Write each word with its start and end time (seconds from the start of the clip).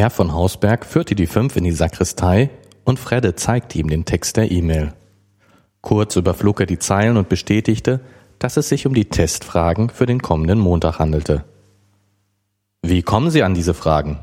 Herr 0.00 0.08
von 0.08 0.32
Hausberg 0.32 0.86
führte 0.86 1.14
die 1.14 1.26
fünf 1.26 1.56
in 1.56 1.64
die 1.64 1.72
Sakristei 1.72 2.48
und 2.84 2.98
Fredde 2.98 3.34
zeigte 3.34 3.78
ihm 3.78 3.90
den 3.90 4.06
Text 4.06 4.38
der 4.38 4.50
E-Mail. 4.50 4.94
Kurz 5.82 6.16
überflog 6.16 6.60
er 6.60 6.64
die 6.64 6.78
Zeilen 6.78 7.18
und 7.18 7.28
bestätigte, 7.28 8.00
dass 8.38 8.56
es 8.56 8.70
sich 8.70 8.86
um 8.86 8.94
die 8.94 9.10
Testfragen 9.10 9.90
für 9.90 10.06
den 10.06 10.22
kommenden 10.22 10.58
Montag 10.58 10.98
handelte. 10.98 11.44
Wie 12.80 13.02
kommen 13.02 13.30
Sie 13.30 13.42
an 13.42 13.52
diese 13.52 13.74
Fragen? 13.74 14.20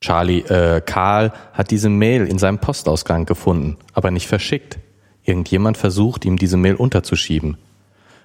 Charlie, 0.00 0.40
äh, 0.40 0.80
Karl 0.84 1.32
hat 1.52 1.70
diese 1.70 1.88
Mail 1.88 2.26
in 2.26 2.40
seinem 2.40 2.58
Postausgang 2.58 3.26
gefunden, 3.26 3.76
aber 3.92 4.10
nicht 4.10 4.26
verschickt. 4.26 4.80
Irgendjemand 5.22 5.76
versucht, 5.76 6.24
ihm 6.24 6.36
diese 6.36 6.56
Mail 6.56 6.74
unterzuschieben. 6.74 7.58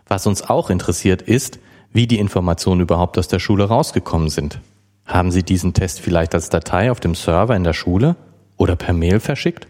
Was 0.08 0.26
uns 0.26 0.42
auch 0.42 0.72
interessiert 0.72 1.22
ist, 1.22 1.60
wie 1.92 2.08
die 2.08 2.18
Informationen 2.18 2.82
überhaupt 2.82 3.20
aus 3.20 3.28
der 3.28 3.38
Schule 3.38 3.66
rausgekommen 3.66 4.30
sind. 4.30 4.60
Haben 5.06 5.32
Sie 5.32 5.44
diesen 5.44 5.74
Test 5.74 6.00
vielleicht 6.00 6.34
als 6.34 6.50
Datei 6.50 6.90
auf 6.92 7.00
dem 7.00 7.16
Server 7.16 7.56
in 7.56 7.64
der 7.64 7.74
Schule 7.74 8.16
oder 8.58 8.76
per 8.76 8.94
Mail 8.94 9.20
verschickt? 9.20 9.68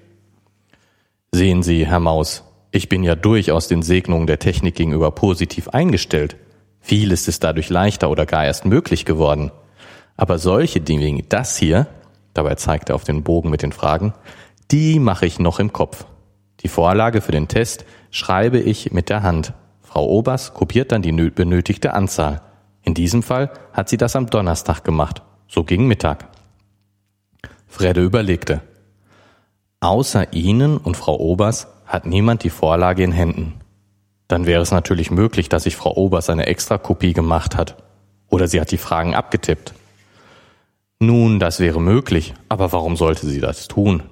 Sehen 1.32 1.64
Sie, 1.64 1.88
Herr 1.88 2.00
Maus, 2.00 2.44
ich 2.72 2.90
bin 2.90 3.04
ja 3.04 3.16
durchaus 3.16 3.68
den 3.68 3.82
Segnungen 3.82 4.28
der 4.28 4.40
Technik 4.40 4.76
gegenüber 4.76 5.12
positiv 5.12 5.70
eingestellt. 5.70 6.36
Vieles 6.80 7.28
ist 7.28 7.44
dadurch 7.44 7.70
leichter 7.70 8.09
oder 8.09 8.26
gar 8.26 8.46
erst 8.46 8.66
möglich 8.66 9.06
geworden. 9.06 9.52
Aber 10.18 10.38
solche 10.38 10.82
Dinge 10.82 11.06
wie 11.06 11.26
das 11.28 11.58
hier, 11.58 11.88
dabei 12.34 12.56
zeigt 12.56 12.90
er 12.90 12.95
auf 12.95 13.04
den 13.04 13.23
Bogen 13.23 13.50
mit 13.50 13.64
den 13.64 13.72
Fragen, 13.72 14.14
die 14.72 15.00
mache 15.00 15.26
ich 15.26 15.40
noch 15.40 15.59
im 15.59 15.73
Kopf. 15.73 16.06
Die 16.62 16.68
Vorlage 16.68 17.22
für 17.22 17.31
den 17.31 17.48
Test 17.48 17.86
schreibe 18.12 18.59
ich 18.59 18.92
mit 18.92 19.09
der 19.09 19.23
Hand. 19.23 19.54
Frau 19.81 20.08
Obers 20.08 20.53
kopiert 20.53 20.92
dann 20.92 21.02
die 21.02 21.12
benötigte 21.12 21.94
Anzahl. 21.94 22.42
In 22.84 22.94
diesem 22.94 23.23
Fall 23.23 23.52
hat 23.72 23.89
sie 23.89 23.98
das 23.98 24.16
am 24.16 24.28
Donnerstag 24.28 24.84
gemacht. 24.84 25.22
So 25.48 25.64
ging 25.64 25.88
Mittag. 25.88 26.28
Fredde 27.67 28.03
überlegte. 28.03 28.62
Außer 29.80 30.34
Ihnen 30.34 30.78
und 30.78 30.95
Frau 30.95 31.20
Obers 31.20 31.67
hat 31.86 32.06
niemand 32.06 32.44
die 32.44 32.50
Vorlage 32.50 33.03
in 33.03 33.12
Händen. 33.12 33.56
Dann 34.28 34.45
wäre 34.45 34.62
es 34.62 34.72
natürlich 34.72 35.12
möglich, 35.12 35.50
dass 35.50 35.64
sich 35.64 35.75
Frau 35.75 35.95
Obers 35.95 36.30
eine 36.30 36.45
Extrakopie 36.45 37.14
gemacht 37.14 37.58
hat. 37.58 37.75
Oder 38.30 38.48
sie 38.48 38.62
hat 38.62 38.72
die 38.72 38.78
Fragen 38.78 39.14
abgetippt. 39.14 39.73
Nun, 41.00 41.40
das 41.40 41.59
wäre 41.59 41.81
möglich, 41.81 42.34
aber 42.47 42.72
warum 42.72 42.95
sollte 42.95 43.28
sie 43.28 43.42
das 43.42 43.68
tun? 43.68 44.03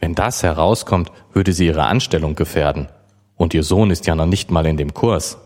Wenn 0.00 0.14
das 0.14 0.42
herauskommt, 0.42 1.12
würde 1.32 1.52
sie 1.52 1.66
ihre 1.66 1.84
Anstellung 1.84 2.34
gefährden. 2.34 2.88
Und 3.36 3.54
ihr 3.54 3.62
Sohn 3.62 3.90
ist 3.90 4.06
ja 4.06 4.14
noch 4.14 4.26
nicht 4.26 4.50
mal 4.50 4.66
in 4.66 4.76
dem 4.76 4.94
Kurs. 4.94 5.38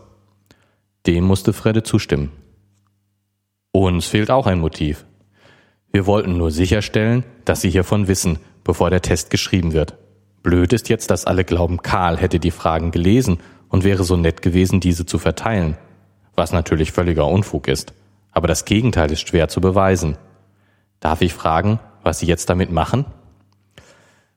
Dem 1.05 1.25
musste 1.25 1.53
Fredde 1.53 1.83
zustimmen. 1.83 2.31
Uns 3.75 4.05
fehlt 4.05 4.31
auch 4.31 4.47
ein 4.47 4.61
Motiv. 4.61 5.03
Wir 5.91 6.05
wollten 6.05 6.37
nur 6.37 6.49
sicherstellen, 6.49 7.25
dass 7.43 7.59
Sie 7.59 7.69
hiervon 7.69 8.07
wissen, 8.07 8.39
bevor 8.63 8.89
der 8.89 9.01
Test 9.01 9.29
geschrieben 9.29 9.73
wird. 9.73 9.97
Blöd 10.43 10.71
ist 10.71 10.87
jetzt, 10.87 11.11
dass 11.11 11.25
alle 11.25 11.43
glauben, 11.43 11.81
Karl 11.81 12.15
hätte 12.15 12.39
die 12.39 12.51
Fragen 12.51 12.91
gelesen 12.91 13.39
und 13.67 13.83
wäre 13.83 14.05
so 14.05 14.15
nett 14.15 14.41
gewesen, 14.41 14.79
diese 14.79 15.05
zu 15.05 15.17
verteilen. 15.17 15.75
Was 16.35 16.53
natürlich 16.53 16.93
völliger 16.93 17.27
Unfug 17.27 17.67
ist. 17.67 17.91
Aber 18.31 18.47
das 18.47 18.63
Gegenteil 18.63 19.11
ist 19.11 19.27
schwer 19.27 19.49
zu 19.49 19.59
beweisen. 19.59 20.17
Darf 21.01 21.19
ich 21.19 21.33
fragen, 21.33 21.81
was 22.01 22.19
Sie 22.19 22.27
jetzt 22.27 22.49
damit 22.49 22.71
machen? 22.71 23.03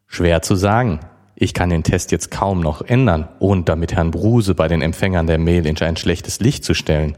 Schwer 0.09 0.43
zu 0.43 0.57
sagen. 0.57 0.99
Ich 1.37 1.55
kann 1.55 1.71
den 1.71 1.85
Test 1.85 2.11
jetzt 2.11 2.33
kaum 2.33 2.59
noch 2.59 2.83
ändern, 2.83 3.29
ohne 3.39 3.63
damit 3.63 3.95
Herrn 3.95 4.11
Bruse 4.11 4.57
bei 4.57 4.67
den 4.67 4.83
Empfängern 4.83 5.29
der 5.29 5.39
Mail 5.39 5.65
in 5.65 5.79
ein 5.79 5.97
schlechtes 5.97 6.41
Licht 6.41 6.65
zu 6.65 6.75
stellen. 6.75 7.17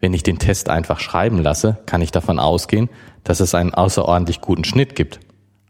Wenn 0.00 0.14
ich 0.14 0.22
den 0.22 0.38
Test 0.38 0.68
einfach 0.68 1.00
schreiben 1.00 1.42
lasse, 1.42 1.78
kann 1.86 2.02
ich 2.02 2.12
davon 2.12 2.38
ausgehen, 2.38 2.88
dass 3.24 3.40
es 3.40 3.54
einen 3.54 3.74
außerordentlich 3.74 4.40
guten 4.40 4.64
Schnitt 4.64 4.94
gibt. 4.94 5.20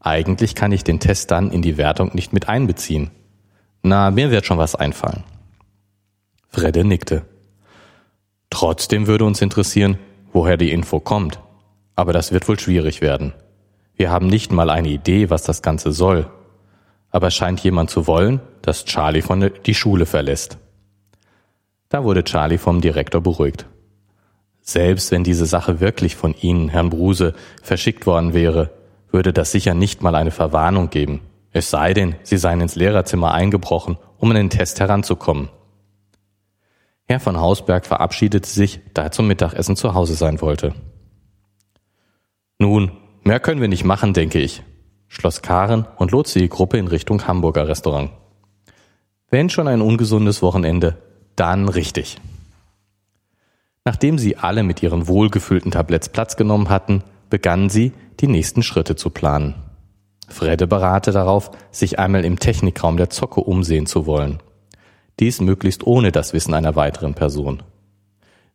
Eigentlich 0.00 0.54
kann 0.54 0.72
ich 0.72 0.84
den 0.84 1.00
Test 1.00 1.30
dann 1.30 1.50
in 1.50 1.62
die 1.62 1.76
Wertung 1.76 2.10
nicht 2.14 2.32
mit 2.32 2.48
einbeziehen. 2.48 3.10
Na, 3.82 4.10
mir 4.10 4.30
wird 4.30 4.44
schon 4.44 4.58
was 4.58 4.74
einfallen. 4.74 5.24
Fredde 6.48 6.84
nickte. 6.84 7.22
Trotzdem 8.50 9.06
würde 9.06 9.24
uns 9.24 9.42
interessieren, 9.42 9.98
woher 10.32 10.56
die 10.56 10.72
Info 10.72 11.00
kommt. 11.00 11.40
Aber 11.96 12.12
das 12.12 12.32
wird 12.32 12.48
wohl 12.48 12.58
schwierig 12.58 13.00
werden. 13.00 13.32
Wir 13.96 14.10
haben 14.10 14.28
nicht 14.28 14.52
mal 14.52 14.70
eine 14.70 14.88
Idee, 14.88 15.30
was 15.30 15.42
das 15.42 15.62
Ganze 15.62 15.92
soll. 15.92 16.30
Aber 17.10 17.30
scheint 17.30 17.60
jemand 17.60 17.90
zu 17.90 18.06
wollen, 18.06 18.40
dass 18.62 18.84
Charlie 18.84 19.22
von 19.22 19.40
der, 19.40 19.50
die 19.50 19.74
Schule 19.74 20.06
verlässt. 20.06 20.58
Da 21.88 22.04
wurde 22.04 22.22
Charlie 22.22 22.58
vom 22.58 22.80
Direktor 22.80 23.20
beruhigt. 23.20 23.66
Selbst 24.68 25.12
wenn 25.12 25.24
diese 25.24 25.46
Sache 25.46 25.80
wirklich 25.80 26.14
von 26.14 26.34
Ihnen, 26.34 26.68
Herrn 26.68 26.90
Bruse, 26.90 27.32
verschickt 27.62 28.04
worden 28.04 28.34
wäre, 28.34 28.70
würde 29.10 29.32
das 29.32 29.50
sicher 29.50 29.72
nicht 29.72 30.02
mal 30.02 30.14
eine 30.14 30.30
Verwarnung 30.30 30.90
geben. 30.90 31.22
Es 31.52 31.70
sei 31.70 31.94
denn, 31.94 32.16
Sie 32.22 32.36
seien 32.36 32.60
ins 32.60 32.74
Lehrerzimmer 32.74 33.32
eingebrochen, 33.32 33.96
um 34.18 34.28
an 34.28 34.36
den 34.36 34.50
Test 34.50 34.78
heranzukommen. 34.78 35.48
Herr 37.06 37.18
von 37.18 37.40
Hausberg 37.40 37.86
verabschiedete 37.86 38.46
sich, 38.46 38.80
da 38.92 39.04
er 39.04 39.10
zum 39.10 39.26
Mittagessen 39.26 39.74
zu 39.74 39.94
Hause 39.94 40.12
sein 40.12 40.42
wollte. 40.42 40.74
Nun, 42.58 42.90
mehr 43.22 43.40
können 43.40 43.62
wir 43.62 43.68
nicht 43.68 43.84
machen, 43.84 44.12
denke 44.12 44.38
ich, 44.38 44.62
schloss 45.06 45.40
Karen 45.40 45.86
und 45.96 46.10
lotste 46.10 46.40
die 46.40 46.50
Gruppe 46.50 46.76
in 46.76 46.88
Richtung 46.88 47.26
Hamburger 47.26 47.68
Restaurant. 47.68 48.10
Wenn 49.30 49.48
schon 49.48 49.66
ein 49.66 49.80
ungesundes 49.80 50.42
Wochenende, 50.42 50.98
dann 51.36 51.70
richtig. 51.70 52.18
Nachdem 53.84 54.18
sie 54.18 54.36
alle 54.36 54.62
mit 54.62 54.82
ihren 54.82 55.08
wohlgefüllten 55.08 55.70
Tabletts 55.70 56.08
Platz 56.08 56.36
genommen 56.36 56.68
hatten, 56.68 57.02
begannen 57.30 57.70
sie, 57.70 57.92
die 58.20 58.26
nächsten 58.26 58.62
Schritte 58.62 58.96
zu 58.96 59.10
planen. 59.10 59.54
Fredde 60.28 60.66
berate 60.66 61.10
darauf, 61.10 61.50
sich 61.70 61.98
einmal 61.98 62.24
im 62.24 62.38
Technikraum 62.38 62.96
der 62.96 63.10
Zocke 63.10 63.40
umsehen 63.40 63.86
zu 63.86 64.06
wollen. 64.06 64.38
Dies 65.20 65.40
möglichst 65.40 65.86
ohne 65.86 66.12
das 66.12 66.32
Wissen 66.32 66.54
einer 66.54 66.76
weiteren 66.76 67.14
Person. 67.14 67.62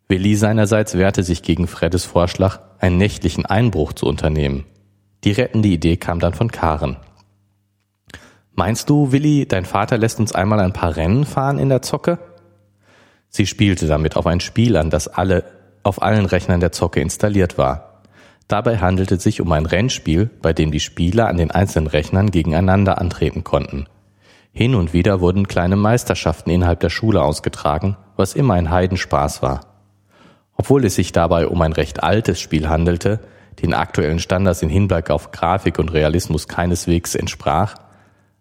Willi 0.08 0.36
seinerseits 0.36 0.98
wehrte 0.98 1.24
sich 1.24 1.42
gegen 1.42 1.68
Freddes 1.68 2.06
Vorschlag, 2.06 2.60
einen 2.80 2.98
nächtlichen 2.98 3.46
Einbruch 3.46 3.94
zu 3.94 4.06
unternehmen. 4.06 4.66
Die 5.24 5.32
rettende 5.32 5.70
Idee 5.70 5.98
kam 5.98 6.20
dann 6.20 6.34
von 6.34 6.52
Karen. 6.52 6.98
Meinst 8.54 8.90
du, 8.90 9.12
Willi, 9.12 9.48
dein 9.48 9.66
Vater 9.66 9.98
lässt 9.98 10.20
uns 10.20 10.36
einmal 10.36 10.60
ein 10.60 10.74
paar 10.74 10.96
Rennen 10.96 11.26
fahren 11.26 11.58
in 11.58 11.70
der 11.70 11.82
Zocke? 11.82 12.20
Sie 13.36 13.48
spielte 13.48 13.88
damit 13.88 14.16
auf 14.16 14.28
ein 14.28 14.42
Spiel 14.42 14.78
an, 14.78 14.92
das 14.92 15.08
alle, 15.08 15.44
auf 15.82 16.04
allen 16.04 16.28
Rechnern 16.28 16.60
der 16.60 16.72
Zocke 16.72 17.02
installiert 17.02 17.58
war. 17.58 18.04
Dabei 18.48 18.78
handelte 18.78 19.16
es 19.16 19.24
sich 19.24 19.42
um 19.42 19.52
ein 19.52 19.66
Rennspiel, 19.66 20.30
bei 20.44 20.54
dem 20.54 20.72
die 20.72 20.80
Spieler 20.80 21.28
an 21.30 21.38
den 21.38 21.50
einzelnen 21.50 21.88
Rechnern 21.88 22.30
gegeneinander 22.30 23.02
antreten 23.02 23.44
konnten. 23.44 23.88
Hin 24.52 24.76
und 24.76 24.94
wieder 24.94 25.20
wurden 25.20 25.48
kleine 25.48 25.76
Meisterschaften 25.76 26.52
innerhalb 26.52 26.80
der 26.82 26.92
Schule 26.92 27.24
ausgetragen, 27.24 27.98
was 28.18 28.36
immer 28.36 28.54
ein 28.54 28.70
Heidenspaß 28.70 29.42
war. 29.42 29.62
Obwohl 30.56 30.86
es 30.86 30.94
sich 30.94 31.12
dabei 31.12 31.48
um 31.48 31.60
ein 31.64 31.74
recht 31.74 32.04
altes 32.04 32.40
Spiel 32.40 32.70
handelte, 32.70 33.20
den 33.64 33.74
aktuellen 33.74 34.20
Standards 34.20 34.62
in 34.62 34.70
Hinblick 34.70 35.10
auf 35.10 35.32
Grafik 35.32 35.80
und 35.80 35.92
Realismus 35.92 36.48
keineswegs 36.48 37.16
entsprach, 37.16 37.74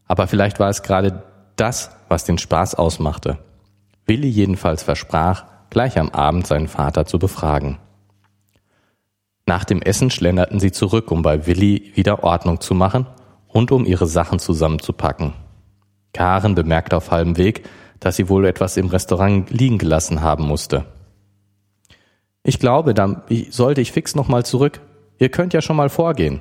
aber 0.06 0.26
vielleicht 0.26 0.60
war 0.60 0.68
es 0.68 0.82
gerade 0.82 1.22
das, 1.56 1.92
was 2.08 2.24
den 2.24 2.36
Spaß 2.36 2.74
ausmachte. 2.74 3.38
Willi 4.06 4.28
jedenfalls 4.28 4.82
versprach, 4.82 5.44
gleich 5.70 5.98
am 5.98 6.10
Abend 6.10 6.46
seinen 6.46 6.68
Vater 6.68 7.06
zu 7.06 7.18
befragen. 7.18 7.78
Nach 9.46 9.64
dem 9.64 9.82
Essen 9.82 10.10
schlenderten 10.10 10.60
sie 10.60 10.72
zurück, 10.72 11.10
um 11.10 11.22
bei 11.22 11.46
Willi 11.46 11.92
wieder 11.94 12.22
Ordnung 12.24 12.60
zu 12.60 12.74
machen 12.74 13.06
und 13.48 13.72
um 13.72 13.84
ihre 13.84 14.06
Sachen 14.06 14.38
zusammenzupacken. 14.38 15.34
Karen 16.12 16.54
bemerkte 16.54 16.96
auf 16.96 17.10
halbem 17.10 17.36
Weg, 17.36 17.68
dass 18.00 18.16
sie 18.16 18.28
wohl 18.28 18.46
etwas 18.46 18.76
im 18.76 18.86
Restaurant 18.86 19.50
liegen 19.50 19.78
gelassen 19.78 20.22
haben 20.22 20.44
musste. 20.44 20.84
Ich 22.42 22.58
glaube, 22.58 22.94
dann 22.94 23.22
sollte 23.50 23.80
ich 23.80 23.92
fix 23.92 24.14
nochmal 24.14 24.44
zurück. 24.44 24.80
Ihr 25.18 25.28
könnt 25.28 25.54
ja 25.54 25.62
schon 25.62 25.76
mal 25.76 25.88
vorgehen. 25.88 26.40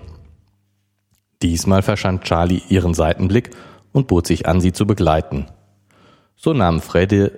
Diesmal 1.42 1.82
verstand 1.82 2.24
Charlie 2.24 2.62
ihren 2.70 2.94
Seitenblick 2.94 3.52
und 3.92 4.08
bot 4.08 4.28
sich 4.28 4.48
an, 4.48 4.62
sie 4.62 4.74
zu 4.74 4.86
begleiten. 4.86 5.48
So 6.36 6.54
nahmen 6.54 6.82
Freddy 6.82 7.30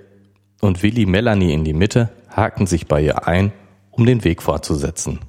und 0.64 0.82
Willi 0.82 1.06
Melanie 1.06 1.52
in 1.52 1.64
die 1.64 1.72
Mitte, 1.72 2.10
hakten 2.28 2.66
sich 2.66 2.86
bei 2.86 3.02
ihr 3.02 3.28
ein, 3.28 3.52
um 3.90 4.06
den 4.06 4.24
Weg 4.24 4.42
fortzusetzen. 4.42 5.20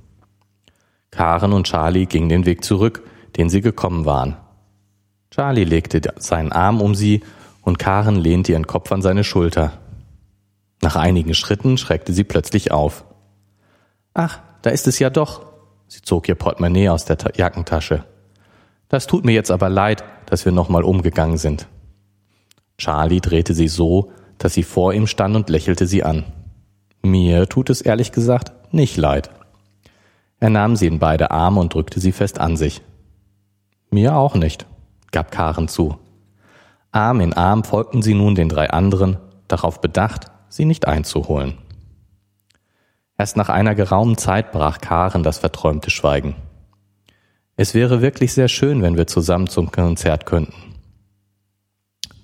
Karen 1.11 1.53
und 1.53 1.67
Charlie 1.67 2.05
gingen 2.05 2.29
den 2.29 2.45
Weg 2.45 2.63
zurück, 2.63 3.03
den 3.37 3.49
sie 3.49 3.61
gekommen 3.61 4.05
waren. 4.05 4.37
Charlie 5.31 5.63
legte 5.63 6.01
seinen 6.17 6.51
Arm 6.51 6.81
um 6.81 6.95
sie 6.95 7.21
und 7.61 7.79
Karen 7.79 8.15
lehnte 8.15 8.53
ihren 8.53 8.67
Kopf 8.67 8.91
an 8.91 9.01
seine 9.01 9.23
Schulter. 9.23 9.73
Nach 10.81 10.95
einigen 10.95 11.33
Schritten 11.33 11.77
schreckte 11.77 12.13
sie 12.13 12.23
plötzlich 12.23 12.71
auf. 12.71 13.05
Ach, 14.13 14.39
da 14.61 14.69
ist 14.69 14.87
es 14.87 14.99
ja 14.99 15.09
doch. 15.09 15.45
Sie 15.87 16.01
zog 16.01 16.27
ihr 16.29 16.35
Portemonnaie 16.35 16.89
aus 16.89 17.05
der 17.05 17.17
Jackentasche. 17.35 18.05
Das 18.87 19.07
tut 19.07 19.25
mir 19.25 19.33
jetzt 19.33 19.51
aber 19.51 19.69
leid, 19.69 20.03
dass 20.25 20.45
wir 20.45 20.51
nochmal 20.51 20.83
umgegangen 20.83 21.37
sind. 21.37 21.67
Charlie 22.77 23.21
drehte 23.21 23.53
sie 23.53 23.67
so, 23.67 24.11
dass 24.37 24.53
sie 24.53 24.63
vor 24.63 24.93
ihm 24.93 25.07
stand 25.07 25.35
und 25.35 25.49
lächelte 25.49 25.87
sie 25.87 26.03
an. 26.03 26.25
Mir 27.01 27.47
tut 27.47 27.69
es 27.69 27.81
ehrlich 27.81 28.11
gesagt 28.11 28.73
nicht 28.73 28.97
leid. 28.97 29.29
Er 30.39 30.49
nahm 30.49 30.75
sie 30.75 30.87
in 30.87 30.99
beide 30.99 31.31
Arme 31.31 31.59
und 31.59 31.73
drückte 31.73 31.99
sie 31.99 32.11
fest 32.11 32.39
an 32.39 32.57
sich. 32.57 32.81
Mir 33.89 34.15
auch 34.15 34.35
nicht, 34.35 34.65
gab 35.11 35.31
Karen 35.31 35.67
zu. 35.67 35.97
Arm 36.91 37.21
in 37.21 37.33
Arm 37.33 37.63
folgten 37.63 38.01
sie 38.01 38.13
nun 38.13 38.35
den 38.35 38.49
drei 38.49 38.69
anderen, 38.69 39.17
darauf 39.47 39.81
bedacht, 39.81 40.31
sie 40.49 40.65
nicht 40.65 40.87
einzuholen. 40.87 41.57
Erst 43.17 43.37
nach 43.37 43.49
einer 43.49 43.75
geraumen 43.75 44.17
Zeit 44.17 44.51
brach 44.51 44.79
Karen 44.81 45.23
das 45.23 45.37
verträumte 45.37 45.89
Schweigen. 45.89 46.35
Es 47.55 47.73
wäre 47.73 48.01
wirklich 48.01 48.33
sehr 48.33 48.49
schön, 48.49 48.81
wenn 48.81 48.97
wir 48.97 49.07
zusammen 49.07 49.47
zum 49.47 49.71
Konzert 49.71 50.25
könnten. 50.25 50.53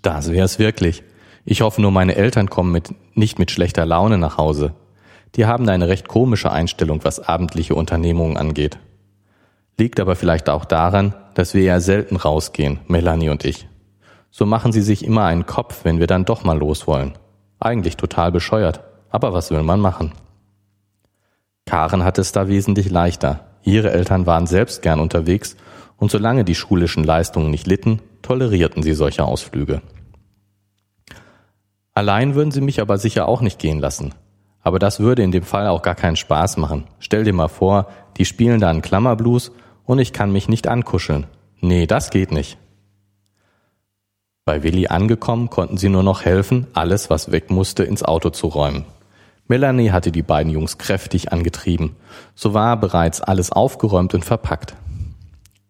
Das 0.01 0.31
wäre 0.31 0.45
es 0.45 0.59
wirklich. 0.59 1.03
Ich 1.43 1.61
hoffe 1.61 1.81
nur, 1.81 1.91
meine 1.91 2.15
Eltern 2.15 2.49
kommen 2.49 2.71
mit, 2.71 2.93
nicht 3.15 3.39
mit 3.39 3.51
schlechter 3.51 3.85
Laune 3.85 4.17
nach 4.17 4.37
Hause. 4.37 4.73
Die 5.35 5.45
haben 5.45 5.67
eine 5.69 5.87
recht 5.87 6.07
komische 6.07 6.51
Einstellung, 6.51 7.03
was 7.03 7.19
abendliche 7.19 7.75
Unternehmungen 7.75 8.37
angeht. 8.37 8.77
Liegt 9.77 9.99
aber 9.99 10.15
vielleicht 10.15 10.49
auch 10.49 10.65
daran, 10.65 11.15
dass 11.33 11.53
wir 11.53 11.63
ja 11.63 11.79
selten 11.79 12.17
rausgehen, 12.17 12.79
Melanie 12.87 13.29
und 13.29 13.45
ich. 13.45 13.67
So 14.29 14.45
machen 14.45 14.71
sie 14.71 14.81
sich 14.81 15.03
immer 15.03 15.25
einen 15.25 15.45
Kopf, 15.45 15.83
wenn 15.83 15.99
wir 15.99 16.07
dann 16.07 16.25
doch 16.25 16.43
mal 16.43 16.57
los 16.57 16.87
wollen. 16.87 17.13
Eigentlich 17.59 17.97
total 17.97 18.31
bescheuert. 18.31 18.81
Aber 19.09 19.33
was 19.33 19.51
will 19.51 19.63
man 19.63 19.79
machen? 19.79 20.13
Karen 21.65 22.03
hatte 22.03 22.21
es 22.21 22.31
da 22.31 22.47
wesentlich 22.47 22.89
leichter. 22.89 23.45
Ihre 23.63 23.91
Eltern 23.91 24.25
waren 24.25 24.47
selbst 24.47 24.81
gern 24.81 24.99
unterwegs 24.99 25.55
und 25.97 26.11
solange 26.11 26.43
die 26.43 26.55
schulischen 26.55 27.03
Leistungen 27.03 27.51
nicht 27.51 27.67
litten, 27.67 28.01
tolerierten 28.21 28.83
sie 28.83 28.93
solche 28.93 29.23
Ausflüge. 29.23 29.81
Allein 31.93 32.35
würden 32.35 32.51
sie 32.51 32.61
mich 32.61 32.81
aber 32.81 32.97
sicher 32.97 33.27
auch 33.27 33.41
nicht 33.41 33.59
gehen 33.59 33.79
lassen. 33.79 34.13
Aber 34.61 34.79
das 34.79 34.99
würde 34.99 35.23
in 35.23 35.31
dem 35.31 35.43
Fall 35.43 35.67
auch 35.67 35.81
gar 35.81 35.95
keinen 35.95 36.15
Spaß 36.15 36.57
machen. 36.57 36.85
Stell 36.99 37.23
dir 37.23 37.33
mal 37.33 37.47
vor, 37.47 37.87
die 38.17 38.25
spielen 38.25 38.59
da 38.59 38.69
einen 38.69 38.81
Klammerblues 38.81 39.51
und 39.85 39.99
ich 39.99 40.13
kann 40.13 40.31
mich 40.31 40.47
nicht 40.47 40.67
ankuscheln. 40.67 41.27
Nee, 41.59 41.87
das 41.87 42.09
geht 42.09 42.31
nicht. 42.31 42.57
Bei 44.45 44.63
Willi 44.63 44.87
angekommen, 44.87 45.49
konnten 45.49 45.77
sie 45.77 45.89
nur 45.89 46.03
noch 46.03 46.25
helfen, 46.25 46.67
alles, 46.73 47.09
was 47.09 47.31
weg 47.31 47.51
musste, 47.51 47.83
ins 47.83 48.03
Auto 48.03 48.29
zu 48.29 48.47
räumen. 48.47 48.85
Melanie 49.47 49.91
hatte 49.91 50.11
die 50.11 50.23
beiden 50.23 50.51
Jungs 50.51 50.77
kräftig 50.77 51.31
angetrieben. 51.31 51.95
So 52.35 52.53
war 52.53 52.79
bereits 52.79 53.21
alles 53.21 53.51
aufgeräumt 53.51 54.13
und 54.13 54.25
verpackt. 54.25 54.75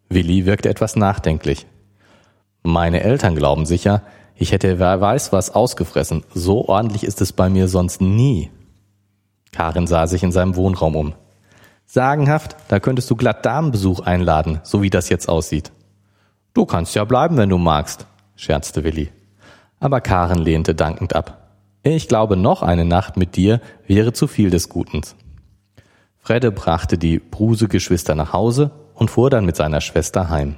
Willi 0.07 0.45
wirkte 0.45 0.69
etwas 0.69 0.95
nachdenklich. 0.95 1.65
Meine 2.63 3.01
Eltern 3.01 3.35
glauben 3.35 3.65
sicher, 3.65 4.03
ich 4.41 4.51
hätte 4.51 4.79
wer 4.79 4.99
weiß 4.99 5.31
was 5.31 5.53
ausgefressen. 5.53 6.23
So 6.33 6.67
ordentlich 6.67 7.03
ist 7.03 7.21
es 7.21 7.31
bei 7.31 7.47
mir 7.47 7.67
sonst 7.67 8.01
nie. 8.01 8.49
Karin 9.51 9.85
sah 9.85 10.07
sich 10.07 10.23
in 10.23 10.31
seinem 10.31 10.55
Wohnraum 10.55 10.95
um. 10.95 11.13
Sagenhaft, 11.85 12.55
da 12.67 12.79
könntest 12.79 13.11
du 13.11 13.15
glatt 13.15 13.45
Damenbesuch 13.45 13.99
einladen, 13.99 14.59
so 14.63 14.81
wie 14.81 14.89
das 14.89 15.09
jetzt 15.09 15.29
aussieht. 15.29 15.71
Du 16.55 16.65
kannst 16.65 16.95
ja 16.95 17.05
bleiben, 17.05 17.37
wenn 17.37 17.49
du 17.49 17.59
magst, 17.59 18.07
scherzte 18.35 18.83
Willi. 18.83 19.11
Aber 19.79 20.01
Karen 20.01 20.39
lehnte 20.39 20.73
dankend 20.73 21.15
ab. 21.15 21.51
Ich 21.83 22.07
glaube, 22.07 22.35
noch 22.35 22.63
eine 22.63 22.85
Nacht 22.85 23.17
mit 23.17 23.35
dir 23.35 23.61
wäre 23.85 24.11
zu 24.11 24.25
viel 24.25 24.49
des 24.49 24.69
Guten. 24.69 25.01
Fredde 26.17 26.51
brachte 26.51 26.97
die 26.97 27.19
Bruse-Geschwister 27.19 28.15
nach 28.15 28.33
Hause 28.33 28.71
und 28.95 29.11
fuhr 29.11 29.29
dann 29.29 29.45
mit 29.45 29.55
seiner 29.55 29.81
Schwester 29.81 30.29
heim. 30.29 30.55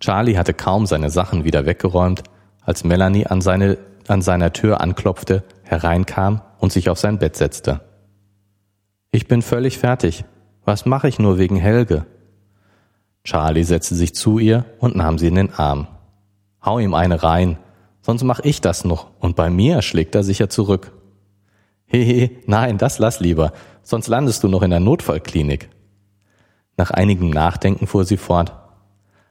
Charlie 0.00 0.36
hatte 0.36 0.54
kaum 0.54 0.86
seine 0.86 1.10
Sachen 1.10 1.44
wieder 1.44 1.66
weggeräumt, 1.66 2.22
als 2.62 2.84
Melanie 2.84 3.26
an, 3.26 3.40
seine, 3.40 3.78
an 4.08 4.22
seiner 4.22 4.52
Tür 4.52 4.80
anklopfte, 4.80 5.44
hereinkam 5.62 6.42
und 6.58 6.72
sich 6.72 6.90
auf 6.90 6.98
sein 6.98 7.18
Bett 7.18 7.36
setzte. 7.36 7.80
Ich 9.10 9.28
bin 9.28 9.42
völlig 9.42 9.78
fertig. 9.78 10.24
Was 10.64 10.84
mache 10.84 11.08
ich 11.08 11.18
nur 11.18 11.38
wegen 11.38 11.56
Helge? 11.56 12.06
Charlie 13.24 13.64
setzte 13.64 13.94
sich 13.94 14.14
zu 14.14 14.38
ihr 14.38 14.64
und 14.78 14.96
nahm 14.96 15.18
sie 15.18 15.28
in 15.28 15.36
den 15.36 15.54
Arm. 15.54 15.86
Hau 16.64 16.78
ihm 16.78 16.94
eine 16.94 17.22
rein, 17.22 17.58
sonst 18.02 18.24
mach 18.24 18.40
ich 18.40 18.60
das 18.60 18.84
noch, 18.84 19.08
und 19.20 19.36
bei 19.36 19.50
mir 19.50 19.82
schlägt 19.82 20.14
er 20.14 20.24
sicher 20.24 20.48
zurück. 20.48 20.92
Hehe, 21.86 22.30
nein, 22.46 22.78
das 22.78 22.98
lass 22.98 23.20
lieber, 23.20 23.52
sonst 23.82 24.08
landest 24.08 24.42
du 24.42 24.48
noch 24.48 24.62
in 24.62 24.70
der 24.70 24.80
Notfallklinik. 24.80 25.70
Nach 26.76 26.90
einigem 26.90 27.30
Nachdenken 27.30 27.86
fuhr 27.86 28.04
sie 28.04 28.16
fort. 28.16 28.52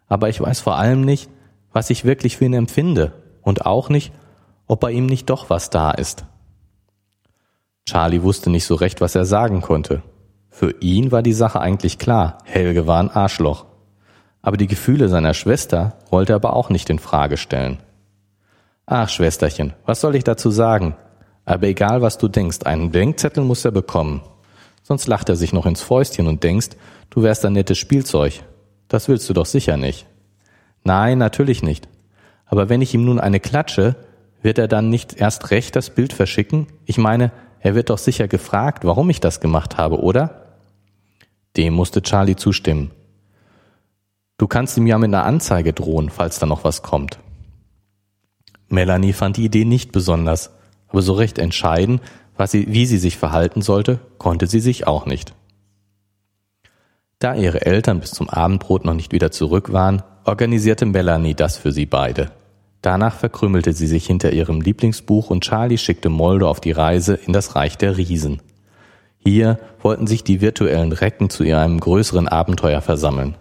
Aber 0.08 0.30
ich 0.30 0.40
weiß 0.40 0.60
vor 0.60 0.78
allem 0.78 1.02
nicht, 1.02 1.30
was 1.72 1.90
ich 1.90 2.06
wirklich 2.06 2.38
für 2.38 2.46
ihn 2.46 2.54
empfinde 2.54 3.14
und 3.42 3.66
auch 3.66 3.90
nicht, 3.90 4.14
ob 4.68 4.80
bei 4.80 4.92
ihm 4.92 5.06
nicht 5.06 5.30
doch 5.30 5.50
was 5.50 5.70
da 5.70 5.92
ist. 5.92 6.26
Charlie 7.88 8.24
wusste 8.24 8.50
nicht 8.50 8.66
so 8.66 8.76
recht, 8.76 9.02
was 9.02 9.16
er 9.16 9.26
sagen 9.26 9.62
konnte. 9.62 10.02
Für 10.50 10.72
ihn 10.82 11.12
war 11.12 11.22
die 11.22 11.34
Sache 11.34 11.60
eigentlich 11.60 12.00
klar, 12.00 12.40
Helge 12.46 12.88
war 12.88 13.00
ein 13.00 13.12
Arschloch. 13.12 13.66
Aber 14.42 14.58
die 14.58 14.68
Gefühle 14.68 15.10
seiner 15.10 15.34
Schwester 15.34 15.98
wollte 16.10 16.34
er 16.34 16.38
aber 16.38 16.54
auch 16.54 16.70
nicht 16.70 16.90
in 16.90 17.00
Frage 17.00 17.38
stellen. 17.38 17.80
Ach, 18.86 19.10
Schwesterchen, 19.10 19.74
was 19.86 20.02
soll 20.02 20.16
ich 20.16 20.24
dazu 20.24 20.52
sagen? 20.52 20.96
Aber 21.46 21.68
egal, 21.68 22.02
was 22.02 22.18
du 22.18 22.28
denkst, 22.28 22.60
einen 22.66 22.92
Denkzettel 22.92 23.44
muss 23.44 23.66
er 23.66 23.72
bekommen. 23.72 24.22
Sonst 24.82 25.08
lacht 25.08 25.30
er 25.30 25.36
sich 25.36 25.54
noch 25.54 25.66
ins 25.66 25.82
Fäustchen 25.82 26.28
und 26.28 26.44
denkst, 26.44 26.70
du 27.10 27.24
wärst 27.24 27.46
ein 27.46 27.54
nettes 27.54 27.78
Spielzeug. 27.78 28.44
Das 28.88 29.08
willst 29.08 29.30
du 29.30 29.34
doch 29.34 29.46
sicher 29.46 29.78
nicht. 29.78 30.06
Nein, 30.84 31.18
natürlich 31.18 31.64
nicht. 31.64 31.88
Aber 32.46 32.70
wenn 32.70 32.82
ich 32.82 32.94
ihm 32.94 33.06
nun 33.06 33.20
eine 33.20 33.40
klatsche, 33.40 33.96
wird 34.42 34.60
er 34.60 34.68
dann 34.68 34.90
nicht 34.90 35.16
erst 35.16 35.52
recht 35.52 35.76
das 35.76 35.90
Bild 35.90 36.14
verschicken? 36.14 36.68
Ich 36.86 36.98
meine, 36.98 37.32
er 37.60 37.74
wird 37.74 37.90
doch 37.90 37.98
sicher 37.98 38.28
gefragt, 38.28 38.86
warum 38.86 39.10
ich 39.10 39.20
das 39.20 39.40
gemacht 39.40 39.78
habe, 39.78 40.00
oder? 40.00 40.60
Dem 41.58 41.74
musste 41.74 42.04
Charlie 42.04 42.36
zustimmen. 42.36 42.92
Du 44.38 44.48
kannst 44.48 44.78
ihm 44.78 44.86
ja 44.86 44.98
mit 44.98 45.08
einer 45.08 45.24
Anzeige 45.24 45.74
drohen, 45.74 46.10
falls 46.10 46.38
da 46.38 46.46
noch 46.46 46.64
was 46.64 46.84
kommt. 46.84 47.20
Melanie 48.68 49.14
fand 49.14 49.38
die 49.38 49.46
Idee 49.46 49.66
nicht 49.66 49.92
besonders, 49.92 50.52
aber 50.90 51.02
so 51.02 51.14
recht 51.14 51.40
entscheiden, 51.40 52.02
was 52.38 52.52
sie, 52.52 52.68
wie 52.68 52.86
sie 52.86 52.98
sich 52.98 53.18
verhalten 53.18 53.62
sollte, 53.62 54.00
konnte 54.18 54.48
sie 54.48 54.60
sich 54.60 54.86
auch 54.86 55.06
nicht. 55.06 55.34
Da 57.26 57.34
ihre 57.34 57.66
Eltern 57.66 58.02
bis 58.02 58.12
zum 58.12 58.30
Abendbrot 58.30 58.86
noch 58.86 58.94
nicht 58.94 59.12
wieder 59.12 59.32
zurück 59.32 59.74
waren, 59.74 60.04
organisierte 60.26 60.86
Melanie 60.86 61.34
das 61.34 61.58
für 61.58 61.72
sie 61.72 61.88
beide. 61.88 62.30
Danach 62.84 63.16
verkrümmelte 63.16 63.74
sie 63.74 63.88
sich 63.88 64.06
hinter 64.06 64.32
ihrem 64.32 64.62
Lieblingsbuch 64.62 65.32
und 65.32 65.44
Charlie 65.44 65.80
schickte 65.80 66.10
Moldo 66.10 66.48
auf 66.48 66.60
die 66.60 66.72
Reise 66.72 67.16
in 67.16 67.34
das 67.34 67.56
Reich 67.56 67.80
der 67.80 67.98
Riesen. 67.98 68.44
Hier 69.18 69.58
wollten 69.82 70.06
sich 70.06 70.24
die 70.24 70.40
virtuellen 70.40 70.92
Recken 70.92 71.32
zu 71.32 71.44
ihrem 71.44 71.80
größeren 71.80 72.28
Abenteuer 72.28 72.82
versammeln. 72.82 73.34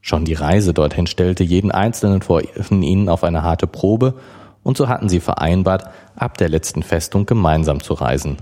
Schon 0.00 0.24
die 0.24 0.32
Reise 0.32 0.72
dorthin 0.72 1.06
stellte 1.06 1.44
jeden 1.44 1.70
einzelnen 1.70 2.22
von 2.22 2.82
ihnen 2.82 3.10
auf 3.10 3.22
eine 3.22 3.42
harte 3.42 3.66
Probe 3.66 4.14
und 4.62 4.78
so 4.78 4.88
hatten 4.88 5.10
sie 5.10 5.20
vereinbart, 5.20 5.90
ab 6.14 6.38
der 6.38 6.48
letzten 6.48 6.82
Festung 6.82 7.26
gemeinsam 7.26 7.82
zu 7.82 7.92
reisen. 7.92 8.38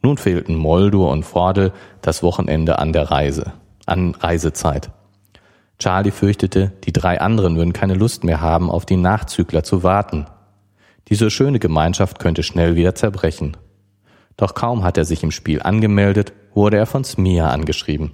Nun 0.00 0.16
fehlten 0.16 0.54
Moldur 0.54 1.10
und 1.10 1.24
Fordel 1.24 1.72
das 2.00 2.22
Wochenende 2.22 2.78
an 2.78 2.94
der 2.94 3.10
Reise, 3.10 3.52
an 3.90 4.14
Reisezeit. 4.14 4.90
Charlie 5.78 6.10
fürchtete, 6.10 6.72
die 6.84 6.92
drei 6.92 7.20
anderen 7.20 7.56
würden 7.56 7.72
keine 7.72 7.94
Lust 7.94 8.22
mehr 8.24 8.40
haben, 8.40 8.70
auf 8.70 8.84
die 8.84 8.96
Nachzügler 8.96 9.62
zu 9.62 9.82
warten. 9.82 10.26
Diese 11.08 11.30
schöne 11.30 11.58
Gemeinschaft 11.58 12.18
könnte 12.18 12.42
schnell 12.42 12.76
wieder 12.76 12.94
zerbrechen. 12.94 13.56
Doch 14.36 14.54
kaum 14.54 14.84
hat 14.84 14.98
er 14.98 15.04
sich 15.04 15.22
im 15.22 15.30
Spiel 15.30 15.62
angemeldet, 15.62 16.32
wurde 16.54 16.76
er 16.76 16.86
von 16.86 17.04
Smia 17.04 17.48
angeschrieben. 17.48 18.12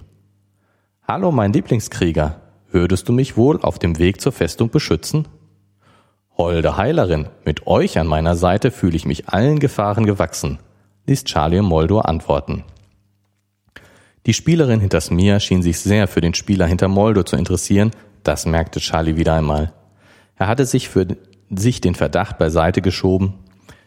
Hallo, 1.07 1.31
mein 1.31 1.53
Lieblingskrieger. 1.53 2.41
Würdest 2.69 3.07
du 3.07 3.13
mich 3.13 3.37
wohl 3.37 3.61
auf 3.61 3.79
dem 3.79 3.97
Weg 3.97 4.19
zur 4.21 4.31
Festung 4.31 4.69
beschützen? 4.69 5.27
Holde 6.37 6.77
Heilerin, 6.77 7.29
mit 7.45 7.65
euch 7.65 7.97
an 7.97 8.07
meiner 8.07 8.35
Seite 8.35 8.71
fühle 8.71 8.95
ich 8.95 9.05
mich 9.05 9.29
allen 9.29 9.59
Gefahren 9.59 10.05
gewachsen, 10.05 10.59
ließ 11.05 11.23
Charlie 11.23 11.61
Moldor 11.61 12.07
antworten. 12.07 12.63
Die 14.27 14.33
Spielerin 14.33 14.81
hinter 14.81 14.99
Smia 14.99 15.39
schien 15.39 15.63
sich 15.63 15.79
sehr 15.79 16.05
für 16.05 16.19
den 16.19 16.33
Spieler 16.33 16.67
hinter 16.67 16.89
Moldo 16.89 17.23
zu 17.23 17.37
interessieren, 17.37 17.91
das 18.23 18.45
merkte 18.45 18.81
Charlie 18.81 19.15
wieder 19.15 19.33
einmal. 19.33 19.71
Er 20.35 20.47
hatte 20.47 20.65
sich 20.65 20.89
für 20.89 21.07
sich 21.49 21.79
den 21.79 21.95
Verdacht 21.95 22.37
beiseite 22.37 22.81
geschoben, 22.81 23.35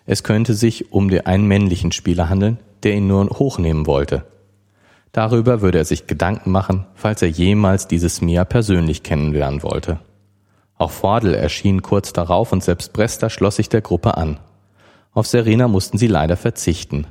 es 0.07 0.25
könnte 0.25 0.55
sich 0.55 0.93
um 0.93 1.11
einen 1.27 1.47
männlichen 1.47 1.93
Spieler 1.93 2.31
handeln, 2.31 2.59
der 2.83 2.95
ihn 2.95 3.07
nur 3.07 3.29
hochnehmen 3.29 3.87
wollte. 3.87 4.25
Darüber 5.13 5.61
würde 5.61 5.77
er 5.77 5.85
sich 5.85 6.07
Gedanken 6.07 6.51
machen, 6.51 6.87
falls 6.95 7.21
er 7.21 7.29
jemals 7.29 7.87
dieses 7.87 8.23
Mia 8.23 8.47
persönlich 8.47 9.03
kennenlernen 9.03 9.63
wollte. 9.63 10.01
Auch 10.79 10.91
Fordel 10.91 11.35
erschien 11.35 11.83
kurz 11.83 12.15
darauf 12.15 12.51
und 12.53 12.65
selbst 12.65 12.95
Bresta 12.95 13.29
schloss 13.29 13.57
sich 13.57 13.69
der 13.69 13.83
Gruppe 13.83 14.17
an. 14.17 14.41
Auf 15.13 15.27
Serena 15.27 15.69
mussten 15.69 15.99
sie 15.99 16.07
leider 16.07 16.39
verzichten. 16.39 17.07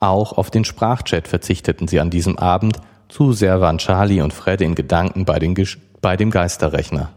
Auch 0.00 0.32
auf 0.32 0.50
den 0.50 0.64
Sprachchat 0.64 1.28
verzichteten 1.28 1.86
sie 1.86 2.00
an 2.00 2.08
diesem 2.08 2.38
Abend, 2.38 2.80
zu 3.10 3.32
sehr 3.32 3.60
waren 3.60 3.76
Charlie 3.76 4.22
und 4.22 4.32
Fred 4.32 4.62
in 4.62 4.74
Gedanken 4.74 5.26
bei, 5.26 5.38
bei 6.00 6.16
dem 6.16 6.30
Geisterrechner. 6.30 7.10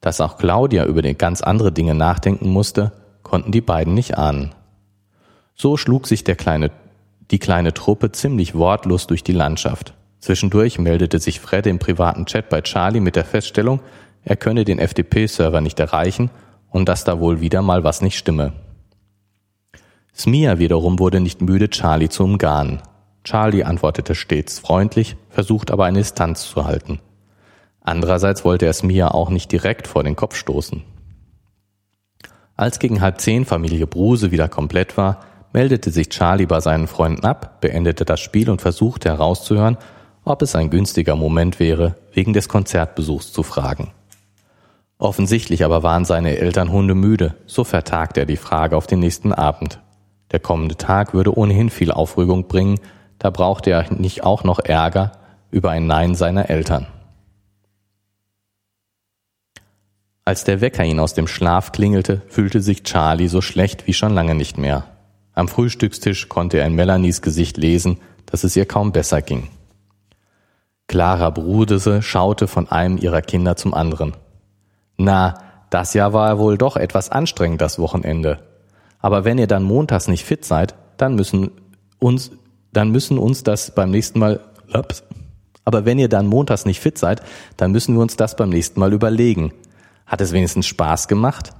Dass 0.00 0.20
auch 0.20 0.36
Claudia 0.36 0.84
über 0.84 1.00
den 1.00 1.16
ganz 1.16 1.42
andere 1.42 1.70
Dinge 1.70 1.94
nachdenken 1.94 2.48
musste, 2.50 2.90
konnten 3.22 3.52
die 3.52 3.60
beiden 3.60 3.94
nicht 3.94 4.18
ahnen. 4.18 4.52
So 5.54 5.76
schlug 5.76 6.08
sich 6.08 6.24
der 6.24 6.34
kleine, 6.34 6.72
die 7.30 7.38
kleine 7.38 7.72
Truppe 7.72 8.10
ziemlich 8.10 8.56
wortlos 8.56 9.06
durch 9.06 9.22
die 9.22 9.32
Landschaft. 9.32 9.94
Zwischendurch 10.18 10.80
meldete 10.80 11.20
sich 11.20 11.38
Fred 11.38 11.68
im 11.68 11.78
privaten 11.78 12.26
Chat 12.26 12.48
bei 12.48 12.62
Charlie 12.62 13.00
mit 13.00 13.14
der 13.14 13.24
Feststellung, 13.24 13.80
er 14.24 14.36
könne 14.36 14.64
den 14.64 14.78
FDP-Server 14.80 15.60
nicht 15.60 15.78
erreichen 15.78 16.30
und 16.70 16.88
dass 16.88 17.04
da 17.04 17.20
wohl 17.20 17.40
wieder 17.40 17.62
mal 17.62 17.84
was 17.84 18.02
nicht 18.02 18.18
stimme. 18.18 18.52
Smia 20.22 20.60
wiederum 20.60 21.00
wurde 21.00 21.18
nicht 21.18 21.42
müde, 21.42 21.68
Charlie 21.68 22.08
zu 22.08 22.22
umgarnen. 22.22 22.80
Charlie 23.24 23.64
antwortete 23.64 24.14
stets 24.14 24.60
freundlich, 24.60 25.16
versucht 25.30 25.72
aber 25.72 25.84
eine 25.86 25.98
Distanz 25.98 26.48
zu 26.48 26.64
halten. 26.64 27.00
Andererseits 27.80 28.44
wollte 28.44 28.66
er 28.66 28.72
Smia 28.72 29.08
auch 29.08 29.30
nicht 29.30 29.50
direkt 29.50 29.88
vor 29.88 30.04
den 30.04 30.14
Kopf 30.14 30.36
stoßen. 30.36 30.84
Als 32.54 32.78
gegen 32.78 33.00
halb 33.00 33.20
zehn 33.20 33.44
Familie 33.44 33.88
Bruse 33.88 34.30
wieder 34.30 34.48
komplett 34.48 34.96
war, 34.96 35.24
meldete 35.52 35.90
sich 35.90 36.08
Charlie 36.08 36.46
bei 36.46 36.60
seinen 36.60 36.86
Freunden 36.86 37.24
ab, 37.26 37.60
beendete 37.60 38.04
das 38.04 38.20
Spiel 38.20 38.48
und 38.48 38.62
versuchte 38.62 39.08
herauszuhören, 39.08 39.76
ob 40.22 40.40
es 40.42 40.54
ein 40.54 40.70
günstiger 40.70 41.16
Moment 41.16 41.58
wäre, 41.58 41.96
wegen 42.12 42.32
des 42.32 42.48
Konzertbesuchs 42.48 43.32
zu 43.32 43.42
fragen. 43.42 43.90
Offensichtlich 44.98 45.64
aber 45.64 45.82
waren 45.82 46.04
seine 46.04 46.36
Eltern 46.36 46.70
hundemüde, 46.70 47.34
so 47.46 47.64
vertagte 47.64 48.20
er 48.20 48.26
die 48.26 48.36
Frage 48.36 48.76
auf 48.76 48.86
den 48.86 49.00
nächsten 49.00 49.32
Abend. 49.32 49.80
Der 50.32 50.40
kommende 50.40 50.76
Tag 50.76 51.14
würde 51.14 51.36
ohnehin 51.36 51.70
viel 51.70 51.92
Aufregung 51.92 52.48
bringen, 52.48 52.80
da 53.18 53.30
brauchte 53.30 53.70
er 53.70 53.92
nicht 53.92 54.24
auch 54.24 54.42
noch 54.42 54.58
Ärger 54.58 55.12
über 55.50 55.70
ein 55.70 55.86
Nein 55.86 56.14
seiner 56.14 56.50
Eltern. 56.50 56.86
Als 60.24 60.44
der 60.44 60.60
Wecker 60.60 60.84
ihn 60.84 61.00
aus 61.00 61.14
dem 61.14 61.26
Schlaf 61.26 61.72
klingelte, 61.72 62.22
fühlte 62.28 62.60
sich 62.60 62.84
Charlie 62.84 63.28
so 63.28 63.40
schlecht 63.40 63.86
wie 63.86 63.92
schon 63.92 64.14
lange 64.14 64.34
nicht 64.34 64.56
mehr. 64.56 64.84
Am 65.34 65.48
Frühstückstisch 65.48 66.28
konnte 66.28 66.58
er 66.58 66.66
in 66.66 66.74
Melanies 66.74 67.22
Gesicht 67.22 67.56
lesen, 67.56 67.98
dass 68.26 68.44
es 68.44 68.56
ihr 68.56 68.66
kaum 68.66 68.92
besser 68.92 69.20
ging. 69.20 69.48
Clara 70.86 71.30
Brudese 71.30 72.02
schaute 72.02 72.46
von 72.48 72.68
einem 72.70 72.98
ihrer 72.98 73.22
Kinder 73.22 73.56
zum 73.56 73.74
anderen. 73.74 74.14
Na, 74.96 75.34
das 75.70 75.94
Jahr 75.94 76.12
war 76.12 76.38
wohl 76.38 76.58
doch 76.58 76.76
etwas 76.76 77.10
anstrengend, 77.10 77.60
das 77.60 77.78
Wochenende. 77.78 78.40
Aber 79.02 79.24
wenn 79.24 79.36
ihr 79.36 79.48
dann 79.48 79.64
montags 79.64 80.08
nicht 80.08 80.24
fit 80.24 80.44
seid, 80.44 80.74
dann 80.96 81.16
müssen 81.16 81.50
uns, 81.98 82.30
dann 82.72 82.90
müssen 82.90 83.18
uns 83.18 83.42
das 83.42 83.74
beim 83.74 83.90
nächsten 83.90 84.18
Mal, 84.18 84.40
ups, 84.72 85.04
aber 85.64 85.84
wenn 85.84 85.98
ihr 85.98 86.08
dann 86.08 86.26
montags 86.26 86.64
nicht 86.64 86.80
fit 86.80 86.98
seid, 86.98 87.22
dann 87.56 87.72
müssen 87.72 87.94
wir 87.94 88.02
uns 88.02 88.16
das 88.16 88.36
beim 88.36 88.48
nächsten 88.48 88.80
Mal 88.80 88.92
überlegen. 88.92 89.52
Hat 90.06 90.20
es 90.20 90.32
wenigstens 90.32 90.66
Spaß 90.66 91.08
gemacht? 91.08 91.50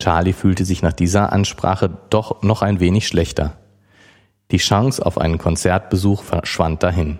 Charlie 0.00 0.32
fühlte 0.32 0.64
sich 0.64 0.82
nach 0.82 0.92
dieser 0.92 1.32
Ansprache 1.32 1.90
doch 2.10 2.42
noch 2.42 2.62
ein 2.62 2.80
wenig 2.80 3.06
schlechter. 3.06 3.56
Die 4.50 4.58
Chance 4.58 5.04
auf 5.04 5.18
einen 5.18 5.38
Konzertbesuch 5.38 6.22
verschwand 6.22 6.82
dahin. 6.82 7.18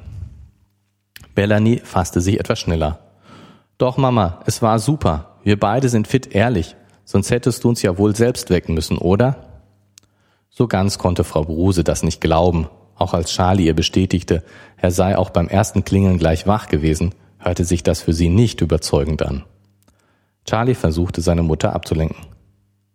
Bellany 1.34 1.80
fasste 1.84 2.20
sich 2.20 2.38
etwas 2.38 2.60
schneller. 2.60 3.00
Doch, 3.78 3.96
Mama, 3.96 4.40
es 4.46 4.62
war 4.62 4.78
super. 4.78 5.38
Wir 5.42 5.58
beide 5.58 5.88
sind 5.88 6.06
fit 6.06 6.34
ehrlich. 6.34 6.76
Sonst 7.04 7.30
hättest 7.30 7.64
du 7.64 7.68
uns 7.68 7.82
ja 7.82 7.98
wohl 7.98 8.16
selbst 8.16 8.50
wecken 8.50 8.74
müssen, 8.74 8.98
oder? 8.98 9.36
So 10.50 10.68
ganz 10.68 10.98
konnte 10.98 11.24
Frau 11.24 11.44
Bruse 11.44 11.84
das 11.84 12.02
nicht 12.02 12.20
glauben. 12.20 12.68
Auch 12.96 13.12
als 13.12 13.30
Charlie 13.30 13.66
ihr 13.66 13.74
bestätigte, 13.74 14.44
er 14.76 14.90
sei 14.90 15.18
auch 15.18 15.30
beim 15.30 15.48
ersten 15.48 15.84
Klingeln 15.84 16.18
gleich 16.18 16.46
wach 16.46 16.68
gewesen, 16.68 17.14
hörte 17.38 17.64
sich 17.64 17.82
das 17.82 18.00
für 18.02 18.12
sie 18.12 18.28
nicht 18.28 18.60
überzeugend 18.60 19.22
an. 19.22 19.44
Charlie 20.44 20.74
versuchte 20.74 21.20
seine 21.20 21.42
Mutter 21.42 21.74
abzulenken. 21.74 22.26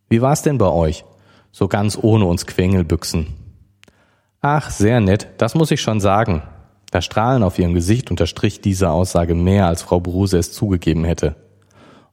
Wie 0.07 0.21
war's 0.21 0.41
denn 0.41 0.57
bei 0.57 0.69
euch? 0.69 1.03
So 1.51 1.67
ganz 1.67 1.97
ohne 2.01 2.25
uns 2.25 2.45
Quengelbüchsen. 2.45 3.27
Ach, 4.41 4.69
sehr 4.69 5.01
nett, 5.01 5.27
das 5.37 5.55
muss 5.55 5.71
ich 5.71 5.81
schon 5.81 5.99
sagen. 5.99 6.43
Das 6.91 7.05
Strahlen 7.05 7.43
auf 7.43 7.59
ihrem 7.59 7.73
Gesicht 7.73 8.09
unterstrich 8.09 8.61
diese 8.61 8.89
Aussage 8.89 9.35
mehr, 9.35 9.67
als 9.67 9.81
Frau 9.81 9.99
Bruse 9.99 10.37
es 10.37 10.53
zugegeben 10.53 11.03
hätte. 11.03 11.35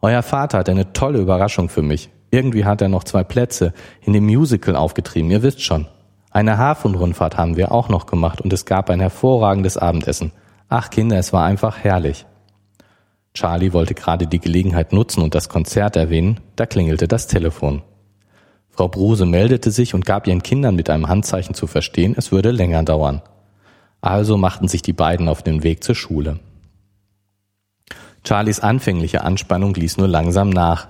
Euer 0.00 0.22
Vater 0.22 0.58
hat 0.58 0.68
eine 0.68 0.92
tolle 0.92 1.18
Überraschung 1.18 1.68
für 1.68 1.82
mich. 1.82 2.10
Irgendwie 2.30 2.64
hat 2.64 2.82
er 2.82 2.88
noch 2.88 3.04
zwei 3.04 3.24
Plätze 3.24 3.72
in 4.02 4.12
dem 4.12 4.26
Musical 4.26 4.76
aufgetrieben, 4.76 5.30
ihr 5.30 5.42
wisst 5.42 5.62
schon. 5.62 5.86
Eine 6.30 6.58
Hafenrundfahrt 6.58 7.38
haben 7.38 7.56
wir 7.56 7.72
auch 7.72 7.88
noch 7.88 8.06
gemacht 8.06 8.40
und 8.40 8.52
es 8.52 8.66
gab 8.66 8.90
ein 8.90 9.00
hervorragendes 9.00 9.78
Abendessen. 9.78 10.32
Ach 10.68 10.90
Kinder, 10.90 11.18
es 11.18 11.32
war 11.32 11.44
einfach 11.44 11.78
herrlich. 11.78 12.26
Charlie 13.32 13.72
wollte 13.72 13.94
gerade 13.94 14.26
die 14.26 14.40
Gelegenheit 14.40 14.92
nutzen 14.92 15.22
und 15.22 15.34
das 15.34 15.48
Konzert 15.48 15.96
erwähnen, 15.96 16.40
da 16.56 16.66
klingelte 16.66 17.06
das 17.06 17.26
Telefon. 17.26 17.82
Frau 18.70 18.88
Bruse 18.88 19.24
meldete 19.24 19.70
sich 19.70 19.94
und 19.94 20.04
gab 20.04 20.26
ihren 20.26 20.42
Kindern 20.42 20.74
mit 20.74 20.90
einem 20.90 21.08
Handzeichen 21.08 21.54
zu 21.54 21.66
verstehen, 21.66 22.14
es 22.16 22.32
würde 22.32 22.50
länger 22.50 22.82
dauern. 22.82 23.22
Also 24.02 24.36
machten 24.36 24.68
sich 24.68 24.82
die 24.82 24.92
beiden 24.92 25.28
auf 25.28 25.42
den 25.42 25.62
Weg 25.62 25.82
zur 25.82 25.94
Schule. 25.94 26.38
Charlies 28.26 28.60
anfängliche 28.60 29.22
Anspannung 29.22 29.74
ließ 29.74 29.98
nur 29.98 30.08
langsam 30.08 30.50
nach. 30.50 30.88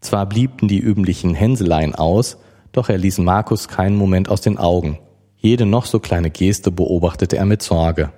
Zwar 0.00 0.26
bliebten 0.26 0.68
die 0.68 0.80
üblichen 0.80 1.34
Hänseleien 1.34 1.94
aus, 1.94 2.38
doch 2.72 2.88
er 2.88 2.98
ließ 2.98 3.18
Markus 3.18 3.68
keinen 3.68 3.96
Moment 3.96 4.28
aus 4.28 4.40
den 4.40 4.58
Augen. 4.58 4.98
Jede 5.36 5.66
noch 5.66 5.84
so 5.84 6.00
kleine 6.00 6.30
Geste 6.30 6.70
beobachtete 6.70 7.36
er 7.36 7.44
mit 7.44 7.62
Sorge. 7.62 8.10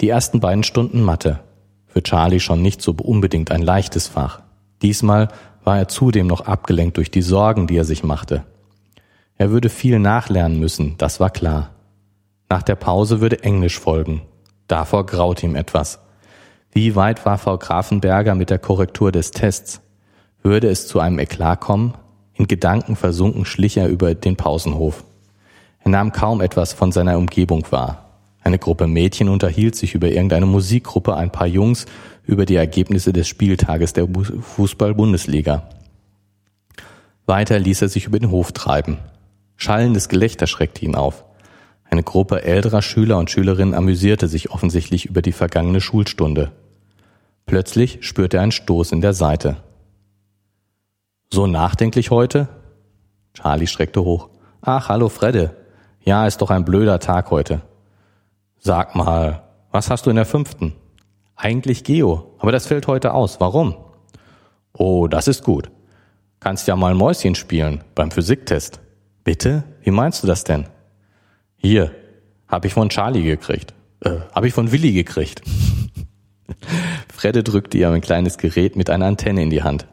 Die 0.00 0.08
ersten 0.08 0.40
beiden 0.40 0.62
Stunden 0.62 1.02
Mathe. 1.02 1.40
Für 1.86 2.02
Charlie 2.02 2.40
schon 2.40 2.62
nicht 2.62 2.80
so 2.82 2.92
unbedingt 2.92 3.50
ein 3.50 3.62
leichtes 3.62 4.06
Fach. 4.06 4.42
Diesmal 4.82 5.28
war 5.64 5.78
er 5.78 5.88
zudem 5.88 6.26
noch 6.26 6.42
abgelenkt 6.42 6.96
durch 6.96 7.10
die 7.10 7.22
Sorgen, 7.22 7.66
die 7.66 7.76
er 7.76 7.84
sich 7.84 8.04
machte. 8.04 8.44
Er 9.36 9.50
würde 9.50 9.68
viel 9.68 9.98
nachlernen 9.98 10.60
müssen, 10.60 10.94
das 10.98 11.18
war 11.18 11.30
klar. 11.30 11.70
Nach 12.48 12.62
der 12.62 12.76
Pause 12.76 13.20
würde 13.20 13.42
Englisch 13.42 13.80
folgen. 13.80 14.22
Davor 14.68 15.06
graute 15.06 15.46
ihm 15.46 15.56
etwas. 15.56 15.98
Wie 16.76 16.94
weit 16.94 17.24
war 17.24 17.38
Frau 17.38 17.56
Grafenberger 17.56 18.34
mit 18.34 18.50
der 18.50 18.58
Korrektur 18.58 19.10
des 19.10 19.30
Tests? 19.30 19.80
Würde 20.42 20.68
es 20.68 20.86
zu 20.86 21.00
einem 21.00 21.18
Eklat 21.18 21.58
kommen? 21.58 21.94
In 22.34 22.48
Gedanken 22.48 22.96
versunken 22.96 23.46
schlich 23.46 23.78
er 23.78 23.88
über 23.88 24.14
den 24.14 24.36
Pausenhof. 24.36 25.02
Er 25.80 25.90
nahm 25.90 26.12
kaum 26.12 26.42
etwas 26.42 26.74
von 26.74 26.92
seiner 26.92 27.16
Umgebung 27.16 27.64
wahr. 27.70 28.10
Eine 28.42 28.58
Gruppe 28.58 28.88
Mädchen 28.88 29.30
unterhielt 29.30 29.74
sich 29.74 29.94
über 29.94 30.08
irgendeine 30.08 30.44
Musikgruppe, 30.44 31.16
ein 31.16 31.32
paar 31.32 31.46
Jungs 31.46 31.86
über 32.26 32.44
die 32.44 32.56
Ergebnisse 32.56 33.14
des 33.14 33.26
Spieltages 33.26 33.94
der 33.94 34.06
Fußball-Bundesliga. 34.06 35.70
Weiter 37.24 37.58
ließ 37.58 37.80
er 37.80 37.88
sich 37.88 38.04
über 38.04 38.18
den 38.18 38.30
Hof 38.30 38.52
treiben. 38.52 38.98
Schallendes 39.56 40.10
Gelächter 40.10 40.46
schreckte 40.46 40.84
ihn 40.84 40.94
auf. 40.94 41.24
Eine 41.88 42.02
Gruppe 42.02 42.42
älterer 42.42 42.82
Schüler 42.82 43.16
und 43.16 43.30
Schülerinnen 43.30 43.72
amüsierte 43.72 44.28
sich 44.28 44.50
offensichtlich 44.50 45.06
über 45.06 45.22
die 45.22 45.32
vergangene 45.32 45.80
Schulstunde. 45.80 46.52
Plötzlich 47.46 47.98
spürte 48.00 48.38
er 48.38 48.42
einen 48.42 48.52
Stoß 48.52 48.90
in 48.90 49.00
der 49.00 49.14
Seite. 49.14 49.58
So 51.32 51.46
nachdenklich 51.46 52.10
heute? 52.10 52.48
Charlie 53.34 53.68
schreckte 53.68 54.02
hoch. 54.02 54.30
Ach, 54.60 54.88
hallo 54.88 55.08
Fredde. 55.08 55.56
Ja, 56.00 56.26
ist 56.26 56.38
doch 56.42 56.50
ein 56.50 56.64
blöder 56.64 56.98
Tag 56.98 57.30
heute. 57.30 57.62
Sag 58.58 58.96
mal, 58.96 59.44
was 59.70 59.90
hast 59.90 60.06
du 60.06 60.10
in 60.10 60.16
der 60.16 60.24
fünften? 60.24 60.74
Eigentlich 61.36 61.84
Geo, 61.84 62.34
aber 62.38 62.50
das 62.50 62.66
fällt 62.66 62.88
heute 62.88 63.14
aus. 63.14 63.40
Warum? 63.40 63.76
Oh, 64.72 65.06
das 65.06 65.28
ist 65.28 65.44
gut. 65.44 65.70
Kannst 66.40 66.66
ja 66.66 66.74
mal 66.74 66.94
Mäuschen 66.94 67.34
spielen 67.34 67.84
beim 67.94 68.10
Physiktest. 68.10 68.80
Bitte? 69.22 69.64
Wie 69.82 69.90
meinst 69.90 70.22
du 70.22 70.26
das 70.26 70.44
denn? 70.44 70.66
Hier, 71.56 71.92
hab 72.48 72.64
ich 72.64 72.74
von 72.74 72.88
Charlie 72.88 73.22
gekriegt. 73.22 73.74
Äh, 74.00 74.18
hab 74.34 74.44
ich 74.44 74.52
von 74.52 74.72
Willi 74.72 74.92
gekriegt. 74.92 75.42
Fredde 77.12 77.42
drückte 77.42 77.78
ihr 77.78 77.90
ein 77.90 78.00
kleines 78.00 78.38
Gerät 78.38 78.76
mit 78.76 78.90
einer 78.90 79.06
Antenne 79.06 79.42
in 79.42 79.50
die 79.50 79.62
Hand. 79.62 79.86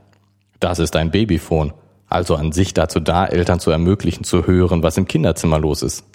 Das 0.60 0.80
ist 0.80 0.96
ein 0.96 1.12
Babyphone, 1.12 1.74
also 2.08 2.36
an 2.36 2.52
sich 2.52 2.74
dazu 2.74 3.00
da, 3.00 3.26
Eltern 3.26 3.60
zu 3.60 3.72
ermöglichen 3.72 4.24
zu 4.24 4.46
hören, 4.46 4.84
was 4.84 4.98
im 4.98 5.08
Kinderzimmer 5.08 5.60
los 5.60 5.82
ist. 5.82 6.06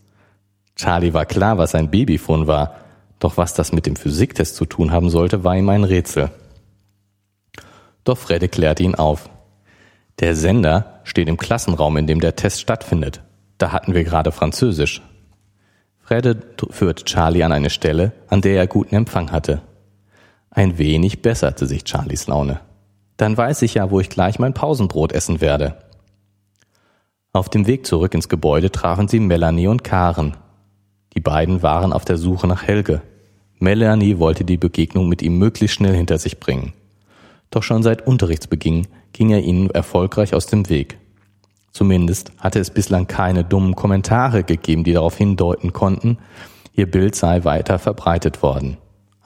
Charlie 0.77 1.13
war 1.13 1.27
klar, 1.27 1.59
was 1.59 1.75
ein 1.75 1.91
Babyphone 1.91 2.47
war, 2.47 2.77
doch 3.19 3.37
was 3.37 3.55
das 3.55 3.73
mit 3.73 3.87
dem 3.87 3.97
Physiktest 3.97 4.55
zu 4.55 4.65
tun 4.65 4.93
haben 4.93 5.11
sollte, 5.11 5.43
war 5.43 5.57
ihm 5.57 5.69
ein 5.69 5.85
Rätsel. 5.85 6.31
Doch 8.05 8.17
Fredde 8.17 8.49
klärte 8.49 8.85
ihn 8.85 8.95
auf. 8.95 9.29
Der 10.21 10.37
Sender 10.37 11.01
steht 11.05 11.29
im 11.29 11.37
Klassenraum, 11.37 11.97
in 11.97 12.07
dem 12.07 12.21
der 12.21 12.37
Test 12.37 12.61
stattfindet. 12.61 13.23
Da 13.59 13.73
hatten 13.73 13.95
wir 13.95 14.05
gerade 14.05 14.33
Französisch. 14.33 15.03
Fredde 16.01 16.41
führte 16.71 17.05
Charlie 17.05 17.43
an 17.43 17.53
eine 17.53 17.71
Stelle, 17.71 18.13
an 18.29 18.41
der 18.41 18.57
er 18.57 18.67
guten 18.67 18.95
Empfang 18.95 19.31
hatte. 19.31 19.63
Ein 20.51 20.79
wenig 20.79 21.23
besserte 21.23 21.67
sich 21.67 21.85
Charlies 21.85 22.27
Laune. 22.27 22.61
Dann 23.17 23.37
weiß 23.37 23.63
ich 23.63 23.75
ja, 23.75 23.91
wo 23.91 24.01
ich 24.01 24.09
gleich 24.09 24.39
mein 24.39 24.55
Pausenbrot 24.55 25.13
essen 25.13 25.41
werde. 25.41 25.77
Auf 27.33 27.49
dem 27.49 27.67
Weg 27.67 27.87
zurück 27.87 28.15
ins 28.15 28.29
Gebäude 28.29 28.73
trafen 28.73 29.09
sie 29.09 29.21
Melanie 29.21 29.67
und 29.67 29.85
Karen. 29.85 30.37
Die 31.15 31.21
beiden 31.21 31.63
waren 31.63 31.93
auf 31.93 32.05
der 32.05 32.17
Suche 32.17 32.47
nach 32.47 32.63
Helge. 32.63 33.03
Melanie 33.59 34.19
wollte 34.19 34.45
die 34.45 34.57
Begegnung 34.57 35.09
mit 35.09 35.21
ihm 35.21 35.39
möglichst 35.39 35.77
schnell 35.77 35.95
hinter 35.95 36.19
sich 36.19 36.41
bringen. 36.41 36.73
Doch 37.51 37.63
schon 37.63 37.83
seit 37.83 38.07
Unterrichtsbeginn 38.07 38.87
ging 39.13 39.31
er 39.31 39.41
ihnen 39.41 39.71
erfolgreich 39.71 40.35
aus 40.35 40.47
dem 40.47 40.69
Weg. 40.69 40.99
Zumindest 41.73 42.33
hatte 42.39 42.61
es 42.61 42.71
bislang 42.71 43.07
keine 43.07 43.45
dummen 43.45 43.75
Kommentare 43.75 44.43
gegeben, 44.43 44.85
die 44.85 44.93
darauf 44.93 45.17
hindeuten 45.17 45.73
konnten, 45.73 46.19
ihr 46.73 46.91
Bild 46.91 47.15
sei 47.15 47.45
weiter 47.45 47.79
verbreitet 47.79 48.43
worden. 48.43 48.79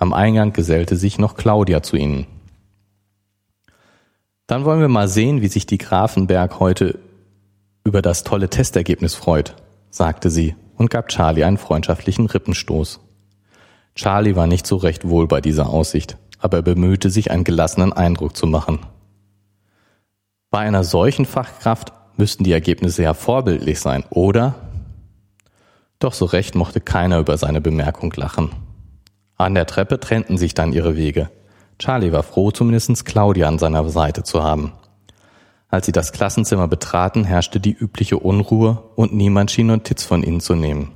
Am 0.02 0.12
Eingang 0.12 0.52
gesellte 0.52 0.96
sich 0.96 1.18
noch 1.20 1.36
Claudia 1.36 1.80
zu 1.80 1.94
ihnen. 1.94 2.26
Dann 4.48 4.64
wollen 4.64 4.80
wir 4.80 4.88
mal 4.88 5.06
sehen, 5.06 5.42
wie 5.42 5.46
sich 5.46 5.64
die 5.64 5.78
Grafenberg 5.78 6.58
heute 6.58 6.98
über 7.84 8.02
das 8.02 8.24
tolle 8.24 8.50
Testergebnis 8.50 9.14
freut, 9.14 9.54
sagte 9.90 10.28
sie 10.28 10.56
und 10.76 10.90
gab 10.90 11.06
Charlie 11.06 11.44
einen 11.44 11.56
freundschaftlichen 11.56 12.26
Rippenstoß. 12.26 12.98
Charlie 13.94 14.34
war 14.34 14.48
nicht 14.48 14.66
so 14.66 14.74
recht 14.74 15.08
wohl 15.08 15.28
bei 15.28 15.40
dieser 15.40 15.68
Aussicht, 15.68 16.16
aber 16.40 16.56
er 16.56 16.62
bemühte 16.62 17.08
sich, 17.08 17.30
einen 17.30 17.44
gelassenen 17.44 17.92
Eindruck 17.92 18.36
zu 18.36 18.48
machen. 18.48 18.80
Bei 20.50 20.58
einer 20.58 20.82
solchen 20.82 21.26
Fachkraft 21.26 21.92
müssten 22.16 22.42
die 22.42 22.50
Ergebnisse 22.50 23.04
ja 23.04 23.14
vorbildlich 23.14 23.78
sein, 23.78 24.02
oder? 24.10 24.56
Doch 26.00 26.12
so 26.12 26.24
recht 26.24 26.56
mochte 26.56 26.80
keiner 26.80 27.20
über 27.20 27.38
seine 27.38 27.60
Bemerkung 27.60 28.12
lachen. 28.16 28.50
An 29.42 29.54
der 29.54 29.66
Treppe 29.66 29.98
trennten 29.98 30.38
sich 30.38 30.54
dann 30.54 30.72
ihre 30.72 30.96
Wege. 30.96 31.28
Charlie 31.78 32.12
war 32.12 32.22
froh, 32.22 32.52
zumindest 32.52 33.04
Claudia 33.04 33.48
an 33.48 33.58
seiner 33.58 33.88
Seite 33.88 34.22
zu 34.22 34.44
haben. 34.44 34.72
Als 35.68 35.86
sie 35.86 35.92
das 35.92 36.12
Klassenzimmer 36.12 36.68
betraten, 36.68 37.24
herrschte 37.24 37.58
die 37.58 37.72
übliche 37.72 38.18
Unruhe 38.18 38.84
und 38.94 39.12
niemand 39.12 39.50
schien 39.50 39.66
Notiz 39.66 40.04
von 40.04 40.22
ihnen 40.22 40.38
zu 40.38 40.54
nehmen. 40.54 40.92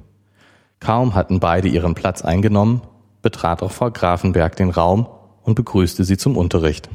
Kaum 0.78 1.16
hatten 1.16 1.40
beide 1.40 1.66
ihren 1.66 1.96
Platz 1.96 2.22
eingenommen, 2.22 2.82
betrat 3.20 3.64
auch 3.64 3.72
Frau 3.72 3.90
Grafenberg 3.90 4.54
den 4.54 4.70
Raum 4.70 5.08
und 5.42 5.56
begrüßte 5.56 6.04
sie 6.04 6.16
zum 6.16 6.36
Unterricht. 6.36 6.88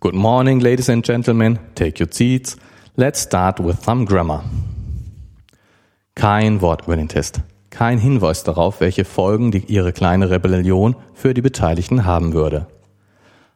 Good 0.00 0.14
morning, 0.14 0.60
ladies 0.60 0.88
and 0.88 1.04
gentlemen. 1.04 1.58
Take 1.74 2.02
your 2.02 2.10
seats. 2.10 2.56
Let's 2.96 3.24
start 3.24 3.62
with 3.62 3.82
some 3.84 4.06
grammar. 4.06 4.42
Kein 6.14 6.62
Wort 6.62 6.84
über 6.86 6.96
den 6.96 7.08
Test. 7.08 7.42
Kein 7.72 7.98
Hinweis 7.98 8.44
darauf, 8.44 8.80
welche 8.80 9.06
Folgen 9.06 9.50
die, 9.50 9.64
ihre 9.64 9.94
kleine 9.94 10.28
Rebellion 10.28 10.94
für 11.14 11.32
die 11.32 11.40
Beteiligten 11.40 12.04
haben 12.04 12.34
würde. 12.34 12.66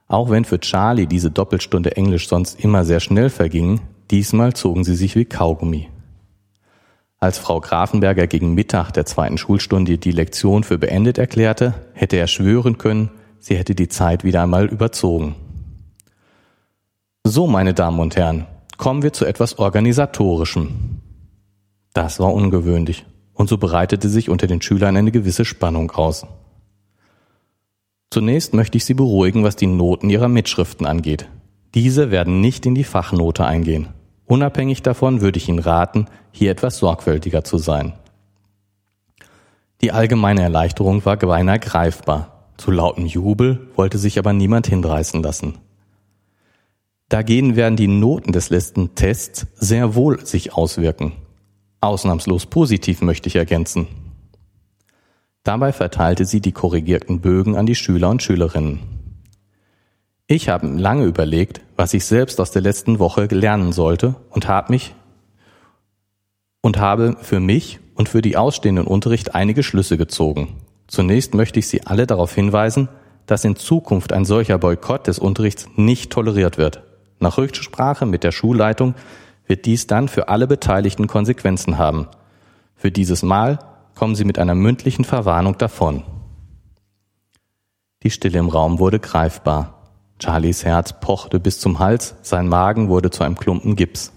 Auch 0.08 0.30
wenn 0.30 0.46
für 0.46 0.58
Charlie 0.58 1.06
diese 1.06 1.30
Doppelstunde 1.30 1.98
Englisch 1.98 2.26
sonst 2.26 2.58
immer 2.58 2.86
sehr 2.86 3.00
schnell 3.00 3.28
verging, 3.28 3.82
diesmal 4.10 4.54
zogen 4.54 4.84
sie 4.84 4.96
sich 4.96 5.16
wie 5.16 5.26
Kaugummi. 5.26 5.90
Als 7.18 7.36
Frau 7.36 7.60
Grafenberger 7.60 8.26
gegen 8.26 8.54
Mittag 8.54 8.90
der 8.92 9.04
zweiten 9.04 9.36
Schulstunde 9.36 9.98
die 9.98 10.12
Lektion 10.12 10.64
für 10.64 10.78
beendet 10.78 11.18
erklärte, 11.18 11.74
hätte 11.92 12.16
er 12.16 12.26
schwören 12.26 12.78
können, 12.78 13.10
sie 13.38 13.56
hätte 13.56 13.74
die 13.74 13.88
Zeit 13.88 14.24
wieder 14.24 14.42
einmal 14.42 14.64
überzogen. 14.64 15.34
So, 17.22 17.46
meine 17.46 17.74
Damen 17.74 18.00
und 18.00 18.16
Herren, 18.16 18.46
kommen 18.78 19.02
wir 19.02 19.12
zu 19.12 19.26
etwas 19.26 19.58
Organisatorischem. 19.58 21.02
Das 21.92 22.18
war 22.18 22.32
ungewöhnlich, 22.32 23.04
und 23.36 23.48
so 23.48 23.58
bereitete 23.58 24.08
sich 24.08 24.28
unter 24.28 24.46
den 24.46 24.60
Schülern 24.60 24.96
eine 24.96 25.12
gewisse 25.12 25.44
Spannung 25.44 25.92
aus. 25.92 26.26
Zunächst 28.10 28.54
möchte 28.54 28.78
ich 28.78 28.84
Sie 28.84 28.94
beruhigen, 28.94 29.44
was 29.44 29.56
die 29.56 29.66
Noten 29.66 30.10
Ihrer 30.10 30.28
Mitschriften 30.28 30.86
angeht. 30.86 31.28
Diese 31.74 32.10
werden 32.10 32.40
nicht 32.40 32.64
in 32.66 32.74
die 32.74 32.84
Fachnote 32.84 33.44
eingehen. 33.44 33.88
Unabhängig 34.24 34.82
davon 34.82 35.20
würde 35.20 35.38
ich 35.38 35.48
Ihnen 35.48 35.58
raten, 35.58 36.06
hier 36.32 36.50
etwas 36.50 36.78
sorgfältiger 36.78 37.44
zu 37.44 37.58
sein. 37.58 37.92
Die 39.82 39.92
allgemeine 39.92 40.42
Erleichterung 40.42 41.04
war 41.04 41.16
beinahe 41.16 41.58
greifbar. 41.58 42.50
Zu 42.56 42.70
lautem 42.70 43.04
Jubel 43.04 43.68
wollte 43.76 43.98
sich 43.98 44.18
aber 44.18 44.32
niemand 44.32 44.66
hinreißen 44.66 45.22
lassen. 45.22 45.58
Dagegen 47.10 47.54
werden 47.54 47.76
die 47.76 47.86
Noten 47.86 48.32
des 48.32 48.50
letzten 48.50 48.94
Tests 48.94 49.46
sehr 49.54 49.94
wohl 49.94 50.24
sich 50.24 50.54
auswirken. 50.54 51.12
Ausnahmslos 51.80 52.46
positiv 52.46 53.02
möchte 53.02 53.28
ich 53.28 53.36
ergänzen. 53.36 53.86
Dabei 55.42 55.72
verteilte 55.72 56.24
sie 56.24 56.40
die 56.40 56.52
korrigierten 56.52 57.20
Bögen 57.20 57.56
an 57.56 57.66
die 57.66 57.76
Schüler 57.76 58.10
und 58.10 58.22
Schülerinnen. 58.22 58.80
Ich 60.26 60.48
habe 60.48 60.66
lange 60.66 61.04
überlegt, 61.04 61.60
was 61.76 61.94
ich 61.94 62.04
selbst 62.04 62.40
aus 62.40 62.50
der 62.50 62.62
letzten 62.62 62.98
Woche 62.98 63.26
lernen 63.26 63.72
sollte 63.72 64.16
und 64.30 64.48
habe 64.48 64.72
mich 64.72 64.94
und 66.62 66.78
habe 66.78 67.16
für 67.20 67.38
mich 67.38 67.78
und 67.94 68.08
für 68.08 68.22
die 68.22 68.36
ausstehenden 68.36 68.88
Unterricht 68.88 69.36
einige 69.36 69.62
Schlüsse 69.62 69.96
gezogen. 69.96 70.56
Zunächst 70.88 71.34
möchte 71.34 71.60
ich 71.60 71.68
Sie 71.68 71.86
alle 71.86 72.08
darauf 72.08 72.34
hinweisen, 72.34 72.88
dass 73.26 73.44
in 73.44 73.54
Zukunft 73.54 74.12
ein 74.12 74.24
solcher 74.24 74.58
Boykott 74.58 75.06
des 75.06 75.20
Unterrichts 75.20 75.68
nicht 75.76 76.10
toleriert 76.10 76.58
wird. 76.58 76.82
Nach 77.20 77.38
Rücksprache 77.38 78.06
mit 78.06 78.24
der 78.24 78.32
Schulleitung 78.32 78.94
wird 79.46 79.66
dies 79.66 79.86
dann 79.86 80.08
für 80.08 80.28
alle 80.28 80.46
Beteiligten 80.46 81.06
Konsequenzen 81.06 81.78
haben. 81.78 82.08
Für 82.74 82.90
dieses 82.90 83.22
Mal 83.22 83.58
kommen 83.94 84.14
sie 84.14 84.24
mit 84.24 84.38
einer 84.38 84.54
mündlichen 84.54 85.04
Verwarnung 85.04 85.58
davon. 85.58 86.02
Die 88.02 88.10
Stille 88.10 88.38
im 88.38 88.48
Raum 88.48 88.78
wurde 88.78 89.00
greifbar. 89.00 89.72
Charlies 90.22 90.64
Herz 90.64 91.00
pochte 91.00 91.40
bis 91.40 91.60
zum 91.60 91.78
Hals, 91.78 92.14
sein 92.22 92.48
Magen 92.48 92.88
wurde 92.88 93.10
zu 93.10 93.22
einem 93.22 93.36
Klumpen 93.36 93.76
Gips. 93.76 94.12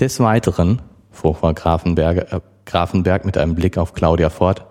Des 0.00 0.20
Weiteren, 0.20 0.80
fuhr 1.10 1.34
Frau 1.34 1.52
Grafenberg, 1.52 2.32
äh, 2.32 2.40
Grafenberg 2.64 3.24
mit 3.24 3.36
einem 3.36 3.54
Blick 3.54 3.78
auf 3.78 3.92
Claudia 3.92 4.30
fort, 4.30 4.66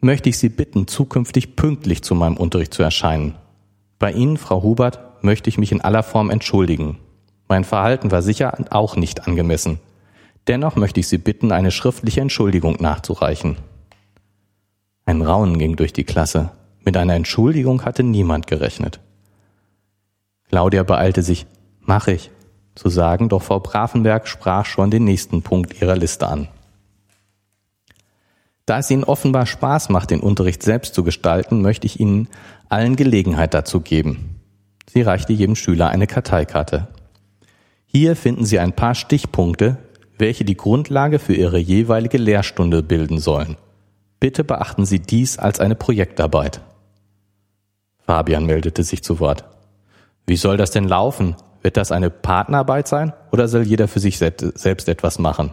möchte 0.00 0.28
ich 0.28 0.38
Sie 0.38 0.48
bitten, 0.48 0.86
zukünftig 0.86 1.56
pünktlich 1.56 2.02
zu 2.02 2.14
meinem 2.14 2.36
Unterricht 2.36 2.74
zu 2.74 2.82
erscheinen. 2.82 3.36
Bei 3.98 4.12
Ihnen, 4.12 4.36
Frau 4.36 4.62
Hubert, 4.62 5.22
möchte 5.22 5.48
ich 5.48 5.58
mich 5.58 5.72
in 5.72 5.80
aller 5.80 6.02
Form 6.02 6.30
entschuldigen. 6.30 6.98
Mein 7.48 7.64
Verhalten 7.64 8.10
war 8.10 8.22
sicher 8.22 8.54
auch 8.70 8.96
nicht 8.96 9.26
angemessen. 9.26 9.80
Dennoch 10.46 10.76
möchte 10.76 11.00
ich 11.00 11.08
Sie 11.08 11.18
bitten, 11.18 11.52
eine 11.52 11.70
schriftliche 11.70 12.20
Entschuldigung 12.20 12.76
nachzureichen. 12.80 13.56
Ein 15.04 15.22
Raunen 15.22 15.58
ging 15.58 15.76
durch 15.76 15.92
die 15.92 16.04
Klasse. 16.04 16.50
Mit 16.84 16.96
einer 16.96 17.14
Entschuldigung 17.14 17.84
hatte 17.84 18.02
niemand 18.02 18.46
gerechnet. 18.46 19.00
Claudia 20.48 20.82
beeilte 20.82 21.22
sich, 21.22 21.46
mach 21.80 22.08
ich, 22.08 22.30
zu 22.74 22.88
sagen, 22.88 23.28
doch 23.28 23.42
Frau 23.42 23.60
Brafenberg 23.60 24.26
sprach 24.26 24.66
schon 24.66 24.90
den 24.90 25.04
nächsten 25.04 25.42
Punkt 25.42 25.80
ihrer 25.80 25.96
Liste 25.96 26.26
an. 26.26 26.48
Da 28.64 28.78
es 28.78 28.90
Ihnen 28.90 29.04
offenbar 29.04 29.46
Spaß 29.46 29.88
macht, 29.88 30.10
den 30.10 30.20
Unterricht 30.20 30.62
selbst 30.62 30.94
zu 30.94 31.02
gestalten, 31.02 31.62
möchte 31.62 31.86
ich 31.86 32.00
Ihnen 32.00 32.28
allen 32.68 32.96
Gelegenheit 32.96 33.54
dazu 33.54 33.80
geben. 33.80 34.40
Sie 34.88 35.02
reichte 35.02 35.32
jedem 35.32 35.56
Schüler 35.56 35.88
eine 35.88 36.06
Karteikarte. 36.06 36.88
Hier 37.94 38.16
finden 38.16 38.46
Sie 38.46 38.58
ein 38.58 38.72
paar 38.72 38.94
Stichpunkte, 38.94 39.76
welche 40.16 40.46
die 40.46 40.56
Grundlage 40.56 41.18
für 41.18 41.34
Ihre 41.34 41.58
jeweilige 41.58 42.16
Lehrstunde 42.16 42.82
bilden 42.82 43.18
sollen. 43.18 43.58
Bitte 44.18 44.44
beachten 44.44 44.86
Sie 44.86 44.98
dies 44.98 45.38
als 45.38 45.60
eine 45.60 45.74
Projektarbeit. 45.74 46.62
Fabian 48.06 48.46
meldete 48.46 48.82
sich 48.82 49.04
zu 49.04 49.20
Wort. 49.20 49.44
Wie 50.26 50.36
soll 50.36 50.56
das 50.56 50.70
denn 50.70 50.88
laufen? 50.88 51.36
Wird 51.60 51.76
das 51.76 51.92
eine 51.92 52.08
Partnerarbeit 52.08 52.88
sein 52.88 53.12
oder 53.30 53.46
soll 53.46 53.62
jeder 53.62 53.88
für 53.88 54.00
sich 54.00 54.16
selbst 54.16 54.88
etwas 54.88 55.18
machen? 55.18 55.50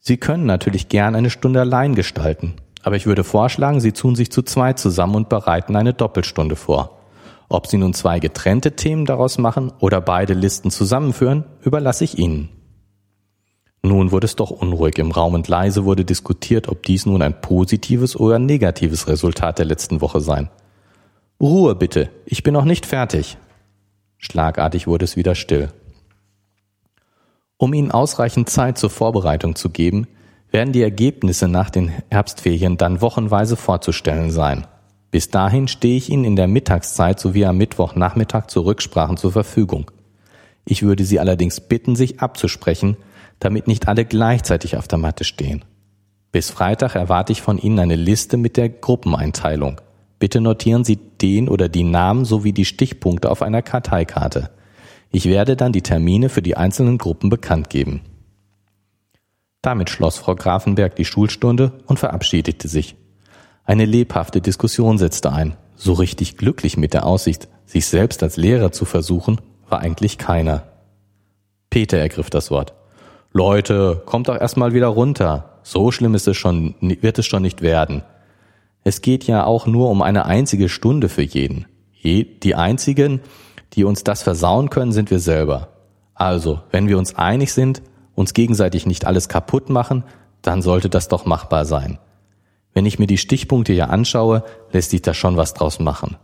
Sie 0.00 0.18
können 0.18 0.44
natürlich 0.44 0.90
gern 0.90 1.14
eine 1.14 1.30
Stunde 1.30 1.60
allein 1.60 1.94
gestalten, 1.94 2.56
aber 2.82 2.96
ich 2.96 3.06
würde 3.06 3.24
vorschlagen, 3.24 3.80
Sie 3.80 3.92
tun 3.92 4.16
sich 4.16 4.30
zu 4.30 4.42
zweit 4.42 4.78
zusammen 4.78 5.14
und 5.14 5.30
bereiten 5.30 5.76
eine 5.76 5.94
Doppelstunde 5.94 6.56
vor. 6.56 6.99
Ob 7.50 7.66
Sie 7.66 7.78
nun 7.78 7.94
zwei 7.94 8.20
getrennte 8.20 8.76
Themen 8.76 9.06
daraus 9.06 9.36
machen 9.36 9.72
oder 9.80 10.00
beide 10.00 10.34
Listen 10.34 10.70
zusammenführen, 10.70 11.44
überlasse 11.62 12.04
ich 12.04 12.16
Ihnen. 12.16 12.48
Nun 13.82 14.12
wurde 14.12 14.26
es 14.26 14.36
doch 14.36 14.50
unruhig 14.50 14.98
im 14.98 15.10
Raum 15.10 15.34
und 15.34 15.48
leise 15.48 15.84
wurde 15.84 16.04
diskutiert, 16.04 16.68
ob 16.68 16.84
dies 16.84 17.06
nun 17.06 17.22
ein 17.22 17.40
positives 17.40 18.14
oder 18.14 18.38
negatives 18.38 19.08
Resultat 19.08 19.58
der 19.58 19.66
letzten 19.66 20.00
Woche 20.00 20.20
sein. 20.20 20.48
Ruhe 21.40 21.74
bitte, 21.74 22.10
ich 22.24 22.44
bin 22.44 22.54
noch 22.54 22.64
nicht 22.64 22.86
fertig. 22.86 23.36
Schlagartig 24.18 24.86
wurde 24.86 25.04
es 25.04 25.16
wieder 25.16 25.34
still. 25.34 25.72
Um 27.56 27.74
Ihnen 27.74 27.90
ausreichend 27.90 28.48
Zeit 28.48 28.78
zur 28.78 28.90
Vorbereitung 28.90 29.56
zu 29.56 29.70
geben, 29.70 30.06
werden 30.52 30.72
die 30.72 30.82
Ergebnisse 30.82 31.48
nach 31.48 31.70
den 31.70 31.88
Herbstferien 32.10 32.76
dann 32.76 33.00
wochenweise 33.00 33.56
vorzustellen 33.56 34.30
sein. 34.30 34.68
Bis 35.10 35.28
dahin 35.28 35.66
stehe 35.66 35.96
ich 35.96 36.10
Ihnen 36.10 36.24
in 36.24 36.36
der 36.36 36.46
Mittagszeit 36.46 37.18
sowie 37.18 37.44
am 37.44 37.58
Mittwochnachmittag 37.58 38.46
zu 38.46 38.60
Rücksprachen 38.60 39.16
zur 39.16 39.32
Verfügung. 39.32 39.90
Ich 40.64 40.82
würde 40.82 41.04
Sie 41.04 41.18
allerdings 41.18 41.60
bitten, 41.60 41.96
sich 41.96 42.20
abzusprechen, 42.20 42.96
damit 43.40 43.66
nicht 43.66 43.88
alle 43.88 44.04
gleichzeitig 44.04 44.76
auf 44.76 44.86
der 44.86 44.98
Matte 44.98 45.24
stehen. 45.24 45.64
Bis 46.30 46.50
Freitag 46.50 46.94
erwarte 46.94 47.32
ich 47.32 47.42
von 47.42 47.58
Ihnen 47.58 47.80
eine 47.80 47.96
Liste 47.96 48.36
mit 48.36 48.56
der 48.56 48.68
Gruppeneinteilung. 48.68 49.80
Bitte 50.20 50.40
notieren 50.40 50.84
Sie 50.84 50.96
den 50.96 51.48
oder 51.48 51.68
die 51.68 51.82
Namen 51.82 52.24
sowie 52.24 52.52
die 52.52 52.64
Stichpunkte 52.64 53.30
auf 53.30 53.42
einer 53.42 53.62
Karteikarte. 53.62 54.50
Ich 55.10 55.24
werde 55.24 55.56
dann 55.56 55.72
die 55.72 55.82
Termine 55.82 56.28
für 56.28 56.42
die 56.42 56.56
einzelnen 56.56 56.98
Gruppen 56.98 57.30
bekannt 57.30 57.68
geben. 57.68 58.02
Damit 59.60 59.90
schloss 59.90 60.18
Frau 60.18 60.36
Grafenberg 60.36 60.94
die 60.94 61.04
Schulstunde 61.04 61.72
und 61.86 61.98
verabschiedete 61.98 62.68
sich. 62.68 62.94
Eine 63.64 63.84
lebhafte 63.84 64.40
Diskussion 64.40 64.98
setzte 64.98 65.32
ein. 65.32 65.56
So 65.76 65.92
richtig 65.94 66.36
glücklich 66.36 66.76
mit 66.76 66.92
der 66.92 67.06
Aussicht, 67.06 67.48
sich 67.66 67.86
selbst 67.86 68.22
als 68.22 68.36
Lehrer 68.36 68.72
zu 68.72 68.84
versuchen, 68.84 69.40
war 69.68 69.80
eigentlich 69.80 70.18
keiner. 70.18 70.64
Peter 71.70 71.98
ergriff 71.98 72.30
das 72.30 72.50
Wort. 72.50 72.74
Leute, 73.32 74.02
kommt 74.06 74.28
doch 74.28 74.38
erstmal 74.38 74.74
wieder 74.74 74.88
runter. 74.88 75.60
So 75.62 75.92
schlimm 75.92 76.14
ist 76.14 76.26
es 76.26 76.36
schon, 76.36 76.74
wird 76.80 77.18
es 77.18 77.26
schon 77.26 77.42
nicht 77.42 77.62
werden. 77.62 78.02
Es 78.82 79.02
geht 79.02 79.24
ja 79.24 79.44
auch 79.44 79.66
nur 79.66 79.88
um 79.90 80.02
eine 80.02 80.24
einzige 80.24 80.68
Stunde 80.68 81.08
für 81.08 81.22
jeden. 81.22 81.66
Die 82.02 82.54
einzigen, 82.54 83.20
die 83.74 83.84
uns 83.84 84.02
das 84.02 84.22
versauen 84.22 84.70
können, 84.70 84.92
sind 84.92 85.10
wir 85.10 85.20
selber. 85.20 85.68
Also, 86.14 86.60
wenn 86.70 86.88
wir 86.88 86.98
uns 86.98 87.14
einig 87.14 87.52
sind, 87.52 87.82
uns 88.14 88.34
gegenseitig 88.34 88.84
nicht 88.86 89.06
alles 89.06 89.28
kaputt 89.28 89.70
machen, 89.70 90.04
dann 90.42 90.60
sollte 90.60 90.88
das 90.88 91.08
doch 91.08 91.24
machbar 91.24 91.66
sein. 91.66 91.98
Wenn 92.72 92.86
ich 92.86 92.98
mir 92.98 93.06
die 93.06 93.18
Stichpunkte 93.18 93.72
hier 93.72 93.90
anschaue, 93.90 94.44
lässt 94.72 94.90
sich 94.90 95.02
da 95.02 95.14
schon 95.14 95.36
was 95.36 95.54
draus 95.54 95.80
machen. 95.80 96.16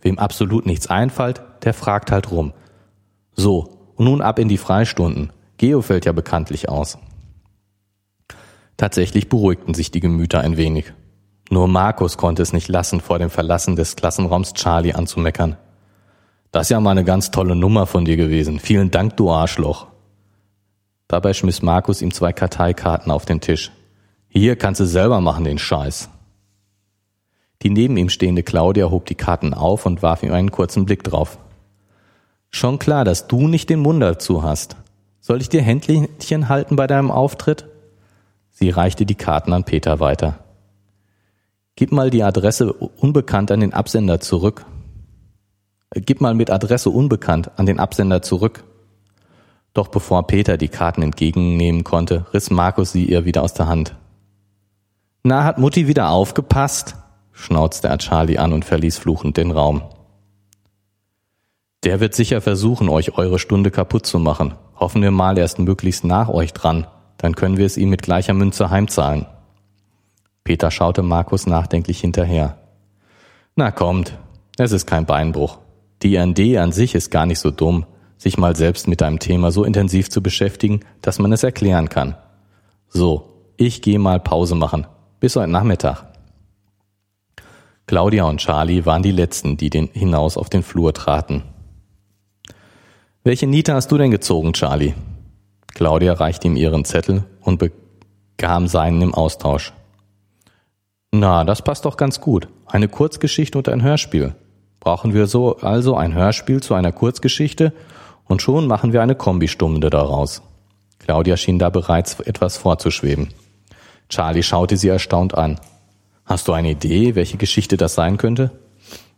Wem 0.00 0.18
absolut 0.18 0.66
nichts 0.66 0.86
einfällt, 0.86 1.42
der 1.64 1.74
fragt 1.74 2.12
halt 2.12 2.30
rum. 2.30 2.52
So, 3.32 3.78
und 3.96 4.04
nun 4.04 4.22
ab 4.22 4.38
in 4.38 4.48
die 4.48 4.58
Freistunden. 4.58 5.32
Geo 5.56 5.82
fällt 5.82 6.06
ja 6.06 6.12
bekanntlich 6.12 6.68
aus. 6.68 6.98
Tatsächlich 8.76 9.28
beruhigten 9.28 9.74
sich 9.74 9.90
die 9.90 10.00
Gemüter 10.00 10.40
ein 10.40 10.56
wenig. 10.56 10.92
Nur 11.50 11.66
Markus 11.66 12.16
konnte 12.16 12.42
es 12.42 12.52
nicht 12.52 12.68
lassen, 12.68 13.00
vor 13.00 13.18
dem 13.18 13.30
Verlassen 13.30 13.74
des 13.74 13.96
Klassenraums 13.96 14.54
Charlie 14.54 14.92
anzumeckern. 14.92 15.56
Das 16.52 16.66
ist 16.66 16.70
ja 16.70 16.80
mal 16.80 16.92
eine 16.92 17.04
ganz 17.04 17.30
tolle 17.30 17.56
Nummer 17.56 17.86
von 17.86 18.04
dir 18.04 18.16
gewesen. 18.16 18.60
Vielen 18.60 18.90
Dank, 18.90 19.16
du 19.16 19.30
Arschloch. 19.30 19.88
Dabei 21.08 21.32
schmiss 21.32 21.62
Markus 21.62 22.02
ihm 22.02 22.12
zwei 22.12 22.32
Karteikarten 22.32 23.10
auf 23.10 23.24
den 23.24 23.40
Tisch. 23.40 23.72
Hier 24.28 24.56
kannst 24.56 24.80
du 24.80 24.86
selber 24.86 25.20
machen, 25.20 25.44
den 25.44 25.58
Scheiß. 25.58 26.08
Die 27.62 27.70
neben 27.70 27.96
ihm 27.96 28.08
stehende 28.08 28.42
Claudia 28.42 28.90
hob 28.90 29.06
die 29.06 29.14
Karten 29.14 29.52
auf 29.54 29.86
und 29.86 30.02
warf 30.02 30.22
ihm 30.22 30.32
einen 30.32 30.52
kurzen 30.52 30.86
Blick 30.86 31.02
drauf. 31.02 31.38
Schon 32.50 32.78
klar, 32.78 33.04
dass 33.04 33.26
du 33.26 33.48
nicht 33.48 33.68
den 33.68 33.80
Mund 33.80 34.02
dazu 34.02 34.42
hast. 34.42 34.76
Soll 35.20 35.40
ich 35.40 35.48
dir 35.48 35.62
Händchen 35.62 36.48
halten 36.48 36.76
bei 36.76 36.86
deinem 36.86 37.10
Auftritt? 37.10 37.66
Sie 38.50 38.70
reichte 38.70 39.06
die 39.06 39.14
Karten 39.14 39.52
an 39.52 39.64
Peter 39.64 40.00
weiter. 40.00 40.38
Gib 41.76 41.92
mal 41.92 42.10
die 42.10 42.22
Adresse 42.22 42.72
unbekannt 42.72 43.50
an 43.50 43.60
den 43.60 43.72
Absender 43.72 44.20
zurück. 44.20 44.64
Äh, 45.90 46.00
gib 46.00 46.20
mal 46.20 46.34
mit 46.34 46.50
Adresse 46.50 46.90
unbekannt 46.90 47.50
an 47.56 47.66
den 47.66 47.78
Absender 47.78 48.22
zurück. 48.22 48.64
Doch 49.74 49.88
bevor 49.88 50.26
Peter 50.26 50.56
die 50.56 50.68
Karten 50.68 51.02
entgegennehmen 51.02 51.84
konnte, 51.84 52.26
riss 52.32 52.50
Markus 52.50 52.92
sie 52.92 53.04
ihr 53.04 53.24
wieder 53.24 53.42
aus 53.42 53.54
der 53.54 53.68
Hand. 53.68 53.94
Na, 55.28 55.44
hat 55.44 55.58
Mutti 55.58 55.86
wieder 55.86 56.08
aufgepasst? 56.08 56.96
schnauzte 57.32 57.88
er 57.88 57.98
Charlie 57.98 58.38
an 58.38 58.54
und 58.54 58.64
verließ 58.64 58.96
fluchend 58.96 59.36
den 59.36 59.50
Raum. 59.50 59.82
Der 61.84 62.00
wird 62.00 62.14
sicher 62.14 62.40
versuchen, 62.40 62.88
euch 62.88 63.18
eure 63.18 63.38
Stunde 63.38 63.70
kaputt 63.70 64.06
zu 64.06 64.18
machen. 64.18 64.54
Hoffen 64.74 65.02
wir 65.02 65.10
mal, 65.10 65.36
er 65.36 65.44
ist 65.44 65.58
möglichst 65.58 66.02
nach 66.02 66.30
euch 66.30 66.54
dran. 66.54 66.86
Dann 67.18 67.34
können 67.34 67.58
wir 67.58 67.66
es 67.66 67.76
ihm 67.76 67.90
mit 67.90 68.00
gleicher 68.00 68.32
Münze 68.32 68.70
heimzahlen. 68.70 69.26
Peter 70.44 70.70
schaute 70.70 71.02
Markus 71.02 71.46
nachdenklich 71.46 72.00
hinterher. 72.00 72.56
Na 73.54 73.70
kommt, 73.70 74.16
es 74.56 74.72
ist 74.72 74.86
kein 74.86 75.04
Beinbruch. 75.04 75.58
Die 76.00 76.14
IND 76.14 76.40
an 76.56 76.72
sich 76.72 76.94
ist 76.94 77.10
gar 77.10 77.26
nicht 77.26 77.40
so 77.40 77.50
dumm, 77.50 77.84
sich 78.16 78.38
mal 78.38 78.56
selbst 78.56 78.88
mit 78.88 79.02
einem 79.02 79.18
Thema 79.18 79.50
so 79.50 79.62
intensiv 79.64 80.08
zu 80.08 80.22
beschäftigen, 80.22 80.80
dass 81.02 81.18
man 81.18 81.32
es 81.32 81.42
erklären 81.42 81.90
kann. 81.90 82.16
So, 82.88 83.44
ich 83.58 83.82
gehe 83.82 83.98
mal 83.98 84.20
Pause 84.20 84.54
machen. 84.54 84.86
Bis 85.20 85.34
heute 85.34 85.50
Nachmittag. 85.50 86.04
Claudia 87.88 88.22
und 88.24 88.38
Charlie 88.38 88.86
waren 88.86 89.02
die 89.02 89.10
Letzten, 89.10 89.56
die 89.56 89.68
den 89.68 89.88
hinaus 89.92 90.36
auf 90.36 90.48
den 90.48 90.62
Flur 90.62 90.94
traten. 90.94 91.42
Welche 93.24 93.48
Niete 93.48 93.74
hast 93.74 93.90
du 93.90 93.98
denn 93.98 94.12
gezogen, 94.12 94.52
Charlie? 94.52 94.94
Claudia 95.74 96.12
reichte 96.12 96.46
ihm 96.46 96.54
ihren 96.54 96.84
Zettel 96.84 97.24
und 97.40 97.58
bekam 97.58 98.68
seinen 98.68 99.02
im 99.02 99.12
Austausch. 99.12 99.72
Na, 101.10 101.42
das 101.42 101.62
passt 101.62 101.84
doch 101.84 101.96
ganz 101.96 102.20
gut. 102.20 102.46
Eine 102.66 102.86
Kurzgeschichte 102.86 103.58
und 103.58 103.68
ein 103.68 103.82
Hörspiel. 103.82 104.36
Brauchen 104.78 105.14
wir 105.14 105.26
so 105.26 105.56
also 105.56 105.96
ein 105.96 106.14
Hörspiel 106.14 106.62
zu 106.62 106.74
einer 106.74 106.92
Kurzgeschichte 106.92 107.72
und 108.26 108.40
schon 108.40 108.68
machen 108.68 108.92
wir 108.92 109.02
eine 109.02 109.16
Kombistunde 109.16 109.90
daraus. 109.90 110.42
Claudia 111.00 111.36
schien 111.36 111.58
da 111.58 111.70
bereits 111.70 112.20
etwas 112.20 112.56
vorzuschweben. 112.56 113.30
Charlie 114.08 114.42
schaute 114.42 114.76
sie 114.76 114.88
erstaunt 114.88 115.36
an. 115.36 115.60
Hast 116.24 116.48
du 116.48 116.52
eine 116.52 116.70
Idee, 116.70 117.14
welche 117.14 117.36
Geschichte 117.36 117.76
das 117.76 117.94
sein 117.94 118.16
könnte? 118.16 118.50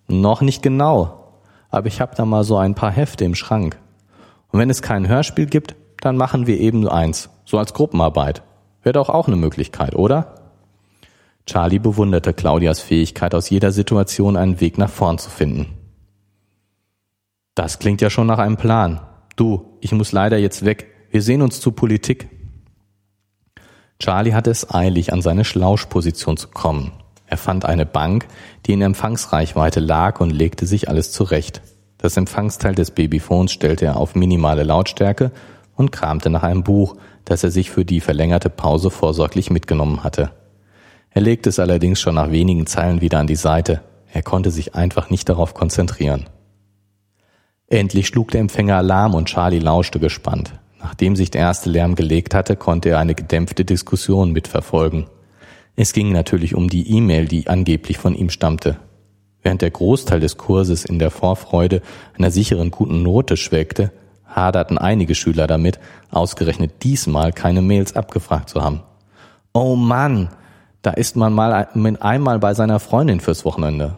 Noch 0.08 0.40
nicht 0.40 0.62
genau, 0.62 1.34
aber 1.70 1.86
ich 1.86 2.00
habe 2.00 2.14
da 2.16 2.24
mal 2.24 2.44
so 2.44 2.56
ein 2.56 2.74
paar 2.74 2.90
Hefte 2.90 3.24
im 3.24 3.34
Schrank. 3.34 3.78
Und 4.48 4.58
wenn 4.58 4.70
es 4.70 4.82
kein 4.82 5.08
Hörspiel 5.08 5.46
gibt, 5.46 5.76
dann 6.00 6.16
machen 6.16 6.46
wir 6.46 6.58
eben 6.58 6.88
eins, 6.88 7.30
so 7.44 7.58
als 7.58 7.74
Gruppenarbeit. 7.74 8.42
Wäre 8.82 8.94
doch 8.94 9.08
auch 9.08 9.26
eine 9.26 9.36
Möglichkeit, 9.36 9.94
oder? 9.94 10.34
Charlie 11.46 11.78
bewunderte 11.78 12.32
Claudias 12.32 12.80
Fähigkeit, 12.80 13.34
aus 13.34 13.50
jeder 13.50 13.72
Situation 13.72 14.36
einen 14.36 14.60
Weg 14.60 14.78
nach 14.78 14.90
vorn 14.90 15.18
zu 15.18 15.30
finden. 15.30 15.66
Das 17.54 17.78
klingt 17.78 18.00
ja 18.00 18.10
schon 18.10 18.26
nach 18.26 18.38
einem 18.38 18.56
Plan. 18.56 19.00
Du, 19.36 19.76
ich 19.80 19.92
muss 19.92 20.12
leider 20.12 20.38
jetzt 20.38 20.64
weg. 20.64 20.86
Wir 21.10 21.22
sehen 21.22 21.42
uns 21.42 21.60
zu 21.60 21.72
Politik. 21.72 22.28
Charlie 24.00 24.32
hatte 24.32 24.50
es 24.50 24.74
eilig, 24.74 25.12
an 25.12 25.22
seine 25.22 25.44
Schlauschposition 25.44 26.36
zu 26.36 26.48
kommen. 26.48 26.92
Er 27.26 27.36
fand 27.36 27.64
eine 27.64 27.86
Bank, 27.86 28.26
die 28.66 28.72
in 28.72 28.82
Empfangsreichweite 28.82 29.78
lag 29.78 30.20
und 30.20 30.30
legte 30.30 30.66
sich 30.66 30.88
alles 30.88 31.12
zurecht. 31.12 31.62
Das 31.98 32.16
Empfangsteil 32.16 32.74
des 32.74 32.90
Babyphones 32.90 33.52
stellte 33.52 33.84
er 33.84 33.96
auf 33.96 34.14
minimale 34.14 34.64
Lautstärke 34.64 35.30
und 35.76 35.92
kramte 35.92 36.30
nach 36.30 36.42
einem 36.42 36.64
Buch, 36.64 36.96
das 37.26 37.44
er 37.44 37.50
sich 37.50 37.70
für 37.70 37.84
die 37.84 38.00
verlängerte 38.00 38.48
Pause 38.48 38.90
vorsorglich 38.90 39.50
mitgenommen 39.50 40.02
hatte. 40.02 40.30
Er 41.10 41.20
legte 41.20 41.50
es 41.50 41.58
allerdings 41.58 42.00
schon 42.00 42.14
nach 42.14 42.30
wenigen 42.30 42.66
Zeilen 42.66 43.02
wieder 43.02 43.18
an 43.18 43.26
die 43.26 43.36
Seite. 43.36 43.82
Er 44.12 44.22
konnte 44.22 44.50
sich 44.50 44.74
einfach 44.74 45.10
nicht 45.10 45.28
darauf 45.28 45.52
konzentrieren. 45.52 46.26
Endlich 47.66 48.06
schlug 48.06 48.30
der 48.30 48.40
Empfänger 48.40 48.76
Alarm 48.76 49.14
und 49.14 49.26
Charlie 49.26 49.58
lauschte 49.58 50.00
gespannt. 50.00 50.54
Nachdem 50.82 51.14
sich 51.14 51.30
der 51.30 51.42
erste 51.42 51.70
Lärm 51.70 51.94
gelegt 51.94 52.34
hatte, 52.34 52.56
konnte 52.56 52.90
er 52.90 52.98
eine 52.98 53.14
gedämpfte 53.14 53.64
Diskussion 53.64 54.32
mitverfolgen. 54.32 55.06
Es 55.76 55.92
ging 55.92 56.12
natürlich 56.12 56.54
um 56.54 56.68
die 56.68 56.90
E-Mail, 56.90 57.26
die 57.26 57.48
angeblich 57.48 57.98
von 57.98 58.14
ihm 58.14 58.30
stammte. 58.30 58.78
Während 59.42 59.62
der 59.62 59.70
Großteil 59.70 60.20
des 60.20 60.36
Kurses 60.36 60.84
in 60.84 60.98
der 60.98 61.10
Vorfreude 61.10 61.82
einer 62.16 62.30
sicheren 62.30 62.70
guten 62.70 63.02
Note 63.02 63.36
schwelgte, 63.36 63.92
haderten 64.26 64.78
einige 64.78 65.14
Schüler 65.14 65.46
damit, 65.46 65.78
ausgerechnet 66.10 66.82
diesmal 66.82 67.32
keine 67.32 67.62
Mails 67.62 67.96
abgefragt 67.96 68.48
zu 68.50 68.62
haben. 68.62 68.82
Oh 69.52 69.76
Mann, 69.76 70.28
da 70.82 70.90
ist 70.90 71.16
man 71.16 71.32
mal 71.32 71.68
einmal 72.00 72.38
bei 72.38 72.54
seiner 72.54 72.80
Freundin 72.80 73.20
fürs 73.20 73.44
Wochenende. 73.44 73.96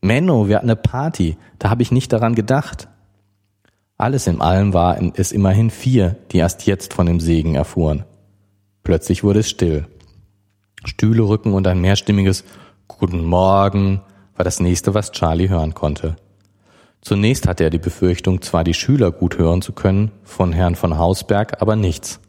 Menno, 0.00 0.48
wir 0.48 0.56
hatten 0.56 0.66
eine 0.66 0.76
Party, 0.76 1.36
da 1.58 1.70
habe 1.70 1.82
ich 1.82 1.90
nicht 1.90 2.12
daran 2.12 2.34
gedacht. 2.34 2.88
Alles 4.00 4.28
in 4.28 4.40
allem 4.40 4.74
war 4.74 4.96
es 5.14 5.32
immerhin 5.32 5.70
vier, 5.70 6.14
die 6.30 6.38
erst 6.38 6.66
jetzt 6.66 6.94
von 6.94 7.06
dem 7.06 7.18
Segen 7.18 7.56
erfuhren. 7.56 8.04
Plötzlich 8.84 9.24
wurde 9.24 9.40
es 9.40 9.50
still. 9.50 9.88
Stühle 10.84 11.22
rücken 11.22 11.52
und 11.52 11.66
ein 11.66 11.80
mehrstimmiges 11.80 12.44
Guten 12.86 13.24
Morgen 13.24 14.00
war 14.36 14.44
das 14.44 14.60
nächste, 14.60 14.94
was 14.94 15.10
Charlie 15.10 15.48
hören 15.48 15.74
konnte. 15.74 16.14
Zunächst 17.00 17.48
hatte 17.48 17.64
er 17.64 17.70
die 17.70 17.78
Befürchtung, 17.78 18.40
zwar 18.40 18.62
die 18.62 18.72
Schüler 18.72 19.10
gut 19.10 19.36
hören 19.36 19.62
zu 19.62 19.72
können, 19.72 20.12
von 20.22 20.52
Herrn 20.52 20.76
von 20.76 20.96
Hausberg 20.96 21.60
aber 21.60 21.74
nichts. 21.74 22.20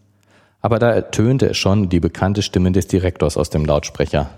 Aber 0.61 0.79
da 0.79 0.89
ertönte 0.89 1.49
es 1.51 1.57
schon 1.57 1.87
die 1.89 1.99
bekannte 1.99 2.41
Stimme 2.41 2.71
des 2.71 2.87
Direktors 2.87 3.37
aus 3.37 3.51
dem 3.51 3.63
Lautsprecher. 3.63 4.31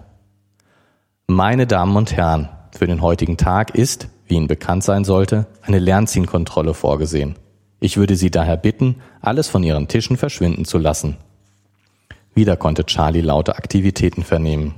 Meine 1.28 1.65
Damen 1.65 1.96
und 1.96 2.12
Herren, 2.12 2.50
für 2.78 2.88
den 2.88 3.02
heutigen 3.02 3.38
Tag 3.38 3.74
ist, 3.74 4.10
wie 4.32 4.38
Ihnen 4.38 4.48
bekannt 4.48 4.84
sein 4.84 5.04
sollte, 5.04 5.46
eine 5.62 5.78
Lernzienkontrolle 5.78 6.74
vorgesehen. 6.74 7.36
Ich 7.82 7.98
würde 7.98 8.15
Sie 8.15 8.32
daher 8.32 8.58
bitten, 8.58 8.96
alles 9.20 9.50
von 9.50 9.62
Ihren 9.62 9.88
Tischen 9.88 10.17
verschwinden 10.17 10.65
zu 10.65 10.78
lassen. 10.78 11.17
Wieder 12.34 12.56
konnte 12.56 12.86
Charlie 12.86 13.22
laute 13.22 13.58
Aktivitäten 13.58 14.24
vernehmen. 14.24 14.74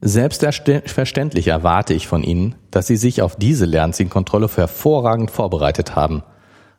Selbstverständlich 0.00 1.48
erwarte 1.48 1.94
ich 1.94 2.08
von 2.08 2.24
Ihnen, 2.24 2.56
dass 2.70 2.88
Sie 2.88 2.96
sich 2.96 3.22
auf 3.22 3.36
diese 3.36 3.64
Lernzielkontrolle 3.64 4.50
hervorragend 4.54 5.30
vorbereitet 5.30 5.94
haben. 5.94 6.24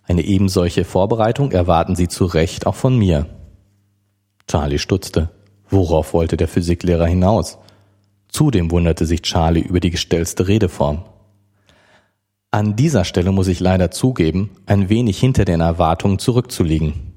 Eine 0.03 0.21
ebensolche 0.21 0.83
Vorbereitung 0.83 1.51
erwarten 1.51 1.95
Sie 1.95 2.07
zu 2.07 2.25
Recht 2.25 2.67
auch 2.67 2.75
von 2.75 2.97
mir. 2.97 3.25
Charlie 4.47 4.79
stutzte. 4.79 5.29
Worauf 5.69 6.13
wollte 6.13 6.37
der 6.37 6.47
Physiklehrer 6.47 7.07
hinaus? 7.07 7.57
Zudem 8.35 8.69
wunderte 8.69 9.05
sich 9.05 9.21
Charlie 9.21 9.61
über 9.61 9.79
die 9.79 9.91
gestellte 9.91 10.49
Redeform. 10.49 11.05
An 12.51 12.75
dieser 12.75 13.05
Stelle 13.05 13.31
muss 13.31 13.47
ich 13.47 13.61
leider 13.61 13.91
zugeben, 13.91 14.49
ein 14.65 14.89
wenig 14.89 15.17
hinter 15.17 15.45
den 15.45 15.61
Erwartungen 15.61 16.19
zurückzuliegen. 16.19 17.13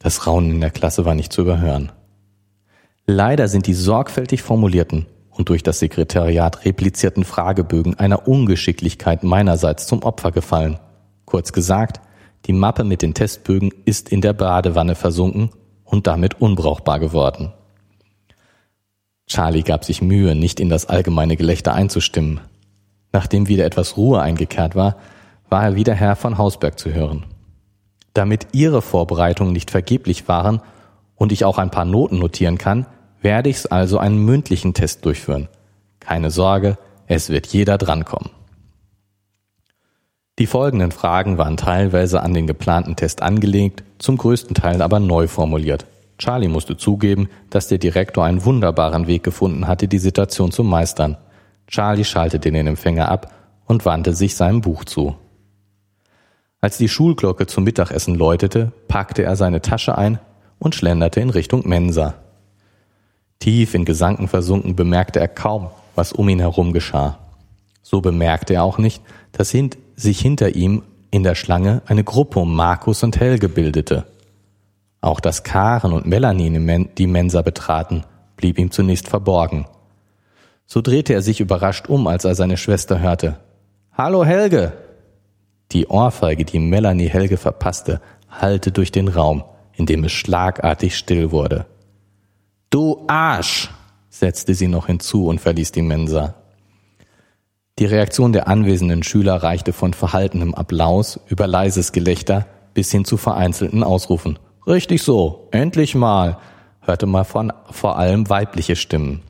Das 0.00 0.26
Raunen 0.26 0.50
in 0.50 0.60
der 0.60 0.70
Klasse 0.70 1.06
war 1.06 1.14
nicht 1.14 1.32
zu 1.32 1.40
überhören. 1.40 1.92
Leider 3.06 3.48
sind 3.48 3.68
die 3.68 3.72
sorgfältig 3.72 4.42
formulierten 4.42 5.06
und 5.30 5.48
durch 5.48 5.62
das 5.62 5.78
Sekretariat 5.78 6.66
replizierten 6.66 7.24
Fragebögen 7.24 7.98
einer 7.98 8.28
Ungeschicklichkeit 8.28 9.24
meinerseits 9.24 9.86
zum 9.86 10.02
Opfer 10.02 10.30
gefallen. 10.30 10.78
Kurz 11.24 11.54
gesagt, 11.54 12.02
Die 12.44 12.52
Mappe 12.52 12.84
mit 12.84 13.00
den 13.00 13.14
Testbögen 13.14 13.72
ist 13.86 14.10
in 14.10 14.20
der 14.20 14.34
Badewanne 14.34 14.94
versunken 14.94 15.52
und 15.84 16.06
damit 16.06 16.42
unbrauchbar 16.42 17.00
geworden. 17.00 17.54
Charlie 19.30 19.62
gab 19.62 19.84
sich 19.84 20.02
Mühe, 20.02 20.34
nicht 20.34 20.58
in 20.58 20.68
das 20.68 20.86
allgemeine 20.86 21.36
Gelächter 21.36 21.72
einzustimmen. 21.72 22.40
Nachdem 23.12 23.46
wieder 23.46 23.64
etwas 23.64 23.96
Ruhe 23.96 24.20
eingekehrt 24.20 24.74
war, 24.74 24.96
war 25.48 25.62
er 25.62 25.76
wieder 25.76 25.94
Herr 25.94 26.16
von 26.16 26.36
Hausberg 26.36 26.80
zu 26.80 26.92
hören. 26.92 27.24
Damit 28.12 28.48
Ihre 28.50 28.82
Vorbereitungen 28.82 29.52
nicht 29.52 29.70
vergeblich 29.70 30.26
waren 30.26 30.60
und 31.14 31.30
ich 31.30 31.44
auch 31.44 31.58
ein 31.58 31.70
paar 31.70 31.84
Noten 31.84 32.18
notieren 32.18 32.58
kann, 32.58 32.86
werde 33.22 33.50
ich 33.50 33.70
also 33.70 33.98
einen 33.98 34.18
mündlichen 34.18 34.74
Test 34.74 35.04
durchführen. 35.04 35.48
Keine 36.00 36.32
Sorge, 36.32 36.76
es 37.06 37.28
wird 37.28 37.46
jeder 37.46 37.78
drankommen. 37.78 38.30
Die 40.40 40.48
folgenden 40.48 40.90
Fragen 40.90 41.38
waren 41.38 41.56
teilweise 41.56 42.20
an 42.20 42.34
den 42.34 42.48
geplanten 42.48 42.96
Test 42.96 43.22
angelegt, 43.22 43.84
zum 43.98 44.16
größten 44.16 44.54
Teil 44.56 44.82
aber 44.82 44.98
neu 44.98 45.28
formuliert. 45.28 45.86
Charlie 46.20 46.48
musste 46.48 46.76
zugeben, 46.76 47.28
dass 47.48 47.68
der 47.68 47.78
Direktor 47.78 48.24
einen 48.24 48.44
wunderbaren 48.44 49.06
Weg 49.06 49.22
gefunden 49.22 49.66
hatte, 49.66 49.88
die 49.88 49.98
Situation 49.98 50.52
zu 50.52 50.62
meistern. 50.62 51.16
Charlie 51.66 52.04
schaltete 52.04 52.52
den 52.52 52.66
Empfänger 52.66 53.08
ab 53.08 53.32
und 53.64 53.86
wandte 53.86 54.12
sich 54.12 54.36
seinem 54.36 54.60
Buch 54.60 54.84
zu. 54.84 55.16
Als 56.60 56.76
die 56.76 56.90
Schulglocke 56.90 57.46
zum 57.46 57.64
Mittagessen 57.64 58.14
läutete, 58.16 58.70
packte 58.86 59.22
er 59.22 59.34
seine 59.34 59.62
Tasche 59.62 59.96
ein 59.96 60.18
und 60.58 60.74
schlenderte 60.74 61.20
in 61.20 61.30
Richtung 61.30 61.66
Mensa. 61.66 62.14
Tief 63.38 63.72
in 63.72 63.86
Gesanken 63.86 64.28
versunken 64.28 64.76
bemerkte 64.76 65.20
er 65.20 65.28
kaum, 65.28 65.70
was 65.94 66.12
um 66.12 66.28
ihn 66.28 66.40
herum 66.40 66.74
geschah. 66.74 67.18
So 67.82 68.02
bemerkte 68.02 68.54
er 68.54 68.64
auch 68.64 68.76
nicht, 68.76 69.02
dass 69.32 69.54
sich 69.96 70.20
hinter 70.20 70.54
ihm 70.54 70.82
in 71.10 71.22
der 71.22 71.34
Schlange 71.34 71.80
eine 71.86 72.04
Gruppe 72.04 72.40
um 72.40 72.54
Markus 72.54 73.02
und 73.02 73.18
Helge 73.18 73.48
bildete. 73.48 74.04
Auch 75.00 75.20
dass 75.20 75.42
Karen 75.42 75.92
und 75.92 76.06
Melanie 76.06 76.86
die 76.98 77.06
Mensa 77.06 77.42
betraten, 77.42 78.04
blieb 78.36 78.58
ihm 78.58 78.70
zunächst 78.70 79.08
verborgen. 79.08 79.66
So 80.66 80.82
drehte 80.82 81.14
er 81.14 81.22
sich 81.22 81.40
überrascht 81.40 81.88
um, 81.88 82.06
als 82.06 82.24
er 82.24 82.34
seine 82.34 82.56
Schwester 82.56 83.00
hörte. 83.00 83.38
Hallo 83.92 84.24
Helge! 84.24 84.72
Die 85.72 85.86
Ohrfeige, 85.86 86.44
die 86.44 86.58
Melanie 86.58 87.08
Helge 87.08 87.36
verpasste, 87.36 88.00
hallte 88.28 88.72
durch 88.72 88.92
den 88.92 89.08
Raum, 89.08 89.44
in 89.72 89.86
dem 89.86 90.04
es 90.04 90.12
schlagartig 90.12 90.96
still 90.96 91.30
wurde. 91.30 91.66
Du 92.70 93.04
Arsch! 93.08 93.70
setzte 94.10 94.54
sie 94.54 94.68
noch 94.68 94.86
hinzu 94.86 95.26
und 95.26 95.40
verließ 95.40 95.72
die 95.72 95.82
Mensa. 95.82 96.34
Die 97.78 97.86
Reaktion 97.86 98.32
der 98.32 98.48
anwesenden 98.48 99.02
Schüler 99.02 99.42
reichte 99.42 99.72
von 99.72 99.94
verhaltenem 99.94 100.54
Applaus 100.54 101.18
über 101.28 101.46
leises 101.46 101.92
Gelächter 101.92 102.46
bis 102.74 102.90
hin 102.90 103.04
zu 103.04 103.16
vereinzelten 103.16 103.82
Ausrufen. 103.82 104.38
Richtig 104.66 105.02
so, 105.02 105.48
endlich 105.50 105.94
mal, 105.94 106.38
hörte 106.80 107.06
man 107.06 107.24
von 107.24 107.52
vor 107.70 107.98
allem 107.98 108.28
weibliche 108.28 108.76
Stimmen. 108.76 109.22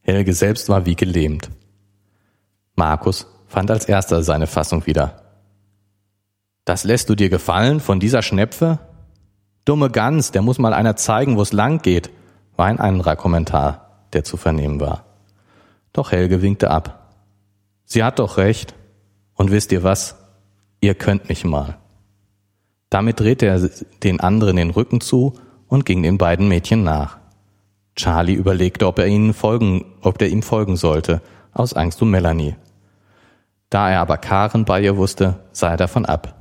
Helge 0.00 0.32
selbst 0.32 0.68
war 0.68 0.86
wie 0.86 0.96
gelähmt. 0.96 1.50
Markus 2.74 3.26
fand 3.46 3.70
als 3.70 3.86
erster 3.86 4.22
seine 4.22 4.46
Fassung 4.46 4.86
wieder. 4.86 5.22
Das 6.64 6.84
lässt 6.84 7.08
du 7.08 7.14
dir 7.14 7.28
gefallen 7.28 7.80
von 7.80 8.00
dieser 8.00 8.22
Schnepfe? 8.22 8.80
Dumme 9.64 9.90
Gans, 9.90 10.30
der 10.30 10.42
muss 10.42 10.58
mal 10.58 10.74
einer 10.74 10.96
zeigen, 10.96 11.36
wo 11.36 11.42
es 11.42 11.52
lang 11.52 11.80
geht, 11.82 12.10
war 12.56 12.66
ein 12.66 12.80
anderer 12.80 13.16
Kommentar, 13.16 14.06
der 14.12 14.24
zu 14.24 14.36
vernehmen 14.36 14.80
war. 14.80 15.04
Doch 15.92 16.12
Helge 16.12 16.42
winkte 16.42 16.70
ab. 16.70 17.14
Sie 17.84 18.04
hat 18.04 18.18
doch 18.18 18.36
recht. 18.36 18.74
Und 19.34 19.50
wisst 19.50 19.70
ihr 19.72 19.82
was? 19.82 20.16
Ihr 20.80 20.94
könnt 20.94 21.28
mich 21.28 21.44
mal. 21.44 21.78
Damit 22.90 23.20
drehte 23.20 23.46
er 23.46 23.68
den 24.02 24.20
anderen 24.20 24.56
den 24.56 24.70
Rücken 24.70 25.00
zu 25.00 25.34
und 25.68 25.84
ging 25.84 26.02
den 26.02 26.18
beiden 26.18 26.48
Mädchen 26.48 26.84
nach. 26.84 27.18
Charlie 27.96 28.34
überlegte, 28.34 28.86
ob 28.86 28.98
er 28.98 29.06
ihnen 29.06 29.32
folgen, 29.32 29.84
ob 30.02 30.20
er 30.20 30.28
ihm 30.28 30.42
folgen 30.42 30.76
sollte, 30.76 31.22
aus 31.52 31.72
Angst 31.72 32.02
um 32.02 32.10
Melanie. 32.10 32.56
Da 33.70 33.90
er 33.90 34.00
aber 34.00 34.18
Karen 34.18 34.64
bei 34.64 34.82
ihr 34.82 34.96
wusste, 34.96 35.40
sah 35.52 35.70
er 35.70 35.76
davon 35.76 36.04
ab. 36.04 36.34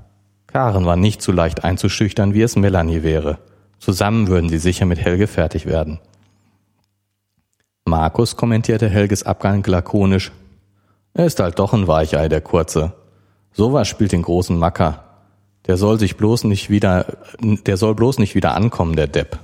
Karen 0.47 0.85
war 0.85 0.95
nicht 0.95 1.21
so 1.21 1.31
leicht 1.31 1.63
einzuschüchtern, 1.63 2.33
wie 2.33 2.41
es 2.41 2.55
Melanie 2.55 3.03
wäre. 3.03 3.39
Zusammen 3.79 4.27
würden 4.27 4.49
sie 4.49 4.57
sicher 4.57 4.85
mit 4.85 4.99
Helge 4.99 5.27
fertig 5.27 5.65
werden. 5.65 5.99
Markus 7.85 8.35
kommentierte 8.35 8.89
Helges 8.89 9.23
Abgang 9.23 9.63
lakonisch. 9.65 10.31
Er 11.13 11.25
ist 11.25 11.39
halt 11.39 11.59
doch 11.59 11.73
ein 11.73 11.87
Weichei, 11.87 12.27
der 12.29 12.41
Kurze. 12.41 12.93
Sowas 13.53 13.87
spielt 13.87 14.11
den 14.11 14.23
großen 14.23 14.57
Macker. 14.57 15.04
Der 15.67 15.77
soll 15.77 15.99
sich 15.99 16.17
bloß 16.17 16.43
nicht 16.43 16.69
wieder, 16.69 17.17
der 17.39 17.77
soll 17.77 17.95
bloß 17.95 18.19
nicht 18.19 18.35
wieder 18.35 18.55
ankommen, 18.55 18.95
der 18.95 19.07
Depp. 19.07 19.39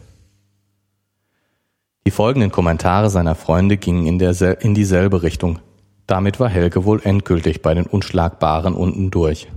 Die 2.06 2.12
folgenden 2.12 2.52
Kommentare 2.52 3.10
seiner 3.10 3.36
Freunde 3.36 3.78
gingen 3.78 4.06
in, 4.06 4.20
der, 4.20 4.62
in 4.62 4.74
dieselbe 4.74 5.24
Richtung. 5.24 5.60
Damit 6.08 6.40
war 6.40 6.50
Helge 6.50 6.84
wohl 6.86 7.02
endgültig 7.04 7.62
bei 7.62 7.74
den 7.74 7.86
Unschlagbaren 7.86 8.74
unten 8.74 9.12
durch. 9.12 9.48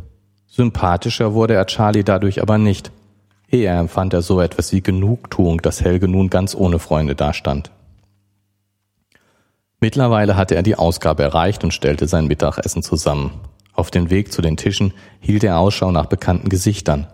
Sympathischer 0.47 1.35
wurde 1.35 1.55
er 1.55 1.67
Charlie 1.67 2.05
dadurch 2.05 2.41
aber 2.41 2.59
nicht. 2.59 2.93
Eher 3.49 3.79
empfand 3.79 4.13
er 4.13 4.23
so 4.23 4.41
etwas 4.41 4.73
wie 4.73 4.81
Genugtuung, 4.81 5.63
dass 5.63 5.81
Helge 5.81 6.07
nun 6.07 6.31
ganz 6.31 6.55
ohne 6.55 6.79
Freunde 6.79 7.15
dastand. 7.15 7.71
Mittlerweile 9.81 10.37
hatte 10.37 10.55
er 10.55 10.63
die 10.63 10.77
Ausgabe 10.77 11.23
erreicht 11.23 11.65
und 11.65 11.75
stellte 11.75 12.07
sein 12.07 12.27
Mittagessen 12.27 12.83
zusammen. 12.83 13.33
Auf 13.75 13.91
dem 13.91 14.09
Weg 14.09 14.33
zu 14.33 14.41
den 14.41 14.57
Tischen 14.57 14.95
hielt 15.21 15.45
er 15.45 15.59
Ausschau 15.59 15.91
nach 15.91 16.07
bekannten 16.07 16.49
Gesichtern. 16.49 17.09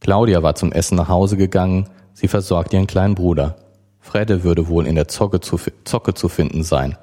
Claudia 0.00 0.42
war 0.42 0.54
zum 0.54 0.72
Essen 0.72 0.96
nach 0.96 1.08
Hause 1.08 1.36
gegangen, 1.36 1.88
sie 2.12 2.28
versorgte 2.28 2.76
ihren 2.76 2.86
kleinen 2.86 3.14
Bruder. 3.14 3.56
Fredde 4.00 4.42
würde 4.42 4.68
wohl 4.68 4.86
in 4.86 4.96
der 4.96 5.08
Zocke 5.08 5.40
zu, 5.40 5.58
Zocke 5.84 6.14
zu 6.14 6.28
finden 6.28 6.62
sein. 6.62 6.98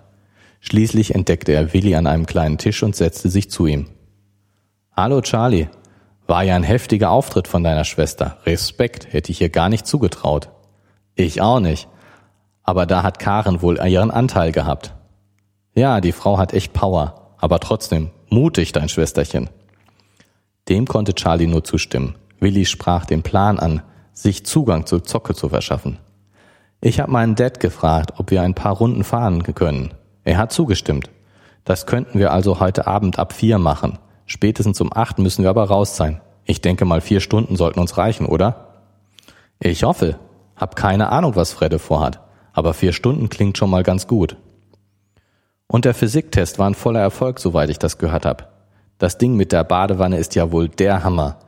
Schließlich 0.60 1.16
entdeckte 1.16 1.54
er 1.54 1.74
Willi 1.74 1.96
an 1.96 2.06
einem 2.06 2.28
kleinen 2.28 2.60
Tisch 2.60 2.84
und 2.84 2.96
setzte 2.96 3.30
sich 3.30 3.50
zu 3.50 3.66
ihm. 3.66 3.88
Hallo 4.96 5.22
Charlie, 5.22 5.68
war 6.28 6.44
ja 6.44 6.56
ein 6.56 6.64
heftiger 6.64 7.10
Auftritt 7.10 7.48
von 7.48 7.64
deiner 7.64 7.86
Schwester. 7.86 8.38
Respekt, 8.46 9.12
hätte 9.12 9.32
ich 9.32 9.42
ihr 9.42 9.50
gar 9.50 9.70
nicht 9.70 9.88
zugetraut. 9.88 10.50
Ich 11.16 11.42
auch 11.42 11.60
nicht. 11.60 11.88
Aber 12.64 12.86
da 12.86 13.02
hat 13.02 13.20
Karen 13.20 13.62
wohl 13.62 13.80
ihren 13.80 14.12
Anteil 14.12 14.52
gehabt. 14.52 14.94
Ja, 15.74 16.02
die 16.02 16.12
Frau 16.12 16.38
hat 16.38 16.54
echt 16.54 16.74
Power, 16.74 17.36
aber 17.38 17.60
trotzdem, 17.60 18.12
Mutig, 18.34 18.72
dein 18.72 18.88
Schwesterchen. 18.88 19.50
Dem 20.70 20.88
konnte 20.88 21.14
Charlie 21.14 21.48
nur 21.48 21.66
zustimmen. 21.66 22.16
Willi 22.40 22.66
sprach 22.66 23.06
den 23.06 23.24
Plan 23.24 23.60
an, 23.60 23.82
sich 24.14 24.46
Zugang 24.46 24.86
zur 24.86 25.04
Zocke 25.04 25.36
zu 25.36 25.50
verschaffen. 25.50 25.98
Ich 26.80 27.02
habe 27.02 27.12
meinen 27.12 27.36
Dad 27.36 27.60
gefragt, 27.60 28.14
ob 28.20 28.32
wir 28.32 28.42
ein 28.42 28.56
paar 28.56 28.78
Runden 28.78 29.04
fahren 29.04 29.44
können. 29.44 29.94
Er 30.24 30.38
hat 30.38 30.54
zugestimmt. 30.54 31.10
Das 31.66 31.86
könnten 31.86 32.20
wir 32.20 32.32
also 32.32 32.62
heute 32.62 32.88
Abend 32.88 33.20
ab 33.20 33.34
vier 33.34 33.58
machen. 33.58 34.00
Spätestens 34.26 34.80
um 34.80 34.92
acht 34.94 35.20
müssen 35.20 35.44
wir 35.44 35.50
aber 35.50 35.66
raus 35.66 35.98
sein. 35.98 36.22
Ich 36.46 36.62
denke 36.62 36.86
mal 36.86 37.02
vier 37.02 37.20
Stunden 37.20 37.58
sollten 37.58 37.82
uns 37.82 37.98
reichen, 37.98 38.26
oder? 38.26 38.78
Ich 39.60 39.84
hoffe. 39.84 40.18
Hab 40.56 40.78
keine 40.78 41.10
Ahnung, 41.10 41.36
was 41.36 41.52
Fredde 41.52 41.80
vorhat. 41.80 42.22
Aber 42.54 42.74
vier 42.74 42.94
Stunden 42.94 43.28
klingt 43.28 43.58
schon 43.58 43.70
mal 43.70 43.84
ganz 43.84 44.08
gut. 44.08 44.38
Und 45.72 45.86
der 45.86 45.94
Physiktest 45.94 46.60
war 46.60 46.70
ein 46.70 46.76
voller 46.76 47.00
Erfolg, 47.00 47.40
soweit 47.40 47.70
ich 47.70 47.80
das 47.80 47.98
gehört 47.98 48.26
habe. 48.26 48.44
Das 48.98 49.18
Ding 49.18 49.38
mit 49.38 49.54
der 49.54 49.64
Badewanne 49.64 50.18
ist 50.18 50.36
ja 50.36 50.52
wohl 50.52 50.68
der 50.68 51.06
Hammer. 51.06 51.40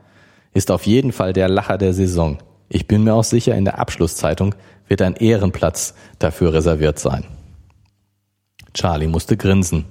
Ist 0.54 0.70
auf 0.70 0.86
jeden 0.86 1.12
Fall 1.12 1.34
der 1.34 1.50
Lacher 1.50 1.76
der 1.76 1.92
Saison. 1.92 2.38
Ich 2.70 2.88
bin 2.88 3.04
mir 3.04 3.12
auch 3.12 3.22
sicher, 3.22 3.54
in 3.54 3.66
der 3.66 3.78
Abschlusszeitung 3.78 4.54
wird 4.88 5.02
ein 5.02 5.14
Ehrenplatz 5.16 5.92
dafür 6.18 6.54
reserviert 6.54 6.98
sein. 6.98 7.26
Charlie 8.72 9.08
musste 9.08 9.36
grinsen. 9.36 9.84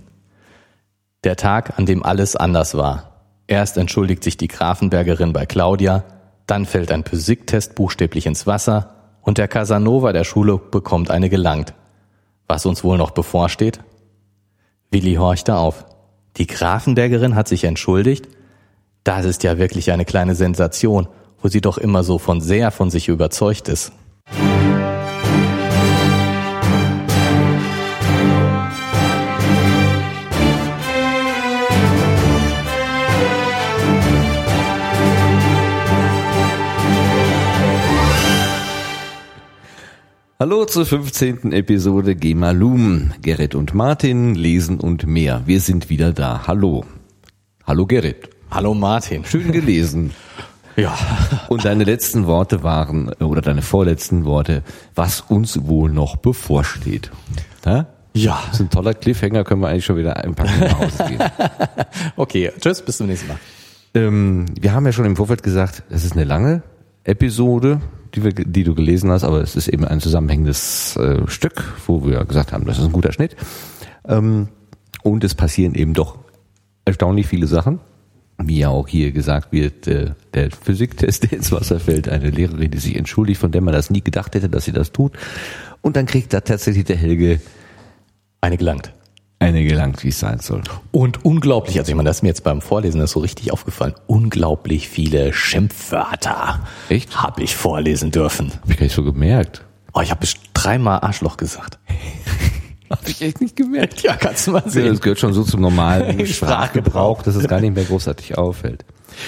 Der 1.23 1.35
Tag, 1.35 1.77
an 1.77 1.85
dem 1.85 2.01
alles 2.01 2.35
anders 2.35 2.73
war. 2.73 3.21
Erst 3.45 3.77
entschuldigt 3.77 4.23
sich 4.23 4.35
die 4.35 4.47
Grafenbergerin 4.47 5.31
bei 5.31 5.45
Claudia, 5.45 6.05
dann 6.47 6.65
fällt 6.65 6.91
ein 6.91 7.05
Physiktest 7.05 7.75
buchstäblich 7.75 8.25
ins 8.25 8.47
Wasser 8.47 8.95
und 9.21 9.37
der 9.37 9.47
Casanova 9.47 10.11
der 10.11 10.23
Schule 10.23 10.57
bekommt 10.57 11.11
eine 11.11 11.29
gelangt. 11.29 11.75
Was 12.47 12.65
uns 12.65 12.83
wohl 12.83 12.97
noch 12.97 13.11
bevorsteht? 13.11 13.79
Willi 14.93 15.15
horchte 15.15 15.55
auf. 15.55 15.85
Die 16.37 16.47
Grafenbergerin 16.47 17.35
hat 17.35 17.47
sich 17.47 17.63
entschuldigt? 17.63 18.27
Das 19.03 19.25
ist 19.25 19.43
ja 19.43 19.57
wirklich 19.57 19.91
eine 19.91 20.05
kleine 20.05 20.35
Sensation, 20.35 21.07
wo 21.41 21.49
sie 21.49 21.61
doch 21.61 21.77
immer 21.77 22.03
so 22.03 22.19
von 22.19 22.39
sehr 22.39 22.71
von 22.71 22.89
sich 22.89 23.09
überzeugt 23.09 23.67
ist. 23.67 23.91
Hallo 40.43 40.65
zur 40.65 40.85
15. 40.85 41.53
Episode 41.53 42.17
Gemalum. 42.17 43.13
Gerrit 43.21 43.55
und 43.55 43.73
Martin 43.73 44.35
lesen 44.35 44.77
und 44.77 45.07
mehr. 45.07 45.43
Wir 45.45 45.61
sind 45.61 45.89
wieder 45.89 46.11
da. 46.11 46.45
Hallo. 46.45 46.83
Hallo 47.65 47.85
Gerrit. 47.85 48.29
Hallo 48.51 48.73
Martin. 48.73 49.23
Schön 49.23 49.53
gelesen. 49.53 50.11
Ja. 50.75 50.97
Und 51.47 51.63
deine 51.63 51.85
letzten 51.85 52.25
Worte 52.25 52.61
waren, 52.61 53.13
oder 53.21 53.41
deine 53.41 53.61
vorletzten 53.61 54.25
Worte, 54.25 54.63
was 54.95 55.21
uns 55.21 55.65
wohl 55.65 55.89
noch 55.89 56.17
bevorsteht. 56.17 57.09
Ha? 57.65 57.87
Ja. 58.13 58.41
Das 58.47 58.55
ist 58.55 58.59
ein 58.59 58.69
toller 58.69 58.95
Cliffhanger, 58.95 59.45
können 59.45 59.61
wir 59.61 59.69
eigentlich 59.69 59.85
schon 59.85 59.97
wieder 59.97 60.17
einpacken 60.17 60.59
nach 60.59 60.79
Hause 60.79 61.05
gehen. 61.07 61.19
Okay, 62.17 62.51
tschüss, 62.59 62.81
bis 62.81 62.97
zum 62.97 63.07
nächsten 63.07 63.29
Mal. 63.29 63.37
ähm, 63.93 64.45
wir 64.59 64.73
haben 64.73 64.85
ja 64.85 64.91
schon 64.91 65.05
im 65.05 65.15
Vorfeld 65.15 65.41
gesagt, 65.41 65.83
es 65.89 66.03
ist 66.03 66.13
eine 66.13 66.25
lange 66.25 66.63
Episode, 67.05 67.79
die, 68.15 68.23
wir, 68.23 68.31
die 68.33 68.63
du 68.63 68.75
gelesen 68.75 69.11
hast, 69.11 69.23
aber 69.23 69.41
es 69.41 69.55
ist 69.55 69.67
eben 69.67 69.85
ein 69.85 69.99
zusammenhängendes 69.99 70.95
äh, 70.97 71.27
Stück, 71.27 71.73
wo 71.87 72.05
wir 72.05 72.23
gesagt 72.25 72.53
haben, 72.53 72.65
das 72.65 72.77
ist 72.79 72.85
ein 72.85 72.91
guter 72.91 73.11
Schnitt. 73.11 73.35
Ähm, 74.07 74.49
und 75.01 75.23
es 75.23 75.35
passieren 75.35 75.75
eben 75.75 75.93
doch 75.93 76.17
erstaunlich 76.85 77.27
viele 77.27 77.47
Sachen. 77.47 77.79
Wie 78.37 78.57
ja 78.57 78.69
auch 78.69 78.87
hier 78.87 79.11
gesagt 79.11 79.51
wird, 79.51 79.87
äh, 79.87 80.11
der 80.33 80.51
Physiktest, 80.51 81.23
der 81.23 81.33
ins 81.33 81.51
Wasser 81.51 81.79
fällt, 81.79 82.09
eine 82.09 82.29
Lehrerin, 82.29 82.71
die 82.71 82.79
sich 82.79 82.95
entschuldigt, 82.95 83.39
von 83.39 83.51
der 83.51 83.61
man 83.61 83.73
das 83.73 83.89
nie 83.89 84.01
gedacht 84.01 84.33
hätte, 84.35 84.49
dass 84.49 84.65
sie 84.65 84.71
das 84.71 84.91
tut. 84.91 85.13
Und 85.81 85.95
dann 85.95 86.05
kriegt 86.05 86.33
da 86.33 86.41
tatsächlich 86.41 86.85
der 86.85 86.97
Helge 86.97 87.39
Eine 88.41 88.57
gelangt. 88.57 88.91
Eine 89.43 89.63
gelangt, 89.63 90.03
wie 90.03 90.09
es 90.09 90.19
sein 90.19 90.39
soll. 90.39 90.61
Und 90.91 91.25
unglaublich, 91.25 91.77
also 91.79 91.91
ich 91.91 91.95
meine, 91.95 92.09
das 92.09 92.17
ist 92.17 92.23
mir 92.23 92.29
jetzt 92.29 92.43
beim 92.43 92.61
Vorlesen 92.61 92.99
das 92.99 93.11
ist 93.11 93.13
so 93.13 93.19
richtig 93.19 93.51
aufgefallen, 93.51 93.93
unglaublich 94.07 94.89
viele 94.89 95.33
Schimpfwörter 95.33 96.61
Echt? 96.89 97.21
habe 97.21 97.43
ich 97.43 97.55
vorlesen 97.55 98.11
dürfen. 98.11 98.51
Hab 98.61 98.69
ich 98.69 98.77
gar 98.77 98.83
nicht 98.85 98.95
so 98.95 99.03
gemerkt. 99.03 99.63
Oh, 99.93 100.01
ich 100.01 100.11
habe 100.11 100.25
dreimal 100.53 100.99
Arschloch 101.01 101.37
gesagt. 101.37 101.79
Hab 102.89 103.07
ich 103.07 103.21
echt 103.21 103.41
nicht 103.41 103.55
gemerkt. 103.55 104.03
Ja, 104.03 104.15
kannst 104.15 104.45
du 104.45 104.51
mal 104.51 104.63
sehen. 104.67 104.87
das 104.87 105.01
gehört 105.01 105.19
schon 105.19 105.33
so 105.33 105.43
zum 105.43 105.61
normalen 105.61 106.25
Sprachgebrauch. 106.27 107.23
Dass 107.23 107.35
es 107.35 107.47
gar 107.47 107.59
nicht 107.59 107.73
mehr 107.73 107.85
großartig 107.85 108.37
auffällt. 108.37 108.85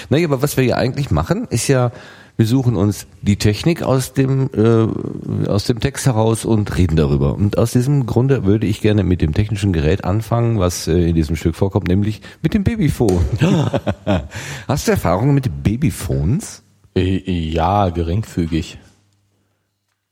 Naja, 0.08 0.28
aber 0.28 0.40
was 0.40 0.56
wir 0.56 0.64
ja 0.64 0.76
eigentlich 0.76 1.10
machen, 1.10 1.46
ist 1.50 1.66
ja, 1.66 1.90
wir 2.36 2.46
suchen 2.46 2.76
uns 2.76 3.06
die 3.22 3.36
Technik 3.36 3.82
aus 3.82 4.12
dem, 4.12 4.50
äh, 4.54 5.48
aus 5.48 5.64
dem 5.64 5.80
Text 5.80 6.06
heraus 6.06 6.44
und 6.44 6.76
reden 6.76 6.96
darüber. 6.96 7.34
Und 7.34 7.56
aus 7.56 7.72
diesem 7.72 8.04
Grunde 8.04 8.44
würde 8.44 8.66
ich 8.66 8.80
gerne 8.80 9.04
mit 9.04 9.22
dem 9.22 9.32
technischen 9.32 9.72
Gerät 9.72 10.04
anfangen, 10.04 10.58
was 10.58 10.86
äh, 10.86 11.08
in 11.08 11.14
diesem 11.14 11.36
Stück 11.36 11.56
vorkommt, 11.56 11.88
nämlich 11.88 12.20
mit 12.42 12.52
dem 12.52 12.62
Babyphone. 12.62 13.24
Hast 14.68 14.86
du 14.86 14.92
Erfahrungen 14.92 15.34
mit 15.34 15.62
Babyphones? 15.62 16.62
Äh, 16.94 17.20
Ja, 17.50 17.88
geringfügig. 17.88 18.78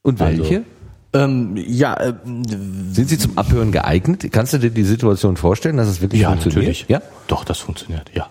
Und 0.02 0.18
welche? 0.20 0.64
Ähm, 1.12 1.56
ja, 1.56 1.94
äh, 1.94 2.14
Sind 2.24 3.08
sie 3.08 3.18
zum 3.18 3.38
Abhören 3.38 3.70
geeignet? 3.70 4.26
Kannst 4.32 4.52
du 4.52 4.58
dir 4.58 4.70
die 4.70 4.82
Situation 4.82 5.36
vorstellen, 5.36 5.76
dass 5.76 5.88
es 5.88 6.00
wirklich 6.00 6.22
ja, 6.22 6.30
funktioniert? 6.30 6.62
natürlich. 6.62 6.86
Ja? 6.88 7.02
Doch, 7.28 7.44
das 7.44 7.58
funktioniert, 7.58 8.10
ja. 8.14 8.28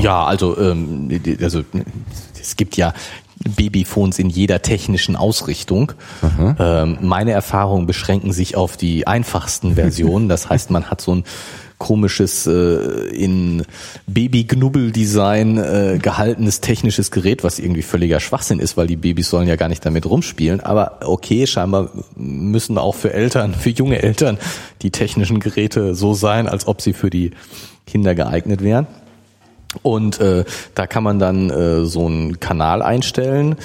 Ja, 0.00 0.24
also, 0.24 0.58
ähm, 0.58 1.20
also 1.40 1.62
es 2.40 2.56
gibt 2.56 2.76
ja 2.76 2.94
Babyphones 3.44 4.18
in 4.18 4.30
jeder 4.30 4.62
technischen 4.62 5.16
Ausrichtung. 5.16 5.92
Ähm, 6.58 6.98
meine 7.00 7.32
Erfahrungen 7.32 7.86
beschränken 7.86 8.32
sich 8.32 8.56
auf 8.56 8.76
die 8.76 9.06
einfachsten 9.06 9.74
Versionen. 9.76 10.28
Das 10.28 10.48
heißt, 10.48 10.70
man 10.70 10.90
hat 10.90 11.00
so 11.00 11.14
ein 11.14 11.24
komisches 11.78 12.46
äh, 12.46 12.52
in 13.08 13.64
Baby-Knubbel-Design 14.06 15.58
äh, 15.58 15.98
gehaltenes 16.00 16.60
technisches 16.60 17.10
Gerät, 17.10 17.42
was 17.42 17.58
irgendwie 17.58 17.82
völliger 17.82 18.20
Schwachsinn 18.20 18.60
ist, 18.60 18.76
weil 18.76 18.86
die 18.86 18.94
Babys 18.94 19.28
sollen 19.28 19.48
ja 19.48 19.56
gar 19.56 19.68
nicht 19.68 19.84
damit 19.84 20.06
rumspielen. 20.06 20.60
Aber 20.60 21.00
okay, 21.04 21.44
scheinbar 21.44 21.90
müssen 22.14 22.78
auch 22.78 22.94
für 22.94 23.12
Eltern, 23.12 23.54
für 23.54 23.70
junge 23.70 24.00
Eltern 24.00 24.38
die 24.82 24.92
technischen 24.92 25.40
Geräte 25.40 25.96
so 25.96 26.14
sein, 26.14 26.46
als 26.46 26.68
ob 26.68 26.80
sie 26.80 26.92
für 26.92 27.10
die 27.10 27.32
Kinder 27.84 28.14
geeignet 28.14 28.62
wären. 28.62 28.86
Und 29.82 30.20
äh, 30.20 30.44
da 30.74 30.86
kann 30.86 31.02
man 31.02 31.18
dann 31.18 31.50
äh, 31.50 31.84
so 31.84 32.06
einen 32.06 32.40
Kanal 32.40 32.82
einstellen 32.82 33.56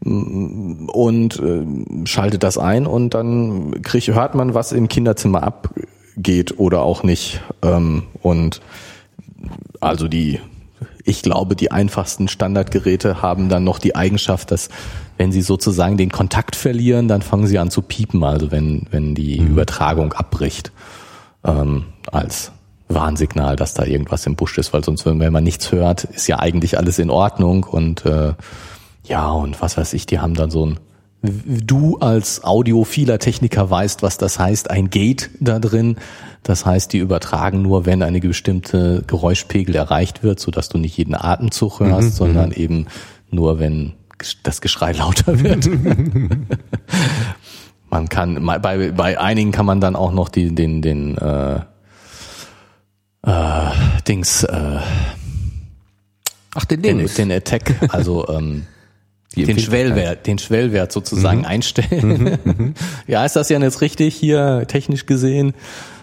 mm, 0.00 0.88
und 0.88 1.38
äh, 1.38 2.06
schaltet 2.06 2.42
das 2.42 2.56
ein 2.56 2.86
und 2.86 3.14
dann 3.14 3.82
krieg, 3.82 4.06
hört 4.08 4.34
man, 4.34 4.54
was 4.54 4.72
im 4.72 4.88
Kinderzimmer 4.88 5.42
abgeht 5.42 6.58
oder 6.58 6.82
auch 6.82 7.02
nicht. 7.02 7.40
Ähm, 7.62 8.04
und 8.22 8.62
also 9.80 10.08
die, 10.08 10.40
ich 11.04 11.22
glaube, 11.22 11.56
die 11.56 11.70
einfachsten 11.70 12.28
Standardgeräte 12.28 13.20
haben 13.20 13.48
dann 13.48 13.64
noch 13.64 13.78
die 13.78 13.94
Eigenschaft, 13.94 14.50
dass 14.50 14.70
wenn 15.18 15.30
sie 15.30 15.42
sozusagen 15.42 15.96
den 15.96 16.10
Kontakt 16.10 16.56
verlieren, 16.56 17.06
dann 17.08 17.22
fangen 17.22 17.46
sie 17.46 17.58
an 17.58 17.70
zu 17.70 17.82
piepen, 17.82 18.24
also 18.24 18.50
wenn, 18.50 18.86
wenn 18.90 19.14
die 19.14 19.38
Übertragung 19.38 20.12
abbricht, 20.12 20.72
ähm, 21.44 21.84
als 22.10 22.50
Warnsignal, 22.94 23.56
dass 23.56 23.74
da 23.74 23.84
irgendwas 23.84 24.26
im 24.26 24.36
Busch 24.36 24.58
ist, 24.58 24.72
weil 24.72 24.84
sonst, 24.84 25.04
wenn 25.06 25.32
man 25.32 25.44
nichts 25.44 25.72
hört, 25.72 26.04
ist 26.04 26.26
ja 26.26 26.38
eigentlich 26.38 26.78
alles 26.78 26.98
in 26.98 27.10
Ordnung 27.10 27.64
und 27.64 28.04
äh, 28.06 28.34
ja, 29.04 29.30
und 29.30 29.60
was 29.60 29.76
weiß 29.76 29.92
ich, 29.92 30.06
die 30.06 30.18
haben 30.18 30.34
dann 30.34 30.50
so 30.50 30.66
ein 30.66 30.78
Du 31.26 31.96
als 32.00 32.44
audiophiler 32.44 33.18
Techniker 33.18 33.70
weißt, 33.70 34.02
was 34.02 34.18
das 34.18 34.38
heißt, 34.38 34.70
ein 34.70 34.90
Gate 34.90 35.30
da 35.40 35.58
drin. 35.58 35.96
Das 36.42 36.66
heißt, 36.66 36.92
die 36.92 36.98
übertragen 36.98 37.62
nur, 37.62 37.86
wenn 37.86 38.02
eine 38.02 38.20
bestimmte 38.20 39.02
Geräuschpegel 39.06 39.74
erreicht 39.74 40.22
wird, 40.22 40.38
so 40.38 40.50
dass 40.50 40.68
du 40.68 40.76
nicht 40.76 40.98
jeden 40.98 41.14
Atemzug 41.14 41.80
hörst, 41.80 42.16
sondern 42.16 42.52
eben 42.52 42.88
nur, 43.30 43.58
wenn 43.58 43.94
das 44.42 44.60
Geschrei 44.60 44.92
lauter 44.98 45.40
wird. 45.40 45.66
man 47.90 48.08
kann, 48.10 48.44
bei, 48.60 48.92
bei 48.92 49.18
einigen 49.18 49.50
kann 49.50 49.64
man 49.64 49.80
dann 49.80 49.96
auch 49.96 50.12
noch 50.12 50.28
die, 50.28 50.54
den, 50.54 50.82
den, 50.82 51.16
äh, 51.16 51.60
äh, 53.26 53.70
Dings, 54.06 54.44
äh, 54.44 54.78
Ach, 56.54 56.64
den 56.64 56.82
den, 56.82 57.06
den 57.06 57.32
Attack, 57.32 57.74
also 57.88 58.28
ähm, 58.28 58.66
den. 59.34 59.58
Schwellwert, 59.58 60.26
den 60.26 60.38
Schwellwert 60.38 60.92
sozusagen 60.92 61.44
einstellen. 61.44 62.74
ja, 63.06 63.24
ist 63.24 63.34
das 63.34 63.48
ja 63.48 63.58
jetzt 63.58 63.80
richtig 63.80 64.14
hier 64.14 64.64
technisch 64.68 65.06
gesehen? 65.06 65.54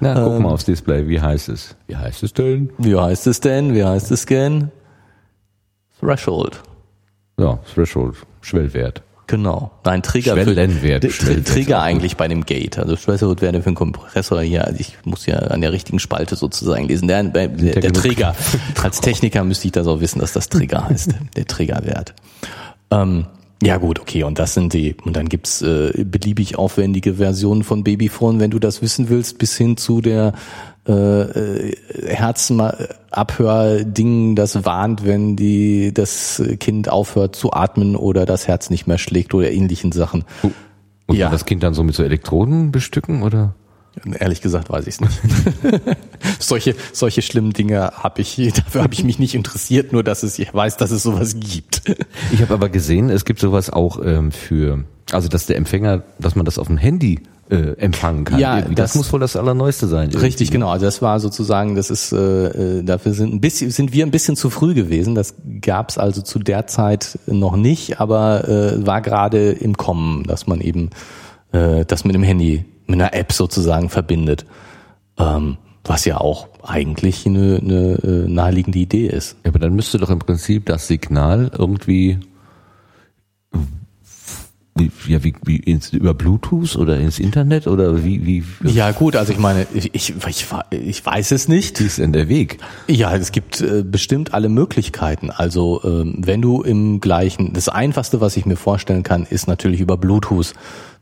Na, 0.02 0.16
guck 0.16 0.40
mal 0.40 0.50
aufs 0.50 0.66
Display, 0.66 1.08
wie 1.08 1.22
heißt 1.22 1.48
es? 1.50 1.76
Wie 1.88 1.96
heißt 1.96 2.24
es 2.24 2.34
denn? 2.34 2.72
Wie 2.78 2.98
heißt 2.98 3.28
es 3.28 3.40
denn? 3.40 3.74
Wie 3.74 3.86
heißt 3.86 4.12
es 4.12 4.26
denn? 4.26 4.72
Threshold. 6.00 6.62
Ja, 7.40 7.60
Threshold, 7.74 8.16
Schwellwert. 8.42 9.02
Genau. 9.32 9.72
Nein, 9.86 10.04
Trigger 10.04 10.34
Schwellenwert, 10.34 11.06
für. 11.06 11.42
Trigger 11.42 11.82
eigentlich 11.82 12.18
bei 12.18 12.28
dem 12.28 12.46
Gate. 12.46 12.78
Also 12.78 12.98
wäre 13.08 13.62
für 13.62 13.68
einen 13.68 13.76
Kompressor 13.76 14.42
hier. 14.42 14.68
Also 14.68 14.82
ich 14.82 14.98
muss 15.06 15.26
ja 15.26 15.38
an 15.38 15.62
der 15.62 15.72
richtigen 15.72 16.00
Spalte 16.00 16.36
sozusagen 16.36 16.90
lesen. 16.90 17.08
Der, 17.08 17.24
der, 17.24 17.48
der, 17.48 17.80
der 17.80 17.94
Trigger. 17.94 18.36
Als 18.84 19.00
Techniker 19.00 19.46
müsste 19.46 19.68
ich 19.68 19.72
das 19.72 19.88
auch 19.88 20.02
wissen, 20.02 20.20
dass 20.20 20.34
das 20.34 20.50
Trigger 20.50 20.90
heißt. 20.90 21.16
Der 21.38 21.48
Triggerwert. 21.48 22.14
Ähm, 22.92 23.28
ja 23.62 23.78
gut, 23.78 24.00
okay, 24.00 24.24
und 24.24 24.40
das 24.40 24.54
sind 24.54 24.74
die, 24.74 24.96
und 25.06 25.16
dann 25.16 25.30
gibt's 25.30 25.62
äh, 25.62 26.04
beliebig 26.06 26.58
aufwendige 26.58 27.16
Versionen 27.16 27.64
von 27.64 27.84
Babyphone, 27.84 28.40
wenn 28.40 28.52
du 28.52 28.60
das 28.60 28.82
wissen 28.82 29.10
willst, 29.10 29.38
bis 29.38 29.56
hin 29.56 29.78
zu 29.78 30.02
der 30.02 30.34
äh, 30.88 30.94
äh, 30.94 31.76
Herzenabhörding, 32.08 34.36
das 34.36 34.66
warnt, 34.66 35.06
wenn 35.06 35.36
die 35.36 35.94
das 35.94 36.42
Kind 36.60 36.90
aufhört 36.90 37.36
zu 37.36 37.54
atmen 37.54 37.96
oder 37.96 38.26
das 38.26 38.48
Herz 38.48 38.72
nicht 38.72 38.88
mehr 38.88 38.98
schlägt 38.98 39.36
oder 39.36 39.52
ähnlichen 39.52 39.92
Sachen. 39.92 40.24
Und 41.06 41.18
Ja. 41.18 41.30
das 41.30 41.46
Kind 41.46 41.62
dann 41.62 41.76
so 41.76 41.84
mit 41.84 41.94
so 41.94 42.02
Elektroden 42.04 42.72
bestücken, 42.72 43.22
oder? 43.22 43.54
Ehrlich 44.20 44.42
gesagt 44.42 44.70
weiß 44.70 44.88
ich 44.88 44.96
es 44.96 45.02
nicht. 45.02 45.20
solche, 46.40 46.76
solche 46.94 47.22
schlimmen 47.22 47.52
Dinge 47.54 47.92
habe 47.96 48.22
ich, 48.22 48.36
dafür 48.56 48.84
habe 48.84 48.94
ich 48.94 49.04
mich 49.04 49.20
nicht 49.20 49.36
interessiert, 49.36 49.92
nur 49.94 50.04
dass 50.04 50.24
es, 50.24 50.40
ich 50.40 50.54
weiß, 50.54 50.78
dass 50.78 50.92
es 50.92 51.04
sowas 51.04 51.36
gibt. 51.40 51.82
Ich 52.32 52.42
habe 52.42 52.54
aber 52.54 52.70
gesehen, 52.70 53.10
es 53.10 53.26
gibt 53.26 53.40
sowas 53.40 53.70
auch 53.70 54.00
ähm, 54.04 54.32
für, 54.32 54.86
also 55.12 55.28
dass 55.28 55.46
der 55.46 55.58
Empfänger, 55.58 56.04
dass 56.20 56.36
man 56.36 56.46
das 56.46 56.58
auf 56.58 56.68
dem 56.68 56.78
Handy 56.78 57.20
äh, 57.50 57.74
empfangen 57.78 58.24
kann. 58.24 58.40
Ja, 58.40 58.62
das, 58.62 58.76
das- 58.76 58.96
muss 58.96 59.12
wohl 59.12 59.20
das 59.20 59.36
Allerneueste 59.36 59.88
sein. 59.88 60.08
Richtig, 60.10 60.48
irgendwie. 60.48 60.52
genau. 60.54 60.70
Also 60.70 60.86
das 60.86 61.02
war 61.02 61.20
sozusagen, 61.20 61.76
das 61.76 61.90
ist, 61.90 62.14
äh, 62.14 62.78
äh, 62.80 62.84
dafür 62.84 63.14
sind 63.14 63.34
ein 63.34 63.42
bisschen, 63.42 63.72
sind 63.72 63.92
wir 63.92 64.06
ein 64.06 64.12
bisschen 64.12 64.38
zu 64.38 64.50
früh 64.50 64.74
gewesen. 64.74 65.16
Das 65.16 65.36
gab 65.62 65.90
es 65.90 65.98
also 65.98 66.22
zu 66.22 66.40
der 66.40 66.66
Zeit 66.68 67.20
noch 67.28 67.58
nicht, 67.58 68.00
aber 68.00 68.48
äh, 68.48 68.86
war 68.86 69.02
gerade 69.02 69.52
im 69.52 69.76
Kommen, 69.76 70.24
dass 70.24 70.48
man 70.48 70.62
eben 70.62 70.92
äh, 71.52 71.84
das 71.86 72.06
mit 72.06 72.16
dem 72.16 72.24
Handy, 72.24 72.64
mit 72.92 73.02
einer 73.02 73.14
App 73.14 73.34
sozusagen 73.34 73.90
verbindet. 73.90 74.46
Ähm, 75.18 75.58
was 75.84 76.06
ja 76.06 76.18
auch 76.18 76.48
eigentlich 76.64 77.26
eine, 77.26 77.60
eine 77.60 77.94
äh, 78.04 78.28
naheliegende 78.30 78.78
Idee 78.80 79.08
ist. 79.08 79.36
Ja, 79.44 79.50
aber 79.50 79.60
dann 79.60 79.74
müsste 79.74 79.98
doch 79.98 80.10
im 80.10 80.20
Prinzip 80.20 80.68
das 80.68 80.88
Signal 80.88 81.52
irgendwie 81.58 82.20
wie, 84.76 84.90
ja, 85.08 85.22
wie, 85.24 85.34
wie 85.44 85.58
ins, 85.58 85.92
über 85.92 86.14
Bluetooth 86.14 86.78
oder 86.78 86.98
ins 86.98 87.20
Internet 87.20 87.68
oder 87.68 88.04
wie, 88.04 88.26
wie, 88.26 88.44
wie 88.62 88.72
Ja 88.72 88.92
gut, 88.92 89.16
also 89.18 89.34
ich 89.34 89.40
meine, 89.40 89.68
ich, 89.74 89.94
ich, 89.94 90.14
ich, 90.26 90.46
ich 90.72 91.06
weiß 91.06 91.32
es 91.32 91.48
nicht. 91.50 91.82
ist 91.82 91.98
denn 91.98 92.14
der 92.14 92.30
Weg? 92.30 92.60
Ja, 92.88 93.14
es 93.16 93.34
gibt 93.34 93.60
äh, 93.60 93.84
bestimmt 93.84 94.34
alle 94.34 94.48
Möglichkeiten. 94.48 95.30
Also 95.30 95.82
ähm, 95.84 96.16
wenn 96.20 96.42
du 96.42 96.62
im 96.62 97.02
gleichen, 97.02 97.52
das 97.54 97.68
Einfachste, 97.68 98.22
was 98.22 98.38
ich 98.38 98.46
mir 98.46 98.56
vorstellen 98.56 99.04
kann, 99.04 99.26
ist 99.26 99.48
natürlich 99.48 99.82
über 99.82 99.98
Bluetooth 99.98 100.54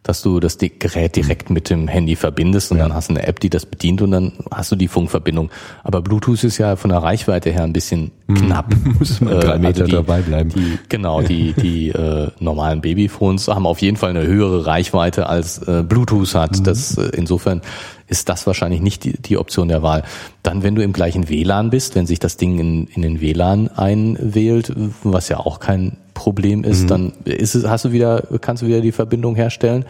dass 0.04 0.22
du 0.22 0.40
das 0.40 0.58
Gerät 0.58 1.16
direkt 1.16 1.50
mit 1.50 1.70
dem 1.70 1.88
Handy 1.88 2.16
verbindest 2.16 2.72
und 2.72 2.78
Ja. 2.78 2.84
dann 2.86 2.94
hast 2.94 3.10
du 3.10 3.14
eine 3.16 3.28
App, 3.28 3.40
die 3.42 3.50
das 3.50 3.66
bedient 3.66 4.02
und 4.02 4.12
dann 4.12 4.32
hast 4.50 4.72
du 4.72 4.76
die 4.76 4.88
Funkverbindung. 4.88 5.50
Aber 5.84 6.02
Bluetooth 6.02 6.44
ist 6.46 6.58
ja 6.58 6.76
von 6.78 6.90
der 6.90 7.00
Reichweite 7.04 7.52
her 7.52 7.64
ein 7.64 7.74
bisschen 7.74 8.12
knapp. 8.34 8.74
Muss 9.00 9.20
man 9.22 9.34
Äh, 9.34 9.40
drei 9.40 9.58
Meter 9.60 9.84
die, 9.84 9.92
dabei 9.92 10.22
bleiben. 10.22 10.50
Die, 10.56 10.80
genau, 10.88 11.22
die, 11.22 11.54
die 11.54 11.90
äh, 11.92 12.30
normalen 12.40 12.82
Babyphones 12.82 13.48
haben 13.50 13.68
auf 13.68 13.82
jeden 13.82 13.98
Fall 13.98 14.12
eine 14.12 14.26
höhere 14.26 14.66
Reichweite 14.66 15.28
als 15.28 15.60
äh, 15.68 15.84
Bluetooth 15.88 16.34
hat. 16.34 16.66
Das, 16.66 16.98
äh, 16.98 17.10
insofern 17.16 17.62
ist 18.10 18.28
das 18.28 18.46
wahrscheinlich 18.48 18.82
nicht 18.82 19.04
die, 19.04 19.14
die 19.14 19.38
Option 19.38 19.68
der 19.68 19.84
Wahl. 19.84 20.04
Dann, 20.44 20.64
wenn 20.64 20.76
du 20.76 20.84
im 20.84 20.94
gleichen 20.94 21.30
WLAN 21.30 21.70
bist, 21.70 21.96
wenn 21.96 22.08
sich 22.08 22.20
das 22.20 22.38
Ding 22.38 22.60
in, 22.60 22.88
in 22.88 23.02
den 23.02 23.22
WLAN 23.22 23.70
einwählt, 23.70 24.74
was 25.04 25.30
ja 25.30 25.38
auch 25.38 25.60
kein 25.60 25.98
Problem 26.14 26.64
ist, 26.64 26.90
dann 26.90 27.14
ist 27.24 27.56
es, 27.56 27.66
hast 27.66 27.86
du 27.86 27.92
wieder, 27.92 28.24
kannst 28.42 28.64
du 28.64 28.68
wieder 28.68 28.82
die 28.82 28.92
Verbindung 28.92 29.36
herstellen. 29.36 29.86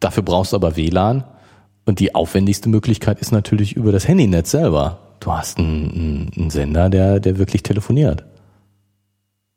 Dafür 0.00 0.22
brauchst 0.22 0.52
du 0.52 0.56
aber 0.56 0.76
WLAN. 0.76 1.24
Und 1.86 2.00
die 2.00 2.14
aufwendigste 2.14 2.70
Möglichkeit 2.70 3.20
ist 3.20 3.30
natürlich 3.30 3.76
über 3.76 3.92
das 3.92 4.08
Handynetz 4.08 4.50
selber. 4.50 5.00
Du 5.20 5.32
hast 5.32 5.58
einen, 5.58 5.90
einen, 5.90 6.30
einen 6.36 6.50
Sender, 6.50 6.88
der, 6.88 7.20
der 7.20 7.36
wirklich 7.36 7.62
telefoniert. 7.62 8.24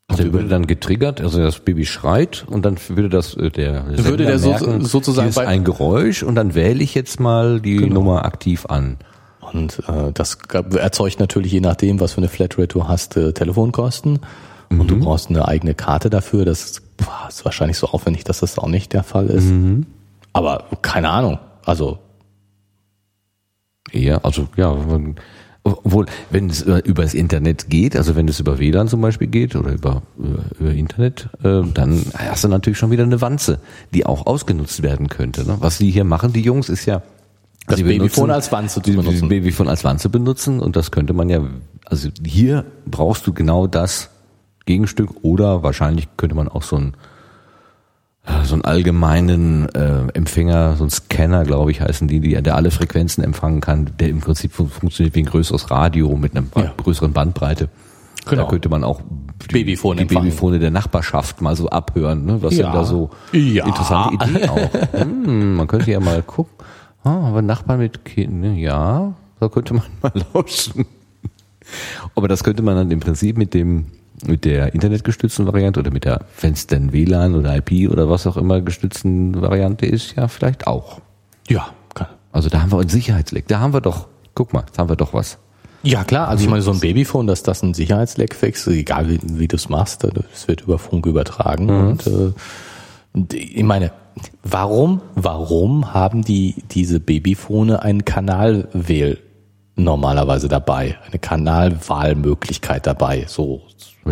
Also 0.09 0.23
der 0.23 0.31
würde 0.33 0.47
dann 0.47 0.67
getriggert, 0.67 1.19
also 1.19 1.39
das 1.39 1.59
Baby 1.59 1.85
schreit 1.85 2.45
und 2.47 2.63
dann 2.65 2.77
würde 2.87 3.09
das 3.09 3.35
äh, 3.35 3.49
der 3.51 3.85
Würde 4.05 4.25
der 4.25 4.39
so- 4.39 4.49
merken, 4.49 4.85
sozusagen 4.85 5.31
hier 5.31 5.41
ist 5.41 5.47
ein 5.47 5.65
Geräusch 5.65 6.23
und 6.23 6.35
dann 6.35 6.55
wähle 6.55 6.81
ich 6.81 6.95
jetzt 6.95 7.19
mal 7.19 7.59
die 7.59 7.89
Nummer 7.89 8.23
aktiv 8.23 8.65
an. 8.67 8.97
Und 9.41 9.79
äh, 9.87 10.11
das 10.13 10.37
erzeugt 10.77 11.19
natürlich, 11.19 11.51
je 11.51 11.59
nachdem, 11.61 11.99
was 11.99 12.13
für 12.13 12.17
eine 12.19 12.29
Flatrate 12.29 12.67
du 12.67 12.87
hast, 12.87 13.15
äh, 13.17 13.33
Telefonkosten. 13.33 14.19
Und 14.69 14.91
du 14.91 14.99
brauchst 14.99 15.29
eine 15.29 15.47
eigene 15.47 15.73
Karte 15.73 16.09
dafür. 16.09 16.43
Das 16.43 16.81
boah, 16.97 17.27
ist 17.29 17.45
wahrscheinlich 17.45 17.77
so 17.77 17.87
aufwendig, 17.87 18.25
dass 18.25 18.41
das 18.41 18.57
auch 18.59 18.67
nicht 18.67 18.91
der 18.91 19.03
Fall 19.03 19.27
ist. 19.27 19.47
Aber 20.33 20.65
keine 20.81 21.09
Ahnung. 21.09 21.39
Also 21.65 21.99
Ja, 23.93 24.17
also 24.23 24.47
ja, 24.57 24.73
man- 24.73 25.15
obwohl, 25.83 26.05
wenn 26.29 26.49
es 26.49 26.61
äh, 26.63 26.81
über 26.85 27.03
das 27.03 27.13
Internet 27.13 27.69
geht, 27.69 27.95
also 27.95 28.15
wenn 28.15 28.27
es 28.27 28.39
über 28.39 28.59
WLAN 28.59 28.87
zum 28.87 29.01
Beispiel 29.01 29.27
geht 29.27 29.55
oder 29.55 29.71
über, 29.71 30.01
über, 30.17 30.43
über 30.59 30.71
Internet, 30.71 31.29
äh, 31.43 31.61
dann 31.73 32.05
hast 32.13 32.43
du 32.43 32.47
natürlich 32.47 32.77
schon 32.77 32.91
wieder 32.91 33.03
eine 33.03 33.21
Wanze, 33.21 33.59
die 33.93 34.05
auch 34.05 34.25
ausgenutzt 34.25 34.83
werden 34.83 35.09
könnte. 35.09 35.45
Ne? 35.45 35.57
Was 35.59 35.77
die 35.77 35.91
hier 35.91 36.03
machen, 36.03 36.33
die 36.33 36.41
Jungs, 36.41 36.69
ist 36.69 36.85
ja 36.85 37.01
Das 37.67 37.77
sie 37.77 37.83
Babyphone 37.83 38.31
als 38.31 38.51
Wanze 38.51 38.81
zu 38.81 38.91
benutzen. 38.93 39.29
Babyphone 39.29 39.67
als 39.67 39.83
Wanze 39.83 40.09
benutzen 40.09 40.59
und 40.59 40.75
das 40.75 40.91
könnte 40.91 41.13
man 41.13 41.29
ja, 41.29 41.41
also 41.85 42.09
hier 42.25 42.65
brauchst 42.85 43.27
du 43.27 43.33
genau 43.33 43.67
das 43.67 44.09
Gegenstück 44.65 45.09
oder 45.23 45.63
wahrscheinlich 45.63 46.07
könnte 46.17 46.35
man 46.35 46.47
auch 46.47 46.63
so 46.63 46.75
ein 46.75 46.93
so 48.43 48.53
einen 48.55 48.65
allgemeinen 48.65 49.69
äh, 49.73 50.07
Empfänger, 50.13 50.75
so 50.75 50.83
ein 50.83 50.89
Scanner, 50.89 51.43
glaube 51.45 51.71
ich, 51.71 51.81
heißen 51.81 52.07
die, 52.07 52.19
die, 52.19 52.41
der 52.41 52.55
alle 52.55 52.71
Frequenzen 52.71 53.23
empfangen 53.23 53.61
kann, 53.61 53.91
der 53.99 54.09
im 54.09 54.19
Prinzip 54.19 54.51
fun 54.51 54.69
funktioniert 54.69 55.15
wie 55.15 55.19
ein 55.21 55.25
größeres 55.27 55.71
Radio 55.71 56.15
mit 56.17 56.35
einer 56.35 56.45
Ja. 56.55 56.73
größeren 56.77 57.13
Bandbreite. 57.13 57.69
Genau. 58.29 58.43
Da 58.43 58.49
könnte 58.49 58.67
man 58.67 58.83
auch 58.83 58.99
die, 59.49 59.53
Babyphone 59.53 59.97
die. 59.97 60.05
Babyphone 60.05 60.59
der 60.59 60.71
Nachbarschaft 60.71 61.41
mal 61.41 61.55
so 61.55 61.69
abhören, 61.69 62.25
ne? 62.25 62.41
was 62.41 62.55
Ja. 62.57 62.65
denn 62.65 62.73
da 62.73 62.83
so 62.83 63.09
Ja. 63.31 63.65
interessante 63.65 64.15
Idee 64.29 64.49
auch. 64.49 64.69
Hm, 64.99 65.55
man 65.55 65.67
könnte 65.67 65.91
ja 65.91 66.01
mal 66.01 66.21
gucken, 66.23 66.53
ah, 67.05 67.29
aber 67.29 67.41
Nachbarn 67.41 67.79
mit 67.79 68.03
Kindern, 68.03 68.55
ja, 68.57 69.13
da 69.39 69.47
könnte 69.47 69.73
man 69.75 69.83
mal 70.01 70.11
lauschen. 70.33 70.85
Aber 72.15 72.27
das 72.27 72.43
könnte 72.43 72.61
man 72.63 72.75
dann 72.75 72.91
im 72.91 72.99
Prinzip 72.99 73.37
mit 73.37 73.53
dem 73.53 73.85
mit 74.25 74.45
der 74.45 74.73
internetgestützten 74.73 75.45
Variante 75.45 75.79
oder 75.79 75.91
mit 75.91 76.05
der, 76.05 76.21
wenn 76.41 76.53
es 76.53 76.67
denn 76.67 76.91
WLAN 76.91 77.35
oder 77.35 77.55
IP 77.57 77.91
oder 77.91 78.09
was 78.09 78.25
auch 78.25 78.37
immer 78.37 78.61
gestützten 78.61 79.39
Variante 79.41 79.85
ist, 79.85 80.15
ja 80.15 80.27
vielleicht 80.27 80.67
auch. 80.67 81.01
ja, 81.47 81.67
kann. 81.93 82.07
Also 82.31 82.49
da 82.49 82.61
haben 82.61 82.71
wir 82.71 82.79
ein 82.79 82.89
Sicherheitsleck. 82.89 83.47
Da 83.47 83.59
haben 83.59 83.73
wir 83.73 83.81
doch, 83.81 84.07
guck 84.33 84.53
mal, 84.53 84.63
da 84.73 84.79
haben 84.79 84.89
wir 84.89 84.95
doch 84.95 85.13
was. 85.13 85.37
Ja 85.83 86.03
klar, 86.03 86.27
also 86.27 86.43
ich 86.43 86.49
meine, 86.49 86.63
so 86.63 86.71
ein 86.71 86.79
Babyphone, 86.79 87.27
dass 87.27 87.43
das 87.43 87.61
ein 87.61 87.73
Sicherheitsleck 87.73 88.33
fixt, 88.35 88.67
egal 88.67 89.09
wie, 89.09 89.19
wie 89.23 89.47
du 89.47 89.55
es 89.55 89.69
machst, 89.69 90.03
das 90.03 90.47
wird 90.47 90.61
über 90.61 90.79
Funk 90.79 91.05
übertragen. 91.05 91.69
Und, 91.69 92.07
äh, 92.07 92.33
ich 93.35 93.63
meine, 93.63 93.91
warum, 94.43 95.01
warum 95.15 95.93
haben 95.93 96.23
die 96.23 96.55
diese 96.71 96.99
Babyphone 96.99 97.71
einen 97.71 98.05
Kanalwähl 98.05 99.19
normalerweise 99.75 100.47
dabei, 100.47 100.97
eine 101.07 101.19
Kanalwahlmöglichkeit 101.19 102.87
dabei, 102.87 103.25
so 103.27 103.61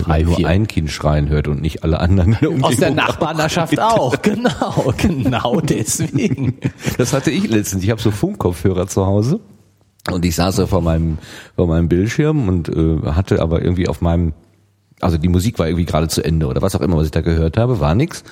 drei, 0.03 0.19
man 0.19 0.27
nur 0.27 0.35
vier. 0.35 0.47
ein 0.47 0.67
Kind 0.67 0.91
schreien 0.91 1.29
hört 1.29 1.47
und 1.47 1.61
nicht 1.61 1.83
alle 1.83 1.99
anderen. 1.99 2.37
Aus 2.63 2.77
der. 2.77 2.91
Nachbarschaft 2.91 3.79
auch, 3.79 4.21
genau, 4.21 4.93
genau 4.97 5.61
deswegen. 5.61 6.57
Das 6.97 7.13
hatte 7.13 7.31
ich 7.31 7.47
letztens. 7.47 7.83
Ich 7.83 7.89
habe 7.89 8.01
so 8.01 8.11
Funkkopfhörer 8.11 8.87
zu 8.87 9.05
Hause 9.05 9.39
und 10.11 10.23
ich 10.23 10.35
saß 10.35 10.57
da 10.57 10.67
vor 10.67 10.81
meinem 10.81 11.17
vor 11.55 11.67
meinem 11.67 11.89
Bildschirm 11.89 12.47
und 12.47 12.69
äh, 12.69 13.01
hatte 13.11 13.41
aber 13.41 13.61
irgendwie 13.61 13.87
auf 13.87 14.01
meinem 14.01 14.33
also 15.01 15.17
die 15.17 15.29
Musik 15.29 15.59
war 15.59 15.67
irgendwie 15.67 15.85
gerade 15.85 16.07
zu 16.07 16.23
Ende 16.23 16.47
oder 16.47 16.61
was 16.61 16.75
auch 16.75 16.81
immer, 16.81 16.97
was 16.97 17.05
ich 17.05 17.11
da 17.11 17.21
gehört 17.21 17.57
habe, 17.57 17.79
war 17.79 17.95
nix. 17.95 18.23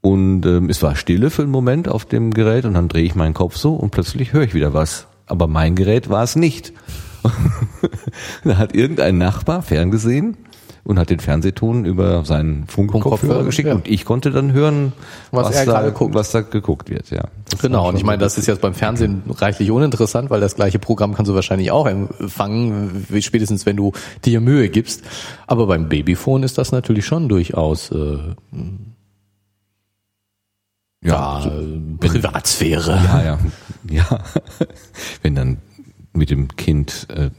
Und 0.00 0.44
ähm, 0.44 0.68
es 0.68 0.82
war 0.82 0.96
Stille 0.96 1.30
für 1.30 1.42
einen 1.42 1.50
Moment 1.50 1.88
auf 1.88 2.04
dem 2.04 2.32
Gerät 2.32 2.66
und 2.66 2.74
dann 2.74 2.88
drehe 2.88 3.04
ich 3.04 3.14
meinen 3.14 3.32
Kopf 3.32 3.56
so 3.56 3.74
und 3.74 3.90
plötzlich 3.90 4.32
höre 4.32 4.42
ich 4.42 4.54
wieder 4.54 4.74
was. 4.74 5.06
Aber 5.26 5.46
mein 5.46 5.74
Gerät 5.74 6.10
war 6.10 6.22
es 6.22 6.36
nicht. 6.36 6.74
da 8.44 8.58
hat 8.58 8.74
irgendein 8.74 9.16
Nachbar 9.16 9.62
ferngesehen 9.62 10.36
und 10.84 10.98
hat 10.98 11.08
den 11.08 11.18
Fernsehton 11.18 11.86
über 11.86 12.24
seinen 12.24 12.66
Funkkopfhörer 12.66 13.42
geschickt 13.42 13.68
ja. 13.68 13.74
und 13.74 13.88
ich 13.88 14.04
konnte 14.04 14.30
dann 14.30 14.52
hören, 14.52 14.92
Was 15.30 15.50
er 15.50 15.64
da, 15.64 15.94
was 15.98 16.30
da 16.30 16.42
geguckt 16.42 16.90
wird. 16.90 17.10
Ja. 17.10 17.24
Das 17.48 17.60
Genau, 17.62 17.88
und 17.88 17.96
ich 17.96 18.04
meine, 18.04 18.18
das 18.18 18.36
ist 18.36 18.46
jetzt 18.46 18.60
beim 18.60 18.74
Fernsehen 18.74 19.22
reichlich 19.30 19.70
uninteressant, 19.70 20.28
weil 20.28 20.40
das 20.40 20.54
gleiche 20.56 20.78
Programm 20.78 21.14
kannst 21.14 21.30
du 21.30 21.34
wahrscheinlich 21.34 21.70
auch 21.70 21.86
empfangen, 21.86 23.06
spätestens 23.20 23.64
wenn 23.64 23.76
du 23.76 23.92
dir 24.24 24.40
Mühe 24.40 24.68
gibst. 24.68 25.02
Aber 25.46 25.66
beim 25.66 25.88
Babyphone 25.88 26.42
ist 26.42 26.58
das 26.58 26.70
natürlich 26.70 27.06
schon 27.06 27.28
durchaus 27.30 27.90
äh, 27.90 28.18
ja, 31.02 31.40
so- 31.42 31.50
Privatsphäre. 32.00 33.00
Ja, 33.04 33.22
ja, 33.24 33.38
ja. 33.90 34.20
Wenn 35.22 35.34
dann 35.34 35.58
mit 36.12 36.30
dem 36.30 36.48
Kind 36.56 37.06
äh, 37.10 37.30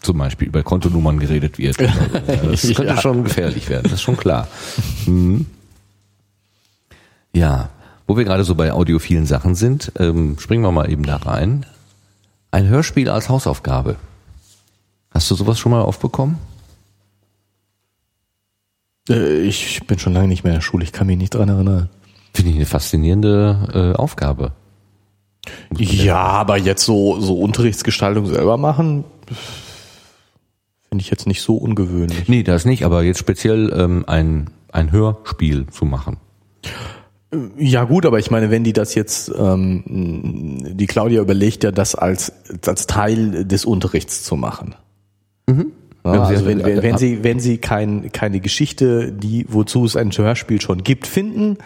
zum 0.00 0.18
Beispiel 0.18 0.48
über 0.48 0.62
Kontonummern 0.62 1.18
geredet 1.18 1.58
wird. 1.58 1.78
oder 1.80 1.88
so. 1.90 2.32
Ja, 2.32 2.50
das 2.50 2.62
könnte 2.62 2.84
Ja. 2.84 3.00
schon 3.00 3.24
gefährlich 3.24 3.68
werden, 3.68 3.84
das 3.84 3.92
ist 3.94 4.02
schon 4.02 4.16
klar. 4.16 4.48
Mhm. 5.06 5.46
Ja, 7.32 7.68
wo 8.06 8.16
wir 8.16 8.24
gerade 8.24 8.44
so 8.44 8.54
bei 8.54 8.72
audiophilen 8.72 9.26
Sachen 9.26 9.54
sind, 9.54 9.92
ähm, 9.98 10.36
springen 10.38 10.62
wir 10.62 10.72
mal 10.72 10.90
eben 10.90 11.04
da 11.04 11.16
rein. 11.16 11.66
Ein 12.50 12.68
Hörspiel 12.68 13.10
als 13.10 13.28
Hausaufgabe. 13.28 13.96
Hast 15.10 15.30
du 15.30 15.34
sowas 15.34 15.58
schon 15.58 15.72
mal 15.72 15.82
aufbekommen? 15.82 16.38
Äh, 19.08 19.40
Ich 19.42 19.86
bin 19.86 19.98
schon 19.98 20.14
lange 20.14 20.28
nicht 20.28 20.44
mehr 20.44 20.52
in 20.54 20.58
der 20.58 20.62
Schule, 20.62 20.84
ich 20.84 20.92
kann 20.92 21.06
mich 21.06 21.18
nicht 21.18 21.34
dran 21.34 21.48
erinnern. 21.48 21.90
Finde 22.34 22.50
ich 22.50 22.56
eine 22.56 22.66
faszinierende 22.66 23.92
äh, 23.94 23.98
Aufgabe. 23.98 24.52
Ja, 25.76 26.18
aber 26.18 26.56
jetzt 26.58 26.84
so, 26.84 27.20
so 27.20 27.38
Unterrichtsgestaltung 27.40 28.26
selber 28.26 28.56
machen, 28.58 29.04
finde 30.88 31.02
ich 31.02 31.10
jetzt 31.10 31.26
nicht 31.26 31.42
so 31.42 31.56
ungewöhnlich. 31.56 32.28
Nee, 32.28 32.42
das 32.42 32.64
nicht, 32.64 32.84
aber 32.84 33.02
jetzt 33.02 33.18
speziell 33.18 33.72
ähm, 33.76 34.04
ein, 34.06 34.50
ein 34.72 34.90
Hörspiel 34.92 35.66
zu 35.66 35.84
machen. 35.84 36.16
Ja 37.58 37.84
gut, 37.84 38.06
aber 38.06 38.18
ich 38.18 38.30
meine, 38.30 38.50
wenn 38.50 38.64
die 38.64 38.72
das 38.72 38.94
jetzt, 38.94 39.30
ähm, 39.38 39.82
die 40.76 40.86
Claudia 40.86 41.20
überlegt 41.20 41.62
ja, 41.62 41.70
das 41.72 41.94
als, 41.94 42.32
als 42.64 42.86
Teil 42.86 43.44
des 43.44 43.66
Unterrichts 43.66 44.22
zu 44.24 44.34
machen. 44.36 44.74
Ja, 45.46 45.54
Ja, 46.04 46.22
also 46.22 46.36
hat- 46.40 46.46
wenn, 46.46 46.64
wenn, 46.64 46.82
wenn 46.82 46.96
sie, 46.96 47.22
wenn 47.22 47.38
sie 47.38 47.58
kein, 47.58 48.10
keine 48.12 48.40
Geschichte, 48.40 49.12
die, 49.12 49.44
wozu 49.48 49.84
es 49.84 49.94
ein 49.94 50.10
Hörspiel 50.10 50.60
schon 50.62 50.82
gibt, 50.82 51.06
finden, 51.06 51.58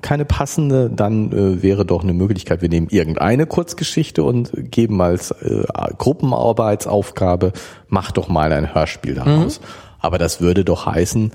keine 0.00 0.24
passende, 0.24 0.90
dann 0.90 1.32
äh, 1.32 1.62
wäre 1.62 1.84
doch 1.84 2.02
eine 2.02 2.14
Möglichkeit, 2.14 2.62
wir 2.62 2.68
nehmen 2.68 2.88
irgendeine 2.90 3.46
Kurzgeschichte 3.46 4.24
und 4.24 4.50
geben 4.70 5.00
als 5.02 5.30
äh, 5.32 5.64
Gruppenarbeitsaufgabe, 5.98 7.52
mach 7.88 8.10
doch 8.10 8.28
mal 8.28 8.52
ein 8.52 8.74
Hörspiel 8.74 9.14
daraus. 9.14 9.60
Aber 9.98 10.18
das 10.18 10.40
würde 10.40 10.64
doch 10.64 10.86
heißen, 10.86 11.32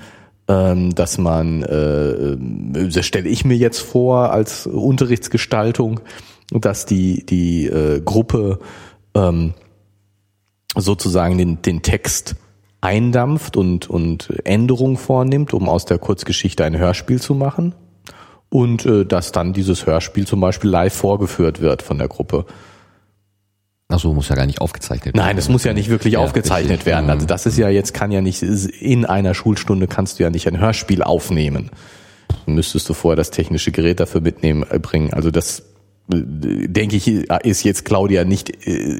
ähm, 0.48 0.96
dass 0.96 1.18
man, 1.18 1.62
äh, 1.64 2.90
das 2.90 3.06
stelle 3.06 3.30
ich 3.30 3.46
mir 3.46 3.58
jetzt 3.58 3.80
vor 3.80 4.32
als 4.32 4.66
Unterrichtsgestaltung, 4.66 6.00
dass 6.52 6.86
die, 6.86 7.26
die 7.26 7.68
äh, 7.68 8.02
Gruppe 8.02 8.60
ähm, 9.14 9.54
sozusagen 10.76 11.38
den, 11.38 11.62
den 11.62 11.82
Text 11.82 12.36
eindampft 12.82 13.58
und, 13.58 13.90
und 13.90 14.34
Änderungen 14.46 14.98
vornimmt, 14.98 15.54
um 15.54 15.68
aus 15.68 15.86
der 15.86 15.98
Kurzgeschichte 15.98 16.64
ein 16.64 16.78
Hörspiel 16.78 17.22
zu 17.22 17.36
machen. 17.36 17.74
Und 18.50 18.86
äh, 18.86 19.06
dass 19.06 19.32
dann 19.32 19.54
dieses 19.54 19.86
Hörspiel 19.86 20.26
zum 20.26 20.40
Beispiel 20.40 20.70
live 20.70 20.94
vorgeführt 20.94 21.60
wird 21.60 21.82
von 21.82 21.98
der 21.98 22.08
Gruppe. 22.08 22.46
Ach 23.90 24.00
so, 24.00 24.14
muss 24.14 24.28
ja 24.30 24.36
gar 24.36 24.46
nicht 24.46 24.60
aufgezeichnet 24.62 25.16
werden. 25.16 25.26
Nein, 25.26 25.38
es 25.38 25.48
muss 25.50 25.64
ja 25.64 25.74
nicht 25.74 25.90
wirklich 25.90 26.14
Ja, 26.14 26.20
aufgezeichnet 26.20 26.72
richtig. 26.72 26.86
werden. 26.88 27.10
Also 27.10 27.26
das 27.26 27.46
ist 27.46 27.58
ja 27.58 27.70
jetzt, 27.70 27.94
kann 27.94 28.12
ja 28.12 28.22
nicht, 28.22 28.42
in 28.44 29.06
einer 29.06 29.34
Schulstunde 29.34 29.88
kannst 29.88 30.20
du 30.20 30.24
ja 30.24 30.30
nicht 30.30 30.48
ein 30.48 30.60
Hörspiel 30.60 31.04
aufnehmen. 31.04 31.72
müsstest 32.46 32.88
du 32.90 32.94
vorher 32.94 33.16
das 33.16 33.32
technische 33.32 33.72
Gerät 33.72 34.00
dafür 34.00 34.22
mitnehmen, 34.22 34.66
äh, 34.70 34.80
bringen. 34.80 35.14
Also 35.14 35.32
das 35.32 35.64
denke 36.10 36.96
ich, 36.96 37.08
ist 37.08 37.64
jetzt 37.64 37.84
Claudia 37.84 38.24
nicht 38.24 38.66
äh, 38.66 39.00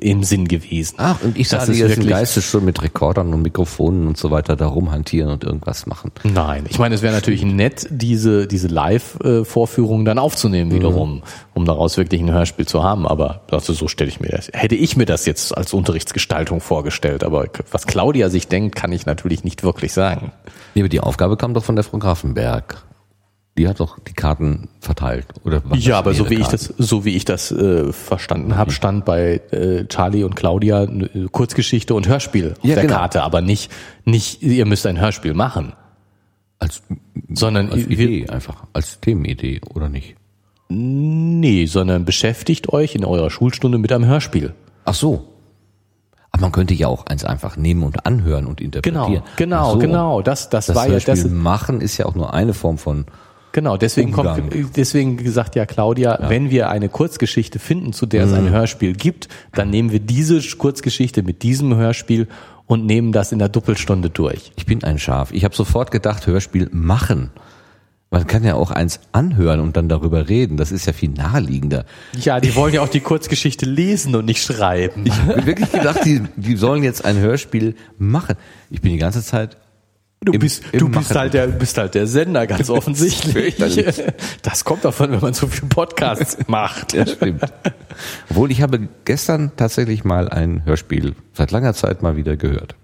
im 0.00 0.24
Sinn 0.24 0.46
gewesen. 0.46 0.96
Ach, 0.98 1.22
und 1.22 1.38
ich 1.38 1.48
sage 1.48 1.72
ist 1.72 1.78
jetzt 1.78 1.96
im 1.96 2.06
Geiste 2.06 2.42
schon 2.42 2.66
mit 2.66 2.82
Rekordern 2.82 3.32
und 3.32 3.40
Mikrofonen 3.42 4.08
und 4.08 4.18
so 4.18 4.30
weiter 4.30 4.54
da 4.54 4.66
rumhantieren 4.66 5.30
und 5.30 5.42
irgendwas 5.42 5.86
machen. 5.86 6.12
Nein, 6.22 6.66
ich 6.68 6.78
meine, 6.78 6.96
es 6.96 7.02
wäre 7.02 7.14
natürlich 7.14 7.44
nett, 7.44 7.86
diese, 7.90 8.46
diese 8.46 8.68
Live-Vorführung 8.68 10.04
dann 10.04 10.18
aufzunehmen 10.18 10.72
wiederum, 10.72 11.22
um 11.54 11.64
daraus 11.64 11.96
wirklich 11.96 12.20
ein 12.20 12.30
Hörspiel 12.30 12.66
zu 12.66 12.82
haben. 12.82 13.06
Aber 13.06 13.42
also 13.50 13.72
so 13.72 13.88
stelle 13.88 14.10
ich 14.10 14.20
mir 14.20 14.28
das. 14.28 14.50
Hätte 14.52 14.74
ich 14.74 14.96
mir 14.96 15.06
das 15.06 15.24
jetzt 15.24 15.56
als 15.56 15.72
Unterrichtsgestaltung 15.72 16.60
vorgestellt, 16.60 17.24
aber 17.24 17.46
was 17.70 17.86
Claudia 17.86 18.28
sich 18.28 18.48
denkt, 18.48 18.76
kann 18.76 18.92
ich 18.92 19.06
natürlich 19.06 19.44
nicht 19.44 19.62
wirklich 19.62 19.94
sagen. 19.94 20.32
Nee, 20.74 20.82
aber 20.82 20.88
die 20.90 21.00
Aufgabe 21.00 21.38
kam 21.38 21.54
doch 21.54 21.64
von 21.64 21.76
der 21.76 21.84
Frau 21.84 21.98
Grafenberg. 21.98 22.84
Die 23.56 23.68
hat 23.68 23.78
doch 23.78 24.00
die 24.00 24.14
Karten 24.14 24.68
verteilt, 24.80 25.26
oder? 25.44 25.62
Ja, 25.74 25.98
aber 25.98 26.12
so 26.12 26.28
wie 26.28 26.34
ich 26.34 26.40
Karten? 26.48 26.52
das, 26.56 26.74
so 26.88 27.04
wie 27.04 27.14
ich 27.14 27.24
das 27.24 27.52
äh, 27.52 27.92
verstanden 27.92 28.56
habe, 28.56 28.72
stand 28.72 29.04
bei 29.04 29.40
äh, 29.52 29.84
Charlie 29.86 30.24
und 30.24 30.34
Claudia 30.34 30.82
äh, 30.84 31.28
Kurzgeschichte 31.30 31.94
und 31.94 32.08
Hörspiel 32.08 32.54
auf 32.58 32.64
Ja, 32.64 32.74
der 32.74 32.84
genau. 32.86 32.96
Karte, 32.96 33.22
aber 33.22 33.42
nicht, 33.42 33.70
nicht, 34.04 34.42
ihr 34.42 34.66
müsst 34.66 34.86
ein 34.86 35.00
Hörspiel 35.00 35.34
machen, 35.34 35.72
Als, 36.58 36.82
sondern 37.32 37.70
als 37.70 37.88
wir, 37.88 37.98
Idee 38.08 38.28
einfach, 38.28 38.64
als 38.72 38.98
Themenidee, 39.00 39.60
oder 39.72 39.88
nicht? 39.88 40.16
nee, 40.68 41.66
sondern 41.66 42.04
beschäftigt 42.04 42.70
euch 42.72 42.94
in 42.96 43.04
eurer 43.04 43.30
Schulstunde 43.30 43.78
mit 43.78 43.92
einem 43.92 44.06
Hörspiel. 44.06 44.54
Ach 44.84 44.94
so. 44.94 45.28
Aber 46.32 46.40
man 46.40 46.52
könnte 46.52 46.74
ja 46.74 46.88
auch 46.88 47.06
eins 47.06 47.24
einfach 47.24 47.56
nehmen 47.56 47.84
und 47.84 48.04
anhören 48.06 48.46
und 48.46 48.60
interpretieren. 48.60 49.06
Genau, 49.12 49.22
genau, 49.36 49.72
so. 49.74 49.78
genau. 49.78 50.22
Das, 50.22 50.50
das, 50.50 50.66
Das 50.66 50.74
war 50.74 50.86
ja 50.86 50.92
Hörspiel 50.94 51.14
das. 51.14 51.30
machen 51.30 51.80
ist 51.80 51.96
ja 51.98 52.06
auch 52.06 52.16
nur 52.16 52.34
eine 52.34 52.54
Form 52.54 52.78
von 52.78 53.04
Genau, 53.54 53.76
deswegen 53.76 54.12
Umgang. 54.12 54.50
kommt, 54.50 54.76
deswegen 54.76 55.16
gesagt 55.16 55.54
ja 55.54 55.64
Claudia, 55.64 56.18
wenn 56.28 56.50
wir 56.50 56.68
eine 56.70 56.88
Kurzgeschichte 56.88 57.60
finden, 57.60 57.92
zu 57.92 58.04
der 58.04 58.24
es 58.24 58.32
Mhm. 58.32 58.38
ein 58.38 58.50
Hörspiel 58.50 58.94
gibt, 58.94 59.28
dann 59.52 59.70
nehmen 59.70 59.92
wir 59.92 60.00
diese 60.00 60.40
Kurzgeschichte 60.58 61.22
mit 61.22 61.44
diesem 61.44 61.74
Hörspiel 61.76 62.26
und 62.66 62.84
nehmen 62.84 63.12
das 63.12 63.30
in 63.30 63.38
der 63.38 63.48
Doppelstunde 63.48 64.10
durch. 64.10 64.50
Ich 64.56 64.66
bin 64.66 64.82
ein 64.82 64.98
Schaf. 64.98 65.30
Ich 65.32 65.44
habe 65.44 65.54
sofort 65.54 65.92
gedacht, 65.92 66.26
Hörspiel 66.26 66.68
machen. 66.72 67.30
Man 68.10 68.26
kann 68.26 68.42
ja 68.42 68.54
auch 68.54 68.72
eins 68.72 68.98
anhören 69.12 69.60
und 69.60 69.76
dann 69.76 69.88
darüber 69.88 70.28
reden. 70.28 70.56
Das 70.56 70.72
ist 70.72 70.86
ja 70.86 70.92
viel 70.92 71.10
naheliegender. 71.10 71.84
Ja, 72.20 72.40
die 72.40 72.54
wollen 72.56 72.74
ja 72.74 72.80
auch 72.82 72.88
die 72.88 73.00
Kurzgeschichte 73.00 73.66
lesen 73.66 74.16
und 74.16 74.24
nicht 74.24 74.42
schreiben. 74.42 75.02
Ich 75.04 75.16
habe 75.16 75.46
wirklich 75.46 75.70
gedacht, 75.70 76.00
die, 76.04 76.22
die 76.36 76.56
sollen 76.56 76.82
jetzt 76.82 77.04
ein 77.04 77.18
Hörspiel 77.18 77.76
machen. 77.98 78.34
Ich 78.70 78.80
bin 78.80 78.90
die 78.92 78.98
ganze 78.98 79.22
Zeit. 79.22 79.56
Du 80.24 80.32
im- 80.32 80.38
bist, 80.40 80.62
im 80.72 80.78
du 80.78 80.88
bist 80.88 81.14
halt 81.14 81.34
der, 81.34 81.46
bist 81.48 81.76
halt 81.78 81.94
der 81.94 82.06
Sender, 82.06 82.46
ganz 82.46 82.70
offensichtlich. 82.70 83.32
fürchterlich. 83.56 84.02
Das 84.42 84.64
kommt 84.64 84.84
davon, 84.84 85.10
wenn 85.12 85.20
man 85.20 85.34
so 85.34 85.46
viel 85.46 85.68
Podcasts 85.68 86.38
macht. 86.46 86.92
Ja, 86.94 87.06
stimmt. 87.06 87.42
Obwohl 88.30 88.50
ich 88.50 88.62
habe 88.62 88.88
gestern 89.04 89.52
tatsächlich 89.56 90.04
mal 90.04 90.28
ein 90.28 90.64
Hörspiel 90.64 91.14
seit 91.32 91.50
langer 91.50 91.74
Zeit 91.74 92.02
mal 92.02 92.16
wieder 92.16 92.36
gehört. 92.36 92.74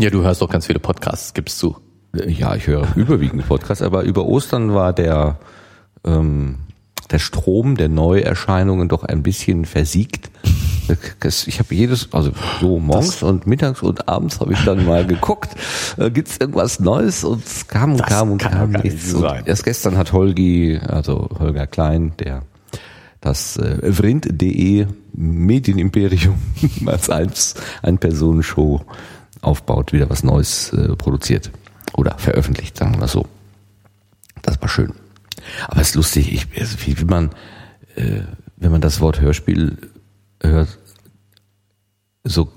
Ja, 0.00 0.10
du 0.10 0.22
hörst 0.22 0.40
doch 0.42 0.48
ganz 0.48 0.66
viele 0.66 0.78
Podcasts, 0.78 1.34
gibst 1.34 1.62
du. 1.62 1.76
Ja, 2.14 2.54
ich 2.54 2.66
höre 2.66 2.86
überwiegend 2.96 3.46
Podcasts, 3.46 3.82
aber 3.82 4.02
über 4.02 4.24
Ostern 4.26 4.74
war 4.74 4.92
der 4.92 5.38
ähm, 6.04 6.56
der 7.10 7.18
Strom 7.18 7.76
der 7.76 7.88
Neuerscheinungen 7.88 8.88
doch 8.88 9.02
ein 9.04 9.22
bisschen 9.22 9.64
versiegt. 9.64 10.30
Das- 11.20 11.46
Ich 11.46 11.58
habe 11.58 11.74
jedes, 11.74 12.08
also 12.12 12.32
so 12.60 12.78
morgens 12.78 13.22
und 13.22 13.46
mittags 13.46 13.82
und 13.82 14.08
abends 14.08 14.40
habe 14.40 14.52
ich 14.52 14.64
dann 14.64 14.84
mal 14.86 15.06
geguckt, 15.06 15.50
äh, 15.98 16.10
gibt's 16.10 16.36
irgendwas 16.38 16.80
Neues 16.80 17.24
und 17.24 17.44
es 17.44 17.66
kam 17.68 17.92
und 17.92 18.00
Das 18.00 18.08
kam 18.08 18.30
und 18.32 18.38
kam 18.38 18.70
nichts. 18.72 19.10
sein. 19.10 19.42
Erst 19.46 19.64
gestern 19.64 19.96
hat 19.96 20.12
Holgi, 20.12 20.78
also 20.86 21.28
Holger 21.38 21.66
Klein, 21.66 22.12
der 22.18 22.42
das 23.20 23.56
äh, 23.58 23.92
vrind.de 23.92 24.86
Medienimperium 25.12 26.34
als 26.86 27.10
eins, 27.10 27.54
ein 27.82 27.98
Personenshow 27.98 28.80
aufbaut, 29.42 29.92
wieder 29.92 30.08
was 30.10 30.22
Neues 30.22 30.72
äh, 30.72 30.94
produziert 30.96 31.50
oder 31.94 32.16
veröffentlicht, 32.18 32.76
sagen 32.78 32.92
wir 32.94 33.00
mal 33.00 33.08
so. 33.08 33.26
Das 34.42 34.60
war 34.62 34.68
schön. 34.68 34.92
Aber 35.68 35.80
es 35.80 35.88
ist 35.90 35.94
lustig, 35.96 36.32
ich, 36.32 36.46
also 36.60 36.76
wie, 36.86 36.98
wie 36.98 37.04
man, 37.04 37.30
äh, 37.96 38.20
wenn 38.56 38.70
man 38.72 38.80
das 38.80 39.00
Wort 39.00 39.20
Hörspiel 39.20 39.76
hört, 40.42 40.78
so, 42.24 42.48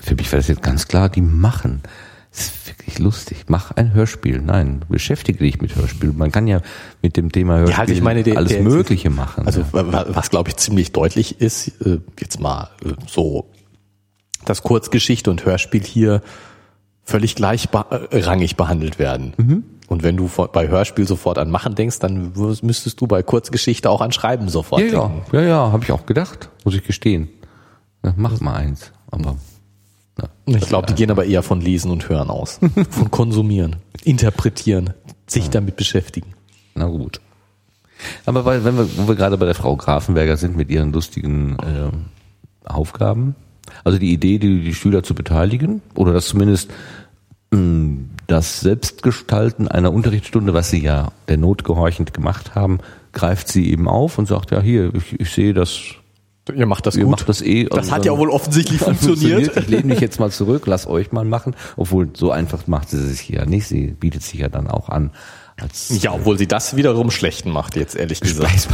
für 0.00 0.14
mich 0.14 0.30
war 0.32 0.38
das 0.38 0.48
jetzt 0.48 0.62
ganz 0.62 0.88
klar, 0.88 1.08
die 1.08 1.20
machen. 1.20 1.82
Das 2.30 2.40
ist 2.46 2.66
wirklich 2.68 2.98
lustig. 2.98 3.44
Mach 3.48 3.72
ein 3.72 3.94
Hörspiel. 3.94 4.40
Nein, 4.40 4.84
beschäftige 4.88 5.38
dich 5.38 5.60
mit 5.60 5.74
Hörspiel. 5.74 6.12
Man 6.12 6.30
kann 6.30 6.46
ja 6.46 6.60
mit 7.02 7.16
dem 7.16 7.32
Thema 7.32 7.58
Hörspiel 7.58 7.74
Ja, 7.74 7.80
also 7.88 8.02
meine, 8.04 8.22
der, 8.22 8.36
alles 8.36 8.52
der, 8.52 8.62
Mögliche 8.62 9.10
machen. 9.10 9.46
Also 9.46 9.64
wa- 9.72 10.04
was 10.08 10.30
glaube 10.30 10.50
ich 10.50 10.56
ziemlich 10.56 10.92
deutlich 10.92 11.40
ist, 11.40 11.68
äh, 11.84 12.00
jetzt 12.20 12.38
mal 12.38 12.68
äh, 12.84 12.90
so, 13.08 13.50
dass 14.44 14.62
Kurzgeschichte 14.62 15.30
und 15.30 15.44
Hörspiel 15.44 15.82
hier 15.82 16.22
völlig 17.02 17.34
gleichrangig 17.34 18.56
behandelt 18.56 18.98
werden. 18.98 19.32
Mhm. 19.36 19.64
Und 19.88 20.02
wenn 20.02 20.16
du 20.18 20.30
bei 20.52 20.68
Hörspiel 20.68 21.06
sofort 21.06 21.38
an 21.38 21.50
Machen 21.50 21.74
denkst, 21.74 21.98
dann 21.98 22.32
müsstest 22.62 23.00
du 23.00 23.06
bei 23.06 23.22
Kurzgeschichte 23.22 23.88
auch 23.88 24.02
an 24.02 24.12
Schreiben 24.12 24.48
sofort 24.50 24.82
ja, 24.82 24.88
ja, 24.88 25.08
denken. 25.08 25.22
ja, 25.32 25.42
ja, 25.42 25.72
habe 25.72 25.82
ich 25.82 25.92
auch 25.92 26.04
gedacht, 26.04 26.50
muss 26.64 26.74
ich 26.74 26.84
gestehen. 26.84 27.30
Na, 28.02 28.12
mach 28.16 28.38
mal 28.40 28.54
eins. 28.54 28.92
Aber 29.10 29.36
na, 30.18 30.58
Ich 30.58 30.66
glaube, 30.68 30.86
die 30.86 30.94
gehen 30.94 31.10
aber 31.10 31.24
eher 31.24 31.42
von 31.42 31.62
Lesen 31.62 31.90
und 31.90 32.08
Hören 32.08 32.28
aus. 32.28 32.60
von 32.90 33.10
Konsumieren, 33.10 33.76
Interpretieren, 34.04 34.92
sich 35.26 35.48
damit 35.48 35.76
beschäftigen. 35.76 36.34
Na 36.74 36.86
gut. 36.86 37.20
Aber 38.26 38.44
weil, 38.44 38.64
wenn 38.64 38.76
wir, 38.76 38.86
wo 38.98 39.08
wir 39.08 39.16
gerade 39.16 39.38
bei 39.38 39.46
der 39.46 39.54
Frau 39.54 39.74
Grafenberger 39.74 40.36
sind 40.36 40.56
mit 40.56 40.70
ihren 40.70 40.92
lustigen 40.92 41.56
äh, 41.58 42.68
Aufgaben, 42.68 43.34
also 43.84 43.98
die 43.98 44.12
Idee, 44.12 44.38
die, 44.38 44.60
die 44.62 44.74
Schüler 44.74 45.02
zu 45.02 45.14
beteiligen 45.14 45.82
oder 45.94 46.12
das 46.12 46.26
zumindest 46.26 46.70
das 47.50 48.60
Selbstgestalten 48.60 49.68
einer 49.68 49.92
Unterrichtsstunde, 49.92 50.52
was 50.52 50.70
sie 50.70 50.82
ja 50.82 51.12
der 51.28 51.38
Not 51.38 51.64
gehorchend 51.64 52.12
gemacht 52.12 52.54
haben, 52.54 52.78
greift 53.12 53.48
sie 53.48 53.70
eben 53.70 53.88
auf 53.88 54.18
und 54.18 54.28
sagt, 54.28 54.50
ja 54.50 54.60
hier, 54.60 54.94
ich, 54.94 55.18
ich 55.18 55.30
sehe 55.30 55.54
das, 55.54 55.80
Ihr 56.54 56.66
macht 56.66 56.86
das 56.86 56.96
ihr 56.96 57.04
gut. 57.04 57.10
macht 57.10 57.28
das 57.28 57.42
eh. 57.42 57.64
das 57.64 57.78
also 57.78 57.92
hat 57.92 58.04
ja 58.06 58.16
wohl 58.16 58.30
offensichtlich 58.30 58.80
funktioniert. 58.82 59.54
Ich 59.56 59.68
lehne 59.68 59.84
mich 59.84 60.00
jetzt 60.00 60.18
mal 60.18 60.30
zurück, 60.30 60.66
lass 60.66 60.86
euch 60.86 61.12
mal 61.12 61.26
machen. 61.26 61.54
Obwohl, 61.76 62.08
so 62.14 62.30
einfach 62.30 62.66
macht 62.66 62.88
sie 62.88 63.06
sich 63.06 63.28
ja 63.28 63.44
nicht. 63.44 63.66
Sie 63.66 63.88
bietet 63.88 64.22
sich 64.22 64.40
ja 64.40 64.48
dann 64.48 64.66
auch 64.66 64.88
an 64.88 65.10
als 65.58 66.02
Ja, 66.02 66.12
obwohl 66.12 66.38
sie 66.38 66.46
das 66.46 66.74
wiederum 66.76 67.10
schlechten 67.10 67.50
macht, 67.50 67.76
jetzt 67.76 67.96
ehrlich 67.96 68.20
gesagt. 68.20 68.68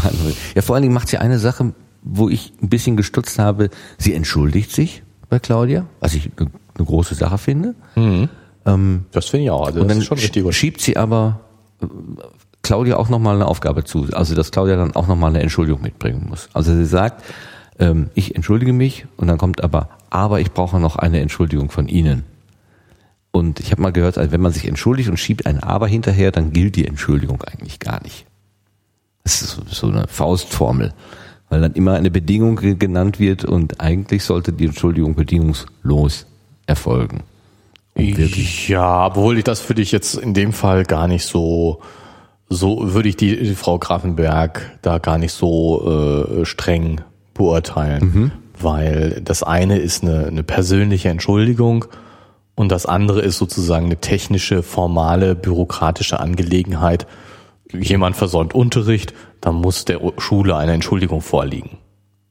Ja, 0.55 0.63
vor 0.63 0.77
allen 0.77 0.83
Dingen 0.83 0.95
macht 0.95 1.09
sie 1.09 1.19
eine 1.19 1.41
Sache, 1.41 1.75
wo 2.03 2.29
ich 2.29 2.53
ein 2.63 2.69
bisschen 2.69 2.97
gestutzt 2.97 3.41
habe. 3.41 3.71
Sie 3.99 4.15
entschuldigt 4.15 4.71
sich 4.71 5.03
bei 5.29 5.41
Claudia, 5.41 5.87
was 5.99 6.15
ich 6.15 6.31
eine 6.37 6.51
eine 6.77 6.87
große 6.87 7.15
Sache 7.15 7.39
finde. 7.39 7.75
Das 9.13 9.27
finde 9.27 9.45
ich 9.45 9.51
auch. 9.51 9.67
Also 9.67 9.81
Und 9.81 9.89
dann 9.89 9.99
schiebt 10.53 10.81
sie 10.81 10.97
aber 10.97 11.41
äh, 11.83 11.87
Claudia 12.63 12.97
auch 12.97 13.09
nochmal 13.11 13.35
eine 13.35 13.47
Aufgabe 13.47 13.85
zu. 13.85 14.07
Also, 14.13 14.35
dass 14.35 14.51
Claudia 14.51 14.77
dann 14.77 14.95
auch 14.97 15.07
nochmal 15.07 15.31
eine 15.31 15.43
Entschuldigung 15.43 15.83
mitbringen 15.83 16.27
muss. 16.29 16.49
Also 16.55 16.75
sie 16.75 16.87
sagt, 16.87 17.23
ähm, 17.79 18.09
ich 18.15 18.35
entschuldige 18.37 18.73
mich 18.73 19.07
und 19.19 19.29
dann 19.29 19.37
kommt 19.37 19.63
aber, 19.63 19.91
aber 20.11 20.41
ich 20.41 20.53
brauche 20.53 20.79
noch 20.81 20.97
eine 20.97 21.21
Entschuldigung 21.21 21.71
von 21.71 21.89
Ihnen. 21.89 22.25
Und 23.33 23.59
ich 23.61 23.73
habe 23.73 23.83
mal 23.83 23.91
gehört, 23.93 24.17
also 24.17 24.31
wenn 24.33 24.41
man 24.41 24.53
sich 24.53 24.67
entschuldigt 24.67 25.09
und 25.11 25.19
schiebt 25.19 25.45
ein 25.47 25.61
Aber 25.63 25.89
hinterher, 25.89 26.31
dann 26.31 26.53
gilt 26.53 26.77
die 26.77 26.87
Entschuldigung 26.87 27.43
eigentlich 27.43 27.81
gar 27.81 28.01
nicht. 28.03 28.27
Das 29.25 29.43
ist 29.43 29.61
so- 29.71 29.89
eine 29.89 30.07
Faustformel, 30.09 30.95
weil 31.49 31.61
dann 31.61 31.73
immer 31.73 31.95
eine 31.95 32.11
Bedingung 32.11 32.57
ge- 32.57 32.77
genannt 32.77 33.19
wird 33.19 33.45
und 33.45 33.81
eigentlich 33.81 34.23
sollte 34.23 34.53
die 34.53 34.67
Entschuldigung 34.67 35.15
bedingungslos 35.17 36.27
erfolgen. 36.67 37.25
Wirklich 37.95 38.69
Ja, 38.69 39.07
obwohl 39.07 39.39
ich 39.39 39.45
das 39.45 39.61
für 39.61 39.75
dich 39.75 39.93
jetzt 39.93 40.15
in 40.15 40.35
dem 40.35 40.53
Fall 40.53 40.85
gar 40.85 41.07
nicht 41.07 41.25
so, 41.25 41.81
so 42.49 42.93
würde 42.93 43.09
ich 43.09 43.17
die, 43.17 43.37
die 43.37 43.55
Frau 43.55 43.79
Grafenberg 43.79 44.79
da 44.83 44.99
gar 44.99 45.19
nicht 45.19 45.33
so 45.33 46.27
äh, 46.41 46.45
streng 46.45 47.03
beurteilen, 47.35 48.33
weil 48.61 49.21
das 49.23 49.43
eine 49.43 49.79
ist 49.79 50.03
eine, 50.03 50.27
eine 50.27 50.43
persönliche 50.43 51.09
Entschuldigung 51.09 51.87
und 52.55 52.71
das 52.71 52.87
andere 52.87 53.21
ist 53.21 53.39
sozusagen 53.39 53.87
eine 53.87 53.97
technische, 54.01 54.63
formale, 54.63 55.35
bürokratische 55.35 56.21
Angelegenheit. 56.21 57.07
Jemand 57.73 58.15
versäumt 58.17 58.55
Unterricht, 58.55 59.15
dann 59.41 59.57
muss 59.57 59.85
der 59.85 60.01
Schule 60.19 60.57
eine 60.57 60.73
Entschuldigung 60.73 61.21
vorliegen, 61.21 61.79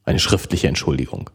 eine 0.06 0.20
schriftliche 0.20 0.68
Entschuldigung. 0.68 1.30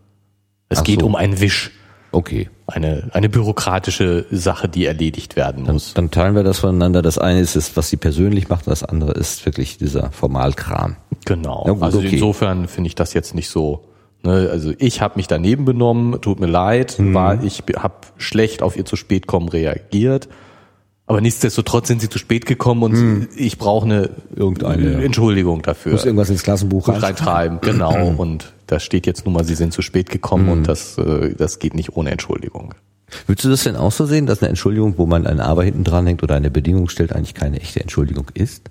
Es 0.70 0.80
Ach 0.80 0.84
geht 0.84 1.00
so. 1.00 1.06
um 1.06 1.16
einen 1.16 1.40
Wisch 1.40 1.70
okay. 2.12 2.48
Eine, 2.68 3.08
eine 3.12 3.28
bürokratische 3.28 4.26
Sache, 4.30 4.68
die 4.68 4.84
erledigt 4.84 5.36
werden 5.36 5.64
muss. 5.64 5.94
Dann 5.94 6.10
teilen 6.10 6.34
wir 6.34 6.42
das 6.44 6.58
voneinander. 6.58 7.02
Das 7.02 7.18
eine 7.18 7.40
ist 7.40 7.56
es, 7.56 7.76
was 7.76 7.88
sie 7.88 7.96
persönlich 7.96 8.48
macht, 8.48 8.66
das 8.66 8.82
andere 8.84 9.12
ist 9.12 9.44
wirklich 9.46 9.78
dieser 9.78 10.10
Formalkram. 10.12 10.96
Genau. 11.24 11.64
Gut, 11.64 11.82
also 11.82 11.98
okay. 11.98 12.10
insofern 12.12 12.68
finde 12.68 12.88
ich 12.88 12.94
das 12.94 13.14
jetzt 13.14 13.34
nicht 13.34 13.48
so. 13.48 13.84
Ne, 14.22 14.48
also 14.50 14.72
ich 14.78 15.00
habe 15.00 15.14
mich 15.16 15.28
daneben 15.28 15.64
benommen, 15.64 16.20
tut 16.20 16.40
mir 16.40 16.46
leid, 16.46 16.96
Mhm. 16.98 17.14
war 17.14 17.42
ich 17.42 17.62
habe 17.76 17.94
schlecht 18.16 18.62
auf 18.62 18.76
ihr 18.76 18.84
zu 18.84 18.96
spät 18.96 19.26
kommen 19.26 19.48
reagiert. 19.48 20.28
Aber 21.08 21.20
nichtsdestotrotz 21.22 21.88
sind 21.88 22.00
sie 22.02 22.08
zu 22.10 22.18
spät 22.18 22.44
gekommen 22.46 22.82
und 22.82 22.92
Hm. 22.92 23.28
ich 23.34 23.56
brauche 23.58 23.86
eine 23.86 24.10
Irgendeine. 24.36 25.02
Entschuldigung 25.02 25.62
dafür. 25.62 25.92
Muss 25.92 26.04
irgendwas 26.04 26.28
ins 26.30 26.42
Klassenbuch 26.42 26.86
reintreiben, 26.88 27.60
genau. 27.62 28.08
Und 28.16 28.52
da 28.66 28.78
steht 28.78 29.06
jetzt 29.06 29.24
nun 29.24 29.32
mal, 29.34 29.44
sie 29.44 29.54
sind 29.54 29.72
zu 29.72 29.80
spät 29.82 30.10
gekommen 30.10 30.46
Hm. 30.46 30.52
und 30.52 30.68
das, 30.68 30.98
äh, 30.98 31.34
das 31.34 31.58
geht 31.58 31.74
nicht 31.74 31.96
ohne 31.96 32.10
Entschuldigung. 32.10 32.74
Würdest 33.26 33.46
du 33.46 33.48
das 33.48 33.62
denn 33.64 33.74
auch 33.76 33.90
so 33.90 34.04
sehen, 34.04 34.26
dass 34.26 34.42
eine 34.42 34.50
Entschuldigung, 34.50 34.98
wo 34.98 35.06
man 35.06 35.26
ein 35.26 35.40
Aber 35.40 35.64
hinten 35.64 35.82
dran 35.82 36.06
hängt 36.06 36.22
oder 36.22 36.34
eine 36.34 36.50
Bedingung 36.50 36.90
stellt, 36.90 37.14
eigentlich 37.14 37.32
keine 37.34 37.58
echte 37.58 37.80
Entschuldigung 37.80 38.26
ist? 38.34 38.70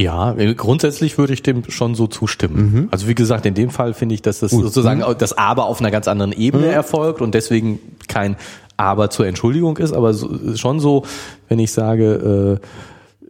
Ja, 0.00 0.32
äh, 0.32 0.54
grundsätzlich 0.54 1.18
würde 1.18 1.34
ich 1.34 1.42
dem 1.42 1.68
schon 1.68 1.94
so 1.94 2.06
zustimmen. 2.06 2.72
Mhm. 2.72 2.88
Also 2.90 3.06
wie 3.06 3.14
gesagt, 3.14 3.44
in 3.44 3.52
dem 3.52 3.68
Fall 3.68 3.92
finde 3.92 4.14
ich, 4.14 4.22
dass 4.22 4.40
das 4.40 4.50
sozusagen 4.50 5.04
das 5.18 5.36
Aber 5.36 5.66
auf 5.66 5.80
einer 5.80 5.90
ganz 5.90 6.08
anderen 6.08 6.32
Ebene 6.32 6.66
Mhm. 6.68 6.72
erfolgt 6.72 7.20
und 7.20 7.34
deswegen 7.34 7.78
kein 8.08 8.36
Aber 8.78 9.10
zur 9.10 9.26
Entschuldigung 9.26 9.76
ist, 9.76 9.92
aber 9.92 10.14
so, 10.14 10.56
schon 10.56 10.80
so, 10.80 11.04
wenn 11.48 11.58
ich 11.58 11.70
sage, 11.70 12.58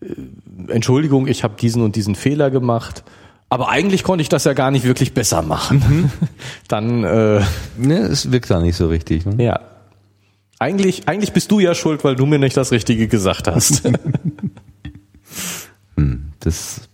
äh, 0.01 0.05
äh, 0.07 0.73
Entschuldigung, 0.73 1.27
ich 1.27 1.43
habe 1.43 1.55
diesen 1.61 1.83
und 1.83 1.97
diesen 1.97 2.15
Fehler 2.15 2.51
gemacht, 2.53 3.03
aber 3.49 3.69
eigentlich 3.69 4.05
konnte 4.05 4.23
ich 4.23 4.29
das 4.29 4.45
ja 4.45 4.53
gar 4.53 4.71
nicht 4.71 4.85
wirklich 4.85 5.13
besser 5.13 5.43
machen. 5.43 5.83
Mhm. 5.89 6.11
Dann 6.69 7.03
äh, 7.03 7.41
Ne, 7.79 7.99
es 7.99 8.31
wirkt 8.31 8.49
da 8.49 8.61
nicht 8.61 8.77
so 8.77 8.87
richtig. 8.87 9.27
Ne? 9.27 9.43
ja. 9.45 9.59
Eigentlich, 10.61 11.09
eigentlich 11.09 11.33
bist 11.33 11.51
du 11.51 11.59
ja 11.59 11.75
schuld, 11.75 12.05
weil 12.05 12.15
du 12.15 12.27
mir 12.27 12.39
nicht 12.39 12.57
das 12.57 12.71
Richtige 12.71 13.09
gesagt 13.09 13.49
hast. 13.49 13.83
Das 16.41 16.89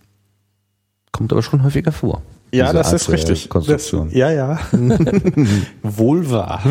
kommt 1.13 1.33
aber 1.33 1.43
schon 1.43 1.63
häufiger 1.63 1.93
vor. 1.93 2.23
Ja, 2.53 2.73
das 2.73 2.89
Art 2.89 2.97
ist 2.97 3.11
richtig. 3.11 3.49
Konstruktion. 3.49 4.09
Das, 4.09 4.17
ja, 4.17 4.31
ja. 4.31 4.59
Wohl 5.83 6.31
wahr. 6.31 6.63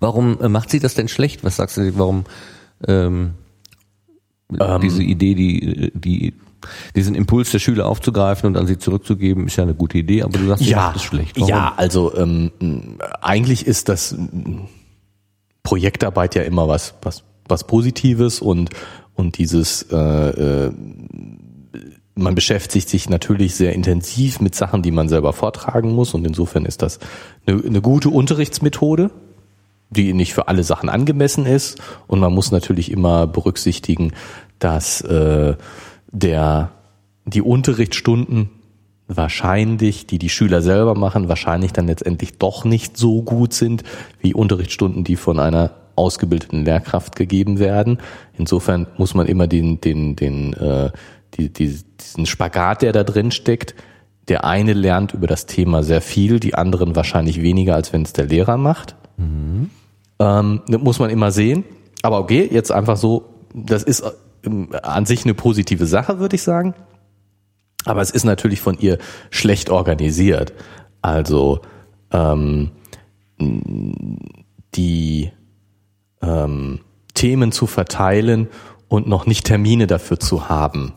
Warum 0.00 0.40
äh, 0.40 0.48
macht 0.48 0.70
sie 0.70 0.80
das 0.80 0.94
denn 0.94 1.08
schlecht? 1.08 1.42
Was 1.44 1.56
sagst 1.56 1.76
du, 1.76 1.98
warum 1.98 2.24
ähm, 2.86 3.34
Ähm. 4.58 4.80
diese 4.80 5.02
Idee, 5.02 5.34
die, 5.34 5.92
die, 5.94 6.34
diesen 6.94 7.14
Impuls 7.14 7.50
der 7.50 7.58
Schüler 7.58 7.86
aufzugreifen 7.86 8.46
und 8.46 8.56
an 8.56 8.66
sie 8.66 8.78
zurückzugeben, 8.78 9.46
ist 9.46 9.56
ja 9.56 9.64
eine 9.64 9.74
gute 9.74 9.98
Idee, 9.98 10.22
aber 10.22 10.38
du 10.38 10.46
sagst, 10.46 10.64
sie 10.64 10.74
macht 10.74 10.96
es 10.96 11.02
schlecht. 11.02 11.36
Warum? 11.36 11.48
ja, 11.48 11.74
also 11.76 12.14
ähm, 12.16 12.98
eigentlich 13.20 13.66
ist 13.66 13.88
das 13.88 14.12
ähm, 14.12 14.68
Projektarbeit 15.62 16.34
ja 16.34 16.42
immer 16.42 16.68
was, 16.68 16.94
was, 17.02 17.24
was 17.48 17.66
Positives 17.66 18.40
und 18.40 18.70
und 19.16 19.38
dieses 19.38 19.82
äh, 19.90 19.96
äh, 19.96 20.72
man 22.16 22.34
beschäftigt 22.34 22.88
sich 22.88 23.10
natürlich 23.10 23.54
sehr 23.54 23.74
intensiv 23.74 24.40
mit 24.40 24.54
Sachen, 24.54 24.82
die 24.82 24.90
man 24.90 25.08
selber 25.08 25.34
vortragen 25.34 25.92
muss. 25.92 26.14
Und 26.14 26.26
insofern 26.26 26.64
ist 26.64 26.80
das 26.80 26.98
eine, 27.46 27.62
eine 27.62 27.82
gute 27.82 28.08
Unterrichtsmethode, 28.08 29.10
die 29.90 30.14
nicht 30.14 30.32
für 30.32 30.48
alle 30.48 30.64
Sachen 30.64 30.88
angemessen 30.88 31.44
ist. 31.44 31.78
Und 32.06 32.20
man 32.20 32.32
muss 32.32 32.50
natürlich 32.50 32.90
immer 32.90 33.26
berücksichtigen, 33.26 34.12
dass 34.58 35.02
äh, 35.02 35.56
der 36.10 36.70
die 37.26 37.42
Unterrichtsstunden 37.42 38.48
wahrscheinlich, 39.08 40.06
die 40.06 40.18
die 40.18 40.30
Schüler 40.30 40.62
selber 40.62 40.94
machen, 40.94 41.28
wahrscheinlich 41.28 41.72
dann 41.72 41.86
letztendlich 41.86 42.38
doch 42.38 42.64
nicht 42.64 42.96
so 42.96 43.22
gut 43.22 43.52
sind 43.52 43.84
wie 44.20 44.32
Unterrichtsstunden, 44.32 45.04
die 45.04 45.16
von 45.16 45.38
einer 45.38 45.72
ausgebildeten 45.96 46.64
Lehrkraft 46.64 47.16
gegeben 47.16 47.58
werden. 47.58 47.98
Insofern 48.36 48.86
muss 48.96 49.14
man 49.14 49.26
immer 49.26 49.46
den 49.46 49.80
den 49.80 50.16
den 50.16 50.52
äh, 50.54 50.90
die, 51.34 51.52
die, 51.52 51.78
diesen 52.00 52.26
Spagat, 52.26 52.82
der 52.82 52.92
da 52.92 53.04
drin 53.04 53.30
steckt. 53.30 53.74
Der 54.28 54.44
eine 54.44 54.72
lernt 54.72 55.14
über 55.14 55.26
das 55.26 55.46
Thema 55.46 55.82
sehr 55.82 56.00
viel, 56.00 56.40
die 56.40 56.54
anderen 56.54 56.96
wahrscheinlich 56.96 57.42
weniger, 57.42 57.74
als 57.74 57.92
wenn 57.92 58.02
es 58.02 58.12
der 58.12 58.26
Lehrer 58.26 58.56
macht. 58.56 58.96
Ähm, 60.18 60.62
das 60.66 60.80
muss 60.80 60.98
man 60.98 61.10
immer 61.10 61.30
sehen. 61.30 61.64
Aber 62.02 62.18
okay, 62.18 62.48
jetzt 62.50 62.72
einfach 62.72 62.96
so, 62.96 63.34
das 63.54 63.82
ist 63.82 64.04
ähm, 64.44 64.70
an 64.82 65.06
sich 65.06 65.24
eine 65.24 65.34
positive 65.34 65.86
Sache, 65.86 66.18
würde 66.18 66.36
ich 66.36 66.42
sagen. 66.42 66.74
Aber 67.84 68.00
es 68.00 68.10
ist 68.10 68.24
natürlich 68.24 68.60
von 68.60 68.78
ihr 68.78 68.98
schlecht 69.30 69.70
organisiert. 69.70 70.52
Also 71.02 71.60
ähm, 72.10 72.72
die 74.74 75.30
ähm, 76.26 76.80
Themen 77.14 77.52
zu 77.52 77.66
verteilen 77.66 78.48
und 78.88 79.06
noch 79.08 79.26
nicht 79.26 79.46
Termine 79.46 79.86
dafür 79.86 80.18
zu 80.20 80.48
haben. 80.48 80.92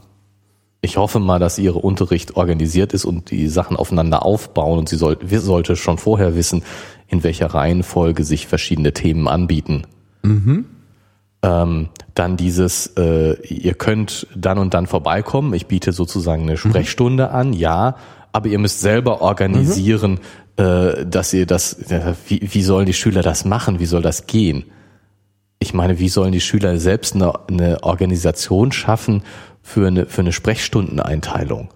Ich 0.82 0.98
hoffe 0.98 1.20
mal, 1.20 1.40
dass 1.40 1.60
ihre 1.60 1.80
Unterricht 1.80 2.38
organisiert 2.38 2.94
ist 2.94 3.04
und 3.04 3.32
die 3.32 3.48
Sachen 3.48 3.76
aufeinander 3.76 4.24
aufbauen 4.26 4.80
und 4.80 4.90
sie 4.90 4.96
soll, 4.96 5.18
wir 5.22 5.42
sollte 5.42 5.76
schon 5.76 5.98
vorher 5.98 6.36
wissen, 6.36 6.64
in 7.08 7.24
welcher 7.24 7.48
Reihenfolge 7.48 8.24
sich 8.24 8.48
verschiedene 8.48 8.94
Themen 8.94 9.28
anbieten. 9.28 9.84
Ähm, 11.42 11.90
dann 12.16 12.38
dieses, 12.38 12.88
äh, 12.98 13.34
ihr 13.48 13.74
könnt 13.74 14.28
dann 14.36 14.58
und 14.58 14.74
dann 14.74 14.88
vorbeikommen. 14.88 15.54
Ich 15.54 15.68
biete 15.68 15.92
sozusagen 15.92 16.44
eine 16.44 16.58
Sprechstunde 16.58 17.32
an, 17.32 17.54
ja, 17.54 17.96
aber 18.32 18.48
ihr 18.48 18.60
müsst 18.60 18.82
selber 18.82 19.22
organisieren, 19.22 20.20
äh, 20.58 21.06
dass 21.06 21.34
ihr 21.34 21.46
das, 21.46 21.74
äh, 21.92 22.14
wie, 22.28 22.42
wie 22.54 22.62
sollen 22.62 22.86
die 22.86 22.94
Schüler 22.94 23.22
das 23.22 23.46
machen? 23.46 23.80
Wie 23.80 23.86
soll 23.86 24.02
das 24.02 24.28
gehen? 24.28 24.66
Ich 25.62 25.74
meine, 25.74 26.00
wie 26.00 26.08
sollen 26.08 26.32
die 26.32 26.40
Schüler 26.40 26.80
selbst 26.80 27.16
eine, 27.16 27.34
eine 27.50 27.84
Organisation 27.84 28.72
schaffen 28.72 29.24
für 29.62 29.88
eine, 29.88 30.06
für 30.06 30.22
eine 30.22 30.32
Sprechstundeneinteilung? 30.32 31.70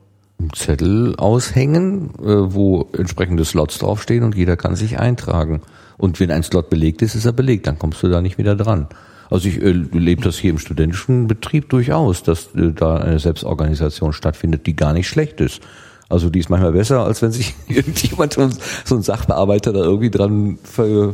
Zettel 0.55 1.15
aushängen, 1.17 2.11
äh, 2.19 2.53
wo 2.53 2.89
entsprechende 2.97 3.43
Slots 3.43 3.79
draufstehen 3.79 4.23
und 4.23 4.35
jeder 4.35 4.55
kann 4.55 4.77
sich 4.77 4.99
eintragen. 4.99 5.61
Und 5.97 6.21
wenn 6.21 6.31
ein 6.31 6.43
Slot 6.43 6.69
belegt 6.69 7.01
ist, 7.01 7.15
ist 7.15 7.25
er 7.25 7.33
belegt, 7.33 7.67
dann 7.67 7.77
kommst 7.77 8.01
du 8.03 8.07
da 8.07 8.21
nicht 8.21 8.37
wieder 8.37 8.55
dran. 8.55 8.87
Also 9.29 9.49
ich 9.49 9.61
äh, 9.61 9.71
lebe 9.71 10.21
das 10.21 10.37
hier 10.37 10.51
im 10.51 10.59
studentischen 10.59 11.27
Betrieb 11.27 11.67
durchaus, 11.67 12.23
dass 12.23 12.55
äh, 12.55 12.71
da 12.71 12.95
eine 12.97 13.19
Selbstorganisation 13.19 14.13
stattfindet, 14.13 14.65
die 14.65 14.77
gar 14.77 14.93
nicht 14.93 15.09
schlecht 15.09 15.41
ist. 15.41 15.61
Also 16.07 16.29
die 16.29 16.39
ist 16.39 16.49
manchmal 16.49 16.71
besser, 16.71 17.03
als 17.03 17.21
wenn 17.21 17.33
sich 17.33 17.53
irgendjemand, 17.67 18.37
so 18.85 18.95
ein 18.95 19.03
Sachbearbeiter 19.03 19.73
da 19.73 19.81
irgendwie 19.81 20.11
dran 20.11 20.57
ver, 20.63 21.13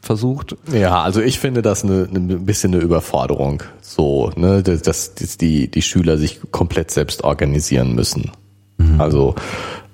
versucht. 0.00 0.56
Ja, 0.72 1.02
also 1.02 1.20
ich 1.20 1.38
finde 1.38 1.62
das 1.62 1.84
eine, 1.84 2.08
eine 2.08 2.34
ein 2.34 2.46
bisschen 2.46 2.74
eine 2.74 2.82
Überforderung, 2.82 3.62
so, 3.80 4.30
ne, 4.36 4.62
dass, 4.62 5.14
dass 5.14 5.36
die 5.36 5.70
die 5.70 5.82
Schüler 5.82 6.16
sich 6.18 6.40
komplett 6.50 6.90
selbst 6.90 7.24
organisieren 7.24 7.94
müssen. 7.94 8.30
Also 8.98 9.34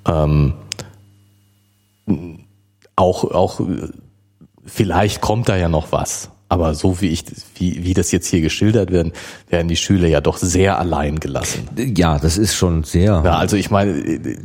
ähm, 0.07 0.55
auch 2.97 3.25
auch 3.25 3.61
vielleicht 4.65 5.21
kommt 5.21 5.49
da 5.49 5.57
ja 5.57 5.69
noch 5.69 5.91
was, 5.91 6.31
aber 6.49 6.75
so 6.75 7.01
wie 7.01 7.09
ich 7.09 7.25
wie 7.57 7.83
wie 7.85 7.95
das 7.95 8.13
jetzt 8.13 8.27
hier 8.27 8.43
geschildert 8.43 8.91
werden, 8.93 9.13
werden 9.49 9.69
die 9.69 9.77
Schüler 9.77 10.07
ja 10.07 10.21
doch 10.21 10.37
sehr 10.37 10.79
allein 10.79 11.19
gelassen. 11.19 11.69
Ja, 11.77 12.19
das 12.19 12.37
ist 12.37 12.55
schon 12.55 12.85
sehr. 12.85 13.23
Ja, 13.25 13.39
also 13.39 13.57
ich 13.57 13.71
meine, 13.71 13.93
äh, 13.93 14.37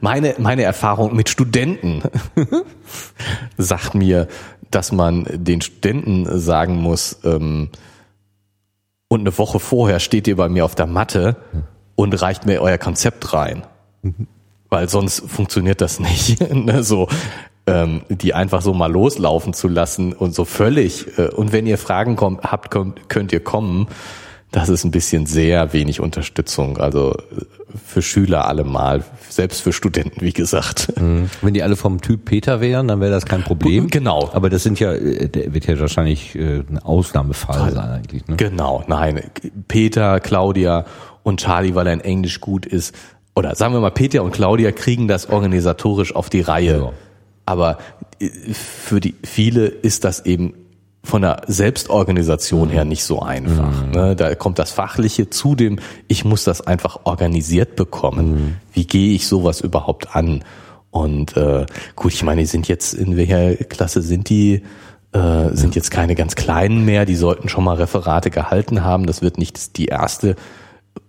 meine, 0.00 0.34
meine 0.38 0.62
Erfahrung 0.62 1.16
mit 1.16 1.28
Studenten 1.30 2.02
sagt 3.56 3.94
mir, 3.94 4.28
dass 4.70 4.92
man 4.92 5.26
den 5.30 5.60
Studenten 5.60 6.38
sagen 6.38 6.76
muss, 6.76 7.18
ähm, 7.24 7.70
und 9.12 9.20
eine 9.20 9.36
Woche 9.36 9.58
vorher 9.58 9.98
steht 9.98 10.28
ihr 10.28 10.36
bei 10.36 10.48
mir 10.48 10.64
auf 10.64 10.76
der 10.76 10.86
Matte 10.86 11.36
und 11.96 12.14
reicht 12.22 12.46
mir 12.46 12.62
euer 12.62 12.78
Konzept 12.78 13.32
rein. 13.32 13.64
Weil 14.68 14.88
sonst 14.88 15.28
funktioniert 15.28 15.80
das 15.80 15.98
nicht. 15.98 16.40
ne? 16.54 16.84
So, 16.84 17.08
ähm, 17.66 18.02
die 18.08 18.34
einfach 18.34 18.62
so 18.62 18.72
mal 18.72 18.90
loslaufen 18.90 19.52
zu 19.52 19.66
lassen 19.66 20.12
und 20.12 20.32
so 20.32 20.44
völlig. 20.44 21.18
Äh, 21.18 21.28
und 21.28 21.52
wenn 21.52 21.66
ihr 21.66 21.76
Fragen 21.76 22.14
kommt, 22.14 22.44
habt, 22.44 22.70
könnt, 22.70 23.08
könnt 23.08 23.32
ihr 23.32 23.40
kommen. 23.40 23.88
Das 24.52 24.68
ist 24.68 24.84
ein 24.84 24.90
bisschen 24.90 25.26
sehr 25.26 25.72
wenig 25.72 26.00
Unterstützung. 26.00 26.78
Also 26.78 27.12
äh, 27.12 27.44
für 27.86 28.02
Schüler 28.02 28.48
allemal, 28.48 29.04
selbst 29.28 29.60
für 29.62 29.72
Studenten, 29.72 30.22
wie 30.22 30.32
gesagt. 30.32 30.92
Wenn 31.42 31.54
die 31.54 31.62
alle 31.62 31.76
vom 31.76 32.00
Typ 32.00 32.24
Peter 32.24 32.60
wären, 32.60 32.88
dann 32.88 33.00
wäre 33.00 33.12
das 33.12 33.26
kein 33.26 33.42
Problem. 33.42 33.88
Genau. 33.88 34.30
Aber 34.32 34.50
das 34.50 34.62
sind 34.62 34.80
ja, 34.80 34.92
äh, 34.92 35.28
der 35.28 35.54
wird 35.54 35.66
ja 35.66 35.78
wahrscheinlich 35.78 36.34
äh, 36.34 36.62
ein 36.68 36.78
Ausnahmefall 36.78 37.70
sein 37.70 37.90
eigentlich. 37.90 38.26
Ne? 38.26 38.36
Genau, 38.36 38.84
nein. 38.88 39.22
Peter, 39.68 40.18
Claudia 40.20 40.84
und 41.22 41.40
Charlie, 41.40 41.74
weil 41.74 41.86
er 41.86 41.92
in 41.92 42.00
Englisch 42.00 42.40
gut 42.40 42.66
ist. 42.66 42.94
Oder 43.36 43.54
sagen 43.54 43.72
wir 43.74 43.80
mal, 43.80 43.90
Peter 43.90 44.24
und 44.24 44.32
Claudia 44.32 44.72
kriegen 44.72 45.06
das 45.06 45.28
organisatorisch 45.28 46.14
auf 46.14 46.28
die 46.28 46.40
Reihe. 46.40 46.78
Ja. 46.78 46.92
Aber 47.46 47.78
für 48.52 49.00
die 49.00 49.14
viele 49.22 49.66
ist 49.66 50.04
das 50.04 50.26
eben 50.26 50.54
von 51.02 51.22
der 51.22 51.42
Selbstorganisation 51.46 52.68
her 52.68 52.84
nicht 52.84 53.04
so 53.04 53.20
einfach. 53.20 53.86
Ne? 53.86 54.14
Da 54.16 54.34
kommt 54.34 54.58
das 54.58 54.70
Fachliche 54.70 55.30
zu 55.30 55.54
dem, 55.54 55.78
ich 56.08 56.24
muss 56.24 56.44
das 56.44 56.60
einfach 56.60 57.00
organisiert 57.04 57.74
bekommen. 57.76 58.58
Wie 58.72 58.86
gehe 58.86 59.14
ich 59.14 59.26
sowas 59.26 59.60
überhaupt 59.60 60.14
an? 60.14 60.44
Und 60.90 61.36
äh, 61.36 61.66
gut, 61.96 62.12
ich 62.12 62.22
meine, 62.22 62.42
die 62.42 62.46
sind 62.46 62.68
jetzt, 62.68 62.94
in 62.94 63.16
welcher 63.16 63.54
Klasse 63.64 64.02
sind 64.02 64.28
die? 64.28 64.62
Äh, 65.12 65.48
sind 65.54 65.74
jetzt 65.74 65.90
keine 65.90 66.14
ganz 66.14 66.36
kleinen 66.36 66.84
mehr, 66.84 67.04
die 67.04 67.16
sollten 67.16 67.48
schon 67.48 67.64
mal 67.64 67.76
Referate 67.76 68.30
gehalten 68.30 68.84
haben. 68.84 69.06
Das 69.06 69.22
wird 69.22 69.38
nicht 69.38 69.76
die 69.76 69.86
erste 69.86 70.36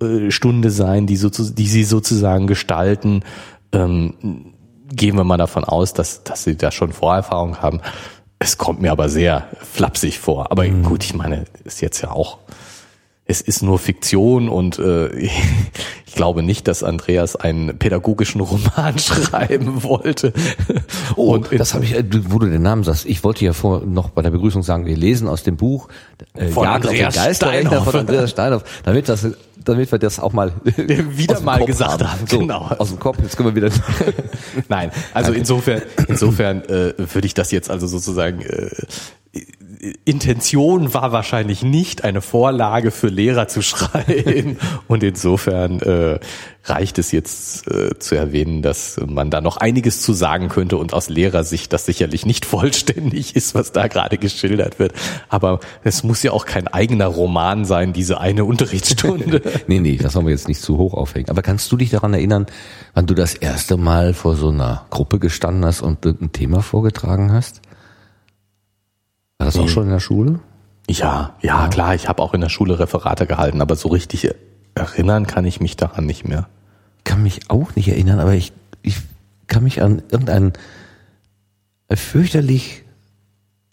äh, 0.01 0.31
Stunde 0.31 0.71
sein, 0.71 1.05
die, 1.05 1.17
so, 1.17 1.29
die 1.29 1.67
sie 1.67 1.83
sozusagen 1.83 2.47
gestalten. 2.47 3.23
Ähm, 3.71 4.13
gehen 4.93 5.15
wir 5.17 5.23
mal 5.23 5.37
davon 5.37 5.63
aus, 5.63 5.93
dass, 5.93 6.23
dass 6.23 6.43
sie 6.43 6.55
da 6.55 6.71
schon 6.71 6.93
Vorerfahrung 6.93 7.57
haben. 7.57 7.81
Es 8.43 8.57
kommt 8.57 8.81
mir 8.81 8.91
aber 8.91 9.07
sehr 9.07 9.47
flapsig 9.61 10.17
vor. 10.17 10.51
Aber 10.51 10.63
mhm. 10.63 10.81
gut, 10.81 11.03
ich 11.03 11.13
meine, 11.13 11.45
ist 11.63 11.79
jetzt 11.79 12.01
ja 12.01 12.09
auch 12.09 12.39
es 13.31 13.39
ist 13.39 13.61
nur 13.61 13.79
Fiktion 13.79 14.49
und 14.49 14.77
äh, 14.77 15.07
ich 16.05 16.15
glaube 16.15 16.43
nicht, 16.43 16.67
dass 16.67 16.83
Andreas 16.83 17.35
einen 17.35 17.77
pädagogischen 17.77 18.41
Roman 18.41 18.99
schreiben 18.99 19.83
wollte. 19.83 20.33
Oh, 21.15 21.33
und 21.35 21.47
das 21.57 21.73
habe 21.73 21.85
ich, 21.85 21.95
äh, 21.95 22.03
wo 22.29 22.39
du 22.39 22.47
den 22.47 22.61
Namen 22.61 22.83
sagst. 22.83 23.05
Ich 23.05 23.23
wollte 23.23 23.45
ja 23.45 23.53
vor 23.53 23.81
noch 23.85 24.09
bei 24.09 24.21
der 24.21 24.31
Begrüßung 24.31 24.63
sagen, 24.63 24.85
wir 24.85 24.97
lesen 24.97 25.27
aus 25.27 25.43
dem 25.43 25.55
Buch 25.55 25.87
äh, 26.33 26.47
von 26.47 26.65
Jagd 26.65 26.87
Andreas 26.87 27.37
Steinhoff. 27.37 27.85
von 27.85 27.95
Andreas 28.01 28.31
Steinhoff, 28.31 28.63
damit 28.83 29.07
das 29.07 29.27
damit 29.63 29.91
wir 29.91 29.99
das 29.99 30.19
auch 30.19 30.33
mal 30.33 30.53
wieder 30.63 31.39
mal 31.41 31.63
gesagt 31.65 32.03
haben. 32.03 32.27
So, 32.27 32.39
genau. 32.39 32.69
Aus 32.77 32.89
dem 32.89 32.99
Kopf, 32.99 33.17
jetzt 33.21 33.37
können 33.37 33.53
wir 33.53 33.55
wieder. 33.55 33.73
Nein, 34.69 34.91
also 35.13 35.31
okay. 35.31 35.39
insofern, 35.39 35.81
insofern 36.07 36.63
äh, 36.65 36.93
würde 36.97 37.25
ich 37.25 37.33
das 37.33 37.51
jetzt 37.51 37.69
also 37.69 37.87
sozusagen 37.87 38.41
äh, 38.41 38.69
Intention 40.03 40.93
war 40.93 41.13
wahrscheinlich 41.13 41.63
nicht, 41.63 42.03
eine 42.03 42.21
Vorlage 42.21 42.91
für 42.91 43.07
Lehrer 43.07 43.47
zu 43.47 43.61
schreiben. 43.61 44.57
Und 44.87 45.03
insofern 45.03 45.79
äh, 45.79 46.19
reicht 46.65 46.99
es 46.99 47.13
jetzt 47.13 47.65
äh, 47.71 47.97
zu 47.97 48.15
erwähnen, 48.15 48.61
dass 48.61 48.99
man 49.05 49.31
da 49.31 49.39
noch 49.39 49.55
einiges 49.57 50.01
zu 50.01 50.11
sagen 50.11 50.49
könnte 50.49 50.75
und 50.75 50.93
aus 50.93 51.07
Lehrersicht 51.07 51.71
das 51.71 51.85
sicherlich 51.85 52.25
nicht 52.25 52.45
vollständig 52.51 53.35
ist, 53.37 53.55
was 53.55 53.71
da 53.71 53.87
gerade 53.87 54.17
geschildert 54.17 54.79
wird. 54.79 54.93
Aber 55.29 55.61
es 55.83 56.03
muss 56.03 56.21
ja 56.23 56.31
auch 56.31 56.45
kein 56.45 56.67
eigener 56.67 57.07
Roman 57.07 57.63
sein, 57.63 57.93
diese 57.93 58.19
eine 58.19 58.43
Unterrichtsstunde. 58.43 59.41
nee, 59.67 59.79
nee, 59.79 59.95
das 59.95 60.15
wollen 60.15 60.25
wir 60.25 60.33
jetzt 60.33 60.49
nicht 60.49 60.61
zu 60.61 60.77
hoch 60.77 60.93
aufhängen. 60.93 61.29
Aber 61.29 61.41
kannst 61.41 61.71
du 61.71 61.77
dich 61.77 61.89
daran 61.89 62.13
erinnern, 62.13 62.47
wann 62.93 63.07
du 63.07 63.13
das 63.13 63.33
erste 63.33 63.77
Mal 63.77 64.13
vor 64.13 64.35
so 64.35 64.49
einer 64.49 64.85
Gruppe 64.89 65.19
gestanden 65.19 65.63
hast 65.63 65.81
und 65.81 66.05
ein 66.05 66.33
Thema 66.33 66.61
vorgetragen 66.61 67.31
hast? 67.31 67.61
War 69.41 69.47
das 69.47 69.57
auch 69.57 69.69
schon 69.69 69.85
in 69.85 69.89
der 69.89 69.99
Schule? 69.99 70.39
Ja, 70.87 71.35
ja, 71.41 71.67
klar, 71.67 71.95
ich 71.95 72.07
habe 72.07 72.21
auch 72.21 72.35
in 72.35 72.41
der 72.41 72.49
Schule 72.49 72.77
Referate 72.77 73.25
gehalten, 73.25 73.59
aber 73.59 73.75
so 73.75 73.89
richtig 73.89 74.29
erinnern 74.75 75.25
kann 75.25 75.45
ich 75.45 75.59
mich 75.59 75.75
daran 75.75 76.05
nicht 76.05 76.27
mehr. 76.27 76.47
Ich 76.99 77.05
kann 77.05 77.23
mich 77.23 77.49
auch 77.49 77.75
nicht 77.75 77.87
erinnern, 77.87 78.19
aber 78.19 78.35
ich, 78.35 78.53
ich 78.83 78.97
kann 79.47 79.63
mich 79.63 79.81
an 79.81 80.03
irgendein 80.11 80.53
fürchterlich 81.91 82.83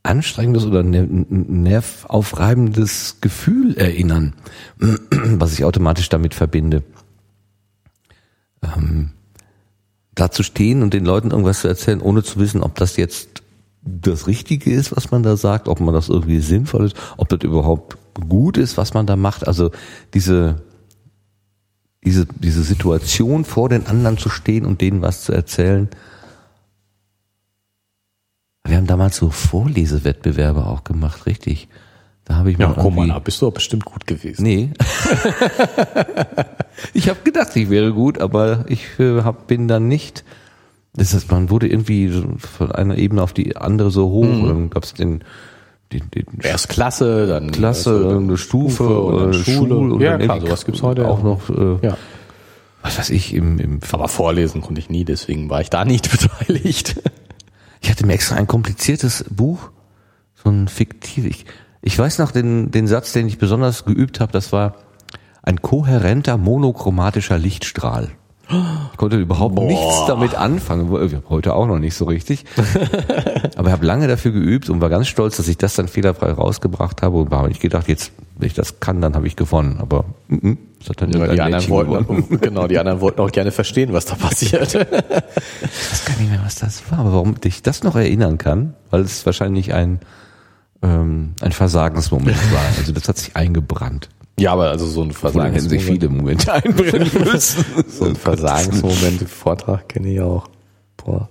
anstrengendes 0.02 0.64
oder 0.64 0.82
nervaufreibendes 0.82 3.18
Gefühl 3.20 3.76
erinnern, 3.76 4.32
was 4.78 5.52
ich 5.52 5.66
automatisch 5.66 6.08
damit 6.08 6.32
verbinde. 6.32 6.82
Ähm, 8.62 9.10
da 10.14 10.30
zu 10.30 10.42
stehen 10.42 10.82
und 10.82 10.94
den 10.94 11.04
Leuten 11.04 11.30
irgendwas 11.30 11.60
zu 11.60 11.68
erzählen, 11.68 12.00
ohne 12.00 12.22
zu 12.22 12.38
wissen, 12.38 12.62
ob 12.62 12.76
das 12.76 12.96
jetzt 12.96 13.37
das 13.82 14.26
Richtige 14.26 14.70
ist, 14.70 14.94
was 14.96 15.10
man 15.10 15.22
da 15.22 15.36
sagt, 15.36 15.68
ob 15.68 15.80
man 15.80 15.94
das 15.94 16.08
irgendwie 16.08 16.40
sinnvoll 16.40 16.86
ist, 16.86 16.96
ob 17.16 17.28
das 17.28 17.40
überhaupt 17.42 17.96
gut 18.28 18.56
ist, 18.56 18.76
was 18.76 18.94
man 18.94 19.06
da 19.06 19.16
macht. 19.16 19.46
Also 19.46 19.70
diese, 20.14 20.62
diese, 22.04 22.26
diese 22.26 22.62
Situation 22.62 23.44
vor 23.44 23.68
den 23.68 23.86
anderen 23.86 24.18
zu 24.18 24.28
stehen 24.28 24.64
und 24.64 24.80
denen 24.80 25.02
was 25.02 25.24
zu 25.24 25.32
erzählen. 25.32 25.88
Wir 28.64 28.76
haben 28.76 28.86
damals 28.86 29.16
so 29.16 29.30
Vorlesewettbewerbe 29.30 30.66
auch 30.66 30.84
gemacht, 30.84 31.26
richtig. 31.26 31.68
Da 32.24 32.34
habe 32.36 32.50
ich 32.50 32.58
mir. 32.58 32.64
Ja, 32.64 32.74
guck 32.76 32.94
mal, 32.94 33.08
da 33.08 33.18
bist 33.18 33.40
du 33.40 33.50
bestimmt 33.50 33.86
gut 33.86 34.06
gewesen. 34.06 34.42
Nee. 34.42 34.70
ich 36.92 37.08
habe 37.08 37.20
gedacht, 37.24 37.56
ich 37.56 37.70
wäre 37.70 37.94
gut, 37.94 38.20
aber 38.20 38.66
ich 38.68 38.86
äh, 38.98 39.22
hab, 39.22 39.46
bin 39.46 39.66
dann 39.66 39.88
nicht 39.88 40.24
das 40.94 41.14
heißt, 41.14 41.30
man 41.30 41.50
wurde 41.50 41.68
irgendwie 41.68 42.10
von 42.38 42.72
einer 42.72 42.98
Ebene 42.98 43.22
auf 43.22 43.32
die 43.32 43.56
andere 43.56 43.90
so 43.90 44.10
hoch. 44.10 44.24
Mhm. 44.24 44.48
dann 44.48 44.70
gab 44.70 44.84
es 44.84 44.94
den, 44.94 45.22
den, 45.92 46.10
den 46.10 46.26
Erst 46.42 46.68
Klasse, 46.68 47.26
dann 47.26 47.50
Klasse, 47.50 47.90
also, 47.90 48.18
eine 48.18 48.36
Stufe, 48.36 48.74
Stufe 48.74 49.02
oder 49.02 49.24
eine 49.24 49.34
Schule. 49.34 49.56
Schule 49.56 49.94
und 49.94 50.00
ja, 50.00 50.18
klar, 50.18 50.40
sowas 50.40 50.64
gibt's 50.64 50.82
heute 50.82 51.08
auch 51.08 51.22
noch. 51.22 51.48
Äh, 51.50 51.86
ja. 51.86 51.96
Was 52.82 52.98
weiß 52.98 53.10
ich 53.10 53.34
im, 53.34 53.58
im 53.58 53.80
Aber 53.92 54.08
vorlesen 54.08 54.60
konnte 54.60 54.80
ich 54.80 54.88
nie, 54.88 55.04
deswegen 55.04 55.50
war 55.50 55.60
ich 55.60 55.70
da 55.70 55.84
nicht 55.84 56.10
beteiligt. 56.46 57.00
Ich 57.80 57.90
hatte 57.90 58.06
mir 58.06 58.14
extra 58.14 58.36
ein 58.36 58.46
kompliziertes 58.46 59.24
Buch, 59.30 59.70
so 60.34 60.50
ein 60.50 60.68
fiktiv. 60.68 61.26
Ich, 61.26 61.46
ich 61.80 61.98
weiß 61.98 62.18
noch 62.18 62.32
den, 62.32 62.70
den 62.70 62.86
Satz, 62.86 63.12
den 63.12 63.26
ich 63.28 63.38
besonders 63.38 63.84
geübt 63.84 64.20
habe. 64.20 64.32
Das 64.32 64.52
war 64.52 64.74
ein 65.42 65.62
kohärenter 65.62 66.36
monochromatischer 66.36 67.38
Lichtstrahl. 67.38 68.10
Ich 68.50 68.96
konnte 68.96 69.18
überhaupt 69.18 69.56
Boah. 69.56 69.66
nichts 69.66 70.06
damit 70.06 70.34
anfangen. 70.34 70.90
Heute 71.28 71.54
auch 71.54 71.66
noch 71.66 71.78
nicht 71.78 71.94
so 71.94 72.06
richtig. 72.06 72.44
Aber 73.56 73.68
ich 73.68 73.72
habe 73.72 73.84
lange 73.84 74.08
dafür 74.08 74.32
geübt 74.32 74.70
und 74.70 74.80
war 74.80 74.88
ganz 74.88 75.08
stolz, 75.08 75.36
dass 75.36 75.48
ich 75.48 75.58
das 75.58 75.74
dann 75.74 75.86
fehlerfrei 75.86 76.32
rausgebracht 76.32 77.02
habe 77.02 77.18
und 77.18 77.30
habe 77.30 77.48
nicht 77.48 77.60
gedacht, 77.60 77.88
jetzt, 77.88 78.12
wenn 78.38 78.46
ich 78.46 78.54
das 78.54 78.80
kann, 78.80 79.02
dann 79.02 79.14
habe 79.14 79.26
ich 79.26 79.36
gewonnen. 79.36 79.78
Aber 79.80 80.06
mm, 80.28 80.48
mm, 80.48 80.58
das 80.78 80.88
hat 80.88 81.02
dann 81.02 81.12
ja, 81.12 81.26
die 81.28 81.40
anderen 81.40 81.68
wollten, 81.68 82.40
genau, 82.40 82.66
die 82.66 82.78
anderen 82.78 83.00
wollten 83.00 83.20
auch 83.20 83.30
gerne 83.30 83.50
verstehen, 83.50 83.92
was 83.92 84.06
da 84.06 84.14
passiert. 84.14 84.74
ich 84.74 84.80
weiß 84.80 86.04
gar 86.06 86.16
nicht 86.18 86.30
mehr, 86.30 86.40
was 86.42 86.54
das 86.54 86.90
war. 86.90 87.00
Aber 87.00 87.12
warum 87.12 87.34
ich 87.44 87.62
das 87.62 87.82
noch 87.82 87.96
erinnern 87.96 88.38
kann, 88.38 88.74
weil 88.90 89.02
es 89.02 89.26
wahrscheinlich 89.26 89.74
ein 89.74 90.00
ähm, 90.82 91.34
ein 91.40 91.52
Versagensmoment 91.52 92.36
war. 92.52 92.62
Also 92.78 92.92
das 92.92 93.08
hat 93.08 93.18
sich 93.18 93.36
eingebrannt. 93.36 94.08
Ja, 94.38 94.52
aber 94.52 94.70
also 94.70 94.86
so 94.86 95.02
ein 95.02 95.10
hätten 95.10 95.68
sich 95.68 95.84
viele 95.84 96.08
Momente 96.08 96.52
einbrennen 96.52 97.10
müssen. 97.24 97.64
so 97.88 98.04
ein 98.04 98.16
Versagensmoment, 98.16 99.28
Vortrag 99.28 99.88
kenne 99.88 100.12
ich 100.12 100.20
auch. 100.20 100.48
Boah. 100.96 101.28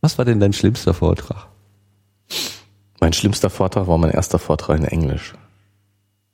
Was 0.00 0.18
war 0.18 0.24
denn 0.24 0.40
dein 0.40 0.52
schlimmster 0.52 0.94
Vortrag? 0.94 1.48
Mein 3.00 3.12
schlimmster 3.12 3.50
Vortrag 3.50 3.86
war 3.86 3.98
mein 3.98 4.10
erster 4.10 4.38
Vortrag 4.38 4.78
in 4.78 4.84
Englisch. 4.84 5.34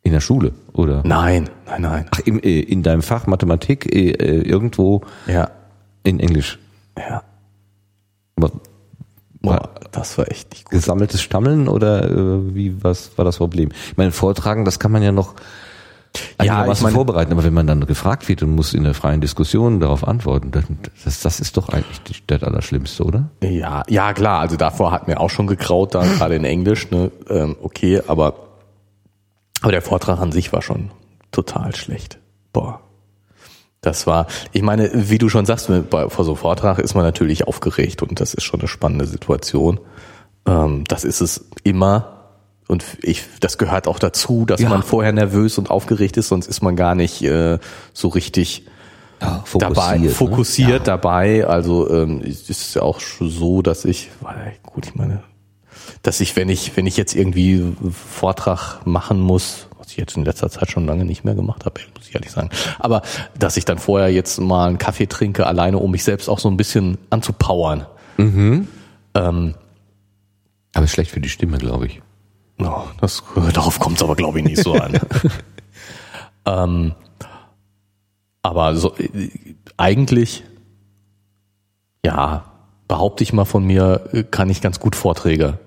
In 0.02 0.12
der 0.12 0.20
Schule, 0.20 0.52
oder? 0.72 1.02
Nein, 1.04 1.50
nein, 1.66 1.82
nein. 1.82 2.06
Ach, 2.12 2.20
im, 2.20 2.38
äh, 2.40 2.60
in 2.60 2.82
deinem 2.82 3.02
Fach 3.02 3.26
Mathematik 3.26 3.92
äh, 3.92 4.10
äh, 4.10 4.42
irgendwo 4.42 5.02
ja. 5.26 5.50
in 6.04 6.20
Englisch. 6.20 6.58
Ja. 6.96 7.22
Aber, 8.36 8.52
Boah, 9.40 9.70
das 9.92 10.16
war 10.18 10.30
echt 10.30 10.50
nicht 10.50 10.64
gut. 10.64 10.72
Gesammeltes 10.72 11.22
Stammeln 11.22 11.68
oder 11.68 12.08
äh, 12.10 12.54
wie 12.54 12.82
was 12.82 13.16
war 13.18 13.24
das 13.24 13.38
Problem? 13.38 13.70
Ich 13.90 13.96
meine, 13.96 14.12
Vortragen, 14.12 14.64
das 14.64 14.78
kann 14.78 14.92
man 14.92 15.02
ja 15.02 15.12
noch 15.12 15.34
ja, 16.42 16.66
was 16.66 16.80
vorbereiten, 16.80 17.32
aber 17.32 17.44
wenn 17.44 17.54
man 17.54 17.66
dann 17.66 17.86
gefragt 17.86 18.28
wird 18.28 18.42
und 18.42 18.54
muss 18.54 18.74
in 18.74 18.84
der 18.84 18.94
freien 18.94 19.20
Diskussion 19.20 19.80
darauf 19.80 20.06
antworten, 20.06 20.50
das, 20.50 21.20
das 21.20 21.40
ist 21.40 21.56
doch 21.56 21.68
eigentlich 21.68 22.22
das 22.26 22.42
Allerschlimmste, 22.42 23.04
oder? 23.04 23.30
Ja, 23.42 23.82
ja 23.88 24.12
klar. 24.12 24.40
Also 24.40 24.56
davor 24.56 24.92
hat 24.92 25.08
mir 25.08 25.20
auch 25.20 25.30
schon 25.30 25.46
gekraut, 25.46 25.94
da 25.94 26.04
gerade 26.04 26.36
in 26.36 26.44
Englisch. 26.44 26.90
Ne, 26.90 27.10
ähm, 27.28 27.56
okay, 27.62 28.02
aber 28.06 28.34
aber 29.62 29.72
der 29.72 29.82
Vortrag 29.82 30.20
an 30.20 30.32
sich 30.32 30.52
war 30.52 30.62
schon 30.62 30.90
total 31.32 31.74
schlecht. 31.74 32.18
Boah. 32.52 32.80
Das 33.80 34.06
war, 34.06 34.26
ich 34.52 34.62
meine, 34.62 34.90
wie 34.92 35.18
du 35.18 35.28
schon 35.28 35.46
sagst, 35.46 35.70
bei, 35.90 36.08
vor 36.08 36.24
so 36.24 36.32
einem 36.32 36.38
Vortrag 36.38 36.78
ist 36.78 36.94
man 36.94 37.04
natürlich 37.04 37.46
aufgeregt 37.46 38.02
und 38.02 38.20
das 38.20 38.34
ist 38.34 38.44
schon 38.44 38.60
eine 38.60 38.68
spannende 38.68 39.06
Situation. 39.06 39.80
Ähm, 40.46 40.84
das 40.88 41.04
ist 41.04 41.20
es 41.20 41.48
immer, 41.62 42.15
und 42.68 42.84
ich, 43.02 43.24
das 43.40 43.58
gehört 43.58 43.86
auch 43.86 43.98
dazu, 43.98 44.44
dass 44.44 44.60
ja. 44.60 44.68
man 44.68 44.82
vorher 44.82 45.12
nervös 45.12 45.58
und 45.58 45.70
aufgeregt 45.70 46.16
ist, 46.16 46.28
sonst 46.28 46.48
ist 46.48 46.62
man 46.62 46.74
gar 46.74 46.94
nicht 46.94 47.22
äh, 47.22 47.58
so 47.92 48.08
richtig 48.08 48.66
ja, 49.20 49.42
fokussiert, 49.44 49.76
dabei, 49.76 49.98
ne? 49.98 50.08
fokussiert 50.10 50.68
ja. 50.70 50.78
dabei. 50.78 51.46
Also 51.46 51.88
ähm, 51.90 52.22
es 52.24 52.50
ist 52.50 52.74
ja 52.74 52.82
auch 52.82 53.00
so, 53.00 53.62
dass 53.62 53.84
ich, 53.84 54.10
gut, 54.64 54.86
ich 54.86 54.94
meine, 54.94 55.22
dass 56.02 56.20
ich, 56.20 56.34
wenn 56.34 56.48
ich, 56.48 56.76
wenn 56.76 56.86
ich 56.86 56.96
jetzt 56.96 57.14
irgendwie 57.14 57.62
Vortrag 57.90 58.84
machen 58.84 59.20
muss, 59.20 59.68
was 59.78 59.88
ich 59.88 59.96
jetzt 59.96 60.16
in 60.16 60.24
letzter 60.24 60.50
Zeit 60.50 60.70
schon 60.70 60.86
lange 60.86 61.04
nicht 61.04 61.24
mehr 61.24 61.34
gemacht 61.34 61.64
habe, 61.64 61.80
muss 61.96 62.08
ich 62.08 62.14
ehrlich 62.14 62.32
sagen, 62.32 62.50
aber 62.80 63.02
dass 63.38 63.56
ich 63.56 63.64
dann 63.64 63.78
vorher 63.78 64.12
jetzt 64.12 64.40
mal 64.40 64.68
einen 64.68 64.78
Kaffee 64.78 65.06
trinke, 65.06 65.46
alleine 65.46 65.78
um 65.78 65.92
mich 65.92 66.02
selbst 66.02 66.28
auch 66.28 66.40
so 66.40 66.48
ein 66.48 66.56
bisschen 66.56 66.98
anzupowern. 67.10 67.86
Mhm. 68.16 68.66
Ähm, 69.14 69.54
aber 70.74 70.84
ist 70.84 70.90
schlecht 70.90 71.12
für 71.12 71.20
die 71.20 71.28
Stimme, 71.28 71.58
glaube 71.58 71.86
ich. 71.86 72.02
No, 72.58 72.88
das, 73.00 73.22
darauf 73.52 73.78
kommt 73.78 73.96
es 73.96 74.02
aber, 74.02 74.16
glaube 74.16 74.38
ich, 74.38 74.44
nicht 74.44 74.62
so 74.62 74.74
an. 74.74 74.98
ähm, 76.46 76.94
aber 78.42 78.76
so, 78.76 78.94
eigentlich, 79.76 80.44
ja, 82.04 82.44
behaupte 82.88 83.24
ich 83.24 83.32
mal 83.32 83.44
von 83.44 83.64
mir, 83.64 84.26
kann 84.30 84.48
ich 84.48 84.60
ganz 84.60 84.80
gut 84.80 84.96
Vorträge 84.96 85.58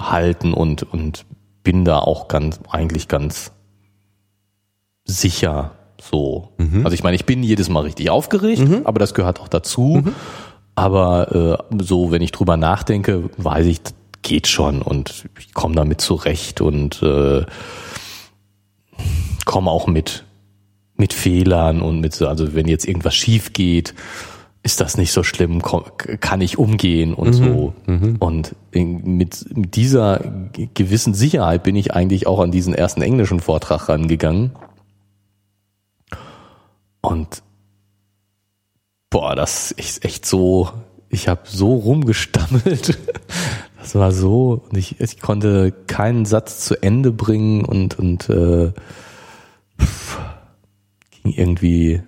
halten 0.00 0.52
und, 0.54 0.82
und 0.82 1.26
bin 1.62 1.84
da 1.84 1.98
auch 1.98 2.28
ganz, 2.28 2.60
eigentlich 2.70 3.08
ganz 3.08 3.52
sicher 5.04 5.72
so. 6.00 6.48
Mhm. 6.58 6.84
Also 6.84 6.94
ich 6.94 7.02
meine, 7.02 7.16
ich 7.16 7.26
bin 7.26 7.42
jedes 7.42 7.68
Mal 7.68 7.80
richtig 7.80 8.10
aufgeregt, 8.10 8.62
mhm. 8.62 8.82
aber 8.84 8.98
das 8.98 9.14
gehört 9.14 9.40
auch 9.40 9.48
dazu. 9.48 10.02
Mhm. 10.04 10.14
Aber 10.74 11.58
äh, 11.70 11.82
so, 11.82 12.10
wenn 12.10 12.22
ich 12.22 12.32
drüber 12.32 12.56
nachdenke, 12.56 13.28
weiß 13.36 13.66
ich, 13.66 13.80
geht 14.22 14.46
schon 14.46 14.82
und 14.82 15.28
ich 15.38 15.54
komme 15.54 15.74
damit 15.74 16.00
zurecht 16.00 16.60
und 16.60 17.02
äh, 17.02 17.44
komme 19.44 19.70
auch 19.70 19.86
mit 19.86 20.24
mit 21.00 21.12
Fehlern 21.14 21.80
und 21.80 22.00
mit 22.00 22.14
so, 22.14 22.28
also 22.28 22.54
wenn 22.54 22.68
jetzt 22.68 22.86
irgendwas 22.86 23.14
schief 23.14 23.52
geht, 23.52 23.94
ist 24.62 24.80
das 24.80 24.98
nicht 24.98 25.12
so 25.12 25.22
schlimm, 25.22 25.62
kann 25.62 26.40
ich 26.42 26.58
umgehen 26.58 27.14
und 27.14 27.28
mhm. 27.28 27.32
so. 27.32 27.74
Mhm. 27.86 28.16
Und 28.18 28.54
mit, 28.72 29.56
mit 29.56 29.74
dieser 29.74 30.20
gewissen 30.74 31.14
Sicherheit 31.14 31.62
bin 31.62 31.74
ich 31.74 31.94
eigentlich 31.94 32.26
auch 32.26 32.40
an 32.40 32.52
diesen 32.52 32.74
ersten 32.74 33.00
englischen 33.00 33.40
Vortrag 33.40 33.88
rangegangen. 33.88 34.52
Und 37.00 37.42
boah, 39.08 39.34
das 39.34 39.70
ist 39.70 40.04
echt 40.04 40.26
so, 40.26 40.68
ich 41.08 41.26
habe 41.26 41.40
so 41.44 41.74
rumgestammelt. 41.74 42.98
Das 43.90 44.00
war 44.00 44.12
so, 44.12 44.62
und 44.70 44.78
ich, 44.78 45.00
ich 45.00 45.20
konnte 45.20 45.72
keinen 45.88 46.24
Satz 46.24 46.64
zu 46.64 46.80
Ende 46.80 47.10
bringen 47.10 47.64
und, 47.64 47.98
und 47.98 48.30
äh, 48.30 48.70
ging 51.10 51.32
irgendwie 51.34 52.00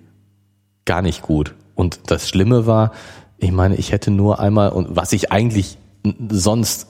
gar 0.85 1.01
nicht 1.01 1.21
gut. 1.21 1.55
Und 1.75 1.99
das 2.07 2.29
Schlimme 2.29 2.65
war, 2.67 2.93
ich 3.37 3.51
meine, 3.51 3.75
ich 3.75 3.91
hätte 3.91 4.11
nur 4.11 4.39
einmal, 4.39 4.69
und 4.69 4.95
was 4.95 5.11
ich 5.11 5.33
eigentlich 5.33 5.77
sonst 6.29 6.87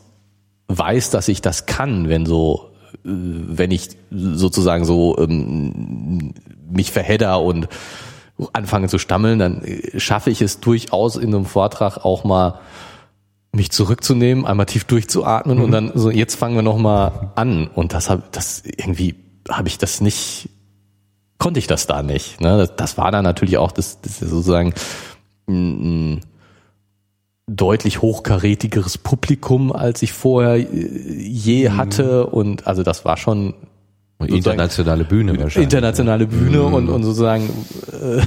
weiß, 0.67 1.09
dass 1.09 1.27
ich 1.27 1.41
das 1.41 1.65
kann, 1.65 2.07
wenn 2.07 2.27
so, 2.27 2.69
äh, 2.93 2.97
wenn 3.03 3.71
ich 3.71 3.89
sozusagen 4.11 4.85
so 4.85 5.17
ähm, 5.17 6.35
mich 6.69 6.91
verhedder 6.91 7.41
und 7.41 7.67
anfange 8.53 8.89
zu 8.89 8.99
stammeln, 8.99 9.39
dann 9.39 9.63
äh, 9.63 9.99
schaffe 9.99 10.29
ich 10.29 10.43
es 10.43 10.59
durchaus 10.59 11.15
in 11.15 11.33
einem 11.33 11.45
Vortrag 11.45 12.05
auch 12.05 12.23
mal 12.23 12.59
mich 13.55 13.71
zurückzunehmen, 13.71 14.45
einmal 14.45 14.65
tief 14.65 14.83
durchzuatmen 14.83 15.57
mhm. 15.57 15.63
und 15.63 15.71
dann 15.71 15.91
so 15.95 16.09
jetzt 16.09 16.35
fangen 16.35 16.55
wir 16.55 16.63
noch 16.63 16.77
mal 16.77 17.31
an 17.35 17.67
und 17.67 17.93
das 17.93 18.09
habe 18.09 18.23
das 18.31 18.63
irgendwie 18.65 19.15
habe 19.49 19.67
ich 19.67 19.77
das 19.77 20.01
nicht 20.01 20.49
konnte 21.37 21.59
ich 21.59 21.67
das 21.67 21.87
da 21.87 22.03
nicht. 22.03 22.39
Ne? 22.41 22.57
Das, 22.57 22.75
das 22.75 22.97
war 22.97 23.11
dann 23.11 23.23
natürlich 23.23 23.57
auch 23.57 23.71
das, 23.71 23.99
das 24.01 24.19
sozusagen 24.19 24.73
ein, 25.47 26.21
deutlich 27.47 28.01
hochkarätigeres 28.01 28.97
Publikum, 28.97 29.73
als 29.73 30.01
ich 30.01 30.13
vorher 30.13 30.55
äh, 30.55 30.63
je 30.63 31.69
mhm. 31.69 31.77
hatte 31.77 32.27
und 32.27 32.65
also 32.65 32.83
das 32.83 33.03
war 33.03 33.17
schon 33.17 33.53
internationale 34.19 35.03
Bühne 35.03 35.37
wahrscheinlich. 35.37 35.65
Internationale 35.65 36.27
Bühne 36.27 36.59
mhm. 36.59 36.73
und, 36.73 36.89
und 36.89 37.03
sozusagen 37.03 37.49
äh, 37.91 38.21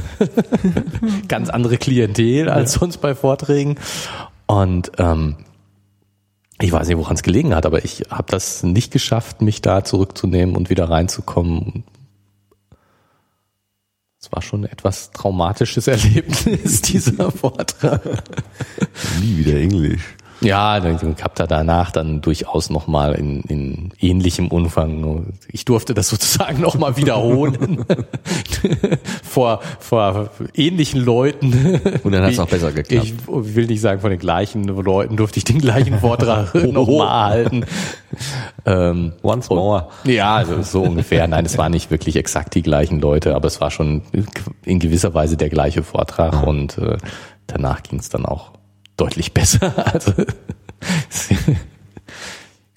ganz 1.28 1.48
andere 1.48 1.78
Klientel 1.78 2.50
als 2.50 2.74
sonst 2.74 2.98
bei 2.98 3.14
Vorträgen. 3.14 3.76
Und 4.46 4.92
ähm, 4.98 5.36
ich 6.60 6.72
weiß 6.72 6.88
nicht, 6.88 6.96
woran 6.96 7.16
es 7.16 7.22
gelegen 7.22 7.54
hat, 7.54 7.66
aber 7.66 7.84
ich 7.84 8.04
habe 8.10 8.30
das 8.30 8.62
nicht 8.62 8.92
geschafft, 8.92 9.42
mich 9.42 9.60
da 9.60 9.84
zurückzunehmen 9.84 10.56
und 10.56 10.70
wieder 10.70 10.88
reinzukommen. 10.88 11.84
Es 14.20 14.32
war 14.32 14.42
schon 14.42 14.64
ein 14.64 14.72
etwas 14.72 15.10
traumatisches 15.10 15.86
Erlebnis, 15.86 16.82
dieser 16.82 17.30
Vortrag. 17.30 18.02
Nie 19.20 19.38
wieder 19.38 19.58
Englisch. 19.58 20.16
Ja, 20.40 20.78
ich 20.78 21.02
habe 21.02 21.34
da 21.34 21.46
danach 21.46 21.90
dann 21.90 22.20
durchaus 22.20 22.68
nochmal 22.70 23.14
in, 23.14 23.40
in 23.42 23.92
ähnlichem 24.00 24.48
Umfang, 24.48 25.32
ich 25.50 25.64
durfte 25.64 25.94
das 25.94 26.08
sozusagen 26.10 26.60
nochmal 26.60 26.96
wiederholen 26.96 27.84
vor, 29.22 29.60
vor 29.78 30.30
ähnlichen 30.54 31.00
Leuten. 31.00 31.80
Und 32.02 32.12
dann 32.12 32.22
hat 32.22 32.32
es 32.32 32.38
auch 32.38 32.48
besser 32.48 32.72
geklappt. 32.72 33.06
Ich 33.06 33.14
will 33.26 33.66
nicht 33.66 33.80
sagen, 33.80 34.00
von 34.00 34.10
den 34.10 34.18
gleichen 34.18 34.64
Leuten 34.64 35.16
durfte 35.16 35.38
ich 35.38 35.44
den 35.44 35.58
gleichen 35.58 35.98
Vortrag 36.00 36.54
nochmal 36.72 37.30
halten. 37.30 37.64
Ähm, 38.64 39.12
Once 39.22 39.48
more. 39.48 39.88
Ja, 40.04 40.36
also 40.36 40.62
so 40.62 40.82
ungefähr. 40.82 41.26
Nein, 41.28 41.46
es 41.46 41.56
waren 41.58 41.72
nicht 41.72 41.90
wirklich 41.90 42.16
exakt 42.16 42.54
die 42.54 42.62
gleichen 42.62 43.00
Leute, 43.00 43.34
aber 43.34 43.46
es 43.46 43.60
war 43.60 43.70
schon 43.70 44.02
in 44.64 44.78
gewisser 44.78 45.14
Weise 45.14 45.36
der 45.36 45.48
gleiche 45.48 45.82
Vortrag 45.82 46.46
und 46.46 46.78
äh, 46.78 46.98
danach 47.46 47.82
ging 47.82 47.98
es 47.98 48.08
dann 48.08 48.26
auch 48.26 48.52
deutlich 48.96 49.32
besser. 49.32 49.74
Also 49.92 50.12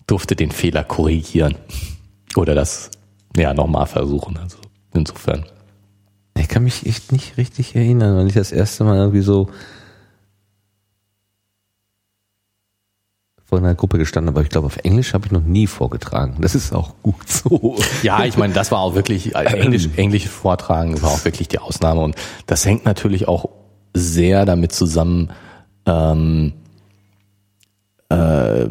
durfte 0.08 0.36
den 0.36 0.52
Fehler 0.52 0.84
korrigieren 0.84 1.56
oder 2.36 2.56
das 2.56 2.90
ja 3.38 3.54
nochmal 3.54 3.86
versuchen. 3.86 4.38
Also 4.38 4.58
insofern. 4.94 5.46
Ich 6.36 6.48
kann 6.48 6.64
mich 6.64 6.86
echt 6.86 7.12
nicht 7.12 7.38
richtig 7.38 7.76
erinnern, 7.76 8.16
weil 8.16 8.28
ich 8.28 8.34
das 8.34 8.52
erste 8.52 8.84
Mal 8.86 8.98
irgendwie 8.98 9.22
so 9.22 9.50
vor 13.50 13.58
einer 13.58 13.74
Gruppe 13.74 13.98
gestanden, 13.98 14.30
aber 14.30 14.44
ich 14.44 14.50
glaube, 14.50 14.68
auf 14.68 14.78
Englisch 14.78 15.14
habe 15.14 15.26
ich 15.26 15.32
noch 15.32 15.42
nie 15.42 15.66
vorgetragen. 15.66 16.38
Das 16.40 16.54
ist 16.54 16.72
auch 16.72 16.94
gut 17.02 17.28
so. 17.28 17.78
Ja, 18.04 18.24
ich 18.24 18.38
meine, 18.38 18.54
das 18.54 18.72
war 18.72 18.80
auch 18.80 18.94
wirklich, 18.94 19.36
äh, 19.36 19.46
Englisch, 19.46 19.90
Englisch 19.96 20.28
vortragen 20.28 21.02
war 21.02 21.10
auch 21.10 21.26
wirklich 21.26 21.48
die 21.48 21.58
Ausnahme 21.58 22.02
und 22.02 22.16
das 22.46 22.64
hängt 22.66 22.86
natürlich 22.86 23.28
auch 23.28 23.50
sehr 23.96 24.46
damit 24.46 24.72
zusammen, 24.72 25.32
ähm, 25.90 26.54
äh, 28.10 28.68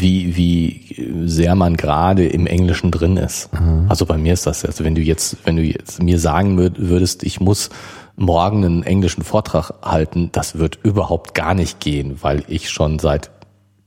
wie, 0.00 0.36
wie 0.36 1.26
sehr 1.26 1.54
man 1.54 1.76
gerade 1.76 2.26
im 2.26 2.46
Englischen 2.46 2.90
drin 2.90 3.16
ist. 3.16 3.52
Mhm. 3.52 3.86
Also 3.88 4.06
bei 4.06 4.18
mir 4.18 4.32
ist 4.34 4.46
das, 4.46 4.64
also 4.64 4.84
wenn 4.84 4.94
du 4.94 5.00
jetzt, 5.00 5.38
wenn 5.44 5.56
du 5.56 5.62
jetzt 5.62 6.02
mir 6.02 6.18
sagen 6.18 6.58
würdest, 6.58 7.22
ich 7.24 7.40
muss 7.40 7.70
morgen 8.16 8.64
einen 8.64 8.82
englischen 8.82 9.22
Vortrag 9.22 9.72
halten, 9.82 10.30
das 10.32 10.58
wird 10.58 10.78
überhaupt 10.82 11.34
gar 11.34 11.54
nicht 11.54 11.80
gehen, 11.80 12.18
weil 12.20 12.44
ich 12.48 12.70
schon 12.70 12.98
seit 12.98 13.30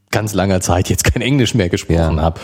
ganz 0.09 0.33
langer 0.33 0.59
Zeit 0.61 0.89
jetzt 0.89 1.03
kein 1.05 1.21
Englisch 1.21 1.53
mehr 1.53 1.69
gesprochen 1.69 2.17
ja. 2.17 2.21
habe. 2.21 2.39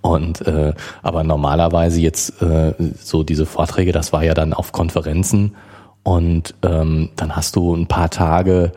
Und 0.00 0.44
äh, 0.46 0.74
aber 1.02 1.22
normalerweise 1.22 2.00
jetzt 2.00 2.42
äh, 2.42 2.74
so 3.00 3.22
diese 3.22 3.46
Vorträge, 3.46 3.92
das 3.92 4.12
war 4.12 4.24
ja 4.24 4.34
dann 4.34 4.52
auf 4.52 4.72
Konferenzen 4.72 5.54
und 6.02 6.54
ähm, 6.62 7.10
dann 7.14 7.36
hast 7.36 7.54
du 7.54 7.74
ein 7.74 7.86
paar 7.86 8.10
Tage 8.10 8.72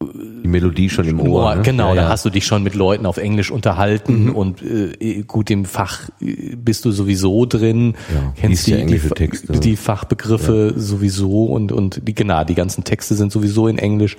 die 0.00 0.48
Melodie 0.48 0.88
schon 0.90 1.08
im 1.08 1.20
Ohr. 1.20 1.56
Ne? 1.56 1.62
Genau, 1.62 1.88
ja, 1.88 1.94
ja. 1.94 2.02
da 2.02 2.08
hast 2.08 2.24
du 2.24 2.30
dich 2.30 2.46
schon 2.46 2.62
mit 2.62 2.74
Leuten 2.74 3.04
auf 3.04 3.16
Englisch 3.16 3.50
unterhalten 3.50 4.26
mhm. 4.26 4.36
und 4.36 4.62
äh, 4.62 5.22
gut 5.22 5.50
im 5.50 5.64
Fach 5.64 6.08
äh, 6.20 6.54
bist 6.54 6.84
du 6.84 6.92
sowieso 6.92 7.46
drin, 7.46 7.94
ja, 8.14 8.32
kennst 8.36 8.68
die, 8.68 8.86
die, 8.86 8.98
Texte. 8.98 9.58
die 9.58 9.76
Fachbegriffe 9.76 10.74
sowieso 10.76 11.46
und 11.46 11.72
und 11.72 12.06
die 12.06 12.14
genau 12.14 12.44
die 12.44 12.54
ganzen 12.54 12.84
Texte 12.84 13.16
sind 13.16 13.32
sowieso 13.32 13.66
in 13.66 13.78
Englisch 13.78 14.16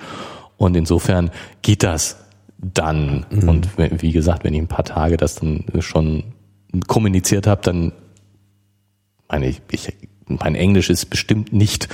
und 0.58 0.76
insofern 0.76 1.30
geht 1.62 1.82
das 1.82 2.18
dann 2.58 3.24
mhm. 3.30 3.48
und 3.48 3.68
wie 4.02 4.12
gesagt, 4.12 4.44
wenn 4.44 4.52
ich 4.52 4.60
ein 4.60 4.68
paar 4.68 4.84
Tage 4.84 5.16
das 5.16 5.36
dann 5.36 5.64
schon 5.78 6.24
kommuniziert 6.86 7.46
habe, 7.46 7.62
dann 7.62 7.92
meine 9.30 9.48
ich, 9.48 9.62
ich 9.70 9.94
mein 10.26 10.54
Englisch 10.54 10.90
ist 10.90 11.06
bestimmt 11.06 11.54
nicht 11.54 11.88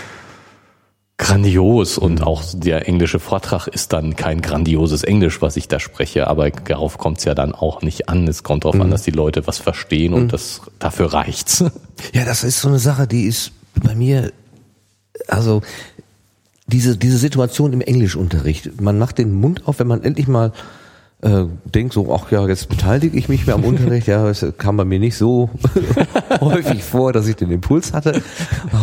grandios 1.18 1.96
und 1.96 2.22
auch 2.22 2.42
der 2.52 2.88
englische 2.88 3.18
Vortrag 3.18 3.68
ist 3.68 3.92
dann 3.92 4.16
kein 4.16 4.42
grandioses 4.42 5.02
Englisch, 5.02 5.40
was 5.40 5.56
ich 5.56 5.66
da 5.66 5.80
spreche, 5.80 6.26
aber 6.26 6.50
darauf 6.50 6.98
kommt 6.98 7.18
es 7.18 7.24
ja 7.24 7.34
dann 7.34 7.54
auch 7.54 7.80
nicht 7.80 8.08
an. 8.08 8.28
Es 8.28 8.42
kommt 8.42 8.64
darauf 8.64 8.74
mhm. 8.74 8.82
an, 8.82 8.90
dass 8.90 9.02
die 9.02 9.12
Leute 9.12 9.46
was 9.46 9.58
verstehen 9.58 10.12
und 10.12 10.24
mhm. 10.24 10.28
das 10.28 10.60
dafür 10.78 11.12
reicht's. 11.12 11.64
Ja, 12.12 12.26
das 12.26 12.44
ist 12.44 12.60
so 12.60 12.68
eine 12.68 12.78
Sache, 12.78 13.06
die 13.06 13.22
ist 13.22 13.52
bei 13.82 13.94
mir, 13.94 14.30
also 15.28 15.62
diese, 16.66 16.98
diese 16.98 17.16
Situation 17.16 17.72
im 17.72 17.80
Englischunterricht. 17.80 18.82
Man 18.82 18.98
macht 18.98 19.16
den 19.16 19.32
Mund 19.32 19.66
auf, 19.66 19.78
wenn 19.78 19.86
man 19.86 20.02
endlich 20.02 20.28
mal 20.28 20.52
äh, 21.22 21.44
denkt 21.64 21.94
so, 21.94 22.14
ach 22.14 22.30
ja, 22.30 22.46
jetzt 22.46 22.68
beteilige 22.68 23.16
ich 23.16 23.28
mich 23.28 23.46
mehr 23.46 23.54
am 23.54 23.64
Unterricht. 23.64 24.06
Ja, 24.06 24.28
es 24.28 24.44
kam 24.58 24.76
bei 24.76 24.84
mir 24.84 24.98
nicht 24.98 25.16
so 25.16 25.50
häufig 26.40 26.82
vor, 26.84 27.12
dass 27.12 27.26
ich 27.26 27.36
den 27.36 27.50
Impuls 27.50 27.92
hatte. 27.92 28.22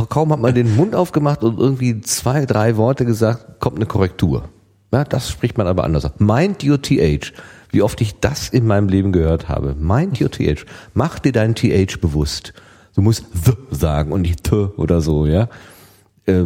Kaum 0.09 0.31
hat 0.31 0.39
man 0.39 0.55
den 0.55 0.75
Mund 0.75 0.95
aufgemacht 0.95 1.43
und 1.43 1.59
irgendwie 1.59 2.01
zwei, 2.01 2.45
drei 2.45 2.75
Worte 2.77 3.05
gesagt, 3.05 3.59
kommt 3.59 3.77
eine 3.77 3.85
Korrektur. 3.85 4.49
Ja, 4.91 5.03
das 5.03 5.29
spricht 5.29 5.57
man 5.57 5.67
aber 5.67 5.83
anders. 5.83 6.09
Mind 6.19 6.63
your 6.63 6.81
TH. 6.81 7.33
Wie 7.69 7.81
oft 7.81 7.99
ich 8.01 8.19
das 8.19 8.49
in 8.49 8.67
meinem 8.67 8.87
Leben 8.87 9.11
gehört 9.11 9.49
habe. 9.49 9.75
Mind 9.79 10.21
your 10.21 10.29
TH. 10.29 10.65
Mach 10.93 11.17
dir 11.19 11.31
dein 11.31 11.55
TH 11.55 11.99
bewusst. 11.99 12.53
Du 12.95 13.01
musst 13.01 13.25
the 13.33 13.53
sagen 13.71 14.11
und 14.11 14.21
nicht 14.21 14.43
t 14.43 14.55
oder 14.55 15.01
so, 15.01 15.25
ja. 15.25 15.49
Äh, 16.25 16.43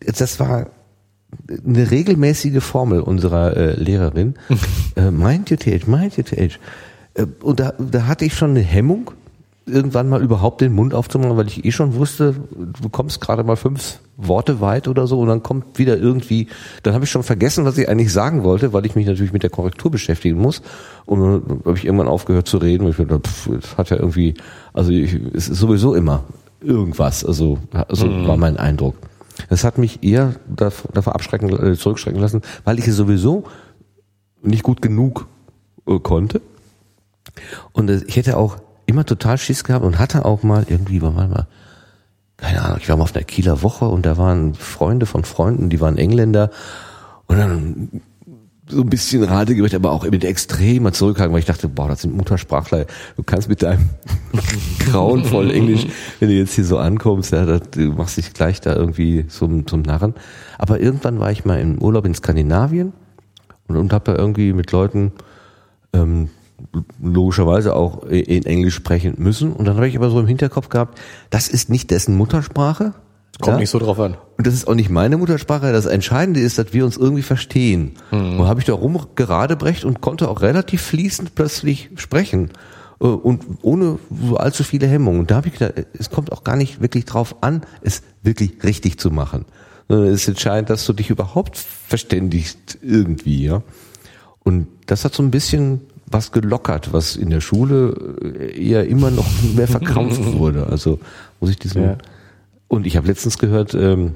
das 0.00 0.40
war 0.40 0.70
eine 1.66 1.90
regelmäßige 1.90 2.62
Formel 2.62 3.00
unserer 3.00 3.56
äh, 3.56 3.74
Lehrerin. 3.74 4.34
äh, 4.96 5.10
mind 5.10 5.50
your 5.50 5.58
TH, 5.58 5.86
mind 5.86 6.16
your 6.18 6.24
TH. 6.24 6.58
Äh, 7.14 7.26
und 7.42 7.60
da, 7.60 7.74
da 7.78 8.06
hatte 8.06 8.24
ich 8.24 8.34
schon 8.34 8.50
eine 8.50 8.60
Hemmung, 8.60 9.10
irgendwann 9.66 10.08
mal 10.08 10.22
überhaupt 10.22 10.60
den 10.60 10.72
Mund 10.72 10.94
aufzumachen, 10.94 11.36
weil 11.36 11.46
ich 11.46 11.64
eh 11.64 11.72
schon 11.72 11.94
wusste, 11.94 12.34
du 12.80 12.88
kommst 12.88 13.20
gerade 13.20 13.44
mal 13.44 13.56
fünf 13.56 14.00
Worte 14.16 14.60
weit 14.60 14.88
oder 14.88 15.06
so 15.06 15.20
und 15.20 15.28
dann 15.28 15.42
kommt 15.42 15.78
wieder 15.78 15.96
irgendwie, 15.96 16.48
dann 16.82 16.94
habe 16.94 17.04
ich 17.04 17.10
schon 17.10 17.22
vergessen, 17.22 17.64
was 17.64 17.78
ich 17.78 17.88
eigentlich 17.88 18.12
sagen 18.12 18.42
wollte, 18.42 18.72
weil 18.72 18.84
ich 18.86 18.96
mich 18.96 19.06
natürlich 19.06 19.32
mit 19.32 19.42
der 19.42 19.50
Korrektur 19.50 19.90
beschäftigen 19.90 20.38
muss. 20.38 20.62
Und 21.06 21.20
dann 21.20 21.60
habe 21.64 21.76
ich 21.76 21.84
irgendwann 21.84 22.08
aufgehört 22.08 22.48
zu 22.48 22.58
reden 22.58 22.84
und 22.84 22.90
ich 22.90 22.96
dachte, 22.96 23.20
pff, 23.20 23.50
das 23.60 23.78
hat 23.78 23.90
ja 23.90 23.96
irgendwie, 23.98 24.34
also 24.72 24.90
ich, 24.90 25.14
es 25.34 25.48
ist 25.48 25.58
sowieso 25.58 25.94
immer 25.94 26.24
irgendwas, 26.60 27.24
also, 27.24 27.58
also 27.72 28.06
mhm. 28.06 28.26
war 28.26 28.36
mein 28.36 28.56
Eindruck. 28.56 28.96
Das 29.48 29.64
hat 29.64 29.78
mich 29.78 30.02
eher 30.02 30.34
davor 30.46 31.14
abschrecken, 31.14 31.50
äh, 31.50 31.76
zurückschrecken 31.76 32.20
lassen, 32.20 32.42
weil 32.64 32.78
ich 32.78 32.86
es 32.86 32.96
sowieso 32.96 33.44
nicht 34.42 34.62
gut 34.62 34.82
genug 34.82 35.26
äh, 35.86 35.98
konnte. 35.98 36.40
Und 37.72 37.90
äh, 37.90 38.02
ich 38.06 38.16
hätte 38.16 38.36
auch 38.36 38.58
immer 38.86 39.04
total 39.04 39.38
Schiss 39.38 39.64
gehabt 39.64 39.84
und 39.84 39.98
hatte 39.98 40.24
auch 40.24 40.42
mal 40.42 40.64
irgendwie, 40.68 41.02
war 41.02 41.10
mal, 41.10 41.46
keine 42.36 42.62
Ahnung, 42.62 42.78
ich 42.80 42.88
war 42.88 42.96
mal 42.96 43.02
auf 43.04 43.12
der 43.12 43.24
Kieler 43.24 43.62
Woche 43.62 43.86
und 43.86 44.06
da 44.06 44.16
waren 44.16 44.54
Freunde 44.54 45.06
von 45.06 45.24
Freunden, 45.24 45.70
die 45.70 45.80
waren 45.80 45.98
Engländer 45.98 46.50
und 47.26 47.38
dann 47.38 48.00
so 48.70 48.80
ein 48.82 48.88
bisschen 48.88 49.22
Rate 49.24 49.54
gemacht, 49.54 49.74
aber 49.74 49.92
auch 49.92 50.08
mit 50.08 50.24
extremer 50.24 50.92
Zurückhaltung, 50.92 51.34
weil 51.34 51.40
ich 51.40 51.46
dachte, 51.46 51.68
boah, 51.68 51.88
das 51.88 52.02
sind 52.02 52.16
Muttersprachler. 52.16 52.86
Du 53.16 53.22
kannst 53.22 53.48
mit 53.48 53.62
deinem 53.62 53.90
grauenvoll 54.90 55.50
Englisch, 55.50 55.86
wenn 56.20 56.28
du 56.28 56.34
jetzt 56.34 56.54
hier 56.54 56.64
so 56.64 56.78
ankommst, 56.78 57.32
ja, 57.32 57.44
das, 57.44 57.62
du 57.70 57.92
machst 57.92 58.16
dich 58.16 58.32
gleich 58.32 58.60
da 58.60 58.74
irgendwie 58.74 59.26
zum, 59.26 59.66
zum 59.66 59.82
Narren. 59.82 60.14
Aber 60.58 60.80
irgendwann 60.80 61.18
war 61.20 61.30
ich 61.30 61.44
mal 61.44 61.60
im 61.60 61.80
Urlaub 61.80 62.04
in 62.04 62.14
Skandinavien 62.14 62.92
und, 63.68 63.76
und 63.76 63.92
habe 63.92 64.12
da 64.12 64.18
irgendwie 64.18 64.52
mit 64.52 64.72
Leuten 64.72 65.12
ähm, 65.92 66.28
logischerweise 67.02 67.74
auch 67.74 68.04
in 68.04 68.44
Englisch 68.44 68.74
sprechen 68.74 69.14
müssen. 69.18 69.52
Und 69.52 69.66
dann 69.66 69.76
habe 69.76 69.88
ich 69.88 69.96
aber 69.96 70.10
so 70.10 70.20
im 70.20 70.26
Hinterkopf 70.26 70.68
gehabt, 70.68 70.98
das 71.30 71.48
ist 71.48 71.70
nicht 71.70 71.90
dessen 71.90 72.16
Muttersprache. 72.16 72.94
Kommt 73.40 73.54
ja? 73.54 73.60
nicht 73.60 73.70
so 73.70 73.78
drauf 73.78 74.00
an. 74.00 74.16
Und 74.36 74.46
das 74.46 74.54
ist 74.54 74.66
auch 74.66 74.74
nicht 74.74 74.90
meine 74.90 75.16
Muttersprache. 75.16 75.72
Das 75.72 75.86
Entscheidende 75.86 76.40
ist, 76.40 76.58
dass 76.58 76.72
wir 76.72 76.84
uns 76.84 76.96
irgendwie 76.96 77.22
verstehen. 77.22 77.92
Mhm. 78.10 78.40
Und 78.40 78.48
habe 78.48 78.60
ich 78.60 78.66
da 78.66 78.72
rum 78.72 79.06
geradebrecht 79.14 79.84
und 79.84 80.00
konnte 80.00 80.28
auch 80.28 80.42
relativ 80.42 80.82
fließend 80.82 81.34
plötzlich 81.36 81.90
sprechen. 81.96 82.50
Äh, 83.00 83.06
und 83.06 83.44
ohne 83.62 83.98
allzu 84.34 84.64
viele 84.64 84.88
Hemmungen. 84.88 85.20
Und 85.20 85.30
da 85.30 85.36
habe 85.36 85.48
ich 85.48 85.54
gedacht, 85.54 85.86
es 85.96 86.10
kommt 86.10 86.32
auch 86.32 86.42
gar 86.42 86.56
nicht 86.56 86.80
wirklich 86.80 87.04
drauf 87.04 87.36
an, 87.42 87.62
es 87.80 88.02
wirklich 88.22 88.62
richtig 88.64 88.98
zu 88.98 89.10
machen. 89.10 89.44
Es 89.88 90.22
ist 90.22 90.28
entscheidend, 90.28 90.68
dass 90.68 90.84
du 90.84 90.92
dich 90.92 91.08
überhaupt 91.08 91.56
verständigst 91.56 92.78
irgendwie, 92.82 93.44
ja. 93.44 93.62
Und 94.44 94.66
das 94.84 95.04
hat 95.04 95.14
so 95.14 95.22
ein 95.22 95.30
bisschen 95.30 95.80
was 96.06 96.32
gelockert, 96.32 96.92
was 96.92 97.16
in 97.16 97.30
der 97.30 97.40
Schule 97.40 97.94
eher 98.54 98.86
immer 98.86 99.10
noch 99.10 99.26
mehr 99.54 99.68
verkrampft 99.68 100.24
wurde. 100.34 100.66
Also 100.66 100.98
muss 101.40 101.50
ich 101.50 101.58
diesen. 101.58 101.82
Ja. 101.82 101.98
Und 102.68 102.86
ich 102.86 102.96
habe 102.96 103.08
letztens 103.08 103.38
gehört, 103.38 103.74
ähm, 103.74 104.14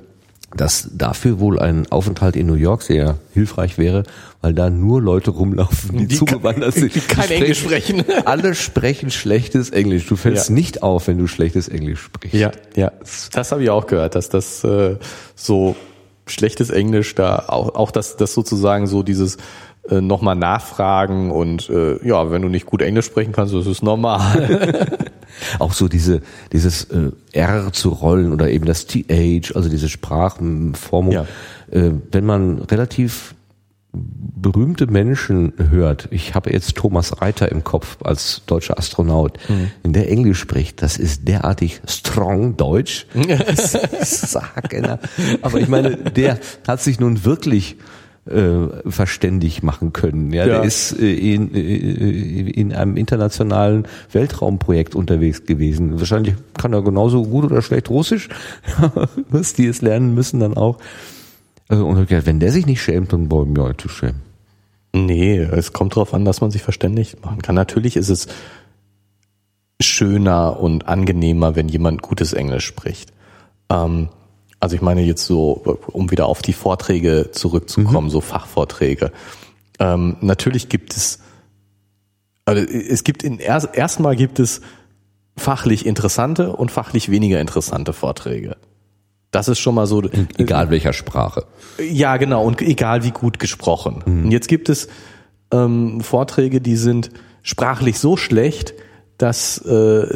dass 0.57 0.91
dafür 0.93 1.41
wohl 1.41 1.59
ein 1.59 1.91
Aufenthalt 1.91 2.37
in 2.37 2.47
New 2.47 2.55
York 2.55 2.83
sehr 2.83 3.19
hilfreich 3.33 3.79
wäre, 3.79 4.05
weil 4.43 4.53
da 4.53 4.69
nur 4.71 5.01
Leute 5.01 5.31
rumlaufen, 5.31 5.97
die, 5.97 6.07
die 6.09 6.17
zugewandert 6.17 6.75
sind. 6.75 6.95
Die 6.95 7.01
kein 7.01 7.29
die 7.29 7.35
Englisch 7.35 7.61
sprechen. 7.61 8.05
Alle 8.25 8.55
sprechen 8.55 9.11
schlechtes 9.11 9.71
Englisch. 9.71 10.07
Du 10.07 10.17
fällst 10.17 10.51
ja. 10.51 10.55
nicht 10.55 10.83
auf, 10.83 11.09
wenn 11.09 11.19
du 11.19 11.27
schlechtes 11.27 11.69
Englisch 11.69 12.01
sprichst. 12.01 12.35
Ja, 12.35 12.53
ja. 12.77 12.93
Das 13.33 13.53
habe 13.53 13.63
ich 13.63 13.71
auch 13.71 13.87
gehört, 13.87 14.15
dass 14.15 14.29
das 14.29 14.63
äh, 14.65 14.97
so 15.35 15.77
schlechtes 16.27 16.71
Englisch 16.71 17.15
da 17.15 17.45
auch, 17.49 17.75
auch 17.75 17.91
das, 17.91 18.17
das 18.17 18.35
sozusagen 18.35 18.87
so 18.87 19.03
dieses 19.03 19.39
äh, 19.89 20.01
nochmal 20.01 20.37
nachfragen 20.37 21.31
und 21.31 21.69
äh, 21.69 22.07
ja, 22.07 22.31
wenn 22.31 22.43
du 22.43 22.49
nicht 22.49 22.67
gut 22.67 22.83
Englisch 22.83 23.07
sprechen 23.07 23.33
kannst, 23.33 23.53
das 23.53 23.67
ist 23.67 23.83
normal. 23.83 24.99
Auch 25.59 25.73
so 25.73 25.89
diese, 25.89 26.21
dieses 26.53 26.85
äh, 26.85 27.11
R 27.33 27.73
zu 27.73 27.89
rollen 27.89 28.33
oder 28.33 28.51
eben 28.51 28.65
das 28.65 28.87
TH, 28.87 29.57
also 29.57 29.69
diese 29.69 29.89
Sprachformung. 29.89 31.13
Ja. 31.13 31.27
Äh, 31.71 31.91
wenn 32.13 32.25
man 32.25 32.59
relativ 32.59 33.35
berühmte 33.93 34.87
Menschen 34.87 35.53
hört, 35.71 36.09
ich 36.11 36.35
habe 36.35 36.53
jetzt 36.53 36.77
Thomas 36.77 37.21
Reiter 37.21 37.51
im 37.51 37.65
Kopf 37.65 37.99
als 38.03 38.43
deutscher 38.47 38.79
Astronaut, 38.79 39.39
mhm. 39.49 39.71
in 39.83 39.93
der 39.93 40.11
Englisch 40.11 40.39
spricht, 40.39 40.81
das 40.81 40.97
ist 40.97 41.29
derartig 41.29 41.83
strong 41.87 42.57
Deutsch. 42.57 43.07
Aber 45.43 45.59
ich 45.59 45.69
meine, 45.69 45.97
der 45.97 46.39
hat 46.67 46.81
sich 46.81 47.01
nun 47.01 47.25
wirklich 47.25 47.77
äh, 48.27 48.91
verständig 48.91 49.63
machen 49.63 49.93
können. 49.93 50.33
Ja, 50.33 50.47
ja. 50.47 50.59
der 50.59 50.63
ist 50.65 50.93
äh, 50.99 51.35
in, 51.35 51.55
äh, 51.55 52.51
in 52.51 52.73
einem 52.73 52.97
internationalen 52.97 53.87
Weltraumprojekt 54.13 54.95
unterwegs 54.95 55.45
gewesen. 55.45 55.99
Wahrscheinlich 55.99 56.35
kann 56.57 56.73
er 56.73 56.83
genauso 56.83 57.25
gut 57.25 57.45
oder 57.45 57.63
schlecht 57.63 57.91
Russisch, 57.91 58.29
was 59.29 59.55
die 59.55 59.67
es 59.67 59.83
lernen 59.83 60.15
müssen 60.15 60.41
dann 60.41 60.57
auch. 60.57 60.79
Äh, 61.69 61.77
und 61.77 62.11
wenn 62.11 62.39
der 62.39 62.53
sich 62.53 62.67
nicht 62.67 62.83
schämt, 62.83 63.13
dann 63.13 63.31
wollen 63.31 63.57
wir 63.57 63.65
heute 63.65 63.89
schämen. 63.89 64.23
Nee, 64.95 65.39
es 65.39 65.73
kommt 65.73 65.97
darauf 65.97 66.13
an, 66.13 66.25
dass 66.25 66.41
man 66.41 66.51
sich 66.51 66.63
verständigt 66.63 67.25
machen 67.25 67.41
kann. 67.43 67.55
Natürlich 67.55 67.97
ist 67.97 68.11
es 68.11 68.29
schöner 69.81 70.61
und 70.61 70.87
angenehmer, 70.87 71.57
wenn 71.57 71.69
jemand 71.69 72.03
gutes 72.03 72.35
Englisch 72.35 72.67
spricht. 72.67 73.13
Ähm, 73.71 74.11
also 74.63 74.77
ich 74.77 74.81
meine 74.81 75.03
jetzt 75.03 75.27
so, 75.27 75.81
um 75.89 76.13
wieder 76.13 76.27
auf 76.27 76.41
die 76.41 76.53
Vorträge 76.53 77.31
zurückzukommen, 77.33 78.07
mhm. 78.07 78.11
so 78.11 78.21
Fachvorträge. 78.21 79.11
Ähm, 79.81 80.17
natürlich 80.21 80.69
gibt 80.69 80.97
es, 80.97 81.19
also 82.45 82.63
es 82.63 83.03
gibt 83.03 83.25
in 83.25 83.41
erst 83.41 83.75
erstmal 83.75 84.15
gibt 84.15 84.39
es 84.39 84.61
fachlich 85.37 85.85
interessante 85.85 86.55
und 86.55 86.71
fachlich 86.71 87.11
weniger 87.11 87.41
interessante 87.41 87.93
Vorträge. 87.93 88.57
Das 89.33 89.49
ist 89.49 89.59
schon 89.59 89.75
mal 89.75 89.89
so. 89.89 90.01
Egal 90.39 90.71
welcher 90.71 90.93
Sprache. 90.93 91.45
Ja, 91.81 92.17
genau, 92.17 92.45
und 92.45 92.63
egal 92.63 93.03
wie 93.03 93.11
gut 93.11 93.41
gesprochen. 93.41 94.05
Mhm. 94.07 94.25
Und 94.27 94.31
jetzt 94.31 94.47
gibt 94.47 94.69
es 94.69 94.87
ähm, 95.51 96.03
Vorträge, 96.03 96.61
die 96.61 96.77
sind 96.77 97.11
sprachlich 97.43 97.99
so 97.99 98.17
schlecht, 98.17 98.75
dass 99.19 99.59
äh, 99.59 100.07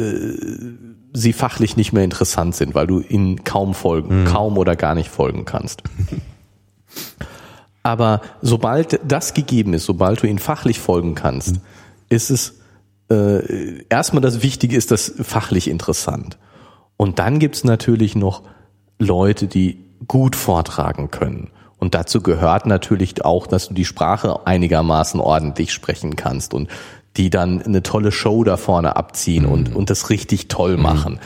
sie 1.17 1.33
fachlich 1.33 1.77
nicht 1.77 1.93
mehr 1.93 2.05
interessant 2.05 2.55
sind, 2.55 2.75
weil 2.75 2.87
du 2.87 3.01
ihnen 3.01 3.43
kaum 3.45 3.75
folgen, 3.75 4.23
mhm. 4.23 4.27
kaum 4.27 4.59
oder 4.59 4.77
gar 4.77 4.95
nicht 4.95 5.09
folgen 5.09 5.45
kannst. 5.45 5.83
Aber 7.83 8.21
sobald 8.43 9.01
das 9.07 9.33
gegeben 9.33 9.73
ist, 9.73 9.87
sobald 9.87 10.23
du 10.23 10.27
ihnen 10.27 10.39
fachlich 10.39 10.79
folgen 10.79 11.15
kannst, 11.15 11.55
mhm. 11.55 11.61
ist 12.09 12.31
es 12.31 12.55
äh, 13.11 13.85
erstmal 13.89 14.21
das 14.21 14.43
Wichtige 14.43 14.77
ist 14.77 14.91
das 14.91 15.15
fachlich 15.23 15.69
interessant. 15.69 16.39
Und 16.97 17.19
dann 17.19 17.39
gibt's 17.39 17.65
natürlich 17.65 18.17
noch 18.17 18.43
Leute, 18.99 19.47
die 19.47 19.85
gut 20.07 20.37
vortragen 20.37 21.11
können. 21.11 21.51
Und 21.79 21.95
dazu 21.95 22.21
gehört 22.21 22.67
natürlich 22.67 23.25
auch, 23.25 23.47
dass 23.47 23.69
du 23.69 23.75
die 23.75 23.85
Sprache 23.85 24.47
einigermaßen 24.47 25.21
ordentlich 25.21 25.73
sprechen 25.73 26.17
kannst 26.17 26.55
und 26.55 26.69
die 27.17 27.31
dann 27.31 27.63
eine 27.63 27.83
tolle 27.83 28.13
Show 28.13 28.45
da 28.45 28.57
vorne 28.57 28.97
abziehen 28.97 29.45
mhm. 29.45 29.53
und, 29.53 29.77
und 29.77 29.91
das 29.91 30.11
richtig 30.11 30.49
toll 30.49 30.77
mhm. 30.77 30.83
machen. 30.83 31.21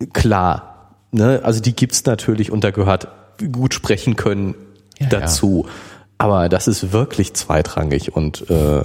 Mhm. 0.00 0.12
Klar, 0.12 0.96
ne, 1.12 1.40
also 1.42 1.60
die 1.60 1.74
gibt's 1.74 2.04
natürlich 2.04 2.50
und 2.50 2.64
da 2.64 2.70
gehört 2.70 3.08
gut 3.52 3.74
sprechen 3.74 4.16
können 4.16 4.54
ja, 4.98 5.08
dazu. 5.08 5.64
Ja. 5.66 5.72
Aber 6.18 6.48
das 6.48 6.68
ist 6.68 6.92
wirklich 6.92 7.34
zweitrangig 7.34 8.14
und 8.14 8.48
äh, 8.50 8.82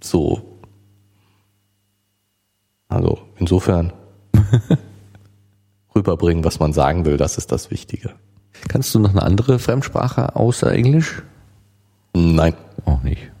so. 0.00 0.42
Also 2.88 3.18
insofern 3.36 3.92
rüberbringen, 5.94 6.44
was 6.44 6.60
man 6.60 6.72
sagen 6.72 7.04
will, 7.04 7.16
das 7.16 7.36
ist 7.36 7.50
das 7.50 7.70
Wichtige. 7.70 8.14
Kannst 8.68 8.94
du 8.94 9.00
noch 9.00 9.10
eine 9.10 9.22
andere 9.22 9.58
Fremdsprache 9.58 10.36
außer 10.36 10.70
Englisch? 10.70 11.22
Nein. 12.14 12.54
Auch 12.84 13.02
nicht. 13.02 13.32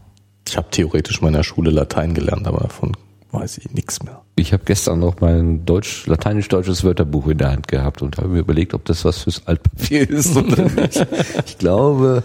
Ich 0.48 0.56
habe 0.56 0.68
theoretisch 0.70 1.20
meiner 1.20 1.42
Schule 1.42 1.70
Latein 1.70 2.14
gelernt, 2.14 2.46
aber 2.46 2.60
davon 2.60 2.96
weiß 3.32 3.58
ich 3.58 3.70
nichts 3.72 4.02
mehr. 4.02 4.22
Ich 4.36 4.52
habe 4.52 4.64
gestern 4.64 5.00
noch 5.00 5.20
mein 5.20 5.64
Deutsch, 5.66 6.06
lateinisch-deutsches 6.06 6.84
Wörterbuch 6.84 7.28
in 7.28 7.38
der 7.38 7.52
Hand 7.52 7.68
gehabt 7.68 8.02
und 8.02 8.16
habe 8.18 8.28
mir 8.28 8.40
überlegt, 8.40 8.74
ob 8.74 8.84
das 8.84 9.04
was 9.04 9.22
fürs 9.22 9.46
Altpapier 9.46 10.08
ist 10.10 10.36
oder 10.36 10.64
nicht. 10.64 11.06
ich 11.46 11.58
glaube, 11.58 12.22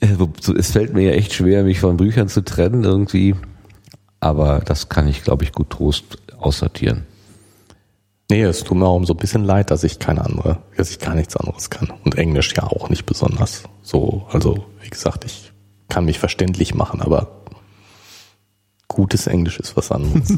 äh, 0.00 0.08
es 0.56 0.72
fällt 0.72 0.94
mir 0.94 1.02
ja 1.02 1.12
echt 1.12 1.32
schwer, 1.34 1.64
mich 1.64 1.80
von 1.80 1.96
Büchern 1.96 2.28
zu 2.28 2.44
trennen 2.44 2.84
irgendwie, 2.84 3.34
aber 4.20 4.60
das 4.64 4.88
kann 4.88 5.08
ich, 5.08 5.22
glaube 5.22 5.44
ich, 5.44 5.52
gut 5.52 5.70
Trost 5.70 6.18
aussortieren. 6.38 7.06
Nee, 8.30 8.42
es 8.42 8.62
tut 8.62 8.76
mir 8.76 8.86
auch 8.86 9.02
so 9.04 9.14
ein 9.14 9.18
bisschen 9.18 9.44
leid, 9.44 9.70
dass 9.70 9.84
ich 9.84 9.98
keine 9.98 10.24
andere, 10.24 10.58
dass 10.76 10.90
ich 10.90 10.98
gar 10.98 11.14
nichts 11.14 11.34
anderes 11.36 11.70
kann. 11.70 11.90
Und 12.04 12.16
Englisch 12.16 12.52
ja 12.54 12.64
auch 12.64 12.90
nicht 12.90 13.06
besonders. 13.06 13.62
So, 13.82 14.26
also, 14.30 14.66
wie 14.82 14.90
gesagt, 14.90 15.24
ich 15.24 15.52
kann 15.88 16.04
mich 16.04 16.18
verständlich 16.18 16.74
machen, 16.74 17.00
aber 17.00 17.37
gutes 18.98 19.28
Englisch 19.28 19.60
ist 19.60 19.76
was 19.76 19.92
anderes. 19.92 20.36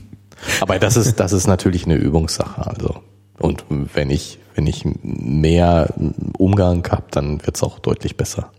aber 0.60 0.80
das 0.80 0.96
ist, 0.96 1.20
das 1.20 1.32
ist 1.32 1.46
natürlich 1.46 1.84
eine 1.84 1.94
Übungssache, 1.94 2.66
also. 2.66 2.96
Und 3.38 3.64
wenn 3.68 4.10
ich, 4.10 4.40
wenn 4.56 4.66
ich 4.66 4.84
mehr 4.84 5.94
Umgang 6.36 6.84
habe, 6.90 7.04
dann 7.12 7.46
wird's 7.46 7.62
auch 7.62 7.78
deutlich 7.78 8.16
besser. 8.16 8.50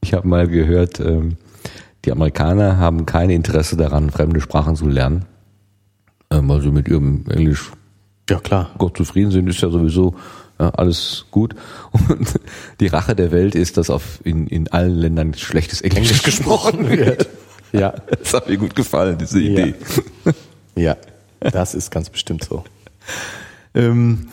Ich 0.00 0.14
habe 0.14 0.28
mal 0.28 0.46
gehört, 0.46 1.00
ähm, 1.00 1.38
die 2.04 2.12
Amerikaner 2.12 2.78
haben 2.78 3.04
kein 3.04 3.30
Interesse 3.30 3.76
daran, 3.76 4.10
fremde 4.10 4.40
Sprachen 4.40 4.76
zu 4.76 4.86
lernen, 4.86 5.24
ähm, 6.30 6.48
weil 6.48 6.60
sie 6.60 6.70
mit 6.70 6.86
ihrem 6.86 7.24
Englisch 7.28 7.72
ja 8.30 8.38
klar 8.38 8.70
Gott 8.78 8.96
zufrieden 8.96 9.32
sind, 9.32 9.48
ist 9.48 9.60
ja 9.60 9.70
sowieso 9.70 10.14
ja, 10.60 10.70
alles 10.70 11.26
gut. 11.32 11.56
Und 11.90 12.28
die 12.78 12.86
Rache 12.86 13.16
der 13.16 13.32
Welt 13.32 13.56
ist, 13.56 13.76
dass 13.76 13.90
auf 13.90 14.20
in, 14.22 14.46
in 14.46 14.68
allen 14.68 14.94
Ländern 14.94 15.34
schlechtes 15.34 15.80
Englisch, 15.80 16.10
Englisch 16.10 16.22
gesprochen 16.22 16.88
wird. 16.88 17.28
Ja. 17.72 17.94
Das 18.22 18.34
hat 18.34 18.48
mir 18.48 18.58
gut 18.58 18.74
gefallen, 18.74 19.18
diese 19.18 19.40
Idee. 19.40 19.74
Ja, 20.74 20.82
ja 20.82 20.96
das 21.40 21.74
ist 21.74 21.90
ganz 21.90 22.10
bestimmt 22.10 22.44
so. 22.44 22.64
Ähm, 23.74 24.28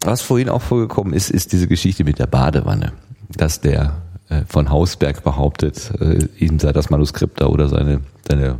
was 0.00 0.22
vorhin 0.22 0.48
auch 0.48 0.62
vorgekommen 0.62 1.12
ist, 1.12 1.30
ist 1.30 1.52
diese 1.52 1.68
Geschichte 1.68 2.04
mit 2.04 2.18
der 2.18 2.26
Badewanne. 2.26 2.92
Dass 3.28 3.60
der 3.60 3.96
äh, 4.28 4.42
von 4.48 4.70
Hausberg 4.70 5.22
behauptet, 5.22 5.92
äh, 6.00 6.26
ihm 6.38 6.58
sei 6.58 6.72
das 6.72 6.90
Manuskript 6.90 7.40
da 7.40 7.46
oder 7.46 7.68
seine, 7.68 8.00
seine 8.26 8.58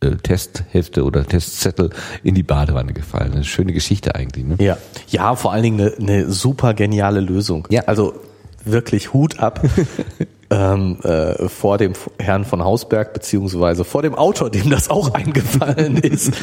äh, 0.00 0.16
Testhefte 0.16 1.04
oder 1.04 1.24
Testzettel 1.24 1.90
in 2.22 2.34
die 2.34 2.42
Badewanne 2.42 2.92
gefallen. 2.92 3.32
Eine 3.32 3.44
schöne 3.44 3.72
Geschichte 3.72 4.14
eigentlich. 4.14 4.44
Ne? 4.44 4.56
Ja, 4.58 4.78
ja, 5.08 5.36
vor 5.36 5.52
allen 5.52 5.62
Dingen 5.62 5.80
eine, 5.80 5.94
eine 5.96 6.30
super 6.30 6.74
geniale 6.74 7.20
Lösung. 7.20 7.68
Ja. 7.70 7.82
Also 7.82 8.14
wirklich 8.64 9.12
Hut 9.12 9.38
ab 9.38 9.62
ähm, 10.52 10.98
äh, 11.02 11.48
vor 11.48 11.78
dem 11.78 11.94
Herrn 12.18 12.44
von 12.44 12.62
Hausberg 12.62 13.14
beziehungsweise 13.14 13.84
vor 13.84 14.02
dem 14.02 14.14
Autor, 14.14 14.50
dem 14.50 14.68
das 14.68 14.90
auch 14.90 15.10
eingefallen 15.14 15.96
ist. 15.96 16.34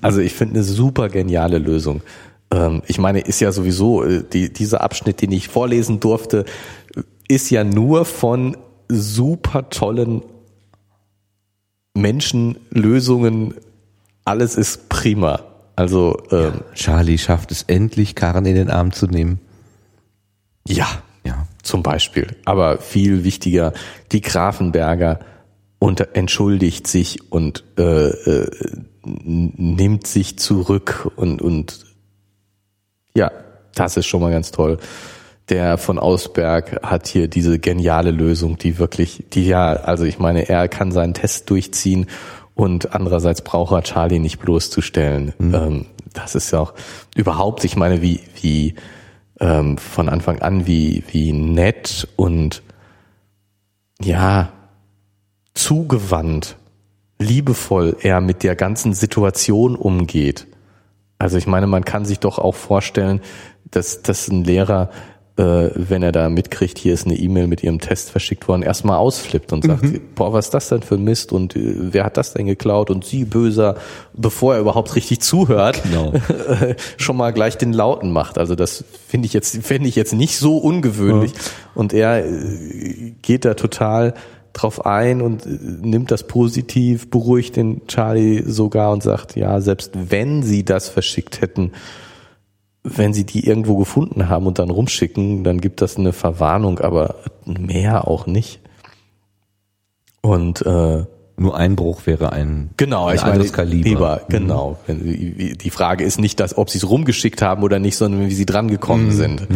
Also 0.00 0.20
ich 0.20 0.32
finde 0.32 0.54
eine 0.54 0.64
super 0.64 1.10
geniale 1.10 1.58
Lösung. 1.58 2.00
Ähm, 2.50 2.82
ich 2.86 2.98
meine, 2.98 3.20
ist 3.20 3.40
ja 3.40 3.52
sowieso 3.52 4.02
äh, 4.04 4.24
die, 4.24 4.50
dieser 4.50 4.80
Abschnitt, 4.80 5.20
den 5.20 5.32
ich 5.32 5.48
vorlesen 5.48 6.00
durfte, 6.00 6.46
ist 7.28 7.50
ja 7.50 7.62
nur 7.62 8.06
von 8.06 8.56
super 8.88 9.68
tollen 9.68 10.22
Menschenlösungen. 11.92 13.52
Alles 14.24 14.56
ist 14.56 14.88
prima. 14.88 15.40
Also 15.76 16.16
ähm, 16.30 16.62
Charlie 16.72 17.18
schafft 17.18 17.52
es 17.52 17.64
endlich, 17.64 18.14
Karen 18.14 18.46
in 18.46 18.54
den 18.54 18.70
Arm 18.70 18.92
zu 18.92 19.06
nehmen. 19.06 19.40
ja, 20.66 20.86
Ja. 20.86 21.02
Zum 21.62 21.82
Beispiel. 21.82 22.36
Aber 22.44 22.78
viel 22.78 23.24
wichtiger, 23.24 23.72
die 24.12 24.20
Grafenberger 24.20 25.20
unter, 25.78 26.08
entschuldigt 26.14 26.86
sich 26.86 27.30
und 27.30 27.64
äh, 27.78 28.08
äh, 28.08 28.50
nimmt 29.04 30.06
sich 30.06 30.38
zurück 30.38 31.10
und, 31.16 31.40
und 31.40 31.86
ja, 33.14 33.30
das 33.74 33.96
ist 33.96 34.06
schon 34.06 34.20
mal 34.20 34.32
ganz 34.32 34.50
toll. 34.50 34.78
Der 35.48 35.78
von 35.78 35.98
Ausberg 35.98 36.82
hat 36.82 37.06
hier 37.06 37.28
diese 37.28 37.58
geniale 37.58 38.10
Lösung, 38.10 38.58
die 38.58 38.78
wirklich, 38.78 39.24
die 39.32 39.46
ja, 39.46 39.72
also 39.72 40.04
ich 40.04 40.18
meine, 40.18 40.48
er 40.48 40.68
kann 40.68 40.92
seinen 40.92 41.14
Test 41.14 41.48
durchziehen 41.48 42.06
und 42.54 42.92
andererseits 42.92 43.40
braucht 43.42 43.72
er 43.72 43.82
Charlie 43.82 44.18
nicht 44.18 44.40
bloßzustellen. 44.40 45.32
Ähm, 45.40 45.86
das 46.12 46.34
ist 46.34 46.50
ja 46.50 46.60
auch 46.60 46.74
überhaupt, 47.14 47.64
ich 47.64 47.76
meine, 47.76 48.02
wie, 48.02 48.20
wie 48.42 48.74
ähm, 49.40 49.78
von 49.78 50.08
Anfang 50.08 50.40
an, 50.40 50.66
wie, 50.66 51.04
wie 51.10 51.32
nett 51.32 52.08
und 52.16 52.62
ja, 54.00 54.52
zugewandt, 55.54 56.56
liebevoll 57.18 57.96
er 58.00 58.20
mit 58.20 58.42
der 58.42 58.54
ganzen 58.54 58.94
Situation 58.94 59.74
umgeht. 59.74 60.46
Also 61.18 61.36
ich 61.36 61.46
meine, 61.46 61.66
man 61.66 61.84
kann 61.84 62.04
sich 62.04 62.20
doch 62.20 62.38
auch 62.38 62.54
vorstellen, 62.54 63.20
dass, 63.70 64.02
dass 64.02 64.28
ein 64.28 64.44
Lehrer, 64.44 64.90
wenn 65.38 66.02
er 66.02 66.10
da 66.10 66.28
mitkriegt, 66.28 66.78
hier 66.78 66.94
ist 66.94 67.06
eine 67.06 67.14
E-Mail 67.14 67.46
mit 67.46 67.62
ihrem 67.62 67.78
Test 67.78 68.10
verschickt 68.10 68.48
worden, 68.48 68.62
erstmal 68.62 68.96
ausflippt 68.96 69.52
und 69.52 69.64
sagt, 69.64 70.14
boah, 70.16 70.32
was 70.32 70.46
ist 70.46 70.54
das 70.54 70.68
denn 70.68 70.82
für 70.82 70.96
ein 70.96 71.04
Mist 71.04 71.32
und 71.32 71.54
äh, 71.54 71.74
wer 71.92 72.04
hat 72.04 72.16
das 72.16 72.32
denn 72.32 72.46
geklaut 72.46 72.90
und 72.90 73.04
sie 73.04 73.24
böser, 73.24 73.76
bevor 74.14 74.54
er 74.54 74.60
überhaupt 74.60 74.96
richtig 74.96 75.20
zuhört, 75.20 75.82
Genau. 75.84 76.12
schon 76.96 77.16
mal 77.16 77.32
gleich 77.32 77.56
den 77.56 77.72
Lauten 77.72 78.12
macht. 78.12 78.36
Also 78.36 78.54
das 78.54 78.84
finde 79.06 79.26
ich 79.26 79.32
jetzt, 79.32 79.64
finde 79.64 79.88
ich 79.88 79.96
jetzt 79.96 80.12
nicht 80.12 80.38
so 80.38 80.58
ungewöhnlich. 80.58 81.32
Und 81.74 81.92
er 81.92 82.26
äh, 82.26 83.12
geht 83.22 83.44
da 83.44 83.54
total 83.54 84.14
drauf 84.52 84.86
ein 84.86 85.22
und 85.22 85.46
äh, 85.46 85.50
nimmt 85.82 86.10
das 86.10 86.24
positiv, 86.26 87.10
beruhigt 87.10 87.56
den 87.56 87.86
Charlie 87.86 88.42
sogar 88.44 88.92
und 88.92 89.02
sagt, 89.02 89.36
ja, 89.36 89.60
selbst 89.60 89.92
wenn 90.10 90.42
sie 90.42 90.64
das 90.64 90.88
verschickt 90.88 91.40
hätten, 91.40 91.72
wenn 92.84 93.12
sie 93.12 93.24
die 93.24 93.46
irgendwo 93.46 93.76
gefunden 93.76 94.28
haben 94.28 94.46
und 94.46 94.58
dann 94.58 94.70
rumschicken, 94.70 95.44
dann 95.44 95.60
gibt 95.60 95.80
das 95.80 95.96
eine 95.96 96.12
Verwarnung, 96.12 96.78
aber 96.78 97.16
mehr 97.44 98.08
auch 98.08 98.26
nicht. 98.26 98.60
Und 100.20 100.64
äh, 100.64 101.04
Nur 101.36 101.56
Einbruch 101.56 102.06
wäre 102.06 102.32
ein, 102.32 102.70
Genau, 102.76 103.06
ein 103.06 103.16
ich 103.16 103.22
meine, 103.22 103.44
Kaliber. 103.48 103.88
Lieber, 103.88 104.20
genau. 104.28 104.78
Die 104.88 105.70
Frage 105.70 106.04
ist 106.04 106.18
nicht, 106.18 106.40
dass, 106.40 106.56
ob 106.56 106.70
sie 106.70 106.78
es 106.78 106.88
rumgeschickt 106.88 107.42
haben 107.42 107.62
oder 107.62 107.78
nicht, 107.78 107.96
sondern 107.96 108.28
wie 108.28 108.34
sie 108.34 108.46
drangekommen 108.46 109.12
sind. 109.12 109.46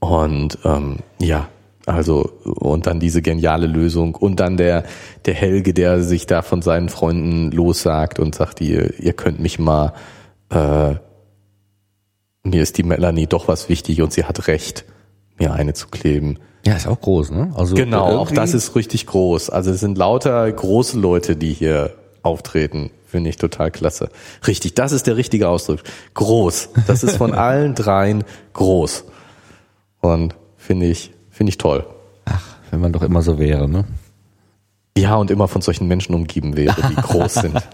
Und 0.00 0.58
ähm, 0.64 0.96
ja, 1.20 1.48
also 1.86 2.30
und 2.44 2.86
dann 2.86 3.00
diese 3.00 3.22
geniale 3.22 3.66
Lösung 3.66 4.14
und 4.14 4.40
dann 4.40 4.56
der 4.56 4.84
der 5.26 5.34
Helge, 5.34 5.74
der 5.74 6.02
sich 6.02 6.26
da 6.26 6.42
von 6.42 6.62
seinen 6.62 6.88
Freunden 6.88 7.50
lossagt 7.52 8.18
und 8.18 8.34
sagt, 8.34 8.60
ihr 8.60 8.98
ihr 9.00 9.12
könnt 9.12 9.40
mich 9.40 9.58
mal, 9.58 9.92
äh, 10.50 10.94
mir 12.42 12.62
ist 12.62 12.78
die 12.78 12.82
Melanie 12.82 13.26
doch 13.26 13.48
was 13.48 13.68
wichtig 13.68 14.02
und 14.02 14.12
sie 14.12 14.24
hat 14.24 14.48
recht, 14.48 14.84
mir 15.38 15.52
eine 15.52 15.74
zu 15.74 15.88
kleben. 15.88 16.38
Ja, 16.64 16.74
ist 16.76 16.86
auch 16.86 17.00
groß, 17.00 17.30
ne? 17.30 17.52
Also 17.56 17.74
Genau, 17.74 18.18
auch 18.18 18.30
das 18.30 18.54
ist 18.54 18.76
richtig 18.76 19.06
groß. 19.06 19.50
Also 19.50 19.70
es 19.72 19.80
sind 19.80 19.98
lauter 19.98 20.50
große 20.50 20.98
Leute, 20.98 21.36
die 21.36 21.52
hier 21.52 21.94
auftreten. 22.22 22.90
Finde 23.06 23.30
ich 23.30 23.36
total 23.36 23.70
klasse. 23.70 24.08
Richtig, 24.46 24.74
das 24.74 24.92
ist 24.92 25.06
der 25.06 25.16
richtige 25.16 25.48
Ausdruck. 25.48 25.80
Groß. 26.14 26.70
Das 26.86 27.02
ist 27.02 27.16
von 27.16 27.34
allen 27.34 27.74
dreien 27.74 28.24
groß. 28.54 29.04
Und 30.00 30.34
finde 30.56 30.86
ich, 30.86 31.12
finde 31.30 31.50
ich 31.50 31.58
toll. 31.58 31.84
Ach, 32.24 32.56
wenn 32.70 32.80
man 32.80 32.92
doch 32.92 33.02
immer 33.02 33.22
so 33.22 33.38
wäre, 33.38 33.68
ne? 33.68 33.84
Ja, 34.96 35.16
und 35.16 35.30
immer 35.30 35.48
von 35.48 35.62
solchen 35.62 35.88
Menschen 35.88 36.14
umgeben 36.14 36.56
wäre, 36.56 36.76
die 36.88 36.94
groß 36.94 37.34
sind. 37.34 37.58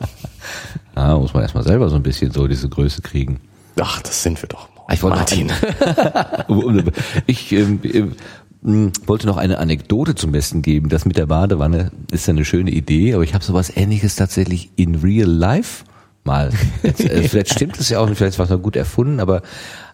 Ah, 0.95 1.15
muss 1.15 1.33
man 1.33 1.45
erstmal 1.45 1.63
selber 1.63 1.89
so 1.91 1.95
ein 1.95 2.03
bisschen 2.03 2.33
so 2.33 2.49
diese 2.49 2.69
Größe 2.69 3.03
kriegen. 3.03 3.39
Ach, 3.81 4.03
das 4.03 4.23
sind 4.23 4.43
wir 4.43 4.49
doch. 4.49 4.69
Ich 4.91 5.03
wollte 5.03 5.19
Martin. 5.19 5.53
Noch 6.49 6.93
ich 7.27 7.53
ähm, 7.53 7.81
ähm, 8.65 8.93
wollte 9.07 9.27
noch 9.27 9.37
eine 9.37 9.59
Anekdote 9.59 10.15
zum 10.15 10.33
Besten 10.33 10.63
geben. 10.63 10.89
Das 10.89 11.05
mit 11.05 11.17
der 11.17 11.27
Badewanne 11.27 11.93
ist 12.11 12.27
ja 12.27 12.33
eine 12.33 12.45
schöne 12.45 12.71
Idee, 12.71 13.15
aber 13.15 13.23
ich 13.23 13.35
habe 13.35 13.45
sowas 13.45 13.71
ähnliches 13.75 14.17
tatsächlich 14.17 14.71
in 14.77 14.97
real 14.97 15.29
life 15.29 15.85
mal. 16.25 16.51
Jetzt, 16.83 17.01
äh, 17.01 17.23
vielleicht 17.29 17.51
stimmt 17.51 17.79
es 17.79 17.89
ja 17.89 18.01
auch 18.01 18.09
nicht, 18.09 18.19
vielleicht 18.19 18.39
war 18.39 18.45
es 18.45 18.51
noch 18.51 18.63
gut 18.63 18.77
erfunden, 18.77 19.21
aber 19.21 19.43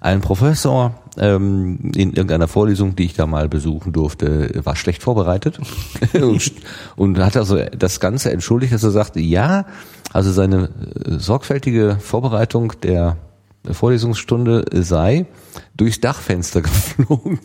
ein 0.00 0.20
Professor 0.20 0.94
ähm, 1.16 1.92
in 1.94 2.10
irgendeiner 2.10 2.48
Vorlesung, 2.48 2.96
die 2.96 3.04
ich 3.04 3.14
da 3.14 3.26
mal 3.26 3.48
besuchen 3.48 3.92
durfte, 3.92 4.60
war 4.64 4.76
schlecht 4.76 5.02
vorbereitet 5.02 5.58
und, 6.14 6.52
und 6.96 7.18
hat 7.18 7.36
also 7.36 7.58
das 7.76 8.00
Ganze 8.00 8.32
entschuldigt, 8.32 8.72
dass 8.72 8.82
er 8.82 8.90
sagte, 8.90 9.20
ja, 9.20 9.66
also 10.12 10.30
seine 10.32 10.64
äh, 11.04 11.18
sorgfältige 11.18 11.98
Vorbereitung 12.00 12.72
der 12.82 13.16
Vorlesungsstunde 13.70 14.64
sei 14.72 15.26
durchs 15.76 16.00
Dachfenster 16.00 16.62
geflogen. 16.62 17.38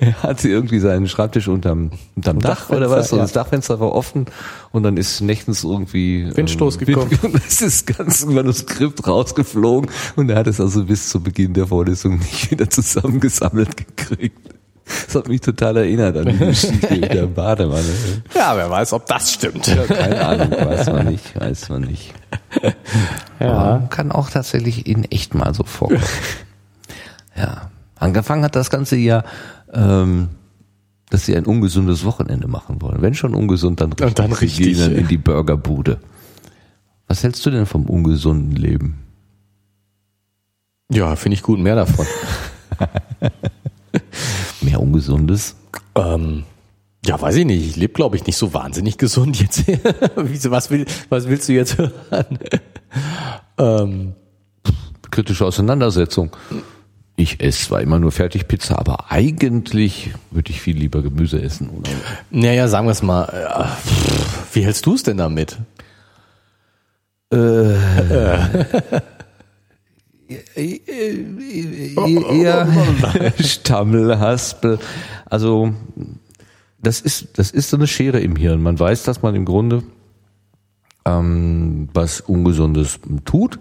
er 0.00 0.22
hatte 0.22 0.48
irgendwie 0.48 0.78
seinen 0.78 1.08
Schreibtisch 1.08 1.48
unterm, 1.48 1.90
unterm 2.16 2.38
Dach 2.38 2.70
oder 2.70 2.90
was 2.90 3.12
und 3.12 3.18
ja. 3.18 3.24
das 3.24 3.32
Dachfenster 3.32 3.80
war 3.80 3.92
offen 3.92 4.26
und 4.72 4.82
dann 4.82 4.96
ist 4.96 5.20
nächtens 5.20 5.64
irgendwie 5.64 6.30
Windstoß 6.34 6.76
ähm, 6.76 6.86
gekommen. 6.86 7.10
Wind- 7.10 7.24
und 7.34 7.36
es 7.36 7.60
ist 7.62 7.88
das 7.88 7.96
ganze 7.96 8.26
Manuskript 8.28 9.06
rausgeflogen 9.06 9.90
und 10.16 10.30
er 10.30 10.36
hat 10.36 10.46
es 10.46 10.60
also 10.60 10.84
bis 10.84 11.08
zu 11.08 11.20
Beginn 11.20 11.54
der 11.54 11.66
Vorlesung 11.66 12.18
nicht 12.18 12.50
wieder 12.50 12.68
zusammengesammelt 12.70 13.76
gekriegt. 13.76 14.59
Das 15.06 15.14
hat 15.14 15.28
mich 15.28 15.40
total 15.40 15.76
erinnert 15.78 16.16
an 16.16 16.26
die 16.26 16.36
Geschichte 16.38 16.94
mit 16.94 17.12
der 17.12 17.26
Badewanne. 17.26 17.84
Ja, 18.34 18.56
wer 18.56 18.70
weiß, 18.70 18.92
ob 18.92 19.06
das 19.06 19.32
stimmt. 19.32 19.66
Ja, 19.66 19.84
keine 19.84 20.26
Ahnung, 20.26 20.50
weiß 20.50 20.86
man 20.86 21.06
nicht, 21.06 21.38
weiß 21.38 21.68
man 21.68 21.82
nicht. 21.82 22.12
Ja. 23.38 23.86
Kann 23.90 24.12
auch 24.12 24.30
tatsächlich 24.30 24.86
in 24.86 25.04
echt 25.04 25.34
mal 25.34 25.54
so 25.54 25.64
vorkommen. 25.64 26.02
Ja. 27.36 27.70
Angefangen 27.96 28.44
hat 28.44 28.56
das 28.56 28.70
Ganze 28.70 28.96
ja, 28.96 29.24
ähm, 29.72 30.30
dass 31.10 31.26
sie 31.26 31.36
ein 31.36 31.44
ungesundes 31.44 32.04
Wochenende 32.04 32.48
machen 32.48 32.80
wollen. 32.80 33.02
Wenn 33.02 33.14
schon 33.14 33.34
ungesund, 33.34 33.80
dann 33.80 33.92
richtig. 33.92 34.08
Und 34.08 34.18
dann 34.18 34.32
Sie 34.32 34.44
richtig. 34.44 34.66
gehen 34.66 34.78
dann 34.78 34.92
in 34.94 35.08
die 35.08 35.18
Burgerbude. 35.18 35.98
Was 37.08 37.22
hältst 37.24 37.44
du 37.44 37.50
denn 37.50 37.66
vom 37.66 37.86
ungesunden 37.86 38.56
Leben? 38.56 38.98
Ja, 40.90 41.14
finde 41.16 41.34
ich 41.34 41.42
gut, 41.42 41.58
mehr 41.58 41.76
davon. 41.76 42.06
Mehr 44.70 44.80
Ungesundes? 44.80 45.56
Ähm, 45.96 46.44
ja, 47.04 47.20
weiß 47.20 47.34
ich 47.36 47.44
nicht. 47.44 47.66
Ich 47.70 47.76
lebe, 47.76 47.92
glaube 47.92 48.14
ich, 48.16 48.26
nicht 48.26 48.36
so 48.36 48.54
wahnsinnig 48.54 48.98
gesund 48.98 49.40
jetzt. 49.40 49.64
Was, 50.50 50.70
will, 50.70 50.86
was 51.08 51.28
willst 51.28 51.48
du 51.48 51.52
jetzt 51.54 51.76
hören? 51.76 52.38
ähm, 53.58 54.12
Kritische 55.10 55.44
Auseinandersetzung. 55.44 56.30
Ich 57.16 57.40
esse 57.40 57.66
zwar 57.66 57.80
immer 57.80 57.98
nur 57.98 58.12
Fertigpizza, 58.12 58.76
aber 58.78 59.10
eigentlich 59.10 60.10
würde 60.30 60.50
ich 60.50 60.60
viel 60.60 60.76
lieber 60.76 61.02
Gemüse 61.02 61.42
essen. 61.42 61.68
Oder? 61.70 61.90
naja, 62.30 62.68
sagen 62.68 62.86
wir 62.86 62.92
es 62.92 63.02
mal. 63.02 63.24
äh, 63.24 63.64
pff, 63.64 64.54
Wie 64.54 64.64
hältst 64.64 64.86
du 64.86 64.94
es 64.94 65.02
denn 65.02 65.16
damit? 65.16 65.58
eher 72.30 72.66
Stammelhaspel. 73.38 74.78
Also 75.26 75.72
das 76.82 77.00
ist 77.00 77.38
das 77.38 77.50
ist 77.50 77.70
so 77.70 77.76
eine 77.76 77.86
Schere 77.86 78.20
im 78.20 78.36
Hirn. 78.36 78.62
Man 78.62 78.78
weiß, 78.78 79.02
dass 79.04 79.22
man 79.22 79.34
im 79.34 79.44
Grunde 79.44 79.82
ähm, 81.04 81.88
was 81.92 82.20
Ungesundes 82.20 83.00
tut, 83.24 83.58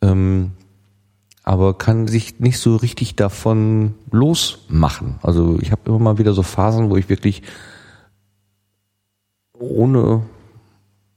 ähm, 0.00 0.52
aber 1.44 1.76
kann 1.76 2.06
sich 2.06 2.38
nicht 2.40 2.58
so 2.58 2.76
richtig 2.76 3.16
davon 3.16 3.94
losmachen. 4.10 5.16
Also 5.22 5.58
ich 5.60 5.72
habe 5.72 5.82
immer 5.86 5.98
mal 5.98 6.18
wieder 6.18 6.32
so 6.34 6.42
Phasen, 6.42 6.90
wo 6.90 6.96
ich 6.96 7.08
wirklich 7.08 7.42
ohne 9.58 10.22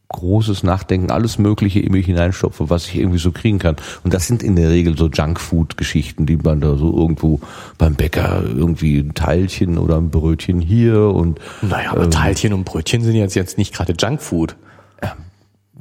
großes 0.09 0.63
Nachdenken, 0.63 1.11
alles 1.11 1.37
Mögliche 1.39 1.79
in 1.79 1.91
mich 1.91 2.05
hineinstopfe, 2.05 2.69
was 2.69 2.87
ich 2.87 2.97
irgendwie 2.97 3.17
so 3.17 3.31
kriegen 3.31 3.59
kann. 3.59 3.75
Und 4.03 4.13
das 4.13 4.27
sind 4.27 4.43
in 4.43 4.55
der 4.55 4.69
Regel 4.69 4.97
so 4.97 5.07
Junkfood-Geschichten, 5.09 6.25
die 6.25 6.37
man 6.37 6.61
da 6.61 6.75
so 6.75 6.95
irgendwo 6.95 7.39
beim 7.77 7.95
Bäcker 7.95 8.43
irgendwie 8.43 8.99
ein 8.99 9.13
Teilchen 9.13 9.77
oder 9.77 9.97
ein 9.97 10.11
Brötchen 10.11 10.61
hier 10.61 11.01
und 11.01 11.39
Naja, 11.61 11.91
aber 11.91 12.09
Teilchen 12.09 12.53
und 12.53 12.65
Brötchen 12.65 13.01
sind 13.01 13.15
jetzt, 13.15 13.35
jetzt 13.35 13.57
nicht 13.57 13.73
gerade 13.73 13.93
Junkfood. 13.97 14.55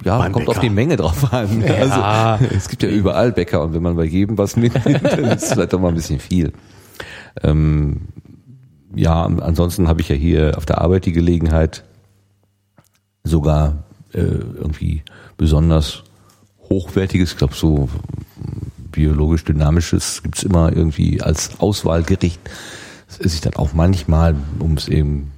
ja, 0.05 0.19
beim 0.19 0.33
kommt 0.33 0.47
Bäcker. 0.47 0.59
auf 0.59 0.63
die 0.63 0.71
Menge 0.71 0.97
drauf 0.97 1.33
an. 1.33 1.63
Ja. 1.67 2.39
Also, 2.39 2.47
es 2.55 2.69
gibt 2.69 2.83
ja 2.83 2.89
überall 2.89 3.33
Bäcker 3.33 3.63
und 3.63 3.75
wenn 3.75 3.83
man 3.83 3.97
bei 3.97 4.05
jedem 4.05 4.39
was 4.39 4.57
mitnimmt, 4.57 5.05
dann 5.13 5.25
ist 5.25 5.45
es 5.45 5.53
vielleicht 5.53 5.73
doch 5.73 5.81
mal 5.81 5.89
ein 5.89 5.95
bisschen 5.95 6.19
viel. 6.19 6.53
Ähm, 7.43 8.09
ja, 8.95 9.25
ansonsten 9.25 9.89
habe 9.89 10.01
ich 10.01 10.09
ja 10.09 10.17
hier 10.17 10.55
auf 10.57 10.67
der 10.67 10.81
Arbeit 10.81 11.05
die 11.05 11.13
Gelegenheit, 11.13 11.85
sogar 13.25 13.85
äh, 14.15 14.21
irgendwie 14.21 15.03
besonders 15.37 16.05
hochwertiges, 16.69 17.33
ich 17.33 17.39
glaube 17.39 17.55
so 17.55 17.89
biologisch 18.91 19.45
dynamisches 19.45 20.23
gibt's 20.23 20.45
immer 20.45 20.73
irgendwie 20.75 21.21
als 21.21 21.59
Auswahlgericht. 21.59 22.41
Das 23.09 23.19
esse 23.19 23.35
ich 23.35 23.41
dann 23.41 23.55
auch 23.57 23.73
manchmal, 23.73 24.35
um 24.61 24.75
es 24.75 24.89
eben 24.89 25.33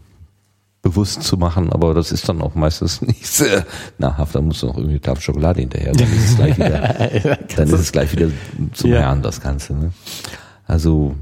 bewusst 0.83 1.25
zu 1.25 1.37
machen, 1.37 1.73
aber 1.73 1.95
das 1.95 2.13
ist 2.13 2.29
dann 2.29 2.41
auch 2.41 2.55
meistens 2.55 3.03
nicht 3.03 3.27
sehr 3.27 3.67
nahrhaft. 3.99 4.35
Da 4.35 4.41
muss 4.41 4.63
noch 4.63 4.77
irgendwie 4.77 4.95
eine 4.95 5.01
Tafel 5.01 5.23
Schokolade 5.23 5.61
hinterher. 5.61 5.93
Dann 5.93 6.13
ist 6.13 6.31
es 6.31 6.37
gleich 6.37 6.57
wieder, 6.59 7.39
dann 7.57 7.69
ist 7.69 7.81
es 7.81 7.93
gleich 7.93 8.13
wieder 8.13 8.29
zum 8.73 8.91
Ja. 8.91 9.01
Herrn, 9.01 9.23
das 9.23 9.41
Ganze. 9.41 9.75
Ne? 9.75 9.93
Also 10.67 11.17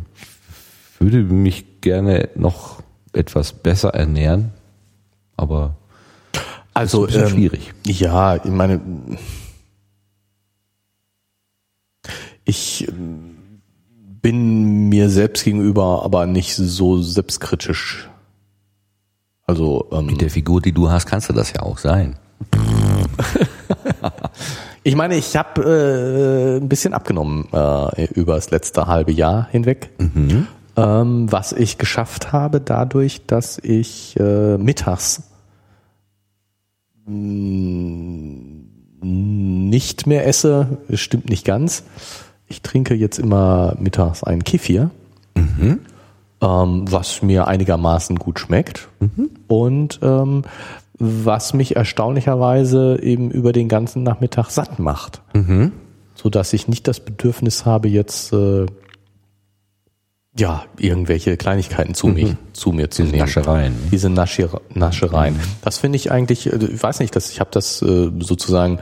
würde 0.99 1.23
mich 1.23 1.81
gerne 1.81 2.29
noch 2.35 2.83
etwas 3.13 3.53
besser 3.53 3.91
ernähren, 3.91 4.53
aber 5.37 5.77
Also 6.75 7.03
ein 7.03 7.07
bisschen 7.07 7.23
ähm, 7.23 7.29
schwierig. 7.29 7.73
Ja, 7.87 8.37
ich 8.37 8.45
meine, 8.45 8.81
ich 12.45 12.89
ähm, 12.89 13.37
bin 14.21 14.89
mir 14.89 15.09
selbst 15.09 15.45
gegenüber 15.45 16.03
aber 16.05 16.27
nicht 16.27 16.55
so 16.57 17.01
selbstkritisch. 17.01 18.11
Also 19.47 19.87
ähm, 19.93 20.07
Mit 20.07 20.21
der 20.21 20.31
Figur, 20.31 20.61
die 20.61 20.73
du 20.73 20.91
hast, 20.91 21.07
kannst 21.07 21.29
du 21.29 21.33
das 21.33 21.53
ja 21.53 21.63
auch 21.63 21.79
sein. 21.79 22.17
ich 24.83 24.97
meine, 24.97 25.17
ich 25.17 25.37
habe 25.37 25.63
äh, 25.63 26.57
ein 26.57 26.69
bisschen 26.69 26.93
abgenommen 26.93 27.47
äh, 27.53 28.05
über 28.15 28.35
das 28.35 28.51
letzte 28.51 28.87
halbe 28.87 29.13
Jahr 29.13 29.49
hinweg, 29.51 29.91
ähm, 30.77 31.31
was 31.31 31.53
ich 31.53 31.79
geschafft 31.79 32.33
habe 32.33 32.61
dadurch, 32.61 33.27
dass 33.27 33.59
ich 33.59 34.19
äh, 34.19 34.59
mittags 34.59 35.23
nicht 39.01 40.07
mehr 40.07 40.27
esse. 40.27 40.79
Es 40.89 41.01
stimmt 41.01 41.29
nicht 41.29 41.45
ganz. 41.45 41.85
Ich 42.49 42.63
trinke 42.63 42.95
jetzt 42.95 43.19
immer 43.19 43.77
mittags 43.79 44.23
einen 44.23 44.45
Kefir, 44.45 44.91
ähm, 46.41 46.85
was 46.91 47.23
mir 47.23 47.47
einigermaßen 47.47 48.17
gut 48.17 48.39
schmeckt 48.39 48.89
und 49.49 49.99
ähm, 50.03 50.43
was 50.99 51.55
mich 51.55 51.77
erstaunlicherweise 51.77 52.99
eben 53.03 53.31
über 53.31 53.53
den 53.53 53.69
ganzen 53.69 54.03
Nachmittag 54.03 54.51
satt 54.51 54.79
macht, 54.79 55.23
so 56.15 56.31
dass 56.31 56.53
ich 56.53 56.69
nicht 56.69 56.87
das 56.87 57.01
Bedürfnis 57.01 57.67
habe 57.67 57.89
jetzt 57.89 58.33
äh, 58.33 58.67
ja 60.39 60.65
irgendwelche 60.79 61.37
Kleinigkeiten 61.37 61.95
zu, 61.95 62.09
mich, 62.09 62.35
zu 62.53 62.73
mir 62.73 62.91
zu 62.91 63.03
Diese 63.03 63.13
nehmen. 63.13 63.27
Naschereien. 63.27 63.77
Diese 63.93 64.11
Nascher 64.11 64.61
Naschereien. 64.73 65.39
Das 65.63 65.79
finde 65.79 65.97
ich 65.97 66.11
eigentlich, 66.11 66.53
äh, 66.53 66.57
ich 66.57 66.83
weiß 66.83 67.01
nicht, 67.01 67.15
dass 67.15 67.31
ich 67.31 67.41
habe 67.41 67.51
das 67.53 67.83
äh, 67.83 68.11
sozusagen, 68.19 68.81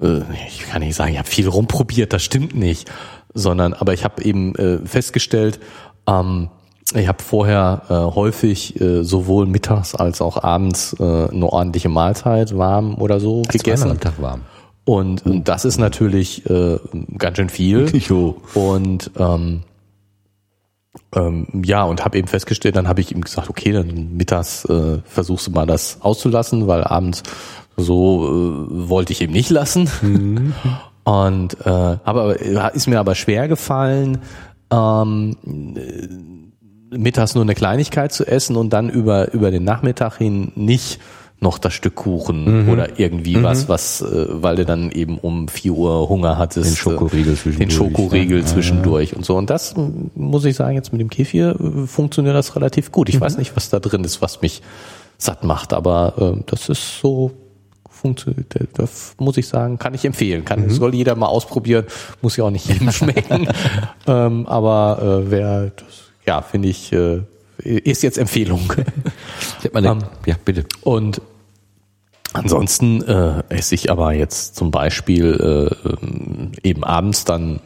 äh, 0.00 0.20
ich 0.46 0.68
kann 0.70 0.82
nicht 0.82 0.94
sagen, 0.94 1.12
ich 1.12 1.18
habe 1.18 1.28
viel 1.28 1.48
rumprobiert, 1.48 2.12
das 2.12 2.22
stimmt 2.22 2.54
nicht, 2.54 2.90
sondern 3.34 3.74
aber 3.74 3.94
ich 3.94 4.04
habe 4.04 4.22
eben 4.22 4.54
festgestellt, 4.84 5.58
ähm, 6.06 6.50
ich 6.94 7.08
habe 7.08 7.22
vorher 7.22 7.84
häufig 7.88 8.74
sowohl 9.00 9.46
mittags 9.46 9.94
als 9.94 10.20
auch 10.20 10.42
abends 10.42 10.94
eine 11.00 11.46
ordentliche 11.46 11.88
Mahlzeit 11.88 12.58
warm 12.58 12.96
oder 12.96 13.18
so 13.20 13.40
gegessen. 13.48 13.78
Zweimal 13.78 13.90
am 13.92 14.00
Tag 14.00 14.20
warm. 14.20 14.40
Und, 14.84 15.24
und 15.24 15.48
das 15.48 15.64
ist 15.64 15.78
natürlich 15.78 16.44
äh, 16.50 16.78
ganz 17.16 17.36
schön 17.38 17.48
viel. 17.48 17.88
Jo. 17.96 18.42
Und 18.52 19.10
ähm, 19.16 19.62
ähm, 21.14 21.46
ja, 21.64 21.84
und 21.84 22.04
habe 22.04 22.18
eben 22.18 22.28
festgestellt, 22.28 22.76
dann 22.76 22.88
habe 22.88 23.00
ich 23.00 23.12
ihm 23.12 23.22
gesagt, 23.22 23.48
okay, 23.48 23.72
dann 23.72 24.16
mittags 24.16 24.64
äh, 24.66 24.98
versuchst 25.04 25.46
du 25.46 25.50
mal 25.50 25.66
das 25.66 25.98
auszulassen, 26.00 26.66
weil 26.66 26.84
abends 26.84 27.22
so 27.76 28.26
äh, 28.26 28.88
wollte 28.88 29.12
ich 29.12 29.22
eben 29.22 29.32
nicht 29.32 29.50
lassen. 29.50 30.54
Und 31.04 31.56
äh, 31.66 31.68
aber 31.68 32.40
äh, 32.40 32.76
ist 32.76 32.86
mir 32.86 33.00
aber 33.00 33.16
schwer 33.16 33.48
gefallen, 33.48 34.18
ähm, 34.70 35.36
äh, 35.74 36.96
mittags 36.96 37.34
nur 37.34 37.42
eine 37.42 37.56
Kleinigkeit 37.56 38.12
zu 38.12 38.24
essen 38.24 38.54
und 38.54 38.72
dann 38.72 38.88
über 38.88 39.32
über 39.32 39.50
den 39.50 39.64
Nachmittag 39.64 40.18
hin 40.18 40.52
nicht 40.54 41.00
noch 41.42 41.58
das 41.58 41.74
Stück 41.74 41.96
Kuchen 41.96 42.68
oder 42.70 42.98
irgendwie 42.98 43.42
was, 43.42 43.68
was, 43.68 44.00
äh, 44.00 44.26
weil 44.30 44.56
du 44.56 44.64
dann 44.64 44.90
eben 44.90 45.18
um 45.18 45.48
4 45.48 45.72
Uhr 45.72 46.08
Hunger 46.08 46.38
hattest. 46.38 46.70
Den 46.70 46.76
Schokoriegel 46.76 47.32
äh, 47.34 47.36
Den 47.36 47.36
zwischendurch, 47.36 47.72
Schokoriegel 47.74 48.38
ne? 48.38 48.44
Ja, 48.44 48.46
zwischendurch 48.46 49.16
und 49.16 49.24
so. 49.24 49.36
Und 49.36 49.50
das 49.50 49.74
muss 50.14 50.44
ich 50.44 50.56
sagen, 50.56 50.76
jetzt 50.76 50.92
mit 50.92 51.00
dem 51.00 51.10
Kefir 51.10 51.56
äh, 51.58 51.86
funktioniert 51.86 52.34
das 52.34 52.56
relativ 52.56 52.92
gut. 52.92 53.08
Ich 53.08 53.20
weiß 53.20 53.38
nicht, 53.38 53.56
was 53.56 53.68
da 53.70 53.80
drin 53.80 54.04
ist, 54.04 54.22
was 54.22 54.40
mich 54.40 54.62
satt 55.18 55.44
macht, 55.44 55.72
aber 55.72 56.14
äh, 56.36 56.42
das 56.46 56.68
ist 56.68 57.00
so 57.00 57.32
funktioniert. 57.88 58.46
Das 58.74 59.14
muss 59.18 59.36
ich 59.36 59.46
sagen, 59.46 59.78
kann 59.78 59.94
ich 59.94 60.04
empfehlen. 60.04 60.44
Kann, 60.44 60.70
soll 60.70 60.94
jeder 60.94 61.14
mal 61.14 61.26
ausprobieren, 61.26 61.86
muss 62.20 62.36
ja 62.36 62.44
auch 62.44 62.50
nicht 62.50 62.66
jedem 62.68 62.90
schmecken. 62.92 63.48
ähm, 64.06 64.46
aber 64.46 65.22
äh, 65.24 65.30
wer, 65.30 65.70
das, 65.70 65.86
ja, 66.26 66.42
finde 66.42 66.68
ich, 66.68 66.92
äh, 66.92 67.20
ist 67.58 68.02
jetzt 68.02 68.18
Empfehlung. 68.18 68.72
Ich 69.60 69.66
hab 69.66 69.74
mal 69.74 69.86
eine, 69.86 70.00
Ähm, 70.02 70.08
ja, 70.26 70.34
bitte. 70.44 70.64
Und 70.82 71.20
ansonsten 72.32 73.02
äh, 73.02 73.42
esse 73.48 73.74
ich 73.74 73.90
aber 73.90 74.12
jetzt 74.12 74.56
zum 74.56 74.70
Beispiel 74.70 75.70
äh, 76.62 76.68
eben 76.68 76.84
abends 76.84 77.24
dann 77.24 77.60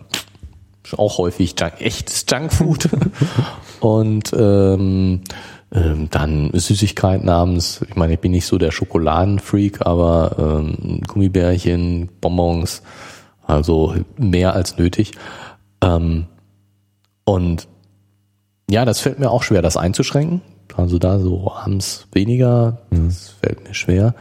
auch 0.97 1.19
häufig 1.19 1.55
Junk, 1.59 1.81
echtes 1.81 2.25
Junkfood 2.31 2.89
und 3.81 4.33
ähm, 4.37 5.23
ähm, 5.73 6.09
dann 6.11 6.51
Süßigkeiten 6.53 7.29
abends. 7.29 7.85
Ich 7.89 7.97
meine, 7.97 8.15
ich 8.15 8.21
bin 8.21 8.33
nicht 8.33 8.47
so 8.47 8.59
der 8.59 8.71
Schokoladenfreak, 8.71 9.85
aber 9.85 10.37
ähm, 10.39 11.01
Gummibärchen, 11.07 12.09
Bonbons, 12.21 12.83
also 13.47 13.95
mehr 14.17 14.55
als 14.55 14.79
nötig. 14.79 15.13
Ähm, 15.81 16.27
und 17.25 17.67
ja, 18.71 18.85
das 18.85 19.01
fällt 19.01 19.19
mir 19.19 19.31
auch 19.31 19.43
schwer, 19.43 19.63
das 19.63 19.77
einzuschränken. 19.77 20.41
Also 20.77 20.99
da 20.99 21.19
so 21.19 21.53
abends 21.53 22.07
weniger, 22.13 22.83
das 22.91 23.35
fällt 23.41 23.67
mir 23.67 23.75
schwer. 23.75 24.15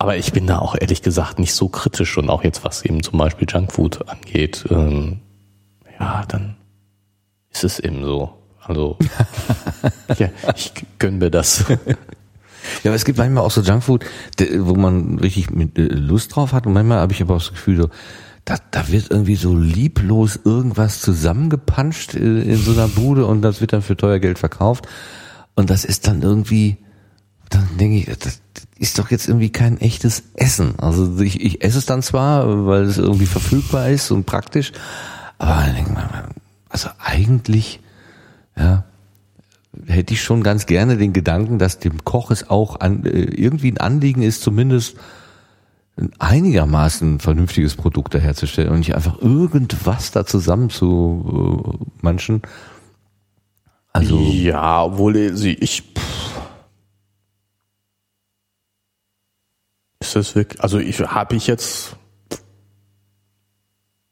Aber 0.00 0.16
ich 0.16 0.32
bin 0.32 0.46
da 0.46 0.60
auch 0.60 0.76
ehrlich 0.80 1.02
gesagt 1.02 1.38
nicht 1.38 1.52
so 1.52 1.68
kritisch 1.68 2.16
und 2.16 2.30
auch 2.30 2.42
jetzt, 2.42 2.64
was 2.64 2.86
eben 2.86 3.02
zum 3.02 3.18
Beispiel 3.18 3.46
Junkfood 3.46 4.08
angeht, 4.08 4.64
ähm, 4.70 5.20
ja, 6.00 6.24
dann 6.26 6.56
ist 7.50 7.64
es 7.64 7.78
eben 7.78 8.02
so. 8.02 8.32
Also 8.62 8.96
ja, 10.18 10.30
ich 10.56 10.72
gönn 10.98 11.18
mir 11.18 11.30
das. 11.30 11.66
Ja, 11.68 12.86
aber 12.86 12.94
es 12.94 13.04
gibt 13.04 13.18
manchmal 13.18 13.44
auch 13.44 13.50
so 13.50 13.60
Junkfood, 13.60 14.06
wo 14.60 14.74
man 14.74 15.18
richtig 15.18 15.50
mit 15.50 15.76
äh, 15.76 15.82
Lust 15.82 16.34
drauf 16.34 16.54
hat 16.54 16.66
und 16.66 16.72
manchmal 16.72 17.00
habe 17.00 17.12
ich 17.12 17.20
aber 17.20 17.34
auch 17.34 17.40
das 17.40 17.50
Gefühl, 17.50 17.82
so, 17.82 17.90
da, 18.46 18.56
da 18.70 18.88
wird 18.88 19.10
irgendwie 19.10 19.36
so 19.36 19.54
lieblos 19.54 20.40
irgendwas 20.42 21.02
zusammengepanscht 21.02 22.14
äh, 22.14 22.40
in 22.40 22.56
so 22.56 22.72
einer 22.72 22.88
Bude 22.88 23.26
und 23.26 23.42
das 23.42 23.60
wird 23.60 23.74
dann 23.74 23.82
für 23.82 23.98
teuer 23.98 24.18
Geld 24.18 24.38
verkauft 24.38 24.88
und 25.56 25.68
das 25.68 25.84
ist 25.84 26.06
dann 26.06 26.22
irgendwie, 26.22 26.78
dann 27.50 27.68
denke 27.78 27.96
ich, 27.96 28.18
das 28.18 28.40
ist 28.78 28.98
doch 28.98 29.10
jetzt 29.10 29.28
irgendwie 29.28 29.50
kein 29.50 29.78
echtes 29.80 30.22
Essen. 30.34 30.78
Also 30.78 31.18
ich, 31.20 31.40
ich 31.40 31.62
esse 31.62 31.78
es 31.78 31.86
dann 31.86 32.02
zwar, 32.02 32.66
weil 32.66 32.84
es 32.84 32.96
irgendwie 32.96 33.26
verfügbar 33.26 33.90
ist 33.90 34.10
und 34.10 34.24
praktisch, 34.24 34.72
aber 35.38 35.66
dann 35.66 35.74
denke 35.74 35.90
ich 35.90 35.96
mir, 35.96 36.28
also 36.68 36.88
eigentlich, 36.98 37.80
ja, 38.56 38.84
hätte 39.86 40.14
ich 40.14 40.22
schon 40.22 40.42
ganz 40.42 40.66
gerne 40.66 40.96
den 40.96 41.12
Gedanken, 41.12 41.58
dass 41.58 41.78
dem 41.78 42.04
Koch 42.04 42.30
es 42.30 42.48
auch 42.48 42.80
an, 42.80 43.04
äh, 43.04 43.10
irgendwie 43.10 43.70
ein 43.70 43.78
Anliegen 43.78 44.22
ist, 44.22 44.42
zumindest 44.42 44.96
ein 45.96 46.10
einigermaßen 46.18 47.20
vernünftiges 47.20 47.74
Produkt 47.74 48.14
daherzustellen 48.14 48.70
und 48.70 48.78
nicht 48.78 48.94
einfach 48.94 49.20
irgendwas 49.20 50.12
da 50.12 50.24
zusammen 50.24 50.70
zu 50.70 51.78
äh, 51.82 51.84
manchen. 52.00 52.42
Also 53.92 54.18
ja, 54.18 54.84
obwohl 54.84 55.36
sie 55.36 55.54
ich 55.54 55.82
pff. 55.82 56.19
Ist 60.00 60.16
das 60.16 60.34
wirklich, 60.34 60.62
also 60.62 60.78
ich 60.78 60.98
habe 61.00 61.36
ich 61.36 61.46
jetzt 61.46 61.96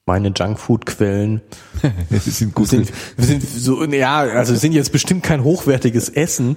meine 0.07 0.33
Junkfood-Quellen 0.35 1.43
sind 2.11 2.57
sind, 2.67 2.91
sind 3.19 3.43
so, 3.43 3.85
ja, 3.85 4.19
also 4.21 4.55
sind 4.55 4.73
jetzt 4.73 4.91
bestimmt 4.91 5.23
kein 5.23 5.45
hochwertiges 5.45 6.09
Essen, 6.09 6.57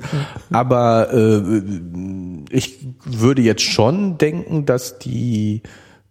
aber 0.52 1.14
äh, 1.14 1.62
ich 2.50 2.80
würde 3.04 3.42
jetzt 3.42 3.64
schon 3.64 4.18
denken, 4.18 4.66
dass 4.66 5.00
die, 5.00 5.64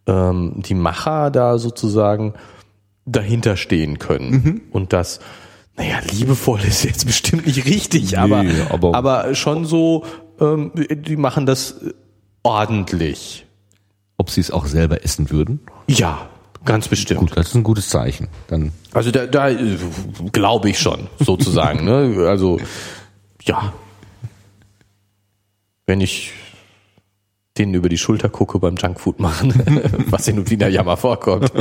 ähm, 0.06 0.56
die 0.59 0.74
Macher 0.74 1.30
da 1.30 1.56
sozusagen 1.56 2.34
dahinter 3.06 3.56
stehen 3.56 3.98
können. 3.98 4.30
Mhm. 4.30 4.60
Und 4.70 4.92
das, 4.92 5.20
naja, 5.78 5.97
liebevoll 6.12 6.60
ist 6.60 6.84
jetzt 6.84 7.06
bestimmt 7.06 7.47
nicht 7.47 7.64
richtig, 7.64 8.18
aber, 8.18 8.42
Nee, 8.42 8.52
aber- 8.68 8.94
aber 8.94 9.34
schon 9.34 9.64
so, 9.64 10.05
ähm, 10.38 10.72
die 10.76 11.16
machen 11.16 11.47
das 11.47 11.80
ordentlich. 12.42 13.46
Ob 14.16 14.30
sie 14.30 14.40
es 14.40 14.50
auch 14.50 14.66
selber 14.66 15.04
essen 15.04 15.30
würden? 15.30 15.60
Ja, 15.86 16.28
ganz 16.64 16.88
bestimmt. 16.88 17.20
Gut, 17.20 17.36
das 17.36 17.48
ist 17.48 17.54
ein 17.54 17.62
gutes 17.62 17.88
Zeichen. 17.88 18.28
Dann 18.48 18.72
Also 18.92 19.10
da, 19.10 19.26
da 19.26 19.48
äh, 19.50 19.78
glaube 20.32 20.70
ich 20.70 20.78
schon, 20.78 21.08
sozusagen. 21.18 21.84
ne? 21.84 22.26
Also 22.28 22.60
ja. 23.42 23.72
Wenn 25.86 26.00
ich 26.00 26.32
denen 27.58 27.74
über 27.74 27.88
die 27.88 27.98
Schulter 27.98 28.28
gucke 28.28 28.58
beim 28.58 28.76
Junkfood 28.76 29.20
machen, 29.20 29.52
was 30.10 30.26
hin 30.26 30.38
und 30.38 30.50
wieder 30.50 30.68
ja 30.68 30.82
mal 30.82 30.96
vorkommt. 30.96 31.52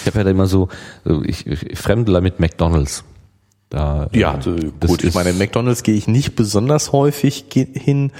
Ich 0.00 0.06
habe 0.06 0.18
ja 0.18 0.24
da 0.24 0.30
immer 0.30 0.46
so, 0.46 0.68
so 1.04 1.22
ich, 1.22 1.46
ich 1.46 1.78
fremdler 1.78 2.20
mit 2.20 2.40
McDonalds. 2.40 3.04
Da, 3.68 4.08
Ja, 4.12 4.38
äh, 4.38 4.70
gut, 4.86 5.04
ich 5.04 5.14
meine, 5.14 5.30
in 5.30 5.38
McDonalds 5.38 5.82
gehe 5.82 5.94
ich 5.94 6.08
nicht 6.08 6.36
besonders 6.36 6.92
häufig 6.92 7.46
hin, 7.52 8.12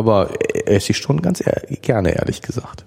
aber 0.00 0.30
esse 0.66 0.90
ich 0.90 0.98
schon 0.98 1.22
ganz 1.22 1.42
gerne, 1.82 2.10
ehrlich 2.16 2.42
gesagt. 2.42 2.84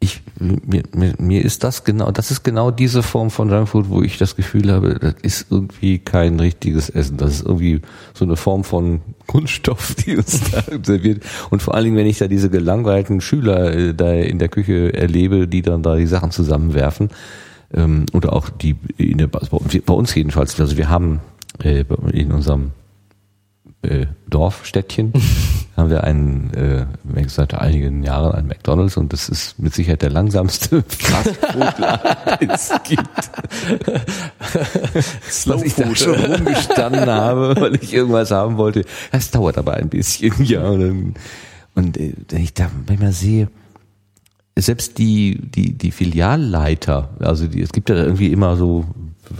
ich, 0.00 0.22
mir, 0.38 0.82
mir, 0.94 1.14
mir 1.18 1.44
ist 1.44 1.64
das 1.64 1.84
genau, 1.84 2.10
das 2.10 2.30
ist 2.30 2.44
genau 2.44 2.70
diese 2.70 3.02
Form 3.02 3.30
von 3.30 3.50
Junkfood, 3.50 3.88
wo 3.88 4.02
ich 4.02 4.18
das 4.18 4.36
Gefühl 4.36 4.70
habe, 4.70 4.98
das 5.00 5.14
ist 5.22 5.46
irgendwie 5.50 5.98
kein 5.98 6.38
richtiges 6.38 6.90
Essen. 6.90 7.16
Das 7.16 7.36
ist 7.36 7.46
irgendwie 7.46 7.80
so 8.14 8.24
eine 8.24 8.36
Form 8.36 8.62
von 8.62 9.00
Kunststoff, 9.26 9.94
die 10.06 10.16
uns 10.16 10.50
da 10.50 10.62
serviert. 10.82 11.22
Und 11.50 11.62
vor 11.62 11.74
allen 11.74 11.84
Dingen, 11.84 11.96
wenn 11.96 12.06
ich 12.06 12.18
da 12.18 12.28
diese 12.28 12.50
gelangweilten 12.50 13.20
Schüler 13.20 13.72
äh, 13.74 13.94
da 13.94 14.12
in 14.12 14.38
der 14.38 14.48
Küche 14.48 14.92
erlebe, 14.92 15.48
die 15.48 15.62
dann 15.62 15.82
da 15.82 15.96
die 15.96 16.06
Sachen 16.06 16.30
zusammenwerfen, 16.30 17.10
ähm, 17.74 18.06
oder 18.12 18.32
auch 18.32 18.48
die 18.50 18.76
in 18.98 19.18
der, 19.18 19.26
bei 19.26 19.40
bei 19.48 19.94
uns 19.94 20.14
jedenfalls, 20.14 20.60
also 20.60 20.76
wir 20.76 20.88
haben 20.88 21.20
äh, 21.62 21.84
in 22.12 22.32
unserem 22.32 22.72
äh, 23.86 24.06
Dorfstädtchen 24.28 25.12
haben 25.76 25.90
wir 25.90 26.04
einen, 26.04 26.52
äh, 26.54 27.28
seit 27.28 27.54
einigen 27.54 28.02
Jahren 28.02 28.32
einen 28.32 28.48
McDonalds 28.48 28.96
und 28.96 29.12
das 29.12 29.28
ist 29.28 29.58
mit 29.58 29.74
Sicherheit 29.74 30.02
der 30.02 30.10
langsamste 30.10 30.84
Fastfood-Laden, 30.88 32.38
den 32.40 32.50
es 32.50 32.72
gibt. 32.84 33.30
Was 35.46 35.62
ich 35.62 35.74
da 35.74 35.94
schon 35.94 36.14
rumgestanden 36.14 37.06
habe, 37.06 37.54
weil 37.58 37.76
ich 37.76 37.92
irgendwas 37.92 38.30
haben 38.30 38.56
wollte. 38.56 38.84
Das 39.12 39.30
dauert 39.30 39.58
aber 39.58 39.74
ein 39.74 39.88
bisschen, 39.88 40.32
ja. 40.44 40.62
Und, 40.68 40.80
dann, 40.80 41.14
und 41.74 41.96
äh, 41.96 42.14
wenn 42.28 42.42
ich 42.42 42.54
da 42.54 42.70
manchmal 42.86 43.12
sehe, 43.12 43.48
selbst 44.58 44.98
die, 44.98 45.38
die, 45.40 45.72
die 45.76 45.90
Filialleiter, 45.90 47.10
also 47.20 47.46
die, 47.46 47.60
es 47.60 47.72
gibt 47.72 47.90
ja 47.90 47.96
irgendwie 47.96 48.32
immer 48.32 48.56
so 48.56 48.86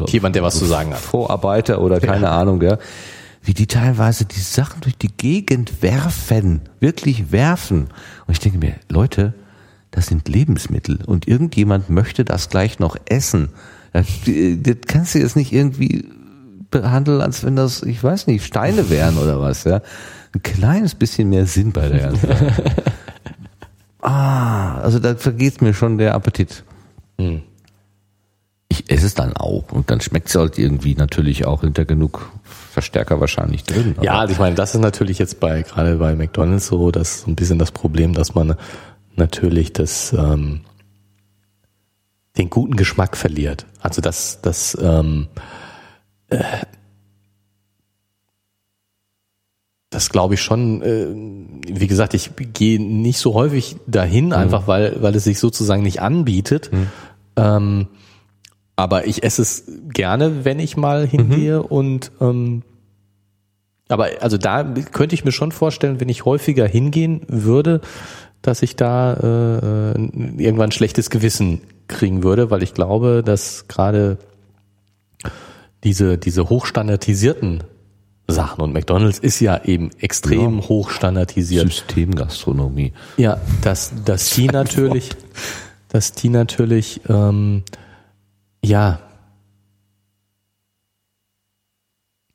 Jemand, 0.08 0.34
der 0.34 0.42
was 0.42 0.58
zu 0.58 0.64
sagen 0.64 0.90
hat. 0.90 0.98
Vorarbeiter 0.98 1.80
oder 1.80 2.00
keine 2.00 2.30
Ahnung, 2.30 2.60
ja, 2.62 2.78
wie 3.46 3.54
die 3.54 3.68
teilweise 3.68 4.24
die 4.24 4.40
Sachen 4.40 4.80
durch 4.80 4.98
die 4.98 5.16
Gegend 5.16 5.80
werfen, 5.80 6.62
wirklich 6.80 7.30
werfen. 7.30 7.86
Und 8.26 8.32
ich 8.32 8.40
denke 8.40 8.58
mir, 8.58 8.74
Leute, 8.88 9.34
das 9.92 10.08
sind 10.08 10.28
Lebensmittel 10.28 10.98
und 11.06 11.28
irgendjemand 11.28 11.88
möchte 11.88 12.24
das 12.24 12.48
gleich 12.50 12.80
noch 12.80 12.96
essen. 13.06 13.50
Das, 13.92 14.06
das 14.26 14.76
kannst 14.88 15.14
du 15.14 15.20
jetzt 15.20 15.36
nicht 15.36 15.52
irgendwie 15.52 16.08
behandeln, 16.72 17.20
als 17.20 17.44
wenn 17.44 17.54
das, 17.54 17.84
ich 17.84 18.02
weiß 18.02 18.26
nicht, 18.26 18.44
Steine 18.44 18.90
wären 18.90 19.16
oder 19.16 19.40
was, 19.40 19.62
ja. 19.62 19.80
Ein 20.34 20.42
kleines 20.42 20.96
bisschen 20.96 21.30
mehr 21.30 21.46
Sinn 21.46 21.70
bei 21.70 21.88
der 21.88 22.00
ganzen 22.00 22.28
Sache. 22.28 22.52
Ah, 24.02 24.78
also 24.82 25.00
da 25.00 25.16
vergeht 25.16 25.62
mir 25.62 25.74
schon 25.74 25.98
der 25.98 26.14
Appetit. 26.14 26.62
Ich 28.68 28.88
esse 28.88 29.06
es 29.06 29.14
dann 29.14 29.32
auch 29.32 29.72
und 29.72 29.90
dann 29.90 30.00
schmeckt 30.00 30.28
es 30.28 30.36
halt 30.36 30.58
irgendwie 30.58 30.94
natürlich 30.94 31.44
auch 31.44 31.62
hinter 31.62 31.84
genug 31.84 32.30
Verstärker 32.76 33.20
wahrscheinlich 33.20 33.64
drin. 33.64 33.94
Ja, 34.02 34.12
Aber 34.12 34.20
also 34.20 34.32
ich 34.34 34.38
meine, 34.38 34.54
das 34.54 34.74
ist 34.74 34.82
natürlich 34.82 35.18
jetzt 35.18 35.40
bei 35.40 35.62
gerade 35.62 35.96
bei 35.96 36.14
McDonalds 36.14 36.66
so, 36.66 36.90
das 36.90 37.22
so 37.22 37.30
ein 37.30 37.34
bisschen 37.34 37.58
das 37.58 37.72
Problem, 37.72 38.12
dass 38.12 38.34
man 38.34 38.54
natürlich 39.14 39.72
das 39.72 40.12
ähm, 40.12 40.60
den 42.36 42.50
guten 42.50 42.76
Geschmack 42.76 43.16
verliert. 43.16 43.64
Also 43.80 44.02
das 44.02 44.42
das 44.42 44.76
ähm, 44.78 45.28
äh, 46.28 46.42
das 49.88 50.10
glaube 50.10 50.34
ich 50.34 50.42
schon. 50.42 50.82
Äh, 50.82 51.06
wie 51.80 51.86
gesagt, 51.86 52.12
ich 52.12 52.32
gehe 52.52 52.78
nicht 52.78 53.18
so 53.18 53.32
häufig 53.32 53.76
dahin, 53.86 54.34
einfach 54.34 54.66
weil 54.66 55.00
weil 55.00 55.16
es 55.16 55.24
sich 55.24 55.38
sozusagen 55.38 55.82
nicht 55.82 56.02
anbietet. 56.02 56.70
Ähm, 57.36 57.88
aber 58.76 59.06
ich 59.06 59.22
esse 59.22 59.42
es 59.42 59.64
gerne, 59.88 60.44
wenn 60.44 60.58
ich 60.58 60.76
mal 60.76 61.06
hingehe 61.06 61.62
und 61.62 62.12
ähm, 62.20 62.62
aber 63.88 64.08
also 64.20 64.36
da 64.36 64.64
könnte 64.64 65.14
ich 65.14 65.24
mir 65.24 65.32
schon 65.32 65.52
vorstellen, 65.52 66.00
wenn 66.00 66.08
ich 66.08 66.24
häufiger 66.24 66.66
hingehen 66.66 67.22
würde, 67.28 67.80
dass 68.42 68.62
ich 68.62 68.76
da 68.76 69.14
äh, 69.14 69.92
irgendwann 69.92 70.68
ein 70.68 70.72
schlechtes 70.72 71.08
Gewissen 71.08 71.60
kriegen 71.88 72.22
würde, 72.22 72.50
weil 72.50 72.62
ich 72.62 72.74
glaube, 72.74 73.22
dass 73.24 73.68
gerade 73.68 74.18
diese 75.84 76.18
diese 76.18 76.48
hochstandardisierten 76.48 77.62
Sachen 78.28 78.60
und 78.60 78.72
McDonald's 78.72 79.18
ist 79.18 79.40
ja 79.40 79.62
eben 79.64 79.90
extrem 80.00 80.68
hochstandardisiert. 80.68 81.68
Systemgastronomie. 81.68 82.92
Ja, 83.16 83.38
dass, 83.62 83.92
dass 84.04 84.30
die 84.30 84.46
natürlich, 84.48 85.10
dass 85.88 86.12
die 86.12 86.28
natürlich, 86.28 87.00
ähm, 87.08 87.62
ja, 88.66 88.98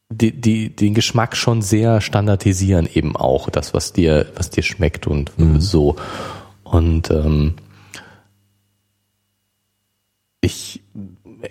die, 0.09 0.39
die, 0.39 0.75
den 0.75 0.93
Geschmack 0.93 1.35
schon 1.35 1.61
sehr 1.61 2.01
standardisieren 2.01 2.87
eben 2.91 3.15
auch, 3.15 3.49
das, 3.49 3.73
was 3.73 3.93
dir, 3.93 4.27
was 4.35 4.49
dir 4.49 4.63
schmeckt 4.63 5.07
und 5.07 5.31
so. 5.57 5.95
Und 6.63 7.09
ähm, 7.11 7.55
ich 10.41 10.83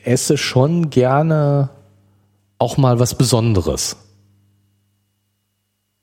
esse 0.04 0.36
schon 0.36 0.90
gerne 0.90 1.70
auch 2.58 2.76
mal 2.76 2.98
was 2.98 3.16
Besonderes. 3.16 3.96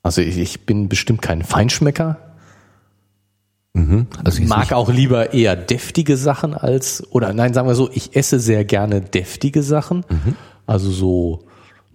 Also 0.04 0.22
ich, 0.22 0.38
ich 0.38 0.66
bin 0.66 0.90
bestimmt 0.90 1.22
kein 1.22 1.44
Feinschmecker, 1.44 2.27
Also 4.24 4.40
jetzt 4.40 4.50
mag 4.50 4.72
auch 4.74 4.90
lieber 4.90 5.34
eher 5.34 5.56
deftige 5.56 6.18
Sachen 6.18 6.54
als, 6.56 7.06
oder 7.12 7.32
nein, 7.34 7.54
sagen 7.54 7.68
wir 7.68 7.76
so, 7.76 7.90
ich 7.94 8.16
esse 8.16 8.40
sehr 8.40 8.66
gerne 8.66 9.02
deftige 9.02 9.62
Sachen. 9.62 10.04
Also 10.66 10.90
so 10.90 11.40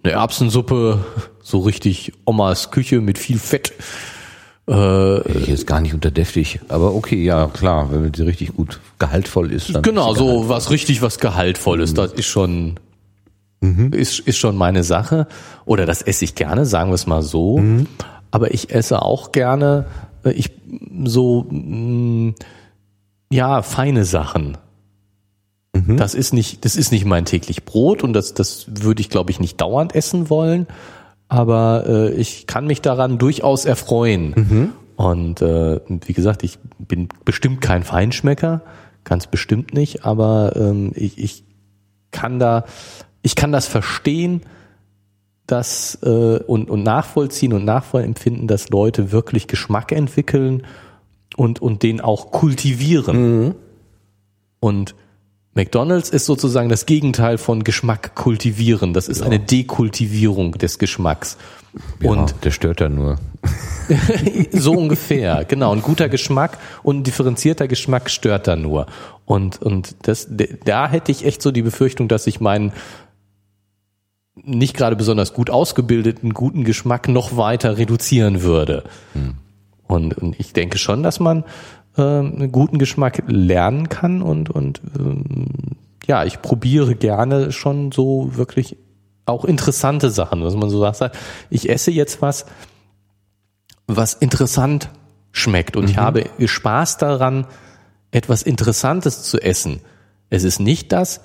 eine 0.03 0.13
Erbsensuppe, 0.13 1.03
so 1.41 1.59
richtig 1.59 2.13
Omas 2.25 2.71
Küche 2.71 3.01
mit 3.01 3.17
viel 3.17 3.37
Fett. 3.37 3.73
hätte 4.65 5.39
ich 5.39 5.47
jetzt 5.47 5.67
gar 5.67 5.81
nicht 5.81 5.93
unter 5.93 6.09
deftig, 6.09 6.61
aber 6.69 6.95
okay, 6.95 7.21
ja 7.21 7.47
klar, 7.47 7.89
wenn 7.91 8.09
die 8.13 8.21
richtig 8.21 8.55
gut 8.55 8.79
gehaltvoll 8.97 9.51
ist. 9.51 9.75
Dann 9.75 9.81
Genau, 9.81 10.13
ist 10.13 10.19
sie 10.19 10.23
so 10.25 10.47
was 10.47 10.71
richtig 10.71 11.01
was 11.01 11.19
Gehaltvolles, 11.19 11.93
das 11.93 12.13
ist 12.13 12.27
schon, 12.27 12.79
ist, 13.91 14.19
ist 14.19 14.37
schon 14.37 14.55
meine 14.55 14.83
Sache. 14.85 15.27
Oder 15.65 15.85
das 15.85 16.01
esse 16.01 16.23
ich 16.23 16.35
gerne, 16.35 16.65
sagen 16.65 16.91
wir 16.91 16.95
es 16.95 17.07
mal 17.07 17.21
so. 17.21 17.61
Aber 18.31 18.53
ich 18.53 18.73
esse 18.73 19.01
auch 19.01 19.33
gerne, 19.33 19.85
äh, 20.23 20.31
ich 20.31 20.51
so, 21.05 21.45
mh, 21.49 22.33
ja, 23.31 23.61
feine 23.61 24.05
Sachen. 24.05 24.57
Das 25.97 26.13
ist 26.13 26.33
nicht, 26.33 26.65
das 26.65 26.75
ist 26.75 26.91
nicht 26.91 27.05
mein 27.05 27.25
täglich 27.25 27.65
Brot 27.65 28.03
und 28.03 28.13
das, 28.13 28.33
das 28.35 28.67
würde 28.69 29.01
ich, 29.01 29.09
glaube 29.09 29.31
ich, 29.31 29.39
nicht 29.39 29.59
dauernd 29.59 29.95
essen 29.95 30.29
wollen. 30.29 30.67
Aber 31.29 31.85
äh, 31.87 32.13
ich 32.13 32.45
kann 32.45 32.67
mich 32.67 32.81
daran 32.81 33.17
durchaus 33.17 33.65
erfreuen. 33.65 34.33
Und 34.95 35.41
äh, 35.41 35.79
wie 35.87 36.13
gesagt, 36.13 36.43
ich 36.43 36.59
bin 36.77 37.09
bestimmt 37.25 37.61
kein 37.61 37.83
Feinschmecker, 37.83 38.61
ganz 39.03 39.25
bestimmt 39.25 39.73
nicht, 39.73 40.05
aber 40.05 40.55
ähm, 40.55 40.91
ich, 40.93 41.17
ich 41.17 41.43
kann 42.11 42.37
da, 42.37 42.65
ich 43.23 43.35
kann 43.35 43.51
das 43.51 43.65
verstehen, 43.67 44.41
dass 45.47 45.97
äh, 46.03 46.07
und, 46.07 46.69
und 46.69 46.83
nachvollziehen 46.83 47.53
und 47.53 47.65
nachvollempfinden, 47.65 48.47
dass 48.47 48.69
Leute 48.69 49.11
wirklich 49.11 49.47
Geschmack 49.47 49.91
entwickeln 49.91 50.63
und, 51.35 51.61
und 51.61 51.83
den 51.83 52.01
auch 52.01 52.31
kultivieren. 52.31 53.55
Und 54.59 54.95
McDonald's 55.55 56.09
ist 56.09 56.25
sozusagen 56.25 56.69
das 56.69 56.85
Gegenteil 56.85 57.37
von 57.37 57.63
Geschmack 57.63 58.15
kultivieren. 58.15 58.93
Das 58.93 59.07
ist 59.07 59.21
eine 59.21 59.39
Dekultivierung 59.39 60.53
des 60.53 60.79
Geschmacks. 60.79 61.37
Ja, 61.99 62.11
Und 62.11 62.35
der 62.43 62.51
stört 62.51 62.81
ja 62.81 62.89
nur. 62.89 63.17
so 64.51 64.73
ungefähr, 64.73 65.45
genau. 65.45 65.71
Ein 65.73 65.81
guter 65.81 66.09
Geschmack 66.09 66.57
und 66.81 66.99
ein 66.99 67.03
differenzierter 67.03 67.67
Geschmack 67.67 68.09
stört 68.09 68.47
da 68.47 68.55
nur. 68.55 68.87
Und, 69.25 69.61
und 69.61 69.95
das, 70.03 70.27
da 70.65 70.89
hätte 70.89 71.11
ich 71.11 71.25
echt 71.25 71.41
so 71.41 71.51
die 71.51 71.61
Befürchtung, 71.61 72.07
dass 72.07 72.25
ich 72.25 72.39
meinen 72.39 72.73
nicht 74.35 74.75
gerade 74.75 74.95
besonders 74.95 75.33
gut 75.33 75.49
ausgebildeten, 75.49 76.33
guten 76.33 76.63
Geschmack 76.63 77.07
noch 77.07 77.37
weiter 77.37 77.77
reduzieren 77.77 78.41
würde. 78.41 78.83
Und, 79.87 80.17
und 80.17 80.39
ich 80.39 80.53
denke 80.53 80.77
schon, 80.77 81.03
dass 81.03 81.19
man 81.19 81.43
äh, 81.97 82.01
einen 82.01 82.51
guten 82.51 82.79
Geschmack 82.79 83.23
lernen 83.27 83.89
kann 83.89 84.21
und, 84.21 84.49
und 84.49 84.81
ähm, 84.97 85.45
ja, 86.07 86.25
ich 86.25 86.41
probiere 86.41 86.95
gerne 86.95 87.51
schon 87.51 87.91
so 87.91 88.35
wirklich 88.35 88.77
auch 89.25 89.45
interessante 89.45 90.09
Sachen, 90.09 90.41
dass 90.41 90.55
man 90.55 90.69
so 90.69 90.79
sagt, 90.79 91.17
ich 91.49 91.69
esse 91.69 91.91
jetzt 91.91 92.21
was, 92.21 92.45
was 93.87 94.13
interessant 94.15 94.89
schmeckt 95.31 95.77
und 95.77 95.83
mhm. 95.83 95.89
ich 95.91 95.97
habe 95.97 96.25
Spaß 96.43 96.97
daran, 96.97 97.47
etwas 98.11 98.43
Interessantes 98.43 99.23
zu 99.23 99.39
essen. 99.39 99.79
Es 100.29 100.43
ist 100.43 100.59
nicht 100.59 100.91
das, 100.91 101.21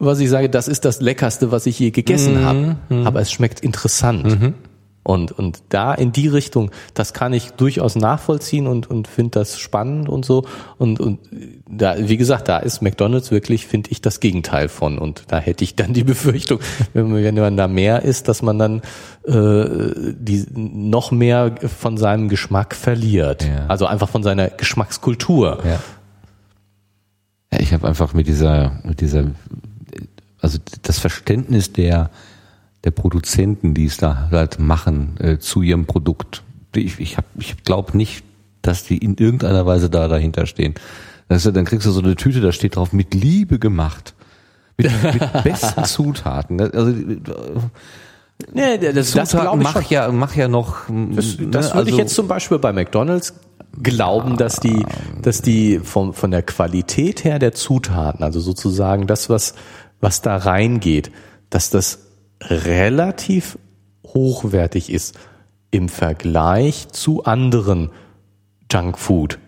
was 0.00 0.18
ich 0.18 0.30
sage, 0.30 0.48
das 0.48 0.66
ist 0.66 0.84
das 0.84 1.00
Leckerste, 1.00 1.52
was 1.52 1.66
ich 1.66 1.78
je 1.78 1.90
gegessen 1.90 2.40
mhm. 2.40 2.44
habe, 2.44 2.76
mhm. 2.88 3.06
aber 3.06 3.20
es 3.20 3.30
schmeckt 3.30 3.60
interessant. 3.60 4.24
Mhm. 4.24 4.54
Und, 5.02 5.32
und 5.32 5.62
da 5.70 5.94
in 5.94 6.12
die 6.12 6.28
Richtung, 6.28 6.70
das 6.92 7.14
kann 7.14 7.32
ich 7.32 7.52
durchaus 7.52 7.96
nachvollziehen 7.96 8.66
und, 8.66 8.90
und 8.90 9.08
finde 9.08 9.40
das 9.40 9.58
spannend 9.58 10.10
und 10.10 10.26
so. 10.26 10.44
Und, 10.76 11.00
und 11.00 11.20
da, 11.68 11.96
wie 11.98 12.18
gesagt, 12.18 12.48
da 12.48 12.58
ist 12.58 12.82
McDonalds 12.82 13.30
wirklich, 13.30 13.66
finde 13.66 13.90
ich, 13.90 14.02
das 14.02 14.20
Gegenteil 14.20 14.68
von. 14.68 14.98
Und 14.98 15.24
da 15.28 15.38
hätte 15.38 15.64
ich 15.64 15.74
dann 15.74 15.94
die 15.94 16.04
Befürchtung, 16.04 16.60
wenn 16.92 17.10
man, 17.10 17.24
wenn 17.24 17.34
man 17.34 17.56
da 17.56 17.66
mehr 17.66 18.02
isst, 18.02 18.28
dass 18.28 18.42
man 18.42 18.58
dann 18.58 18.82
äh, 19.26 20.12
die 20.14 20.46
noch 20.54 21.12
mehr 21.12 21.54
von 21.78 21.96
seinem 21.96 22.28
Geschmack 22.28 22.74
verliert. 22.74 23.44
Ja. 23.44 23.66
Also 23.68 23.86
einfach 23.86 24.08
von 24.10 24.22
seiner 24.22 24.48
Geschmackskultur. 24.50 25.60
Ja. 25.64 25.80
ja 27.52 27.58
ich 27.58 27.72
habe 27.72 27.88
einfach 27.88 28.12
mit 28.12 28.26
dieser, 28.26 28.80
mit 28.84 29.00
dieser, 29.00 29.24
also 30.40 30.58
das 30.82 30.98
Verständnis 30.98 31.72
der 31.72 32.10
der 32.84 32.90
Produzenten, 32.90 33.74
die 33.74 33.86
es 33.86 33.98
da 33.98 34.28
halt 34.30 34.58
machen, 34.58 35.16
äh, 35.18 35.38
zu 35.38 35.62
ihrem 35.62 35.86
Produkt. 35.86 36.42
Ich, 36.74 36.98
ich, 36.98 37.16
hab, 37.16 37.24
ich 37.36 37.62
glaube 37.64 37.96
nicht, 37.96 38.24
dass 38.62 38.84
die 38.84 38.98
in 38.98 39.16
irgendeiner 39.16 39.66
Weise 39.66 39.90
da 39.90 40.08
dahinter 40.08 40.46
stehen. 40.46 40.74
Das 41.28 41.44
ist, 41.44 41.54
dann 41.54 41.64
kriegst 41.64 41.86
du 41.86 41.90
so 41.90 42.00
eine 42.00 42.16
Tüte, 42.16 42.40
da 42.40 42.52
steht 42.52 42.76
drauf, 42.76 42.92
mit 42.92 43.14
Liebe 43.14 43.58
gemacht. 43.58 44.14
Mit, 44.76 44.90
mit 45.14 45.44
besten 45.44 45.84
Zutaten. 45.84 46.60
Also, 46.60 46.94
Nee, 48.54 48.78
das, 48.78 49.12
das 49.12 49.34
mach 49.34 49.90
ja, 49.90 50.10
mach 50.10 50.34
ja 50.34 50.48
noch. 50.48 50.86
Das, 50.88 51.38
ne, 51.38 51.48
das 51.48 51.66
würde 51.66 51.74
also, 51.74 51.90
ich 51.90 51.96
jetzt 51.98 52.14
zum 52.14 52.26
Beispiel 52.26 52.58
bei 52.58 52.72
McDonalds 52.72 53.34
glauben, 53.82 54.38
dass 54.38 54.60
die, 54.60 54.84
dass 55.20 55.42
die 55.42 55.78
von, 55.78 56.14
von 56.14 56.30
der 56.30 56.42
Qualität 56.42 57.24
her 57.24 57.38
der 57.38 57.52
Zutaten, 57.52 58.24
also 58.24 58.40
sozusagen 58.40 59.06
das, 59.06 59.28
was, 59.28 59.54
was 60.00 60.22
da 60.22 60.36
reingeht, 60.36 61.10
dass 61.50 61.70
das 61.70 62.06
relativ 62.42 63.58
hochwertig 64.06 64.90
ist 64.90 65.18
im 65.70 65.88
Vergleich 65.88 66.88
zu 66.88 67.24
anderen 67.24 67.90
Junkfood 68.70 69.38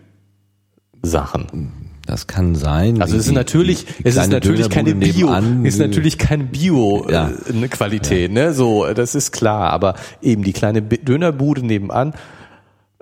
Sachen. 1.01 1.71
Das 2.05 2.27
kann 2.27 2.55
sein. 2.55 3.01
Also 3.01 3.15
es 3.15 3.27
ist 3.27 3.33
natürlich, 3.33 3.85
es 4.03 4.17
ist 4.17 4.29
natürlich 4.29 4.69
keine 4.69 4.93
Bio, 4.93 5.27
nebenan, 5.27 5.65
ist 5.65 5.79
natürlich 5.79 6.17
keine 6.17 6.43
Bio 6.43 7.07
ja. 7.09 7.29
äh, 7.29 7.67
Qualität, 7.69 8.29
ja. 8.29 8.47
ne? 8.47 8.53
So, 8.53 8.85
das 8.93 9.15
ist 9.15 9.31
klar. 9.31 9.71
Aber 9.71 9.95
eben 10.21 10.43
die 10.43 10.51
kleine 10.51 10.81
Dönerbude 10.81 11.65
nebenan. 11.65 12.13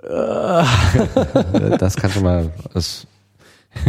Äh, 0.02 0.64
das 1.78 1.96
kann 1.96 2.10
schon 2.10 2.22
mal. 2.22 2.52
Das 2.74 3.06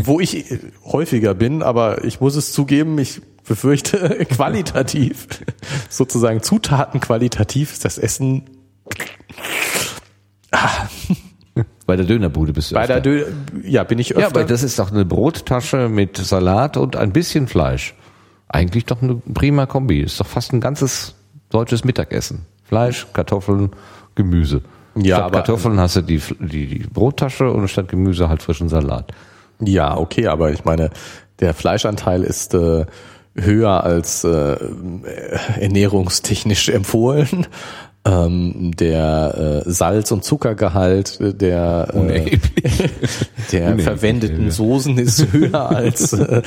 wo 0.03 0.21
ich 0.21 0.45
häufiger 0.85 1.33
bin, 1.33 1.61
aber 1.61 2.05
ich 2.05 2.21
muss 2.21 2.37
es 2.37 2.53
zugeben, 2.53 2.97
ich 2.99 3.21
befürchte, 3.43 4.25
qualitativ, 4.29 5.27
sozusagen 5.89 6.41
Zutaten 6.41 6.99
qualitativ 6.99 7.73
ist 7.73 7.85
das 7.85 7.97
Essen. 7.97 8.43
Ah. 10.51 10.87
Bei 11.85 11.95
der 11.97 12.05
Dönerbude 12.05 12.53
bist 12.53 12.71
du. 12.71 12.75
Bei 12.75 12.83
öfter. 12.83 13.01
der 13.01 13.25
Dö 13.25 13.25
ja, 13.63 13.83
bin 13.83 13.99
ich 13.99 14.11
öfter. 14.11 14.21
Ja, 14.21 14.27
aber 14.27 14.43
das 14.45 14.63
ist 14.63 14.79
doch 14.79 14.91
eine 14.91 15.05
Brottasche 15.05 15.89
mit 15.89 16.17
Salat 16.17 16.77
und 16.77 16.95
ein 16.95 17.11
bisschen 17.11 17.47
Fleisch. 17.47 17.93
Eigentlich 18.47 18.85
doch 18.85 19.01
eine 19.01 19.15
prima 19.15 19.65
Kombi. 19.65 19.99
Ist 19.99 20.19
doch 20.19 20.25
fast 20.25 20.53
ein 20.53 20.61
ganzes 20.61 21.15
deutsches 21.49 21.83
Mittagessen. 21.83 22.45
Fleisch, 22.63 23.07
Kartoffeln, 23.13 23.71
Gemüse. 24.15 24.61
Ja, 24.95 25.17
statt 25.17 25.25
aber, 25.25 25.37
Kartoffeln 25.37 25.79
hast 25.79 25.97
du 25.97 26.01
die, 26.01 26.21
die, 26.39 26.67
die 26.67 26.87
Brottasche 26.87 27.51
und 27.51 27.67
statt 27.67 27.89
Gemüse 27.89 28.29
halt 28.29 28.41
frischen 28.41 28.69
Salat. 28.69 29.11
Ja, 29.59 29.97
okay, 29.97 30.27
aber 30.27 30.51
ich 30.51 30.65
meine, 30.65 30.89
der 31.39 31.53
Fleischanteil 31.53 32.23
ist 32.23 32.53
äh, 32.53 32.85
höher 33.35 33.83
als 33.83 34.23
äh, 34.23 34.57
ernährungstechnisch 35.59 36.69
empfohlen. 36.69 37.47
Ähm, 38.05 38.71
der 38.75 39.63
äh, 39.65 39.69
Salz- 39.69 40.11
und 40.11 40.25
Zuckergehalt 40.25 41.19
der, 41.21 41.87
äh, 41.93 42.37
der 43.53 43.79
verwendeten 43.79 44.51
Soßen 44.51 44.97
ist 44.97 45.27
höher 45.31 45.69
als 45.69 46.11
äh, 46.11 46.41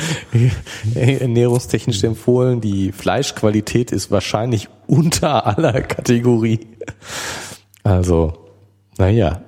ernährungstechnisch 0.94 2.04
empfohlen. 2.04 2.60
Die 2.60 2.92
Fleischqualität 2.92 3.90
ist 3.90 4.10
wahrscheinlich 4.10 4.68
unter 4.86 5.46
aller 5.46 5.80
Kategorie. 5.80 6.60
Also, 7.82 8.34
naja. 8.98 9.40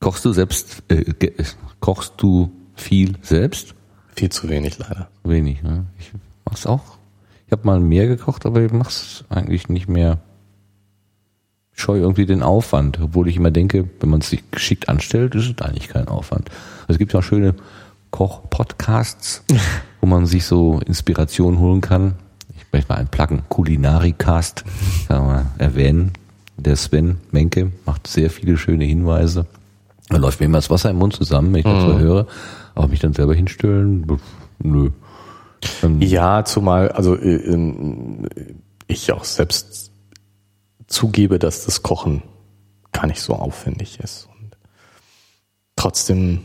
Kochst 0.00 0.24
du 0.24 0.32
selbst, 0.32 0.82
äh, 0.88 1.04
kochst 1.80 2.14
du 2.16 2.50
viel 2.74 3.16
selbst? 3.20 3.74
Viel 4.14 4.30
zu 4.30 4.48
wenig 4.48 4.78
leider. 4.78 5.08
Wenig, 5.24 5.62
ne? 5.62 5.86
Ich 5.98 6.12
mach's 6.44 6.66
auch. 6.66 6.98
Ich 7.46 7.52
habe 7.52 7.66
mal 7.66 7.80
mehr 7.80 8.06
gekocht, 8.06 8.46
aber 8.46 8.62
ich 8.62 8.72
mach's 8.72 9.24
eigentlich 9.28 9.68
nicht 9.68 9.88
mehr. 9.88 10.18
Ich 11.72 11.82
scheue 11.82 12.00
irgendwie 12.00 12.26
den 12.26 12.42
Aufwand, 12.42 13.00
obwohl 13.00 13.28
ich 13.28 13.36
immer 13.36 13.50
denke, 13.50 13.88
wenn 14.00 14.08
man 14.08 14.20
es 14.20 14.30
sich 14.30 14.48
geschickt 14.50 14.88
anstellt, 14.88 15.34
ist 15.34 15.50
es 15.50 15.66
eigentlich 15.66 15.88
kein 15.88 16.08
Aufwand. 16.08 16.50
Also 16.82 16.92
es 16.92 16.98
gibt 16.98 17.12
ja 17.12 17.18
auch 17.18 17.24
schöne 17.24 17.54
Koch-Podcasts, 18.12 19.44
wo 20.00 20.06
man 20.06 20.26
sich 20.26 20.44
so 20.44 20.80
Inspiration 20.86 21.58
holen 21.58 21.80
kann. 21.80 22.14
Ich 22.56 22.64
möchte 22.72 22.92
mal 22.92 22.98
einen 22.98 23.08
Pluggen, 23.08 23.42
Kulinarikast, 23.48 24.64
kann 25.08 25.26
man 25.26 25.46
erwähnen. 25.58 26.12
Der 26.56 26.76
Sven 26.76 27.16
Menke 27.32 27.72
macht 27.84 28.06
sehr 28.06 28.30
viele 28.30 28.56
schöne 28.56 28.84
Hinweise. 28.84 29.46
Da 30.08 30.16
läuft 30.18 30.38
mir 30.38 30.46
immer 30.46 30.58
das 30.58 30.70
Wasser 30.70 30.90
im 30.90 30.98
Mund 30.98 31.14
zusammen, 31.14 31.52
wenn 31.52 31.60
ich 31.60 31.64
das 31.64 31.82
so 31.82 31.94
mhm. 31.94 31.98
höre. 31.98 32.26
Aber 32.74 32.88
mich 32.88 33.00
dann 33.00 33.12
selber 33.12 33.34
hinstellen, 33.34 34.06
nö. 34.58 34.90
Ähm, 35.82 36.00
ja, 36.00 36.44
zumal, 36.44 36.90
also 36.90 37.16
äh, 37.16 38.28
ich 38.86 39.12
auch 39.12 39.24
selbst 39.24 39.92
zugebe, 40.86 41.38
dass 41.38 41.64
das 41.64 41.82
Kochen 41.82 42.22
gar 42.92 43.06
nicht 43.06 43.20
so 43.20 43.34
aufwendig 43.34 44.00
ist. 44.00 44.28
Und 44.40 44.56
trotzdem 45.76 46.40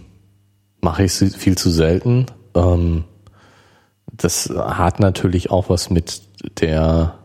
mache 0.81 1.03
ich 1.03 1.21
es 1.21 1.35
viel 1.35 1.57
zu 1.57 1.69
selten. 1.69 2.27
Ähm, 2.55 3.03
das 4.11 4.49
hat 4.49 4.99
natürlich 4.99 5.51
auch 5.51 5.69
was 5.69 5.89
mit 5.89 6.21
der 6.61 7.19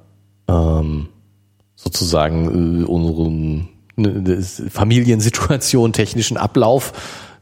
ähm, 0.48 1.09
sozusagen 1.76 2.82
äh, 2.82 2.85
unserem 2.85 3.68
ne, 3.97 4.43
Familiensituation, 4.43 5.93
technischen 5.93 6.36
Ablauf 6.36 6.93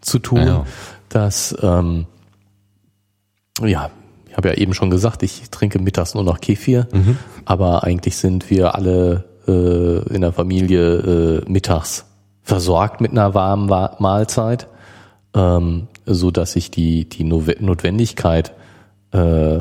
zu 0.00 0.18
tun. 0.18 0.46
Ja 0.46 0.66
dass, 1.14 1.56
ähm, 1.62 2.06
ja, 3.62 3.90
ich 4.28 4.36
habe 4.36 4.48
ja 4.48 4.54
eben 4.54 4.74
schon 4.74 4.90
gesagt, 4.90 5.22
ich 5.22 5.50
trinke 5.50 5.78
mittags 5.78 6.14
nur 6.14 6.24
noch 6.24 6.40
Kefir, 6.40 6.88
mhm. 6.92 7.18
aber 7.44 7.84
eigentlich 7.84 8.16
sind 8.16 8.48
wir 8.50 8.74
alle 8.74 9.24
äh, 9.46 10.14
in 10.14 10.22
der 10.22 10.32
Familie 10.32 11.42
äh, 11.44 11.50
mittags 11.50 12.06
versorgt 12.42 13.00
mit 13.00 13.12
einer 13.12 13.34
warmen 13.34 13.66
Mahlzeit, 13.66 14.68
ähm, 15.34 15.88
so 16.06 16.30
dass 16.30 16.52
sich 16.52 16.70
die 16.70 17.08
die 17.08 17.24
Notwendigkeit 17.24 18.52
äh, 19.12 19.60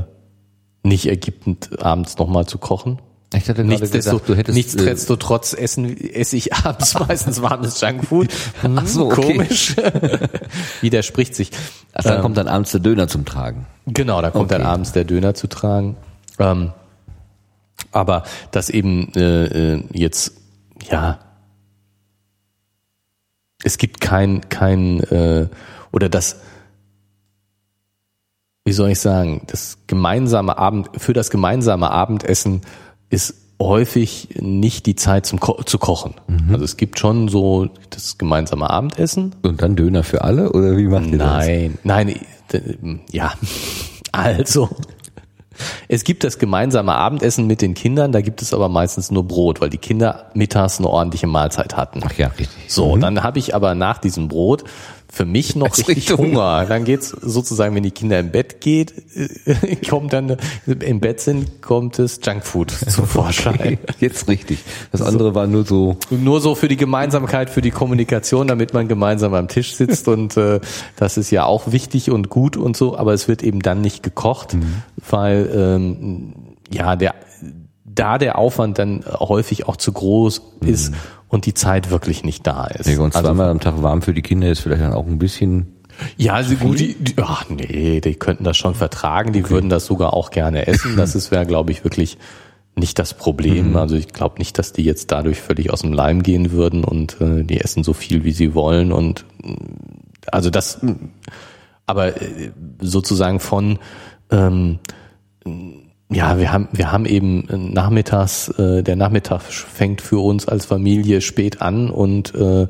nicht 0.84 1.08
ergibt, 1.08 1.82
abends 1.82 2.18
nochmal 2.18 2.46
zu 2.46 2.58
kochen. 2.58 3.00
Ich 3.34 3.48
hatte 3.48 3.64
Nichtsdestotrotz, 3.64 4.04
gesagt, 4.04 4.30
du 4.30 4.36
hättest, 4.36 4.56
nichtsdestotrotz 4.58 5.54
essen, 5.54 5.98
esse 5.98 6.36
ich 6.36 6.54
abends 6.66 7.00
meistens 7.00 7.42
warmes 7.42 7.80
Junkfood. 7.80 8.28
Ach 8.76 8.88
so, 8.88 9.06
okay. 9.08 9.22
komisch. 9.22 9.76
Widerspricht 10.82 11.36
sich. 11.36 11.52
Also 11.94 12.10
dann 12.10 12.18
ähm, 12.18 12.22
kommt 12.24 12.38
dann 12.38 12.48
abends 12.50 12.72
der 12.72 12.82
Döner 12.82 13.08
zum 13.08 13.24
Tragen. 13.24 13.68
Genau, 13.88 14.22
da 14.22 14.32
kommt 14.32 14.52
okay. 14.52 14.62
dann 14.62 14.68
abends 14.68 14.92
der 14.92 15.06
Döner 15.06 15.34
zu 15.34 15.48
tragen. 15.48 15.96
Ähm, 16.40 16.74
aber 17.94 18.24
dass 18.52 18.70
eben 18.70 19.14
äh, 19.16 19.76
äh, 19.76 19.84
jetzt, 19.94 20.34
ja, 20.90 21.20
es 23.64 23.78
gibt 23.78 24.02
kein, 24.02 24.50
kein, 24.50 25.00
äh, 25.04 25.48
oder 25.92 26.10
das, 26.10 26.42
wie 28.66 28.74
soll 28.74 28.90
ich 28.90 29.00
sagen, 29.00 29.44
das 29.48 29.78
gemeinsame 29.88 30.58
Abend, 30.58 30.90
für 30.98 31.14
das 31.14 31.30
gemeinsame 31.30 31.92
Abendessen 31.92 32.62
ist 33.12 33.36
häufig 33.62 34.30
nicht 34.40 34.88
die 34.88 34.96
Zeit 34.96 35.28
zum 35.28 35.40
Ko 35.40 35.62
zu 35.64 35.78
kochen. 35.78 36.16
Mhm. 36.28 36.54
Also 36.54 36.66
es 36.66 36.78
gibt 36.78 36.98
schon 36.98 37.28
so 37.28 37.70
das 37.92 38.18
gemeinsame 38.18 38.70
Abendessen. 38.70 39.36
Und 39.44 39.62
dann 39.62 39.76
Döner 39.76 40.04
für 40.04 40.24
alle 40.24 40.52
oder 40.52 40.78
wie 40.78 40.88
macht 40.88 41.08
ihr 41.08 41.18
nein, 41.18 41.74
das? 41.76 41.86
Nein, 41.86 42.16
nein, 42.52 43.02
ja. 43.12 43.34
Also 44.14 44.70
Es 45.88 46.04
gibt 46.04 46.24
das 46.24 46.40
gemeinsame 46.40 46.94
Abendessen 46.94 47.48
mit 47.48 47.62
den 47.62 47.74
Kindern, 47.74 48.12
da 48.12 48.22
gibt 48.22 48.42
es 48.42 48.54
aber 48.54 48.70
meistens 48.70 49.12
nur 49.12 49.28
Brot, 49.28 49.62
weil 49.62 49.70
die 49.70 49.78
Kinder 49.78 50.32
mittags 50.34 50.80
eine 50.80 50.90
ordentliche 50.90 51.28
Mahlzeit 51.28 51.76
hatten. 51.76 52.02
Ach 52.04 52.14
ja, 52.14 52.28
richtig. 52.28 52.50
So, 52.68 52.96
dann 52.98 53.24
habe 53.24 53.40
ich 53.40 53.54
aber 53.56 53.76
nach 53.76 53.98
diesem 53.98 54.28
Brot 54.28 54.64
für 55.14 55.26
mich 55.26 55.58
noch 55.58 55.68
Als 55.68 55.90
richtig. 55.90 56.18
Hunger. 56.18 56.66
Dann 56.66 56.86
geht's 56.86 57.10
sozusagen, 57.10 57.76
wenn 57.76 57.84
die 57.84 57.92
Kinder 57.92 58.18
im 58.18 58.32
Bett 58.32 58.62
geht, 58.62 58.94
äh, 59.46 59.76
kommt 59.90 60.14
dann 60.14 60.38
im 60.66 61.02
Bett 61.02 61.20
sind, 61.20 61.62
kommt 61.62 62.00
es 62.00 62.22
Junkfood 62.24 62.72
zum 62.90 63.06
Vorschein. 63.06 63.78
Jetzt 64.00 64.30
richtig. 64.30 64.60
Das 64.94 65.02
andere 65.02 65.36
war 65.36 65.48
nur 65.48 65.66
so, 65.66 65.98
Nur 66.10 66.40
so 66.40 66.56
für 66.56 66.70
die 66.70 66.78
Gemeinsamkeit, 66.78 67.50
für 67.50 67.62
die 67.62 67.72
Kommunikation, 67.72 68.48
damit 68.48 68.74
man 68.74 68.88
gemeinsam 68.88 69.34
am 69.34 69.50
Tisch 69.50 69.76
sitzt 69.76 70.08
und 70.08 70.38
äh, 70.38 70.62
das 70.96 71.18
ist 71.18 71.30
ja 71.30 71.44
auch 71.44 71.74
wichtig 71.74 72.10
und 72.10 72.30
gut 72.30 72.56
und 72.56 72.78
so, 72.78 72.98
aber 72.98 73.14
es 73.14 73.28
wird 73.28 73.44
eben 73.44 73.60
dann 73.60 73.82
nicht 73.82 74.04
gekocht, 74.04 74.54
Mhm. 74.54 74.84
weil 75.10 75.50
ähm, 75.54 76.34
ja 76.74 76.96
der 76.96 77.16
da 77.84 78.18
der 78.18 78.38
Aufwand 78.38 78.80
dann 78.80 79.04
häufig 79.20 79.68
auch 79.68 79.76
zu 79.76 79.92
groß 79.92 80.42
ist 80.66 80.94
und 81.32 81.46
die 81.46 81.54
Zeit 81.54 81.90
wirklich 81.90 82.24
nicht 82.24 82.46
da 82.46 82.66
ist. 82.66 82.88
Mhm. 82.88 82.94
ja, 82.94 83.00
und 83.00 83.16
Also 83.16 83.28
zweimal 83.28 83.50
am 83.50 83.60
Tag 83.60 83.82
warm 83.82 84.02
für 84.02 84.14
die 84.14 84.22
Kinder 84.22 84.50
ist 84.50 84.60
vielleicht 84.60 84.82
dann 84.82 84.94
auch 84.94 85.08
ein 85.08 85.18
bisschen, 85.18 85.78
Ja, 86.18 86.34
also 86.34 86.56
gut, 86.56 86.80
die, 86.80 86.94
die, 86.96 87.16
ach 87.18 87.46
nee, 87.50 88.02
die 88.02 88.16
könnten 88.16 88.44
das 88.44 88.58
schon 88.58 88.76
vertragen, 88.76 89.32
die 89.32 89.50
würden 89.50 89.70
das 89.70 89.86
sogar 89.86 90.14
auch 90.14 90.30
gerne 90.30 90.68
essen. 90.68 90.98
Das 90.98 91.16
ist 91.16 91.32
wäre, 91.32 91.46
glaube 91.46 91.72
ich, 91.72 91.84
wirklich 91.84 92.18
nicht 92.76 93.00
das 93.00 93.14
Problem. 93.14 93.76
Also 93.76 93.96
ich 93.96 94.10
glaube 94.10 94.40
nicht, 94.40 94.58
dass 94.58 94.74
die 94.74 94.84
jetzt 94.84 95.12
dadurch 95.12 95.40
völlig 95.40 95.72
aus 95.72 95.82
dem 95.82 95.94
Leim 95.94 96.22
gehen 96.24 96.52
würden 96.52 96.84
und 96.84 97.20
äh, 97.22 97.44
die 97.44 97.60
essen 97.60 97.84
so 97.84 97.94
viel, 97.94 98.24
wie 98.24 98.32
sie 98.32 98.54
wollen. 98.54 98.92
Und 98.92 99.26
äh, 99.44 99.56
also 100.32 100.50
das, 100.50 100.80
aber 101.86 102.22
äh, 102.22 102.52
sozusagen 102.80 103.40
von 103.40 103.80
ähm, 104.32 104.80
ja, 106.12 106.38
wir 106.38 106.52
haben, 106.52 106.68
wir 106.72 106.92
haben 106.92 107.06
eben 107.06 107.48
nachmittags, 107.74 108.50
äh, 108.50 108.84
der 108.84 108.96
Nachmittag 108.96 109.42
fängt 109.42 110.02
für 110.02 110.20
uns 110.20 110.48
als 110.48 110.66
Familie 110.66 111.22
spät 111.22 111.62
an 111.62 111.90
und 111.90 112.36
äh, 112.36 112.68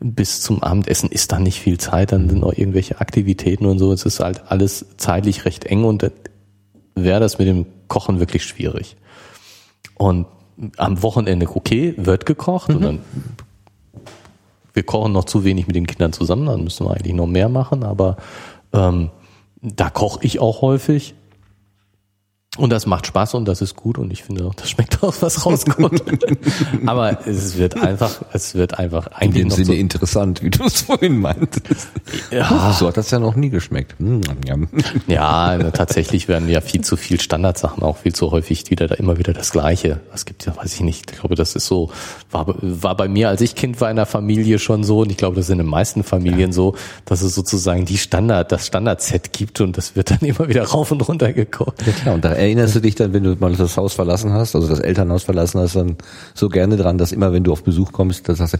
bis 0.00 0.42
zum 0.42 0.62
Abendessen 0.62 1.10
ist 1.10 1.32
dann 1.32 1.42
nicht 1.44 1.60
viel 1.60 1.78
Zeit, 1.78 2.12
dann 2.12 2.28
sind 2.28 2.40
noch 2.40 2.52
irgendwelche 2.52 3.00
Aktivitäten 3.00 3.66
und 3.66 3.78
so. 3.78 3.92
Es 3.92 4.04
ist 4.04 4.20
halt 4.20 4.42
alles 4.50 4.86
zeitlich 4.96 5.44
recht 5.44 5.64
eng 5.64 5.84
und 5.84 6.02
da 6.02 6.08
wäre 6.94 7.20
das 7.20 7.38
mit 7.38 7.48
dem 7.48 7.66
Kochen 7.88 8.20
wirklich 8.20 8.44
schwierig. 8.44 8.96
Und 9.94 10.26
am 10.76 11.02
Wochenende, 11.02 11.48
okay, 11.48 11.94
wird 11.96 12.26
gekocht 12.26 12.70
und 12.70 12.82
dann 12.82 12.98
wir 14.74 14.82
kochen 14.82 15.12
noch 15.12 15.24
zu 15.24 15.44
wenig 15.44 15.66
mit 15.66 15.76
den 15.76 15.86
Kindern 15.86 16.12
zusammen, 16.12 16.46
dann 16.46 16.64
müssen 16.64 16.86
wir 16.86 16.92
eigentlich 16.92 17.14
noch 17.14 17.26
mehr 17.26 17.48
machen, 17.48 17.84
aber 17.84 18.16
ähm, 18.72 19.10
da 19.60 19.90
koche 19.90 20.20
ich 20.22 20.40
auch 20.40 20.62
häufig. 20.62 21.14
Und 22.58 22.68
das 22.68 22.84
macht 22.84 23.06
Spaß 23.06 23.32
und 23.32 23.46
das 23.46 23.62
ist 23.62 23.76
gut 23.76 23.96
und 23.96 24.12
ich 24.12 24.24
finde 24.24 24.44
auch, 24.44 24.54
das 24.54 24.68
schmeckt 24.68 25.02
auch, 25.02 25.14
was 25.20 25.46
rauskommt. 25.46 26.02
Aber 26.86 27.26
es 27.26 27.56
wird 27.56 27.82
einfach, 27.82 28.20
es 28.34 28.54
wird 28.54 28.78
einfach 28.78 29.06
in 29.06 29.12
eigentlich 29.12 29.42
dem 29.44 29.48
noch 29.48 29.56
Sinne 29.56 29.66
so, 29.68 29.72
interessant, 29.72 30.42
wie 30.42 30.50
du 30.50 30.62
es 30.66 30.82
vorhin 30.82 31.18
meintest. 31.18 31.88
ja, 32.30 32.76
So 32.78 32.88
hat 32.88 32.98
das 32.98 33.10
ja 33.10 33.18
noch 33.20 33.36
nie 33.36 33.48
geschmeckt. 33.48 33.98
Hm, 33.98 34.20
ja. 34.46 34.56
ja, 35.06 35.56
na, 35.56 35.70
tatsächlich 35.70 36.28
werden 36.28 36.46
ja 36.50 36.60
viel 36.60 36.82
zu 36.82 36.98
viel 36.98 37.22
Standardsachen, 37.22 37.82
auch 37.82 37.96
viel 37.96 38.14
zu 38.14 38.30
häufig 38.32 38.68
wieder 38.70 38.86
da 38.86 38.96
immer 38.96 39.16
wieder 39.16 39.32
das 39.32 39.50
Gleiche. 39.50 40.00
Es 40.12 40.26
gibt 40.26 40.44
ja, 40.44 40.54
weiß 40.54 40.74
ich 40.74 40.82
nicht, 40.82 41.10
ich 41.10 41.20
glaube, 41.20 41.36
das 41.36 41.56
ist 41.56 41.64
so, 41.64 41.90
war, 42.30 42.54
war 42.60 42.94
bei 42.98 43.08
mir, 43.08 43.30
als 43.30 43.40
ich 43.40 43.54
Kind 43.54 43.80
war 43.80 43.88
in 43.88 43.96
der 43.96 44.04
Familie 44.04 44.58
schon 44.58 44.84
so 44.84 45.00
und 45.00 45.10
ich 45.10 45.16
glaube, 45.16 45.36
das 45.36 45.46
ist 45.46 45.52
in 45.52 45.58
den 45.58 45.66
meisten 45.66 46.04
Familien 46.04 46.52
so, 46.52 46.74
dass 47.06 47.22
es 47.22 47.34
sozusagen 47.34 47.86
die 47.86 47.96
Standard, 47.96 48.52
das 48.52 48.66
Standardset 48.66 49.32
gibt 49.32 49.62
und 49.62 49.78
das 49.78 49.96
wird 49.96 50.10
dann 50.10 50.20
immer 50.20 50.48
wieder 50.50 50.64
rauf 50.64 50.92
und 50.92 51.00
runter 51.08 51.32
gekocht. 51.32 51.86
Ja 51.86 51.92
klar, 51.92 52.14
und 52.14 52.22
da 52.26 52.41
erinnerst 52.42 52.74
du 52.74 52.80
dich 52.80 52.94
dann, 52.94 53.12
wenn 53.12 53.22
du 53.22 53.36
mal 53.38 53.54
das 53.54 53.76
Haus 53.76 53.94
verlassen 53.94 54.32
hast, 54.32 54.54
also 54.54 54.68
das 54.68 54.80
Elternhaus 54.80 55.22
verlassen 55.22 55.60
hast, 55.60 55.76
dann 55.76 55.96
so 56.34 56.48
gerne 56.48 56.76
dran, 56.76 56.98
dass 56.98 57.12
immer, 57.12 57.32
wenn 57.32 57.44
du 57.44 57.52
auf 57.52 57.64
Besuch 57.64 57.92
kommst, 57.92 58.28
dann 58.28 58.36
sagst 58.36 58.54
du, 58.54 58.58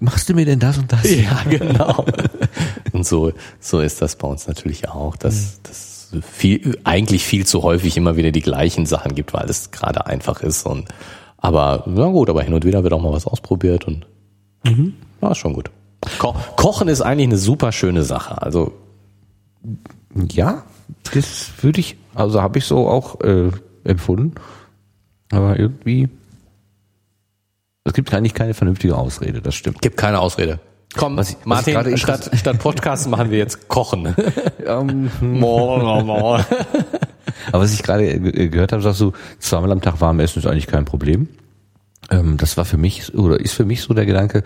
machst 0.00 0.28
du 0.28 0.34
mir 0.34 0.44
denn 0.44 0.58
das 0.58 0.78
und 0.78 0.92
das? 0.92 1.02
Ja, 1.10 1.42
genau. 1.50 2.04
Und 2.92 3.06
so, 3.06 3.32
so 3.58 3.80
ist 3.80 4.02
das 4.02 4.16
bei 4.16 4.28
uns 4.28 4.46
natürlich 4.46 4.88
auch, 4.88 5.16
dass 5.16 5.62
dass 5.62 6.12
viel, 6.30 6.78
eigentlich 6.84 7.24
viel 7.24 7.46
zu 7.46 7.62
häufig 7.62 7.96
immer 7.96 8.16
wieder 8.16 8.32
die 8.32 8.42
gleichen 8.42 8.84
Sachen 8.84 9.14
gibt, 9.14 9.32
weil 9.32 9.48
es 9.48 9.70
gerade 9.70 10.06
einfach 10.06 10.42
ist. 10.42 10.66
Und 10.66 10.88
aber 11.38 11.84
na 11.86 12.06
gut, 12.08 12.28
aber 12.28 12.42
hin 12.42 12.52
und 12.52 12.66
wieder 12.66 12.82
wird 12.82 12.92
auch 12.92 13.00
mal 13.00 13.12
was 13.12 13.26
ausprobiert 13.26 13.86
und 13.86 14.06
ja, 15.22 15.30
ist 15.30 15.38
schon 15.38 15.54
gut. 15.54 15.70
Ko 16.18 16.34
Kochen 16.56 16.88
ist 16.88 17.00
eigentlich 17.00 17.28
eine 17.28 17.38
super 17.38 17.72
schöne 17.72 18.02
Sache. 18.02 18.42
Also 18.42 18.72
Ja, 20.30 20.64
das 21.14 21.50
würde 21.62 21.80
ich, 21.80 21.96
also 22.14 22.40
habe 22.42 22.58
ich 22.58 22.64
so 22.64 22.88
auch 22.88 23.20
äh, 23.20 23.50
empfunden. 23.84 24.34
Aber 25.30 25.58
irgendwie, 25.58 26.08
es 27.84 27.92
gibt 27.94 28.12
eigentlich 28.14 28.34
keine 28.34 28.54
vernünftige 28.54 28.96
Ausrede, 28.96 29.40
das 29.40 29.54
stimmt. 29.54 29.80
gibt 29.82 29.96
keine 29.96 30.20
Ausrede. 30.20 30.60
Komm, 30.94 31.16
Was 31.16 31.30
ich- 31.30 31.36
was 31.44 31.66
Martin, 31.66 31.96
statt, 31.96 32.30
statt 32.34 32.58
Podcast 32.58 33.08
machen 33.08 33.30
wir 33.30 33.38
jetzt 33.38 33.68
Kochen. 33.68 34.14
Ähm, 34.64 35.10
mo. 35.20 36.38
Aber 36.38 36.44
was 37.52 37.72
ich 37.74 37.82
gerade 37.82 38.04
äh, 38.08 38.48
gehört 38.48 38.72
habe, 38.72 38.80
sagst 38.82 39.00
du, 39.00 39.12
zweimal 39.40 39.72
am 39.72 39.80
Tag 39.80 40.00
warm 40.00 40.20
essen 40.20 40.38
ist 40.38 40.46
eigentlich 40.46 40.66
kein 40.68 40.84
Problem. 40.84 41.28
Ähm, 42.10 42.36
das 42.36 42.56
war 42.56 42.64
für 42.64 42.76
mich 42.76 43.12
oder 43.14 43.40
ist 43.40 43.54
für 43.54 43.64
mich 43.64 43.82
so 43.82 43.92
der 43.94 44.06
Gedanke, 44.06 44.44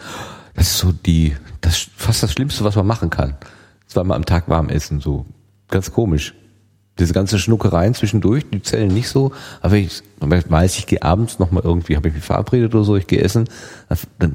das 0.54 0.68
ist 0.68 0.78
so 0.78 0.92
die, 0.92 1.36
das 1.60 1.88
fast 1.96 2.22
das 2.22 2.32
Schlimmste, 2.32 2.64
was 2.64 2.76
man 2.76 2.86
machen 2.86 3.10
kann. 3.10 3.36
Zweimal 3.88 4.16
am 4.16 4.24
Tag 4.24 4.48
warm 4.48 4.68
essen, 4.70 5.00
so 5.00 5.26
ganz 5.68 5.92
komisch. 5.92 6.34
Diese 6.98 7.12
ganze 7.12 7.38
Schnuckereien 7.38 7.94
zwischendurch, 7.94 8.44
die 8.50 8.62
zählen 8.62 8.88
nicht 8.88 9.08
so. 9.08 9.32
Aber 9.60 9.76
ich 9.76 10.02
weiß, 10.20 10.78
ich 10.78 10.86
gehe 10.86 11.02
abends 11.02 11.38
noch 11.38 11.50
mal 11.50 11.62
irgendwie, 11.62 11.96
habe 11.96 12.08
ich 12.08 12.14
mich 12.14 12.24
verabredet 12.24 12.74
oder 12.74 12.84
so, 12.84 12.96
ich 12.96 13.06
gehe 13.06 13.20
essen, 13.20 13.48
dann, 14.18 14.34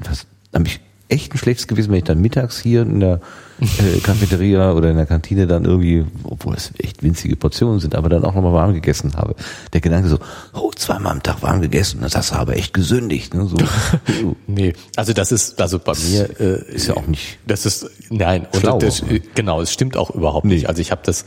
habe 0.54 0.68
ich 0.68 0.80
echt 1.12 1.34
ein 1.34 1.38
schlechtes 1.38 1.68
Gewissen, 1.68 1.90
wenn 1.90 1.98
ich 1.98 2.04
dann 2.04 2.20
mittags 2.20 2.58
hier 2.58 2.82
in 2.82 3.00
der 3.00 3.20
äh, 3.60 4.00
Cafeteria 4.00 4.72
oder 4.72 4.90
in 4.90 4.96
der 4.96 5.06
Kantine 5.06 5.46
dann 5.46 5.64
irgendwie, 5.64 6.04
obwohl 6.24 6.54
es 6.54 6.72
echt 6.78 7.02
winzige 7.02 7.36
Portionen 7.36 7.80
sind, 7.80 7.94
aber 7.94 8.08
dann 8.08 8.24
auch 8.24 8.34
nochmal 8.34 8.52
warm 8.52 8.72
gegessen 8.72 9.14
habe. 9.14 9.34
Der 9.72 9.80
Gedanke 9.80 10.08
so, 10.08 10.18
oh, 10.54 10.70
zweimal 10.74 11.12
am 11.12 11.22
Tag 11.22 11.42
warm 11.42 11.60
gegessen, 11.60 12.00
das 12.00 12.16
hast 12.16 12.32
du 12.32 12.36
aber 12.36 12.56
echt 12.56 12.72
gesündigt. 12.72 13.34
Ne? 13.34 13.46
So, 13.46 13.56
Nee, 14.46 14.72
also 14.96 15.12
das 15.12 15.32
ist, 15.32 15.60
also 15.60 15.78
bei 15.78 15.92
mir 15.92 16.40
äh, 16.40 16.74
ist 16.74 16.88
ja 16.88 16.96
auch 16.96 17.06
nicht. 17.06 17.38
Das 17.46 17.66
ist 17.66 17.90
nein, 18.10 18.46
und 18.52 18.60
Schlau 18.60 18.78
das, 18.78 19.02
auch, 19.02 19.08
ne? 19.08 19.20
genau, 19.34 19.60
es 19.60 19.72
stimmt 19.72 19.96
auch 19.96 20.10
überhaupt 20.10 20.46
nicht. 20.46 20.68
Also 20.68 20.80
ich 20.80 20.90
habe 20.90 21.02
das 21.04 21.24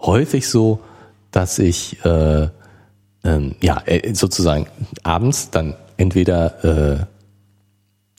häufig 0.00 0.48
so, 0.48 0.80
dass 1.30 1.58
ich 1.58 2.04
äh, 2.04 2.48
ähm, 3.24 3.54
ja 3.62 3.80
äh, 3.86 4.12
sozusagen 4.14 4.66
abends 5.02 5.50
dann 5.50 5.76
entweder 5.96 6.64
äh, 6.64 7.06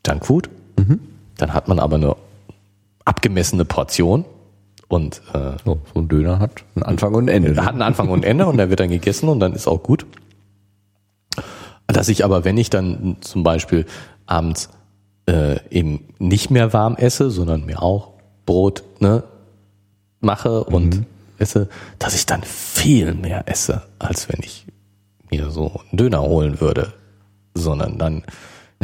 Junkfood, 0.07 0.49
Mhm. 0.77 0.99
dann 1.37 1.53
hat 1.53 1.67
man 1.67 1.79
aber 1.79 1.95
eine 1.95 2.15
abgemessene 3.05 3.65
Portion 3.65 4.25
und 4.87 5.21
äh, 5.33 5.53
So, 5.63 5.79
so 5.93 5.99
ein 5.99 6.07
Döner 6.07 6.39
hat 6.39 6.63
einen 6.75 6.83
Anfang 6.83 7.13
und 7.13 7.25
ein 7.25 7.27
Ende. 7.29 7.51
Ne? 7.53 7.61
hat 7.63 7.73
einen 7.73 7.81
Anfang 7.81 8.09
und 8.09 8.23
Ende 8.23 8.45
und 8.45 8.57
der 8.57 8.69
wird 8.69 8.79
dann 8.79 8.89
gegessen 8.89 9.29
und 9.29 9.39
dann 9.39 9.53
ist 9.53 9.67
auch 9.67 9.81
gut. 9.81 10.05
Dass 11.87 12.09
ich 12.09 12.25
aber, 12.25 12.43
wenn 12.45 12.57
ich 12.57 12.69
dann 12.69 13.17
zum 13.21 13.43
Beispiel 13.43 13.85
abends 14.25 14.69
äh, 15.27 15.59
eben 15.69 16.01
nicht 16.19 16.49
mehr 16.51 16.73
warm 16.73 16.95
esse, 16.95 17.29
sondern 17.29 17.65
mir 17.65 17.81
auch 17.81 18.13
Brot 18.45 18.83
ne, 18.99 19.23
mache 20.19 20.63
und 20.63 21.05
esse, 21.37 21.69
dass 21.99 22.15
ich 22.15 22.25
dann 22.25 22.43
viel 22.43 23.13
mehr 23.13 23.43
esse, 23.47 23.83
als 23.99 24.29
wenn 24.29 24.39
ich 24.43 24.65
mir 25.29 25.49
so 25.49 25.81
einen 25.89 25.97
Döner 25.97 26.21
holen 26.21 26.59
würde. 26.59 26.93
Sondern 27.53 27.97
dann 27.97 28.23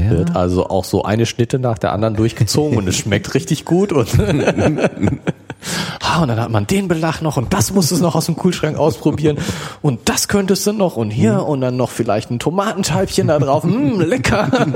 Ja. 0.03 0.11
wird 0.11 0.35
also 0.35 0.67
auch 0.67 0.85
so 0.85 1.03
eine 1.03 1.25
Schnitte 1.25 1.59
nach 1.59 1.77
der 1.77 1.93
anderen 1.93 2.15
durchgezogen 2.15 2.77
und 2.77 2.87
es 2.87 2.95
schmeckt 2.95 3.33
richtig 3.33 3.65
gut 3.65 3.91
und 3.91 4.09
Ah, 5.99 6.23
und 6.23 6.27
dann 6.27 6.39
hat 6.39 6.49
man 6.49 6.65
den 6.65 6.87
Belag 6.87 7.21
noch 7.21 7.37
und 7.37 7.53
das 7.53 7.71
musst 7.71 7.91
du 7.91 7.97
noch 7.97 8.15
aus 8.15 8.25
dem 8.25 8.35
Kühlschrank 8.35 8.77
ausprobieren 8.77 9.37
und 9.81 10.09
das 10.09 10.27
könntest 10.27 10.65
du 10.65 10.73
noch 10.73 10.97
und 10.97 11.11
hier 11.11 11.45
und 11.45 11.61
dann 11.61 11.77
noch 11.77 11.91
vielleicht 11.91 12.31
ein 12.31 12.39
Tomatenscheibchen 12.39 13.27
da 13.27 13.37
drauf. 13.37 13.63
Mm, 13.63 14.01
lecker. 14.01 14.49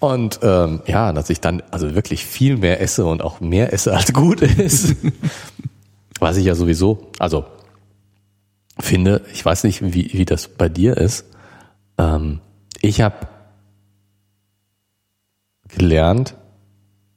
Und 0.00 0.38
ähm, 0.42 0.80
ja, 0.86 1.12
dass 1.12 1.28
ich 1.28 1.40
dann 1.40 1.60
also 1.72 1.94
wirklich 1.96 2.24
viel 2.24 2.56
mehr 2.56 2.80
esse 2.80 3.04
und 3.04 3.20
auch 3.20 3.40
mehr 3.40 3.72
esse 3.72 3.92
als 3.92 4.12
gut 4.12 4.42
ist. 4.42 4.94
Was 6.20 6.36
ich 6.36 6.44
ja 6.44 6.54
sowieso, 6.54 7.10
also 7.18 7.46
finde, 8.78 9.22
ich 9.32 9.44
weiß 9.44 9.64
nicht, 9.64 9.92
wie, 9.92 10.10
wie 10.12 10.24
das 10.24 10.46
bei 10.48 10.68
dir 10.68 10.96
ist. 10.96 11.24
Ähm, 11.98 12.40
ich 12.80 13.00
habe 13.00 13.28
gelernt, 15.68 16.34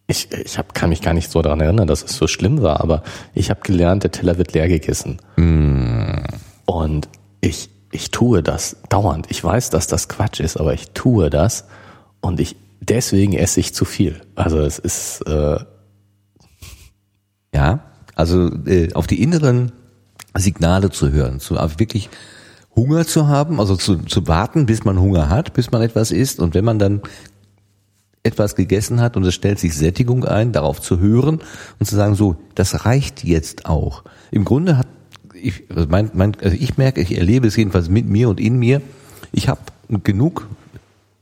ich, 0.07 0.31
ich 0.31 0.57
hab, 0.57 0.73
kann 0.73 0.89
mich 0.89 1.01
gar 1.01 1.13
nicht 1.13 1.31
so 1.31 1.41
daran 1.41 1.61
erinnern, 1.61 1.87
dass 1.87 2.03
es 2.03 2.17
so 2.17 2.27
schlimm 2.27 2.61
war, 2.61 2.81
aber 2.81 3.03
ich 3.33 3.49
habe 3.49 3.61
gelernt, 3.61 4.03
der 4.03 4.11
Teller 4.11 4.37
wird 4.37 4.53
leer 4.53 4.67
gegessen. 4.67 5.21
Und 6.65 7.09
ich, 7.39 7.69
ich 7.91 8.11
tue 8.11 8.43
das 8.43 8.77
dauernd. 8.89 9.27
Ich 9.29 9.43
weiß, 9.43 9.69
dass 9.69 9.87
das 9.87 10.09
Quatsch 10.09 10.39
ist, 10.39 10.57
aber 10.57 10.73
ich 10.73 10.91
tue 10.91 11.29
das 11.29 11.65
und 12.19 12.39
ich 12.39 12.55
deswegen 12.81 13.33
esse 13.33 13.59
ich 13.59 13.73
zu 13.73 13.85
viel. 13.85 14.21
Also 14.35 14.59
es 14.59 14.79
ist 14.79 15.21
äh, 15.27 15.59
Ja, 17.53 17.79
also 18.15 18.47
äh, 18.65 18.93
auf 18.93 19.07
die 19.07 19.21
inneren 19.21 19.71
Signale 20.35 20.89
zu 20.89 21.11
hören, 21.11 21.39
zu 21.39 21.55
wirklich 21.55 22.09
Hunger 22.75 23.05
zu 23.05 23.27
haben, 23.27 23.59
also 23.59 23.75
zu, 23.75 23.97
zu 23.97 24.27
warten, 24.27 24.65
bis 24.65 24.85
man 24.85 24.99
Hunger 24.99 25.29
hat, 25.29 25.53
bis 25.53 25.71
man 25.71 25.81
etwas 25.81 26.11
isst 26.11 26.39
und 26.39 26.53
wenn 26.53 26.65
man 26.65 26.79
dann 26.79 27.01
etwas 28.23 28.55
gegessen 28.55 29.01
hat 29.01 29.17
und 29.17 29.25
es 29.25 29.33
stellt 29.33 29.59
sich 29.59 29.75
Sättigung 29.75 30.25
ein, 30.25 30.51
darauf 30.51 30.79
zu 30.79 30.99
hören 30.99 31.39
und 31.79 31.85
zu 31.85 31.95
sagen, 31.95 32.15
so, 32.15 32.35
das 32.55 32.85
reicht 32.85 33.23
jetzt 33.23 33.65
auch. 33.65 34.03
Im 34.29 34.45
Grunde 34.45 34.77
hat 34.77 34.87
ich, 35.41 35.63
also 35.69 35.87
mein, 35.89 36.11
mein, 36.13 36.37
also 36.41 36.55
ich 36.55 36.77
merke, 36.77 37.01
ich 37.01 37.17
erlebe 37.17 37.47
es 37.47 37.55
jedenfalls 37.55 37.89
mit 37.89 38.07
mir 38.07 38.29
und 38.29 38.39
in 38.39 38.57
mir, 38.57 38.81
ich 39.31 39.49
habe 39.49 39.61
genug 40.03 40.47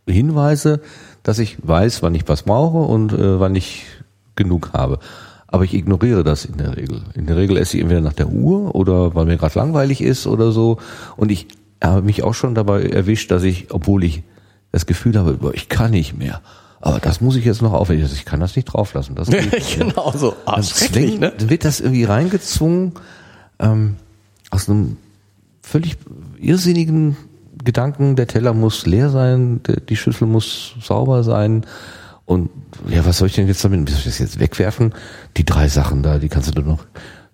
Hinweise, 0.07 0.81
dass 1.23 1.39
ich 1.39 1.57
weiß, 1.61 2.01
wann 2.03 2.15
ich 2.15 2.27
was 2.27 2.43
brauche 2.43 2.79
und 2.79 3.13
äh, 3.13 3.39
wann 3.39 3.55
ich 3.55 3.85
genug 4.35 4.73
habe. 4.73 4.99
Aber 5.51 5.63
ich 5.63 5.73
ignoriere 5.73 6.23
das 6.23 6.45
in 6.45 6.57
der 6.57 6.77
Regel. 6.77 7.01
In 7.15 7.25
der 7.25 7.35
Regel 7.35 7.57
esse 7.57 7.77
ich 7.77 7.81
entweder 7.81 8.01
nach 8.01 8.13
der 8.13 8.29
Uhr 8.29 8.75
oder 8.75 9.15
weil 9.15 9.25
mir 9.25 9.37
gerade 9.37 9.57
langweilig 9.57 10.01
ist 10.01 10.27
oder 10.27 10.51
so. 10.51 10.77
Und 11.17 11.31
ich 11.31 11.47
habe 11.83 12.03
mich 12.03 12.23
auch 12.23 12.35
schon 12.35 12.53
dabei 12.53 12.83
erwischt, 12.83 13.31
dass 13.31 13.43
ich, 13.43 13.73
obwohl 13.73 14.03
ich 14.03 14.21
das 14.71 14.85
Gefühl 14.85 15.17
habe, 15.17 15.51
ich 15.53 15.67
kann 15.67 15.91
nicht 15.91 16.15
mehr. 16.17 16.41
Aber 16.81 16.99
das 16.99 17.19
muss 17.19 17.35
ich 17.35 17.45
jetzt 17.45 17.61
noch 17.61 17.73
aufhören. 17.73 17.99
Ich 17.99 18.25
kann 18.25 18.39
das 18.39 18.55
nicht 18.55 18.65
drauflassen. 18.65 19.15
Das 19.15 19.29
genau 19.77 20.13
so. 20.15 20.35
Ah, 20.45 20.61
zwingt, 20.61 21.19
ne? 21.19 21.33
Dann 21.35 21.49
wird 21.49 21.65
das 21.65 21.79
irgendwie 21.79 22.03
reingezwungen 22.03 22.93
ähm, 23.59 23.95
aus 24.51 24.69
einem 24.69 24.97
völlig 25.61 25.97
irrsinnigen 26.39 27.17
Gedanken, 27.63 28.15
der 28.15 28.27
Teller 28.27 28.53
muss 28.53 28.85
leer 28.85 29.09
sein, 29.09 29.61
die 29.89 29.95
Schüssel 29.95 30.27
muss 30.27 30.75
sauber 30.81 31.23
sein. 31.23 31.65
Und 32.29 32.51
ja, 32.87 33.03
was 33.07 33.17
soll 33.17 33.27
ich 33.27 33.33
denn 33.33 33.47
jetzt 33.47 33.65
damit? 33.65 33.89
Soll 33.89 33.97
ich 33.97 34.03
das 34.03 34.19
jetzt 34.19 34.39
wegwerfen? 34.39 34.93
Die 35.35 35.45
drei 35.45 35.67
Sachen 35.67 36.03
da, 36.03 36.19
die 36.19 36.29
kannst 36.29 36.47
du 36.47 36.51
doch 36.51 36.63
noch, 36.63 36.85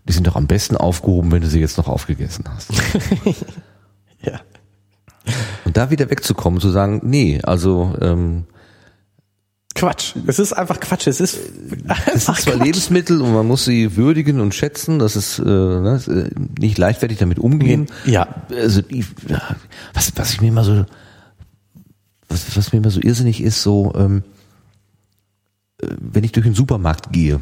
die 0.08 0.14
sind 0.14 0.26
doch 0.26 0.38
am 0.38 0.48
besten 0.48 0.78
aufgehoben, 0.78 1.34
wenn 1.34 1.42
du 1.42 1.50
sie 1.50 1.60
jetzt 1.60 1.78
noch 1.78 1.90
aufgegessen 1.90 2.46
hast. 2.48 2.72
ja. 4.22 4.40
Und 5.66 5.76
da 5.76 5.92
wieder 5.92 6.10
wegzukommen, 6.10 6.62
zu 6.62 6.70
sagen, 6.70 7.02
nee, 7.04 7.42
also 7.44 7.94
ähm, 8.00 8.46
Quatsch. 9.74 10.14
Es 10.28 10.40
ist 10.40 10.54
einfach 10.54 10.80
Quatsch. 10.80 11.08
Es 11.08 11.20
ist, 11.20 11.40
es 12.14 12.26
sind 12.28 12.38
zwar 12.38 12.56
Lebensmittel 12.56 13.20
und 13.22 13.34
man 13.34 13.46
muss 13.46 13.66
sie 13.66 13.98
würdigen 13.98 14.40
und 14.40 14.56
schätzen, 14.56 14.98
das 15.00 15.18
ist 15.18 15.40
äh, 15.40 15.44
ne, 15.44 16.02
äh, 16.08 16.30
nicht 16.58 16.78
leichtfertig 16.78 17.18
damit 17.18 17.40
umgehen. 17.40 17.88
Ja. 18.06 18.46
Also 18.50 18.82
was, 19.94 20.14
was 20.16 20.32
ich 20.32 20.40
mir 20.40 20.48
immer 20.48 20.64
so, 20.64 20.86
was, 22.30 22.56
was 22.56 22.72
mir 22.72 22.78
immer 22.78 22.92
so 22.92 23.02
irrsinnig 23.02 23.44
ist, 23.44 23.62
so 23.62 23.94
ähm, 23.98 24.24
äh, 24.24 24.35
wenn 26.00 26.24
ich 26.24 26.32
durch 26.32 26.46
den 26.46 26.56
Supermarkt 26.56 27.12
gehe, 27.12 27.40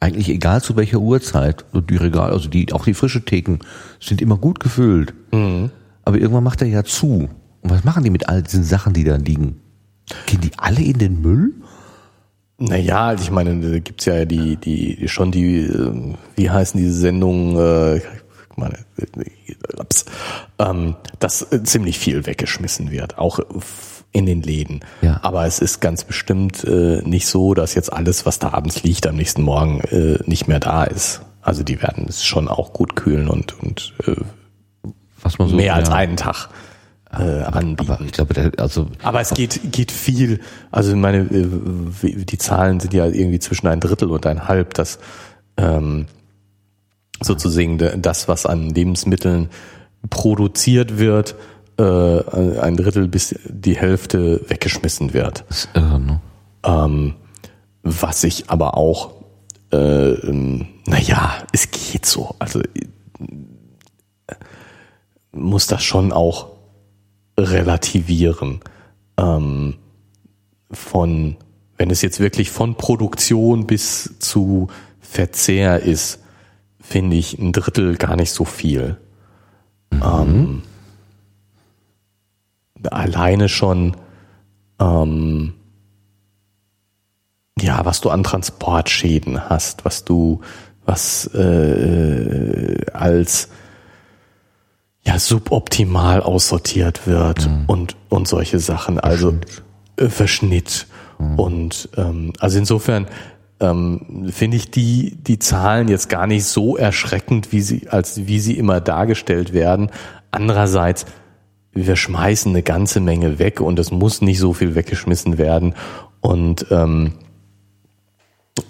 eigentlich 0.00 0.30
egal 0.30 0.62
zu 0.62 0.76
welcher 0.76 0.98
Uhrzeit, 0.98 1.64
die 1.74 1.96
Regal, 1.96 2.32
also 2.32 2.48
die 2.48 2.72
auch 2.72 2.84
die 2.84 2.94
frische 2.94 3.24
Theken 3.24 3.60
sind 4.00 4.22
immer 4.22 4.38
gut 4.38 4.60
gefüllt. 4.60 5.14
Mhm. 5.32 5.70
Aber 6.04 6.18
irgendwann 6.18 6.44
macht 6.44 6.62
er 6.62 6.68
ja 6.68 6.84
zu. 6.84 7.28
Und 7.60 7.70
was 7.70 7.84
machen 7.84 8.02
die 8.02 8.10
mit 8.10 8.28
all 8.28 8.42
diesen 8.42 8.64
Sachen, 8.64 8.94
die 8.94 9.04
da 9.04 9.16
liegen? 9.16 9.60
Gehen 10.26 10.40
die 10.40 10.52
alle 10.56 10.82
in 10.82 10.98
den 10.98 11.20
Müll? 11.20 11.52
Naja, 12.58 13.08
also 13.08 13.24
ich 13.24 13.30
meine, 13.30 13.58
da 13.60 13.78
gibt's 13.78 14.06
ja 14.06 14.24
die, 14.24 14.56
die, 14.56 15.08
schon 15.08 15.30
die, 15.30 15.60
äh, 15.60 16.14
wie 16.36 16.50
heißen 16.50 16.80
diese 16.80 16.92
Sendungen, 16.92 17.56
äh, 17.56 18.00
meine, 18.56 18.78
ups, 19.78 20.04
ähm, 20.58 20.94
dass 21.18 21.46
ziemlich 21.64 21.98
viel 21.98 22.26
weggeschmissen 22.26 22.90
wird, 22.90 23.18
auch 23.18 23.40
in 24.12 24.26
den 24.26 24.42
Läden. 24.42 24.80
Ja. 25.02 25.20
Aber 25.22 25.46
es 25.46 25.60
ist 25.60 25.80
ganz 25.80 26.04
bestimmt 26.04 26.64
äh, 26.64 27.00
nicht 27.02 27.26
so, 27.26 27.54
dass 27.54 27.74
jetzt 27.74 27.92
alles, 27.92 28.26
was 28.26 28.38
da 28.38 28.52
abends 28.52 28.82
liegt, 28.82 29.06
am 29.06 29.16
nächsten 29.16 29.42
Morgen 29.42 29.80
äh, 29.82 30.18
nicht 30.26 30.48
mehr 30.48 30.60
da 30.60 30.84
ist. 30.84 31.22
Also 31.42 31.62
die 31.62 31.80
werden 31.80 32.06
es 32.08 32.24
schon 32.24 32.48
auch 32.48 32.72
gut 32.72 32.96
kühlen 32.96 33.28
und, 33.28 33.58
und 33.60 33.94
äh, 34.06 34.16
was 35.22 35.38
man 35.38 35.48
so, 35.48 35.56
mehr 35.56 35.74
als 35.74 35.90
einen 35.90 36.16
Tag 36.16 36.48
äh, 37.12 37.42
anbieten. 37.42 37.92
Aber 37.92 38.04
ich 38.04 38.12
glaube, 38.12 38.34
der, 38.34 38.52
also 38.58 38.88
aber 39.02 39.20
es 39.20 39.30
geht 39.30 39.72
geht 39.72 39.92
viel. 39.92 40.40
Also 40.70 40.94
meine 40.96 41.18
äh, 41.18 42.24
die 42.24 42.38
Zahlen 42.38 42.80
sind 42.80 42.94
ja 42.94 43.06
irgendwie 43.06 43.38
zwischen 43.38 43.68
ein 43.68 43.80
Drittel 43.80 44.10
und 44.10 44.26
ein 44.26 44.48
Halb, 44.48 44.74
dass 44.74 44.98
ähm, 45.56 46.06
sozusagen 47.20 47.78
das, 48.02 48.28
was 48.28 48.46
an 48.46 48.70
Lebensmitteln 48.70 49.50
produziert 50.08 50.98
wird, 50.98 51.34
ein 51.82 52.76
Drittel 52.76 53.08
bis 53.08 53.34
die 53.48 53.76
Hälfte 53.76 54.40
weggeschmissen 54.48 55.12
wird. 55.12 55.44
Das 55.48 55.64
ist 55.64 55.68
irre, 55.74 56.00
ne? 56.00 56.20
ähm, 56.64 57.14
was 57.82 58.24
ich 58.24 58.50
aber 58.50 58.76
auch, 58.76 59.14
äh, 59.72 60.10
ähm, 60.12 60.66
naja, 60.86 61.34
es 61.52 61.70
geht 61.70 62.06
so. 62.06 62.34
Also 62.38 62.60
äh, 62.60 64.34
muss 65.32 65.66
das 65.66 65.82
schon 65.82 66.12
auch 66.12 66.48
relativieren. 67.38 68.60
Ähm, 69.16 69.76
von, 70.70 71.36
wenn 71.76 71.90
es 71.90 72.02
jetzt 72.02 72.20
wirklich 72.20 72.50
von 72.50 72.74
Produktion 72.76 73.66
bis 73.66 74.18
zu 74.18 74.68
Verzehr 75.00 75.80
ist, 75.80 76.20
finde 76.80 77.16
ich 77.16 77.38
ein 77.38 77.52
Drittel 77.52 77.96
gar 77.96 78.16
nicht 78.16 78.32
so 78.32 78.44
viel. 78.44 78.96
Mhm. 79.90 80.02
Ähm, 80.02 80.62
alleine 82.90 83.48
schon, 83.48 83.96
ähm, 84.80 85.54
ja, 87.58 87.84
was 87.84 88.00
du 88.00 88.10
an 88.10 88.22
Transportschäden 88.22 89.48
hast, 89.48 89.84
was 89.84 90.04
du, 90.04 90.40
was 90.84 91.26
äh, 91.34 92.84
als 92.92 93.48
ja 95.02 95.18
suboptimal 95.18 96.20
aussortiert 96.20 97.06
wird 97.06 97.48
mhm. 97.48 97.64
und 97.66 97.96
und 98.08 98.28
solche 98.28 98.58
Sachen. 98.58 98.98
Also 98.98 99.30
Verschnitt, 99.30 99.62
äh, 99.96 100.08
Verschnitt. 100.08 100.86
Mhm. 101.18 101.38
und 101.38 101.88
ähm, 101.96 102.32
also 102.38 102.58
insofern 102.58 103.06
ähm, 103.60 104.30
finde 104.30 104.56
ich 104.56 104.70
die 104.70 105.16
die 105.16 105.38
Zahlen 105.38 105.88
jetzt 105.88 106.08
gar 106.08 106.26
nicht 106.26 106.44
so 106.44 106.76
erschreckend, 106.76 107.52
wie 107.52 107.60
sie 107.60 107.88
als 107.88 108.26
wie 108.26 108.40
sie 108.40 108.56
immer 108.58 108.80
dargestellt 108.80 109.52
werden. 109.52 109.90
Andererseits 110.30 111.06
wir 111.72 111.96
schmeißen 111.96 112.50
eine 112.50 112.62
ganze 112.62 113.00
Menge 113.00 113.38
weg 113.38 113.60
und 113.60 113.78
es 113.78 113.90
muss 113.90 114.22
nicht 114.22 114.38
so 114.38 114.52
viel 114.52 114.74
weggeschmissen 114.74 115.38
werden 115.38 115.74
und 116.20 116.66
ähm, 116.70 117.12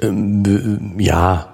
ähm, 0.02 0.94
ja, 0.98 1.48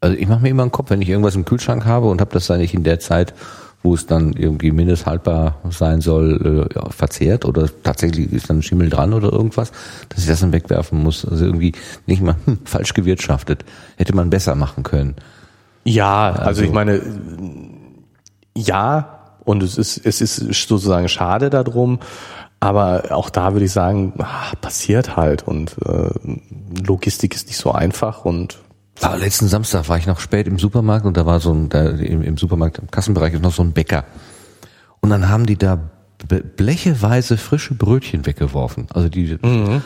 also 0.00 0.16
ich 0.16 0.28
mache 0.28 0.40
mir 0.40 0.50
immer 0.50 0.62
einen 0.62 0.72
Kopf, 0.72 0.90
wenn 0.90 1.02
ich 1.02 1.08
irgendwas 1.08 1.34
im 1.34 1.44
Kühlschrank 1.44 1.84
habe 1.84 2.08
und 2.08 2.20
habe 2.20 2.32
das 2.32 2.46
dann 2.46 2.58
nicht 2.60 2.74
in 2.74 2.84
der 2.84 3.00
Zeit, 3.00 3.34
wo 3.82 3.94
es 3.94 4.06
dann 4.06 4.32
irgendwie 4.32 4.70
mindesthaltbar 4.70 5.58
sein 5.70 6.00
soll, 6.00 6.68
äh, 6.70 6.74
ja, 6.74 6.90
verzehrt 6.90 7.44
oder 7.44 7.68
tatsächlich 7.82 8.32
ist 8.32 8.50
dann 8.50 8.58
ein 8.58 8.62
Schimmel 8.62 8.90
dran 8.90 9.12
oder 9.12 9.32
irgendwas, 9.32 9.72
dass 10.08 10.20
ich 10.20 10.26
das 10.26 10.40
dann 10.40 10.52
wegwerfen 10.52 11.02
muss. 11.02 11.24
Also 11.24 11.44
irgendwie 11.44 11.72
nicht 12.06 12.22
mal 12.22 12.36
hm, 12.44 12.58
falsch 12.64 12.94
gewirtschaftet. 12.94 13.64
Hätte 13.96 14.14
man 14.14 14.30
besser 14.30 14.54
machen 14.54 14.82
können. 14.82 15.14
Ja, 15.84 16.30
also, 16.30 16.42
also 16.42 16.62
ich 16.62 16.72
meine, 16.72 17.00
ja, 18.56 19.17
und 19.48 19.62
es 19.62 19.78
ist, 19.78 20.04
es 20.04 20.20
ist 20.20 20.36
sozusagen 20.36 21.08
schade 21.08 21.48
darum, 21.48 22.00
aber 22.60 23.04
auch 23.12 23.30
da 23.30 23.54
würde 23.54 23.64
ich 23.64 23.72
sagen, 23.72 24.12
ach, 24.18 24.54
passiert 24.60 25.16
halt 25.16 25.48
und 25.48 25.76
äh, 25.86 26.10
Logistik 26.86 27.34
ist 27.34 27.46
nicht 27.46 27.56
so 27.56 27.72
einfach 27.72 28.26
und 28.26 28.58
war 29.00 29.16
letzten 29.16 29.48
Samstag 29.48 29.88
war 29.88 29.96
ich 29.96 30.06
noch 30.06 30.20
spät 30.20 30.46
im 30.48 30.58
Supermarkt 30.58 31.06
und 31.06 31.16
da 31.16 31.24
war 31.24 31.40
so 31.40 31.54
ein, 31.54 31.70
da 31.70 31.88
im, 31.88 32.22
im 32.22 32.36
Supermarkt, 32.36 32.78
im 32.78 32.90
Kassenbereich 32.90 33.32
ist 33.32 33.42
noch 33.42 33.54
so 33.54 33.62
ein 33.62 33.72
Bäcker. 33.72 34.04
Und 35.00 35.10
dann 35.10 35.28
haben 35.28 35.46
die 35.46 35.56
da 35.56 35.80
blecheweise 36.56 37.38
frische 37.38 37.74
Brötchen 37.74 38.26
weggeworfen. 38.26 38.88
Also 38.92 39.08
die, 39.08 39.38
mhm. 39.40 39.82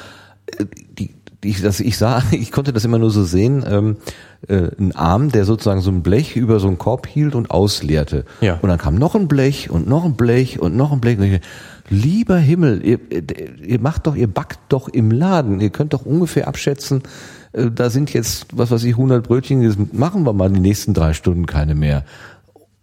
die, 0.99 1.15
die 1.45 1.51
ich, 1.51 1.61
das, 1.61 1.79
ich 1.79 1.99
sah, 1.99 2.23
ich 2.33 2.51
konnte 2.51 2.73
das 2.73 2.85
immer 2.85 2.99
nur 2.99 3.11
so 3.11 3.23
sehen, 3.23 3.65
ähm, 3.69 3.97
äh, 4.49 4.69
ein 4.79 4.93
Arm, 4.95 5.31
der 5.31 5.45
sozusagen 5.45 5.81
so 5.81 5.91
ein 5.91 6.03
Blech 6.03 6.37
über 6.37 6.61
so 6.61 6.69
einen 6.69 6.79
Korb 6.79 7.07
hielt 7.07 7.35
und 7.35 7.51
ausleerte. 7.51 8.25
Ja. 8.41 8.59
Und 8.61 8.69
dann 8.69 8.79
kam 8.79 8.95
noch 8.95 9.15
ein 9.15 9.29
Blech 9.29 9.71
und 9.71 9.89
noch 9.89 10.05
ein 10.05 10.15
Blech 10.15 10.61
und 10.61 10.77
noch 10.77 10.93
ein 10.93 11.01
Blech. 11.01 11.19
Und 11.19 11.25
ich, 11.25 11.41
lieber 11.89 12.37
Himmel, 12.37 12.85
ihr, 12.85 12.99
ihr 13.65 13.81
macht 13.81 14.07
doch, 14.07 14.17
ihr 14.17 14.29
backt 14.29 14.61
doch 14.69 14.89
im 14.89 15.11
Laden. 15.11 15.61
Ihr 15.61 15.71
könnt 15.71 15.93
doch 15.93 16.05
ungefähr 16.05 16.49
abschätzen, 16.49 17.03
äh, 17.53 17.71
da 17.71 17.91
sind 17.91 18.13
jetzt, 18.13 18.47
was 18.53 18.71
weiß 18.71 18.85
ich, 18.85 18.93
100 18.93 19.27
Brötchen, 19.27 19.63
das 19.63 19.77
machen 19.93 20.25
wir 20.25 20.33
mal 20.33 20.51
die 20.51 20.61
nächsten 20.61 20.95
drei 20.95 21.13
Stunden 21.13 21.47
keine 21.47 21.75
mehr. 21.75 22.05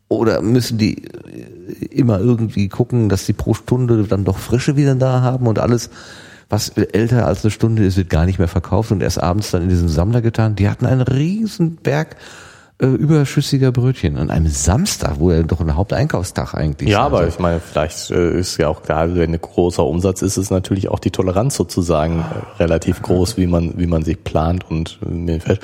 Oder 0.08 0.42
müssen 0.42 0.78
die 0.78 1.06
äh, 1.06 1.86
immer 1.92 2.20
irgendwie 2.20 2.68
gucken, 2.70 3.10
dass 3.10 3.26
sie 3.26 3.34
pro 3.34 3.54
Stunde 3.54 4.04
dann 4.04 4.26
doch 4.26 4.38
frische 4.38 4.76
wieder 4.76 4.96
da 4.96 5.22
haben 5.22 5.48
und 5.48 5.60
alles, 5.60 5.90
was 6.50 6.70
älter 6.70 7.28
als 7.28 7.44
eine 7.44 7.52
Stunde 7.52 7.86
ist, 7.86 7.96
wird 7.96 8.10
gar 8.10 8.26
nicht 8.26 8.40
mehr 8.40 8.48
verkauft 8.48 8.92
und 8.92 9.04
erst 9.04 9.22
abends 9.22 9.52
dann 9.52 9.64
in 9.64 9.70
diesen 9.70 9.88
Sammler 9.88 10.22
getan. 10.22 10.56
Die 10.56 10.68
hatten 10.68 10.86
einen 10.86 11.02
riesen 11.02 11.76
Berg 11.76 12.16
äh, 12.82 12.88
überschüssiger 12.88 13.72
Brötchen 13.72 14.18
an 14.18 14.32
einem 14.32 14.48
Samstag, 14.48 15.20
wo 15.20 15.32
er 15.32 15.44
doch 15.44 15.60
ein 15.60 15.76
Haupteinkaufstag 15.76 16.56
eigentlich 16.56 16.90
Ja, 16.90 17.02
aber 17.02 17.20
also. 17.20 17.30
ich 17.30 17.40
meine, 17.40 17.60
vielleicht 17.60 18.10
äh, 18.10 18.40
ist 18.40 18.58
ja 18.58 18.68
auch 18.68 18.84
klar, 18.84 19.16
wenn 19.16 19.34
ein 19.34 19.42
großer 19.42 19.86
Umsatz 19.86 20.22
ist, 20.22 20.38
ist 20.38 20.50
natürlich 20.50 20.90
auch 20.90 21.00
die 21.00 21.12
Toleranz 21.12 21.56
sozusagen 21.56 22.20
äh, 22.20 22.58
relativ 22.64 23.02
groß, 23.02 23.38
wie 23.38 23.48
man, 23.48 23.78
wie 23.78 23.88
man 23.88 24.04
sich 24.04 24.24
plant 24.24 24.70
und 24.70 25.00
äh, 25.06 25.58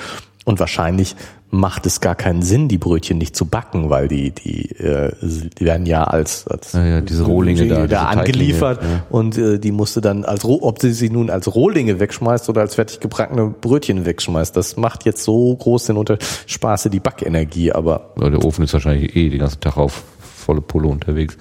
und 0.46 0.60
wahrscheinlich 0.60 1.16
macht 1.56 1.86
es 1.86 2.02
gar 2.02 2.16
keinen 2.16 2.42
Sinn, 2.42 2.68
die 2.68 2.78
Brötchen 2.78 3.18
nicht 3.18 3.36
zu 3.36 3.46
backen, 3.46 3.90
weil 3.90 4.08
die 4.08 4.32
die, 4.32 4.72
äh, 4.78 5.12
die 5.22 5.64
werden 5.66 5.86
ja 5.86 6.04
als, 6.04 6.48
als 6.48 6.74
Ja, 6.74 6.86
ja, 6.86 7.02
diese 7.02 7.24
Rohlinge 7.24 7.68
da, 7.68 7.88
da 7.88 8.04
angeliefert 8.06 8.80
Teiglinge, 8.82 9.04
ja. 9.10 9.18
und 9.18 9.38
äh, 9.38 9.58
die 9.60 9.72
musste 9.72 10.02
dann 10.02 10.26
als 10.26 10.44
Roh, 10.44 10.60
ob 10.62 10.82
sie 10.82 10.92
sie 10.92 11.10
nun 11.10 11.30
als 11.30 11.54
Rohlinge 11.56 12.00
wegschmeißt 12.00 12.50
oder 12.50 12.62
als 12.62 12.76
fertig 12.76 13.00
gebackene 13.00 13.48
Brötchen 13.62 14.06
wegschmeißt, 14.06 14.56
das 14.56 14.76
macht 14.76 15.06
jetzt 15.06 15.24
so 15.24 15.56
groß 15.56 15.86
den 15.86 15.98
Unter 15.98 16.18
Spaße 16.46 16.90
die 16.90 17.00
Backenergie, 17.00 17.72
aber 17.72 18.12
Ja, 18.20 18.30
der 18.30 18.44
Ofen 18.44 18.64
ist 18.66 18.74
wahrscheinlich 18.74 19.16
eh 19.16 19.30
den 19.30 19.40
ganzen 19.40 19.62
Tag 19.62 19.78
auf 19.78 20.04
volle 20.36 20.62
Pulle 20.62 20.88
unterwegs. 20.90 21.38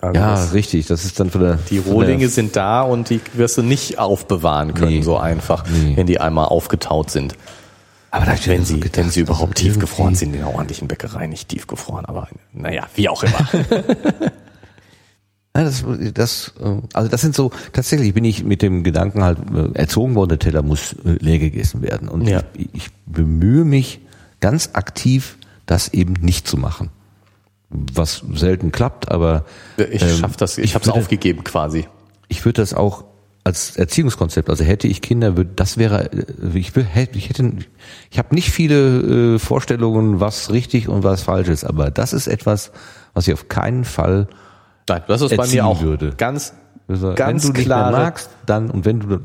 also 0.00 0.14
Ja, 0.20 0.30
das, 0.32 0.52
richtig. 0.52 0.86
Das 0.86 1.04
ist 1.04 1.18
dann 1.18 1.30
für 1.30 1.38
der, 1.38 1.58
die 1.70 1.78
Rohlinge 1.78 2.20
der, 2.20 2.28
sind 2.28 2.54
da 2.54 2.82
und 2.82 3.10
die 3.10 3.20
wirst 3.34 3.56
du 3.58 3.62
nicht 3.62 3.98
aufbewahren 3.98 4.74
können 4.74 4.92
Nee. 4.96 5.02
so 5.02 5.16
einfach, 5.16 5.64
Nee. 5.68 5.96
wenn 5.96 6.06
die 6.06 6.20
einmal 6.20 6.44
aufgetaut 6.46 7.10
sind. 7.10 7.34
Aber 8.10 8.24
da 8.24 8.34
ich 8.34 8.48
wenn 8.48 8.64
sie, 8.64 8.80
gedacht, 8.80 8.96
wenn 8.96 9.10
sie 9.10 9.20
überhaupt 9.20 9.56
tiefgefroren 9.56 10.14
sind, 10.14 10.32
in 10.34 10.38
der 10.40 10.54
ordentlichen 10.54 10.88
Bäckerei 10.88 11.26
nicht 11.26 11.48
tiefgefroren, 11.48 12.06
aber 12.06 12.28
naja, 12.52 12.86
wie 12.94 13.08
auch 13.08 13.22
immer. 13.22 13.48
Ja, 15.56 15.64
das, 15.64 15.84
das, 16.14 16.54
äh, 16.60 16.76
also 16.92 17.08
das 17.08 17.20
sind 17.20 17.34
so, 17.34 17.50
tatsächlich 17.72 18.14
bin 18.14 18.24
ich 18.24 18.44
mit 18.44 18.62
dem 18.62 18.84
Gedanken 18.84 19.24
halt 19.24 19.38
äh, 19.52 19.76
erzogen 19.76 20.14
worden, 20.14 20.28
der 20.28 20.38
Teller 20.38 20.62
muss 20.62 20.92
äh, 21.04 21.16
leer 21.18 21.40
gegessen 21.40 21.82
werden. 21.82 22.08
Und 22.08 22.28
Ja. 22.28 22.44
ich, 22.54 22.68
ich 22.74 22.88
bemühe 23.06 23.64
mich 23.64 24.00
ganz 24.40 24.70
aktiv, 24.74 25.36
das 25.66 25.88
eben 25.88 26.12
nicht 26.20 26.46
zu 26.46 26.58
machen. 26.58 26.90
Was 27.70 28.22
selten 28.34 28.70
klappt, 28.70 29.10
aber 29.10 29.46
Ich 29.90 30.00
ähm, 30.02 30.18
schaff 30.18 30.36
das, 30.36 30.58
ich 30.58 30.74
habe 30.76 30.84
es 30.84 30.90
aufgegeben 30.90 31.42
quasi. 31.42 31.88
ich 32.28 32.44
würde 32.44 32.62
das 32.62 32.72
auch 32.72 33.02
als 33.48 33.76
Erziehungskonzept, 33.76 34.50
also 34.50 34.62
hätte 34.62 34.86
ich 34.86 35.00
Kinder, 35.00 35.38
würde 35.38 35.50
das 35.56 35.78
wäre, 35.78 36.12
äh, 36.12 36.58
ich, 36.58 36.76
hätte, 36.76 37.16
ich 37.16 37.30
hätte, 37.30 37.50
ich 38.10 38.18
habe 38.18 38.34
nicht 38.34 38.50
viele 38.50 39.36
äh, 39.36 39.38
Vorstellungen, 39.38 40.20
was 40.20 40.52
richtig 40.52 40.88
und 40.88 41.02
was 41.02 41.22
falsch 41.22 41.48
ist, 41.48 41.64
aber 41.64 41.90
das 41.90 42.12
ist 42.12 42.26
etwas, 42.26 42.72
was 43.14 43.26
ich 43.26 43.32
auf 43.32 43.48
keinen 43.48 43.84
Fall 43.84 44.28
Nein, 44.86 45.02
das 45.08 45.22
ist 45.22 45.34
bei 45.34 45.46
mir 45.46 45.64
auch 45.64 45.80
würde. 45.80 46.12
ganz, 46.16 46.52
Also, 46.88 47.14
ganz 47.14 47.44
wenn 47.44 47.52
du 47.52 47.58
nicht 47.58 47.66
klare, 47.66 47.90
mehr 47.90 48.00
magst, 48.00 48.28
dann 48.44 48.70
und 48.70 48.84
wenn 48.84 49.00
du 49.00 49.18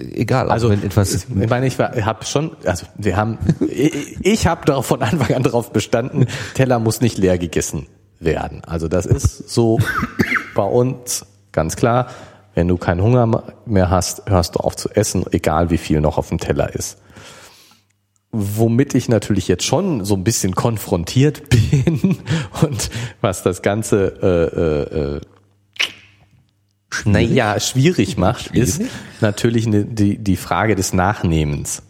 egal, 0.00 0.50
Also 0.50 0.70
wenn 0.70 0.82
etwas 0.82 1.14
ich 1.14 1.48
meine, 1.48 1.66
ich 1.68 1.78
habe 1.78 2.24
schon, 2.24 2.56
also 2.64 2.86
wir 2.96 3.16
haben, 3.16 3.38
ich, 3.68 4.16
ich 4.20 4.46
habe 4.48 4.66
darauf 4.66 4.86
von 4.86 5.02
Anfang 5.02 5.36
an 5.36 5.44
darauf 5.44 5.72
bestanden, 5.72 6.26
Teller 6.54 6.80
muss 6.80 7.00
nicht 7.00 7.16
leer 7.16 7.38
gegessen 7.38 7.86
werden. 8.18 8.64
Also 8.64 8.88
das 8.88 9.06
ist 9.06 9.48
so 9.50 9.78
bei 10.56 10.64
uns 10.64 11.26
ganz 11.52 11.76
klar. 11.76 12.08
Wenn 12.54 12.68
du 12.68 12.76
keinen 12.76 13.02
Hunger 13.02 13.44
mehr 13.66 13.90
hast, 13.90 14.28
hörst 14.30 14.54
du 14.54 14.60
auf 14.60 14.76
zu 14.76 14.88
essen, 14.90 15.24
egal 15.32 15.70
wie 15.70 15.78
viel 15.78 16.00
noch 16.00 16.18
auf 16.18 16.28
dem 16.28 16.38
Teller 16.38 16.74
ist. 16.74 16.98
Womit 18.30 18.94
ich 18.94 19.08
natürlich 19.08 19.48
jetzt 19.48 19.64
schon 19.64 20.04
so 20.04 20.14
ein 20.14 20.24
bisschen 20.24 20.54
konfrontiert 20.54 21.48
bin 21.70 22.18
und 22.62 22.90
was 23.20 23.42
das 23.42 23.62
Ganze 23.62 24.86
äh, 24.92 24.96
äh, 24.96 25.16
äh, 25.16 25.20
naja, 27.04 27.58
schwierig 27.58 28.16
macht, 28.16 28.48
ist 28.54 28.82
natürlich 29.20 29.66
ne, 29.66 29.84
die, 29.84 30.18
die 30.18 30.36
Frage 30.36 30.76
des 30.76 30.92
Nachnehmens. 30.92 31.82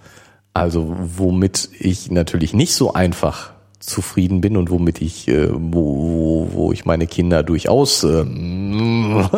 Also 0.54 0.94
womit 0.96 1.68
ich 1.78 2.10
natürlich 2.10 2.54
nicht 2.54 2.74
so 2.74 2.94
einfach 2.94 3.53
zufrieden 3.86 4.40
bin 4.40 4.56
und 4.56 4.70
womit 4.70 5.00
ich, 5.00 5.28
äh, 5.28 5.48
wo, 5.52 5.96
wo, 5.96 6.48
wo 6.52 6.72
ich 6.72 6.84
meine 6.84 7.06
Kinder 7.06 7.42
durchaus 7.42 8.02
ähm, 8.04 9.28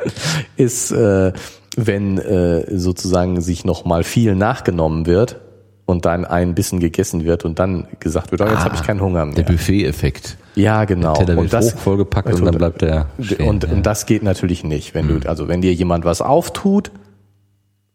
ist, 0.56 0.90
äh, 0.90 1.32
wenn 1.76 2.18
äh, 2.18 2.76
sozusagen 2.76 3.40
sich 3.40 3.64
noch 3.64 3.84
mal 3.84 4.04
viel 4.04 4.34
nachgenommen 4.34 5.06
wird 5.06 5.40
und 5.86 6.04
dann 6.04 6.24
ein 6.24 6.54
Bissen 6.54 6.80
gegessen 6.80 7.24
wird 7.24 7.44
und 7.44 7.58
dann 7.58 7.86
gesagt 8.00 8.30
wird, 8.30 8.40
oh, 8.40 8.46
jetzt 8.46 8.64
habe 8.64 8.74
ich 8.74 8.82
keinen 8.82 9.00
Hunger 9.00 9.24
mehr. 9.24 9.36
der 9.36 9.44
Buffet-Effekt. 9.44 10.36
Ja, 10.54 10.84
genau. 10.84 11.14
Der 11.14 11.26
Teller 11.26 11.36
wird 11.36 11.44
und 11.44 11.52
das, 11.52 11.74
hoch 11.74 11.78
vollgepackt 11.78 12.32
und 12.32 12.44
dann 12.44 12.56
bleibt 12.56 12.82
der 12.82 13.06
stehen, 13.20 13.48
und, 13.48 13.64
ja. 13.64 13.72
und 13.72 13.86
das 13.86 14.06
geht 14.06 14.22
natürlich 14.22 14.64
nicht. 14.64 14.94
Wenn 14.94 15.08
du, 15.08 15.28
also 15.28 15.48
wenn 15.48 15.62
dir 15.62 15.72
jemand 15.72 16.04
was 16.04 16.20
auftut, 16.20 16.90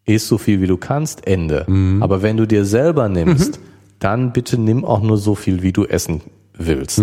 isst 0.05 0.27
so 0.27 0.38
viel 0.38 0.61
wie 0.61 0.67
du 0.67 0.77
kannst, 0.77 1.27
Ende. 1.27 1.65
Aber 1.99 2.21
wenn 2.21 2.38
du 2.38 2.47
dir 2.47 2.65
selber 2.65 3.09
nimmst, 3.09 3.59
dann 3.99 4.34
bitte 4.34 4.57
nimm 4.57 4.86
auch 4.86 5.02
nur 5.02 5.18
so 5.18 5.36
viel, 5.36 5.61
wie 5.61 5.74
du 5.74 5.86
essen 5.86 6.22
willst. 6.53 6.99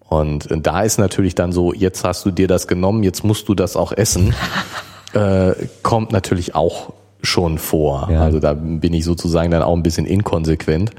Und 0.00 0.50
äh, 0.50 0.60
da 0.60 0.82
ist 0.82 0.98
natürlich 0.98 1.34
dann 1.34 1.52
so, 1.52 1.72
jetzt 1.72 2.04
hast 2.04 2.24
du 2.24 2.30
dir 2.30 2.48
das 2.48 2.66
genommen, 2.66 3.02
jetzt 3.02 3.24
musst 3.24 3.48
du 3.48 3.54
das 3.54 3.76
auch 3.76 3.92
essen. 3.92 4.34
äh, 5.12 5.52
kommt 5.82 6.12
natürlich 6.12 6.54
auch 6.54 6.92
schon 7.22 7.58
vor. 7.58 8.08
Ja. 8.10 8.22
Also 8.22 8.40
da 8.40 8.54
bin 8.54 8.94
ich 8.94 9.04
sozusagen 9.04 9.50
dann 9.50 9.62
auch 9.62 9.74
ein 9.74 9.82
bisschen 9.82 10.06
inkonsequent. 10.06 10.92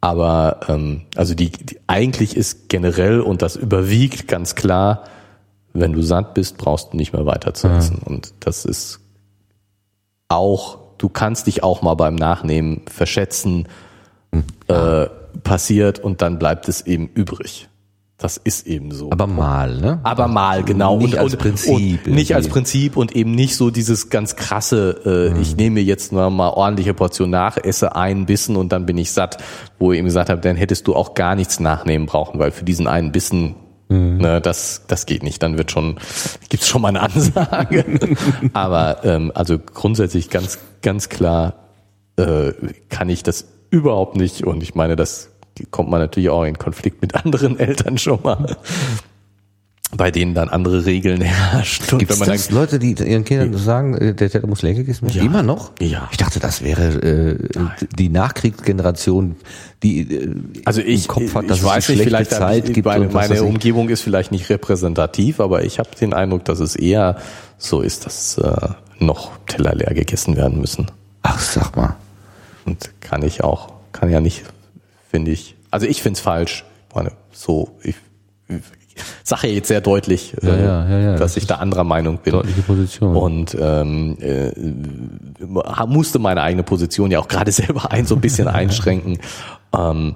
Aber 0.00 0.60
ähm, 0.68 1.02
also 1.16 1.34
die, 1.34 1.50
die 1.50 1.78
eigentlich 1.86 2.36
ist 2.36 2.68
generell 2.68 3.20
und 3.20 3.40
das 3.40 3.56
überwiegt 3.56 4.28
ganz 4.28 4.54
klar, 4.54 5.04
wenn 5.72 5.92
du 5.92 6.02
satt 6.02 6.34
bist, 6.34 6.58
brauchst 6.58 6.92
du 6.92 6.96
nicht 6.96 7.12
mehr 7.12 7.26
weiter 7.26 7.54
zu 7.54 7.68
essen. 7.68 7.98
Und 8.04 8.34
das 8.40 8.64
ist 8.64 9.00
auch, 10.28 10.78
du 10.98 11.08
kannst 11.08 11.46
dich 11.46 11.62
auch 11.62 11.82
mal 11.82 11.94
beim 11.94 12.14
Nachnehmen 12.14 12.82
verschätzen, 12.86 13.66
äh, 14.68 15.06
passiert 15.42 15.98
und 15.98 16.22
dann 16.22 16.38
bleibt 16.38 16.68
es 16.68 16.82
eben 16.82 17.08
übrig. 17.08 17.68
Das 18.16 18.36
ist 18.36 18.66
eben 18.66 18.92
so. 18.92 19.10
Aber 19.10 19.26
mal, 19.26 19.76
ne? 19.76 20.00
Aber 20.04 20.28
mal, 20.28 20.62
genau. 20.62 20.98
Nicht 20.98 21.14
und, 21.14 21.18
als 21.20 21.32
und, 21.32 21.40
Prinzip 21.40 22.06
Und 22.06 22.14
nicht 22.14 22.34
als 22.34 22.46
irgendwie. 22.46 22.52
Prinzip 22.52 22.96
und 22.96 23.14
eben 23.14 23.32
nicht 23.32 23.56
so 23.56 23.70
dieses 23.70 24.08
ganz 24.08 24.36
krasse, 24.36 25.34
äh, 25.36 25.40
ich 25.40 25.56
nehme 25.56 25.74
mir 25.74 25.82
jetzt 25.82 26.12
noch 26.12 26.30
mal 26.30 26.50
ordentliche 26.50 26.94
Portion 26.94 27.30
nach, 27.30 27.56
esse 27.56 27.96
einen 27.96 28.24
Bissen 28.24 28.56
und 28.56 28.70
dann 28.70 28.86
bin 28.86 28.98
ich 28.98 29.10
satt, 29.10 29.42
wo 29.78 29.92
ich 29.92 29.98
eben 29.98 30.06
gesagt 30.06 30.30
habe, 30.30 30.40
dann 30.40 30.56
hättest 30.56 30.86
du 30.86 30.94
auch 30.94 31.14
gar 31.14 31.34
nichts 31.34 31.58
nachnehmen 31.58 32.06
brauchen, 32.06 32.38
weil 32.38 32.52
für 32.52 32.64
diesen 32.64 32.86
einen 32.86 33.10
Bissen, 33.10 33.56
ne, 33.88 34.40
das, 34.40 34.84
das 34.86 35.06
geht 35.06 35.24
nicht. 35.24 35.42
Dann 35.42 35.58
wird 35.58 35.72
schon, 35.72 35.98
gibt's 36.48 36.68
schon 36.68 36.82
mal 36.82 36.88
eine 36.88 37.00
Ansage. 37.00 37.84
Aber 38.52 39.04
ähm, 39.04 39.32
also 39.34 39.58
grundsätzlich 39.58 40.30
ganz, 40.30 40.60
ganz 40.82 41.08
klar 41.08 41.54
äh, 42.16 42.52
kann 42.88 43.08
ich 43.08 43.24
das 43.24 43.48
überhaupt 43.74 44.16
nicht 44.16 44.44
und 44.44 44.62
ich 44.62 44.74
meine, 44.74 44.96
das 44.96 45.30
kommt 45.70 45.90
man 45.90 46.00
natürlich 46.00 46.30
auch 46.30 46.44
in 46.44 46.58
Konflikt 46.58 47.02
mit 47.02 47.14
anderen 47.14 47.58
Eltern 47.58 47.98
schon 47.98 48.20
mal, 48.22 48.56
bei 49.96 50.10
denen 50.10 50.34
dann 50.34 50.48
andere 50.48 50.86
Regeln 50.86 51.20
herrschen. 51.20 51.98
Gibt 51.98 52.10
es 52.10 52.50
Leute, 52.50 52.78
die 52.78 52.92
ihren 52.92 53.24
Kindern 53.24 53.56
sagen, 53.56 53.96
äh, 53.96 54.14
der 54.14 54.30
Teller 54.30 54.46
muss 54.46 54.62
leer 54.62 54.74
gegessen 54.74 55.06
werden? 55.06 55.16
Ja. 55.16 55.24
Immer 55.24 55.42
noch? 55.42 55.72
Ja. 55.80 56.08
Ich 56.10 56.16
dachte, 56.16 56.40
das 56.40 56.62
wäre 56.62 56.84
äh, 57.02 57.38
die 57.96 58.08
Nachkriegsgeneration, 58.08 59.36
die 59.82 60.00
äh, 60.00 60.34
also 60.64 60.80
ich, 60.80 61.06
im 61.06 61.08
Kopf 61.08 61.34
hat, 61.34 61.42
ich 61.44 61.48
dass 61.48 61.58
es 61.58 61.64
weiß 61.64 61.88
nicht, 61.90 62.02
vielleicht 62.02 62.30
Zeit 62.30 62.68
ich, 62.68 62.74
gibt. 62.74 62.86
meine, 62.86 63.08
meine 63.08 63.34
weiß. 63.34 63.40
Umgebung 63.40 63.88
ist 63.88 64.02
vielleicht 64.02 64.32
nicht 64.32 64.48
repräsentativ, 64.50 65.40
aber 65.40 65.64
ich 65.64 65.78
habe 65.78 65.90
den 66.00 66.12
Eindruck, 66.12 66.44
dass 66.44 66.60
es 66.60 66.76
eher 66.76 67.16
so 67.58 67.80
ist, 67.80 68.06
dass 68.06 68.38
äh, 68.38 68.68
noch 68.98 69.32
Teller 69.46 69.74
leer 69.74 69.94
gegessen 69.94 70.36
werden 70.36 70.60
müssen. 70.60 70.86
Ach, 71.22 71.40
sag 71.40 71.76
mal. 71.76 71.96
Und 72.64 72.90
kann 73.00 73.22
ich 73.22 73.44
auch, 73.44 73.72
kann 73.92 74.10
ja 74.10 74.20
nicht, 74.20 74.44
finde 75.10 75.30
ich. 75.30 75.54
Also 75.70 75.86
ich 75.86 76.02
finde 76.02 76.16
es 76.16 76.20
falsch. 76.20 76.64
Ich 76.88 76.94
meine, 76.94 77.12
so, 77.32 77.76
ich, 77.82 77.96
ich 78.48 78.62
sage 79.24 79.48
jetzt 79.48 79.68
sehr 79.68 79.80
deutlich, 79.80 80.34
Ja, 80.40 80.48
äh, 80.54 80.64
ja, 80.64 80.98
ja, 81.00 81.10
dass 81.12 81.34
das 81.34 81.36
ich 81.36 81.46
da 81.46 81.56
anderer 81.56 81.84
Meinung 81.84 82.18
bin. 82.18 82.32
Deutliche 82.32 82.62
Position. 82.62 83.16
Und 83.16 83.56
ähm, 83.60 84.16
äh, 84.20 84.52
musste 85.86 86.18
meine 86.20 86.42
eigene 86.42 86.62
Position 86.62 87.10
ja 87.10 87.18
auch 87.18 87.28
gerade 87.28 87.50
selber 87.52 87.90
ein 87.90 88.06
so 88.06 88.14
ein 88.14 88.20
bisschen 88.20 88.48
einschränken. 88.48 89.18
Ähm, 89.76 90.14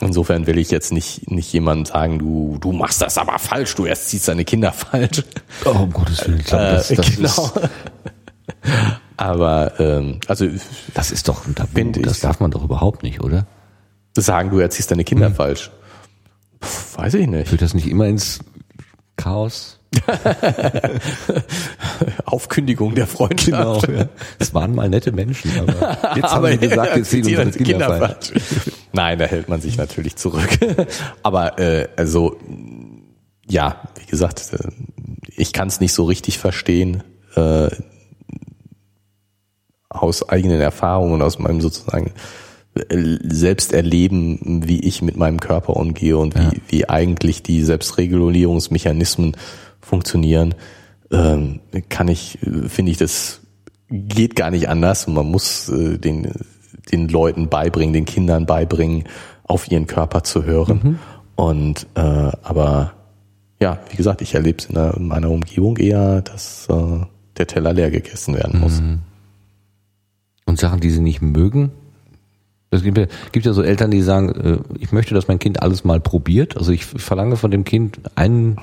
insofern 0.00 0.46
will 0.46 0.58
ich 0.58 0.70
jetzt 0.70 0.92
nicht 0.92 1.28
nicht 1.28 1.52
jemand 1.52 1.88
sagen, 1.88 2.20
du 2.20 2.56
du 2.60 2.70
machst 2.70 3.02
das 3.02 3.18
aber 3.18 3.36
falsch, 3.40 3.74
du 3.74 3.84
erziehst 3.84 4.28
deine 4.28 4.44
Kinder 4.44 4.70
falsch. 4.70 5.24
oh, 5.64 5.70
um 5.70 5.92
Gottes 5.92 6.24
Willen. 6.24 6.38
Ich 6.38 6.46
glaube, 6.46 6.64
das, 6.66 6.90
Äh, 6.92 6.96
das, 6.96 7.10
genau. 7.16 7.28
ist, 7.28 7.60
Aber 9.16 9.78
ähm, 9.78 10.18
also 10.26 10.46
das 10.94 11.10
ist 11.10 11.28
doch 11.28 11.46
ein 11.46 11.54
Tabu. 11.54 11.92
Das 12.02 12.20
darf 12.20 12.40
man 12.40 12.50
doch 12.50 12.64
überhaupt 12.64 13.02
nicht, 13.02 13.20
oder? 13.20 13.46
sagen, 14.14 14.50
du 14.50 14.58
erziehst 14.58 14.90
deine 14.90 15.04
Kinder 15.04 15.30
falsch. 15.30 15.70
Puh, 16.60 16.68
weiß 16.96 17.14
ich 17.14 17.26
nicht. 17.26 17.48
Führt 17.48 17.62
das 17.62 17.72
nicht 17.74 17.88
immer 17.88 18.06
ins 18.06 18.40
Chaos? 19.16 19.78
Aufkündigung 22.24 22.94
der 22.94 23.06
Freundschaft. 23.06 23.88
ja. 23.88 24.08
Das 24.38 24.54
waren 24.54 24.74
mal 24.74 24.88
nette 24.88 25.12
Menschen, 25.12 25.50
aber 25.58 25.98
jetzt 26.16 26.24
haben 26.32 26.36
Aber 26.38 26.50
sie 26.50 26.58
gesagt, 26.58 26.96
jetzt 26.96 27.10
ziehen 27.10 27.24
erzieht 27.24 27.38
unsere 27.38 27.64
Kinder 27.64 27.86
falsch. 27.98 28.28
falsch. 28.30 28.70
Nein, 28.92 29.18
da 29.18 29.26
hält 29.26 29.48
man 29.48 29.60
sich 29.60 29.76
natürlich 29.76 30.16
zurück. 30.16 30.48
Aber 31.22 31.58
äh, 31.58 31.88
also 31.96 32.38
ja, 33.48 33.82
wie 33.98 34.06
gesagt, 34.06 34.52
äh, 34.52 34.68
ich 35.36 35.52
kann 35.52 35.68
es 35.68 35.80
nicht 35.80 35.92
so 35.92 36.04
richtig 36.04 36.38
verstehen 36.38 37.02
äh, 37.36 37.68
aus 39.94 40.28
eigenen 40.28 40.60
Erfahrungen 40.60 41.14
und 41.14 41.22
aus 41.22 41.38
meinem 41.38 41.60
sozusagen 41.60 42.12
äh, 42.74 43.18
Selbsterleben, 43.22 44.62
wie 44.66 44.80
ich 44.80 45.02
mit 45.02 45.16
meinem 45.16 45.40
Körper 45.40 45.76
umgehe 45.76 46.16
und 46.16 46.34
wie, 46.34 46.60
wie 46.68 46.88
eigentlich 46.88 47.42
die 47.42 47.62
Selbstregulierungsmechanismen 47.62 49.36
funktionieren, 49.80 50.54
ähm, 51.10 51.60
kann 51.88 52.08
ich, 52.08 52.38
äh, 52.42 52.68
finde 52.68 52.92
ich, 52.92 52.98
das 52.98 53.40
geht 53.90 54.36
gar 54.36 54.50
nicht 54.50 54.68
anders. 54.68 55.06
Man 55.06 55.30
muss 55.30 55.68
äh, 55.68 55.98
den 55.98 56.32
den 56.90 57.08
Leuten 57.08 57.48
beibringen, 57.48 57.92
den 57.92 58.04
Kindern 58.04 58.46
beibringen, 58.46 59.04
auf 59.44 59.70
ihren 59.70 59.86
Körper 59.86 60.24
zu 60.24 60.44
hören. 60.44 60.80
Mhm. 60.82 60.98
Und 61.36 61.86
äh, 61.94 62.00
aber 62.00 62.94
ja, 63.60 63.78
wie 63.90 63.96
gesagt, 63.96 64.22
ich 64.22 64.34
erlebe 64.34 64.58
es 64.58 64.66
in, 64.66 64.76
in, 64.76 65.06
meiner 65.06 65.30
Umgebung 65.30 65.76
eher, 65.76 66.22
dass 66.22 66.66
äh, 66.68 67.06
der 67.36 67.46
Teller 67.46 67.72
leer 67.72 67.90
gegessen 67.90 68.34
werden 68.34 68.60
muss. 68.60 68.80
Mhm. 68.80 69.00
Und 70.52 70.58
Sachen, 70.58 70.80
die 70.80 70.90
sie 70.90 71.00
nicht 71.00 71.22
mögen? 71.22 71.72
Es 72.70 72.82
gibt 72.82 72.98
ja, 72.98 73.06
gibt 73.32 73.46
ja 73.46 73.54
so 73.54 73.62
Eltern, 73.62 73.90
die 73.90 74.02
sagen, 74.02 74.28
äh, 74.28 74.58
ich 74.78 74.92
möchte, 74.92 75.14
dass 75.14 75.26
mein 75.26 75.38
Kind 75.38 75.62
alles 75.62 75.82
mal 75.82 75.98
probiert. 75.98 76.58
Also 76.58 76.72
ich 76.72 76.84
verlange 76.84 77.38
von 77.38 77.50
dem 77.50 77.64
Kind 77.64 78.00
einen 78.16 78.58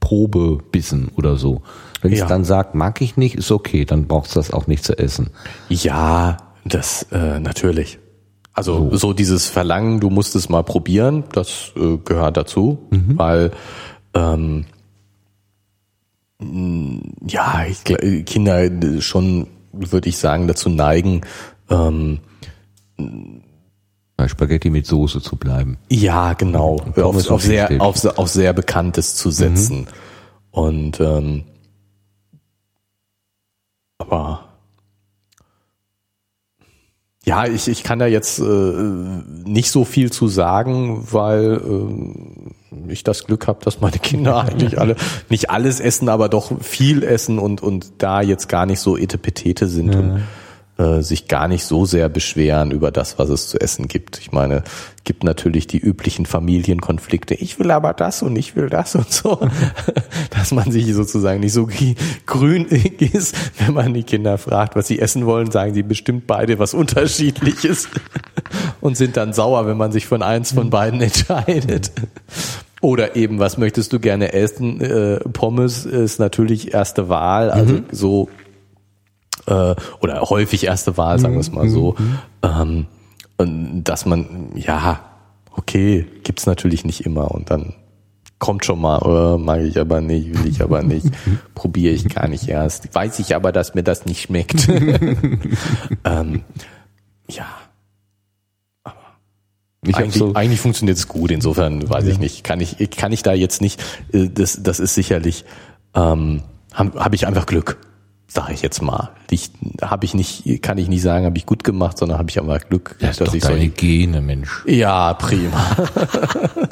Probebissen 0.00 1.10
oder 1.14 1.36
so. 1.36 1.60
Wenn 2.00 2.14
ja. 2.14 2.22
es 2.22 2.28
dann 2.30 2.44
sagt, 2.44 2.74
mag 2.74 3.02
ich 3.02 3.18
nicht, 3.18 3.34
ist 3.34 3.50
okay, 3.50 3.84
dann 3.84 4.06
braucht 4.06 4.28
es 4.28 4.32
das 4.32 4.50
auch 4.50 4.66
nicht 4.66 4.82
zu 4.82 4.98
essen. 4.98 5.28
Ja, 5.68 6.38
das 6.64 7.02
äh, 7.12 7.38
natürlich. 7.38 7.98
Also 8.54 8.88
so. 8.92 8.96
so 8.96 9.12
dieses 9.12 9.44
Verlangen, 9.44 10.00
du 10.00 10.08
musst 10.08 10.36
es 10.36 10.48
mal 10.48 10.62
probieren, 10.62 11.24
das 11.32 11.72
äh, 11.76 11.98
gehört 12.02 12.38
dazu, 12.38 12.78
mhm. 12.88 13.18
weil 13.18 13.50
ähm, 14.14 14.64
ja, 17.28 17.66
ich, 17.68 18.24
Kinder 18.24 18.70
schon, 19.02 19.48
würde 19.78 20.08
ich 20.08 20.18
sagen, 20.18 20.48
dazu 20.48 20.68
neigen, 20.68 21.22
ähm, 21.70 22.20
bei 24.16 24.28
Spaghetti 24.28 24.70
mit 24.70 24.86
Soße 24.86 25.20
zu 25.20 25.36
bleiben. 25.36 25.78
Ja, 25.90 26.32
genau. 26.32 26.76
Auf, 26.96 27.30
auf, 27.30 27.42
sehr, 27.42 27.80
auf, 27.80 28.04
auf, 28.04 28.28
sehr 28.28 28.52
Bekanntes 28.52 29.14
zu 29.14 29.30
setzen. 29.30 29.80
Mhm. 29.80 29.86
Und 30.50 31.00
ähm, 31.00 31.44
aber 33.98 34.46
ja, 37.24 37.44
ich, 37.46 37.66
ich 37.66 37.82
kann 37.82 37.98
da 37.98 38.06
jetzt 38.06 38.38
äh, 38.38 38.42
nicht 38.42 39.70
so 39.70 39.84
viel 39.84 40.12
zu 40.12 40.28
sagen, 40.28 41.12
weil 41.12 41.54
äh, 41.56 42.65
ich 42.88 43.04
das 43.04 43.24
Glück 43.24 43.46
habe, 43.46 43.64
dass 43.64 43.80
meine 43.80 43.98
Kinder 43.98 44.40
eigentlich 44.44 44.78
alle 44.78 44.96
nicht 45.28 45.50
alles 45.50 45.80
essen, 45.80 46.08
aber 46.08 46.28
doch 46.28 46.52
viel 46.60 47.02
essen 47.02 47.38
und 47.38 47.62
und 47.62 47.92
da 47.98 48.20
jetzt 48.20 48.48
gar 48.48 48.66
nicht 48.66 48.80
so 48.80 48.96
etepetete 48.96 49.66
sind 49.66 49.92
ja. 49.92 50.00
und 50.00 50.22
äh, 50.78 51.00
sich 51.00 51.26
gar 51.26 51.48
nicht 51.48 51.64
so 51.64 51.86
sehr 51.86 52.08
beschweren 52.08 52.70
über 52.70 52.90
das, 52.90 53.18
was 53.18 53.30
es 53.30 53.48
zu 53.48 53.58
essen 53.58 53.88
gibt. 53.88 54.18
Ich 54.18 54.32
meine, 54.32 54.62
gibt 55.04 55.24
natürlich 55.24 55.66
die 55.66 55.78
üblichen 55.78 56.26
Familienkonflikte. 56.26 57.34
Ich 57.34 57.58
will 57.58 57.70
aber 57.70 57.94
das 57.94 58.22
und 58.22 58.36
ich 58.36 58.56
will 58.56 58.68
das 58.68 58.94
und 58.94 59.10
so, 59.10 59.48
dass 60.30 60.52
man 60.52 60.70
sich 60.70 60.92
sozusagen 60.92 61.40
nicht 61.40 61.54
so 61.54 61.68
grün 62.26 62.66
ist, 62.66 63.34
wenn 63.58 63.72
man 63.72 63.94
die 63.94 64.02
Kinder 64.02 64.36
fragt, 64.36 64.76
was 64.76 64.86
sie 64.88 64.98
essen 64.98 65.24
wollen, 65.24 65.50
sagen 65.50 65.72
sie 65.72 65.82
bestimmt 65.82 66.26
beide 66.26 66.58
was 66.58 66.74
Unterschiedliches 66.74 67.88
und 68.82 68.98
sind 68.98 69.16
dann 69.16 69.32
sauer, 69.32 69.66
wenn 69.66 69.78
man 69.78 69.92
sich 69.92 70.06
von 70.06 70.22
eins 70.22 70.52
von 70.52 70.68
beiden 70.68 71.00
entscheidet. 71.00 71.92
Oder 72.82 73.16
eben, 73.16 73.38
was 73.38 73.56
möchtest 73.56 73.92
du 73.92 74.00
gerne 74.00 74.34
essen? 74.34 74.80
Äh, 74.80 75.20
Pommes 75.20 75.86
ist 75.86 76.18
natürlich 76.18 76.74
erste 76.74 77.08
Wahl, 77.08 77.50
also 77.50 77.74
mhm. 77.74 77.84
so 77.90 78.28
äh, 79.46 79.74
oder 80.00 80.20
häufig 80.22 80.64
erste 80.64 80.96
Wahl, 80.96 81.18
sagen 81.18 81.34
wir 81.34 81.40
es 81.40 81.52
mal 81.52 81.68
so. 81.68 81.94
Mhm. 81.98 82.18
Ähm, 82.42 82.86
dass 83.84 84.06
man, 84.06 84.52
ja, 84.54 85.00
okay, 85.52 86.06
gibt's 86.22 86.46
natürlich 86.46 86.84
nicht 86.84 87.04
immer 87.04 87.30
und 87.32 87.50
dann 87.50 87.74
kommt 88.38 88.64
schon 88.64 88.80
mal, 88.80 88.98
oh, 88.98 89.38
mag 89.38 89.62
ich 89.62 89.78
aber 89.78 90.00
nicht, 90.00 90.38
will 90.38 90.50
ich 90.50 90.62
aber 90.62 90.82
nicht, 90.82 91.06
probiere 91.54 91.94
ich 91.94 92.08
gar 92.08 92.28
nicht 92.28 92.48
erst. 92.48 92.94
Weiß 92.94 93.18
ich 93.18 93.34
aber, 93.34 93.52
dass 93.52 93.74
mir 93.74 93.82
das 93.82 94.04
nicht 94.04 94.22
schmeckt. 94.22 94.68
ähm, 96.04 96.42
ja. 97.28 97.46
Aber 98.84 98.96
eigentlich, 99.98 100.14
so 100.14 100.34
eigentlich 100.34 100.60
funktioniert 100.60 100.98
es 100.98 101.08
gut, 101.08 101.30
insofern 101.30 101.88
weiß 101.88 102.04
ja. 102.04 102.12
ich 102.12 102.18
nicht. 102.18 102.44
Kann 102.44 102.60
ich, 102.60 102.90
kann 102.90 103.12
ich 103.12 103.22
da 103.22 103.32
jetzt 103.32 103.60
nicht, 103.60 103.82
äh, 104.12 104.28
das, 104.28 104.62
das 104.62 104.80
ist 104.80 104.94
sicherlich, 104.94 105.44
ähm, 105.94 106.42
habe 106.74 107.02
hab 107.02 107.14
ich 107.14 107.26
einfach 107.26 107.46
Glück 107.46 107.78
sage 108.36 108.52
ich 108.52 108.62
jetzt 108.62 108.82
mal. 108.82 109.10
Ich, 109.30 109.50
habe 109.80 110.04
ich 110.04 110.14
nicht, 110.14 110.62
kann 110.62 110.76
ich 110.78 110.88
nicht 110.88 111.00
sagen, 111.00 111.24
habe 111.24 111.38
ich 111.38 111.46
gut 111.46 111.64
gemacht, 111.64 111.96
sondern 111.96 112.18
habe 112.18 112.28
ich 112.28 112.38
aber 112.38 112.58
Glück, 112.58 112.96
das 113.00 113.16
dass 113.16 113.28
ist 113.28 113.34
ich 113.34 113.42
deine 113.42 113.64
so 113.64 113.70
Gene, 113.74 114.20
Mensch. 114.20 114.62
Ja, 114.66 115.14
prima. 115.14 115.74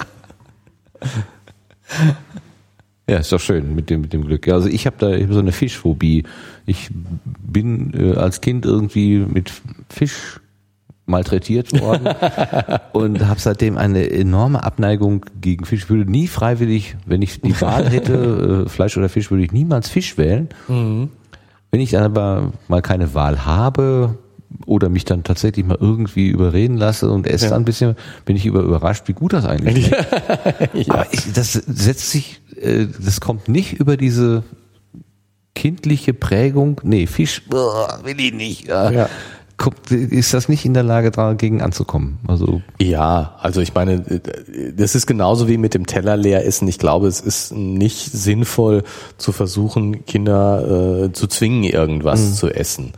ja, 3.09 3.17
ist 3.17 3.33
doch 3.33 3.41
schön 3.41 3.75
mit 3.75 3.89
dem 3.89 4.03
mit 4.03 4.13
dem 4.13 4.27
Glück. 4.27 4.47
Ja, 4.47 4.55
also 4.55 4.69
ich 4.69 4.85
habe 4.85 4.97
da 4.99 5.13
ich 5.13 5.25
hab 5.25 5.33
so 5.33 5.39
eine 5.39 5.53
Fischphobie. 5.53 6.25
Ich 6.67 6.91
bin 7.25 7.95
äh, 7.95 8.15
als 8.15 8.43
Kind 8.43 8.67
irgendwie 8.67 9.21
mit 9.21 9.51
Fisch 9.89 10.41
malträtiert 11.07 11.81
worden 11.81 12.09
und 12.93 13.27
habe 13.27 13.41
seitdem 13.41 13.79
eine 13.79 14.11
enorme 14.11 14.63
Abneigung 14.65 15.25
gegen 15.41 15.65
Fisch. 15.65 15.85
Ich 15.85 15.91
würde 15.91 16.11
nie 16.11 16.27
freiwillig, 16.27 16.97
wenn 17.07 17.23
ich 17.23 17.41
die 17.41 17.59
Wahl 17.61 17.89
hätte, 17.89 18.65
äh, 18.67 18.69
Fleisch 18.69 18.99
oder 18.99 19.09
Fisch, 19.09 19.31
würde 19.31 19.45
ich 19.45 19.53
niemals 19.53 19.89
Fisch 19.89 20.19
wählen. 20.19 20.51
Mhm. 20.69 21.09
Wenn 21.75 21.81
ich 21.81 21.91
dann 21.91 22.05
aber 22.05 22.53
mal 22.69 22.83
keine 22.83 23.15
Wahl 23.15 23.45
habe 23.47 24.17
oder 24.65 24.89
mich 24.89 25.05
dann 25.05 25.25
tatsächlich 25.25 25.67
mal 25.67 25.77
irgendwie 25.81 26.29
überreden 26.29 26.77
lasse 26.77 27.11
und 27.11 27.27
esse 27.27 27.47
ja. 27.47 27.51
dann 27.51 27.63
ein 27.63 27.65
bisschen, 27.65 27.97
bin 28.25 28.37
ich 28.37 28.47
über 28.47 28.61
überrascht, 28.61 29.09
wie 29.09 29.13
gut 29.13 29.33
das 29.33 29.45
eigentlich 29.45 29.91
ist. 29.91 29.91
ja. 30.73 30.95
Aber 30.95 31.07
ich, 31.11 31.33
das 31.33 31.55
setzt 31.55 32.13
sich, 32.13 32.41
äh, 32.61 32.87
das 33.05 33.21
kommt 33.21 33.49
nicht 33.49 33.73
über 33.73 33.97
diese 33.97 34.45
kindliche 35.57 36.15
Prägung. 36.15 36.81
Nee, 36.85 37.09
Fisch, 37.09 37.43
will 37.51 38.21
ich 38.21 38.33
nicht. 38.33 38.69
Ja 38.69 39.09
ist 39.91 40.35
das 40.35 40.49
nicht 40.49 40.65
in 40.65 40.75
der 40.75 40.83
Lage, 40.83 41.11
dagegen 41.11 41.63
anzukommen? 41.63 42.19
Also 42.27 42.63
ja, 42.81 43.37
also 43.41 43.61
ich 43.61 43.75
meine, 43.75 44.05
das 44.77 44.95
ist 44.95 45.07
genauso 45.07 45.49
wie 45.49 45.59
mit 45.59 45.75
dem 45.75 45.87
Teller 45.87 46.17
leer 46.17 46.47
essen. 46.47 46.69
Ich 46.69 46.79
glaube, 46.79 47.07
es 47.07 47.21
ist 47.21 47.53
nicht 47.53 48.13
sinnvoll 48.13 48.85
zu 49.19 49.33
versuchen, 49.33 50.05
Kinder 50.07 51.05
äh, 51.07 51.13
zu 51.13 51.27
zwingen, 51.27 51.65
irgendwas 51.65 52.21
mhm. 52.21 52.35
zu 52.35 52.51
essen. 52.51 52.93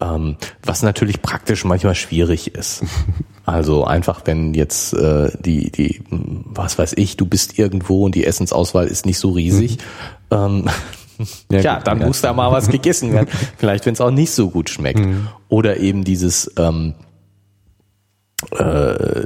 Ähm, 0.00 0.36
was 0.64 0.82
natürlich 0.82 1.22
praktisch 1.22 1.64
manchmal 1.64 1.94
schwierig 1.94 2.54
ist. 2.54 2.84
Also 3.44 3.82
einfach, 3.82 4.20
wenn 4.24 4.54
jetzt 4.54 4.94
äh, 4.94 5.28
die, 5.40 5.72
die, 5.72 6.00
was 6.10 6.78
weiß 6.78 6.92
ich, 6.96 7.16
du 7.16 7.26
bist 7.26 7.58
irgendwo 7.58 8.04
und 8.04 8.14
die 8.14 8.24
Essensauswahl 8.24 8.86
ist 8.86 9.04
nicht 9.04 9.18
so 9.18 9.30
riesig, 9.30 9.78
mhm. 10.30 10.36
ähm, 10.36 10.68
ja, 11.50 11.60
ja 11.60 11.80
dann 11.80 11.98
muss 11.98 12.20
da 12.20 12.32
mal 12.32 12.50
was 12.50 12.68
gegessen 12.68 13.12
werden. 13.12 13.28
Vielleicht, 13.56 13.86
wenn 13.86 13.94
es 13.94 14.00
auch 14.00 14.10
nicht 14.10 14.32
so 14.32 14.50
gut 14.50 14.70
schmeckt. 14.70 15.00
Mhm. 15.00 15.28
Oder 15.48 15.78
eben 15.78 16.04
dieses, 16.04 16.50
ähm, 16.56 16.94
äh, 18.50 19.24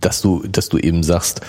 dass 0.00 0.22
du, 0.22 0.42
dass 0.46 0.68
du 0.68 0.78
eben 0.78 1.02
sagst, 1.02 1.40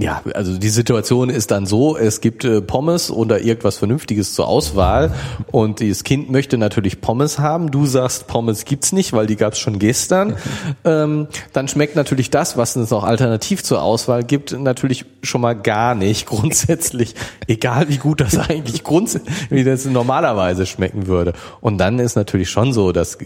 ja, 0.00 0.22
also 0.32 0.56
die 0.56 0.70
Situation 0.70 1.28
ist 1.28 1.50
dann 1.50 1.66
so, 1.66 1.98
es 1.98 2.22
gibt 2.22 2.46
äh, 2.46 2.62
Pommes 2.62 3.10
oder 3.10 3.42
irgendwas 3.42 3.76
Vernünftiges 3.76 4.32
zur 4.32 4.48
Auswahl 4.48 5.14
und 5.50 5.82
das 5.82 6.02
Kind 6.02 6.30
möchte 6.30 6.56
natürlich 6.56 7.02
Pommes 7.02 7.38
haben. 7.38 7.70
Du 7.70 7.84
sagst, 7.84 8.26
Pommes 8.26 8.64
gibt's 8.64 8.92
nicht, 8.92 9.12
weil 9.12 9.26
die 9.26 9.36
gab's 9.36 9.58
schon 9.58 9.78
gestern. 9.78 10.36
Ähm, 10.84 11.28
dann 11.52 11.68
schmeckt 11.68 11.96
natürlich 11.96 12.30
das, 12.30 12.56
was 12.56 12.74
es 12.76 12.90
noch 12.90 13.04
alternativ 13.04 13.62
zur 13.62 13.82
Auswahl 13.82 14.24
gibt, 14.24 14.58
natürlich 14.58 15.04
schon 15.22 15.40
mal 15.40 15.54
gar 15.54 15.94
nicht 15.94 16.26
grundsätzlich, 16.26 17.14
egal 17.46 17.88
wie 17.88 17.98
gut 17.98 18.20
das 18.20 18.38
eigentlich 18.38 18.82
grundsätzlich, 18.82 19.50
wie 19.50 19.64
das 19.64 19.84
normalerweise 19.84 20.66
schmecken 20.66 21.06
würde. 21.06 21.34
Und 21.60 21.78
dann 21.78 21.98
ist 21.98 22.16
natürlich 22.16 22.50
schon 22.50 22.72
so, 22.72 22.90
dass 22.90 23.18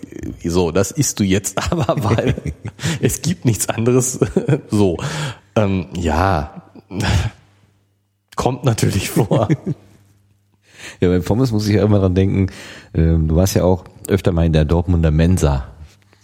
so, 0.44 0.70
das 0.70 0.90
isst 0.90 1.20
du 1.20 1.24
jetzt 1.24 1.56
aber, 1.70 2.04
weil 2.04 2.34
es 3.00 3.22
gibt 3.22 3.44
nichts 3.44 3.68
anderes 3.68 4.18
so. 4.70 4.98
Ähm, 5.56 5.86
ja, 5.94 6.62
kommt 8.36 8.64
natürlich 8.64 9.10
vor. 9.10 9.48
ja, 11.00 11.08
beim 11.08 11.22
Pommes 11.22 11.50
muss 11.50 11.66
ich 11.66 11.74
ja 11.74 11.82
immer 11.82 11.98
dran 11.98 12.14
denken, 12.14 12.48
ähm, 12.94 13.28
du 13.28 13.36
warst 13.36 13.56
ja 13.56 13.64
auch 13.64 13.84
öfter 14.08 14.32
mal 14.32 14.46
in 14.46 14.52
der 14.52 14.64
Dortmunder 14.64 15.10
Mensa, 15.10 15.66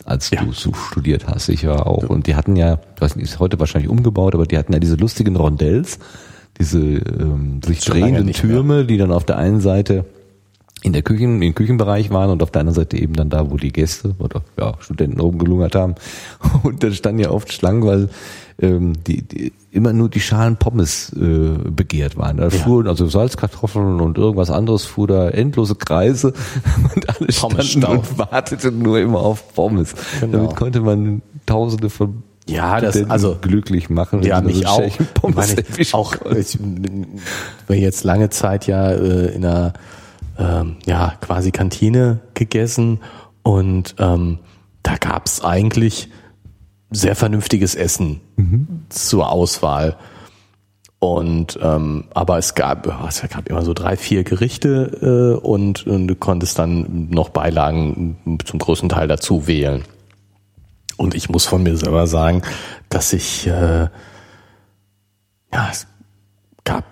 als 0.05 0.31
ja. 0.31 0.45
du 0.45 0.53
so 0.53 0.73
studiert 0.75 1.27
hast. 1.27 1.49
Ich 1.49 1.67
war 1.67 1.87
auch. 1.87 2.05
Und 2.05 2.27
die 2.27 2.37
hatten 2.37 2.57
ja, 2.57 2.79
ich 2.95 3.01
weiß 3.01 3.17
nicht, 3.17 3.25
ist 3.25 3.41
heute 3.41 3.59
wahrscheinlich 3.59 3.91
umgebaut, 3.91 4.35
aber 4.35 4.47
die 4.47 4.59
hatten 4.59 4.73
ja 4.73 4.79
diese 4.79 4.97
lustigen 4.97 5.35
Rondells, 5.35 5.99
diese 6.61 6.79
ähm, 6.79 7.61
sich 7.65 7.81
drehenden 7.81 8.33
Türme, 8.33 8.75
mehr. 8.75 8.85
die 8.85 8.99
dann 8.99 9.13
auf 9.13 9.25
der 9.25 9.39
einen 9.39 9.61
Seite 9.61 10.05
in 10.83 10.93
der 10.93 11.03
Küchen, 11.03 11.41
im 11.43 11.55
Küchenbereich 11.55 12.11
waren 12.11 12.31
und 12.31 12.43
auf 12.43 12.51
der 12.51 12.61
anderen 12.61 12.75
Seite 12.75 12.99
eben 12.99 13.15
dann 13.15 13.31
da, 13.31 13.51
wo 13.51 13.57
die 13.57 13.73
Gäste 13.73 14.15
oder 14.19 14.43
ja, 14.59 14.75
Studenten 14.81 15.21
oben 15.21 15.39
gelungert 15.39 15.75
haben. 15.75 15.95
Und 16.65 16.83
da 16.83 16.91
standen 16.91 17.21
ja 17.21 17.31
oft 17.31 17.53
Schlangen, 17.53 17.87
weil 17.87 18.09
ähm, 18.61 18.95
die, 19.07 19.23
die 19.23 19.53
immer 19.71 19.93
nur 19.93 20.09
die 20.09 20.21
Schalen 20.21 20.57
Pommes 20.57 21.13
äh, 21.13 21.71
begehrt 21.71 22.17
waren. 22.17 22.37
Da 22.37 22.45
ja. 22.45 22.51
fuhren 22.51 22.89
also 22.89 23.07
Salzkartoffeln 23.07 24.01
und 24.01 24.19
irgendwas 24.19 24.51
anderes 24.51 24.85
fuhr 24.85 25.07
da 25.07 25.31
endlose 25.31 25.77
Kreise 25.77 26.35
und 26.95 27.09
alle 27.09 27.33
standen 27.33 27.85
und 27.85 28.19
warteten 28.19 28.81
nur 28.81 28.99
immer 28.99 29.21
auf 29.21 29.55
Pommes. 29.55 29.95
Genau. 30.21 30.39
Damit 30.39 30.57
konnte 30.57 30.81
man 30.81 31.23
Tausende 31.47 31.91
von 31.91 32.23
ja, 32.47 32.81
das 32.81 33.09
also 33.09 33.37
glücklich 33.41 33.89
machen. 33.89 34.23
Ja, 34.23 34.41
mich 34.41 34.67
auch. 34.67 34.83
Pommes 35.15 35.55
ich, 35.77 35.95
auch 35.95 36.15
ich 36.37 36.59
war 37.69 37.77
jetzt 37.77 38.05
lange 38.05 38.31
Zeit 38.31 38.67
ja 38.67 38.91
äh, 38.91 39.35
in 39.35 39.45
einer 39.45 39.73
ähm, 40.43 40.77
ja 40.85 41.14
quasi 41.20 41.51
Kantine 41.51 42.20
gegessen 42.35 43.01
und 43.43 43.94
ähm, 43.98 44.40
da 44.82 44.97
gab's 44.97 45.44
eigentlich 45.44 46.09
sehr 46.90 47.16
vernünftiges 47.16 47.74
Essen 47.74 48.20
zur 48.89 49.31
Auswahl. 49.31 49.97
Und 50.98 51.59
ähm, 51.60 52.05
aber 52.14 52.39
es 52.39 52.55
gab, 52.55 52.86
ja, 52.86 53.05
es 53.09 53.23
gab 53.28 53.48
immer 53.48 53.62
so 53.62 53.74
drei, 53.74 53.97
vier 53.97 54.23
Gerichte 54.23 55.39
äh, 55.40 55.44
und, 55.44 55.85
und 55.86 56.06
du 56.06 56.14
konntest 56.14 56.59
dann 56.60 57.09
noch 57.10 57.31
Beilagen 57.31 58.39
zum 58.44 58.60
größten 58.60 58.89
Teil 58.89 59.09
dazu 59.09 59.48
wählen. 59.48 59.82
Und 60.97 61.14
ich 61.16 61.28
muss 61.28 61.47
von 61.47 61.64
mir 61.64 61.77
selber 61.77 62.06
sagen, 62.06 62.43
dass 62.89 63.12
ich 63.12 63.48
äh, 63.48 63.89
ja 65.52 65.69
es 65.70 65.89
gab 66.64 66.85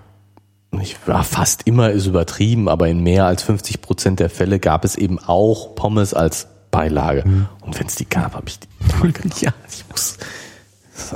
ich 0.79 0.97
war 1.07 1.25
fast 1.25 1.67
immer 1.67 1.91
ist 1.91 2.07
übertrieben, 2.07 2.69
aber 2.69 2.89
in 2.89 3.03
mehr 3.03 3.27
als 3.27 3.43
50 3.43 3.83
Prozent 3.83 4.21
der 4.21 4.31
Fälle 4.31 4.59
gab 4.61 4.85
es 4.85 4.97
eben 4.97 5.19
auch 5.19 5.75
Pommes 5.75 6.15
als 6.15 6.47
Beilage. 6.71 7.25
Und 7.61 7.79
wenn 7.79 7.87
es 7.87 7.97
die 7.97 8.09
gab, 8.09 8.35
habe 8.35 8.49
ich 8.49 8.61
die 8.61 8.69
immer 8.81 9.13
genommen. 9.13 9.33
ja, 9.41 9.53
ich 9.69 9.85
muss, 9.91 10.17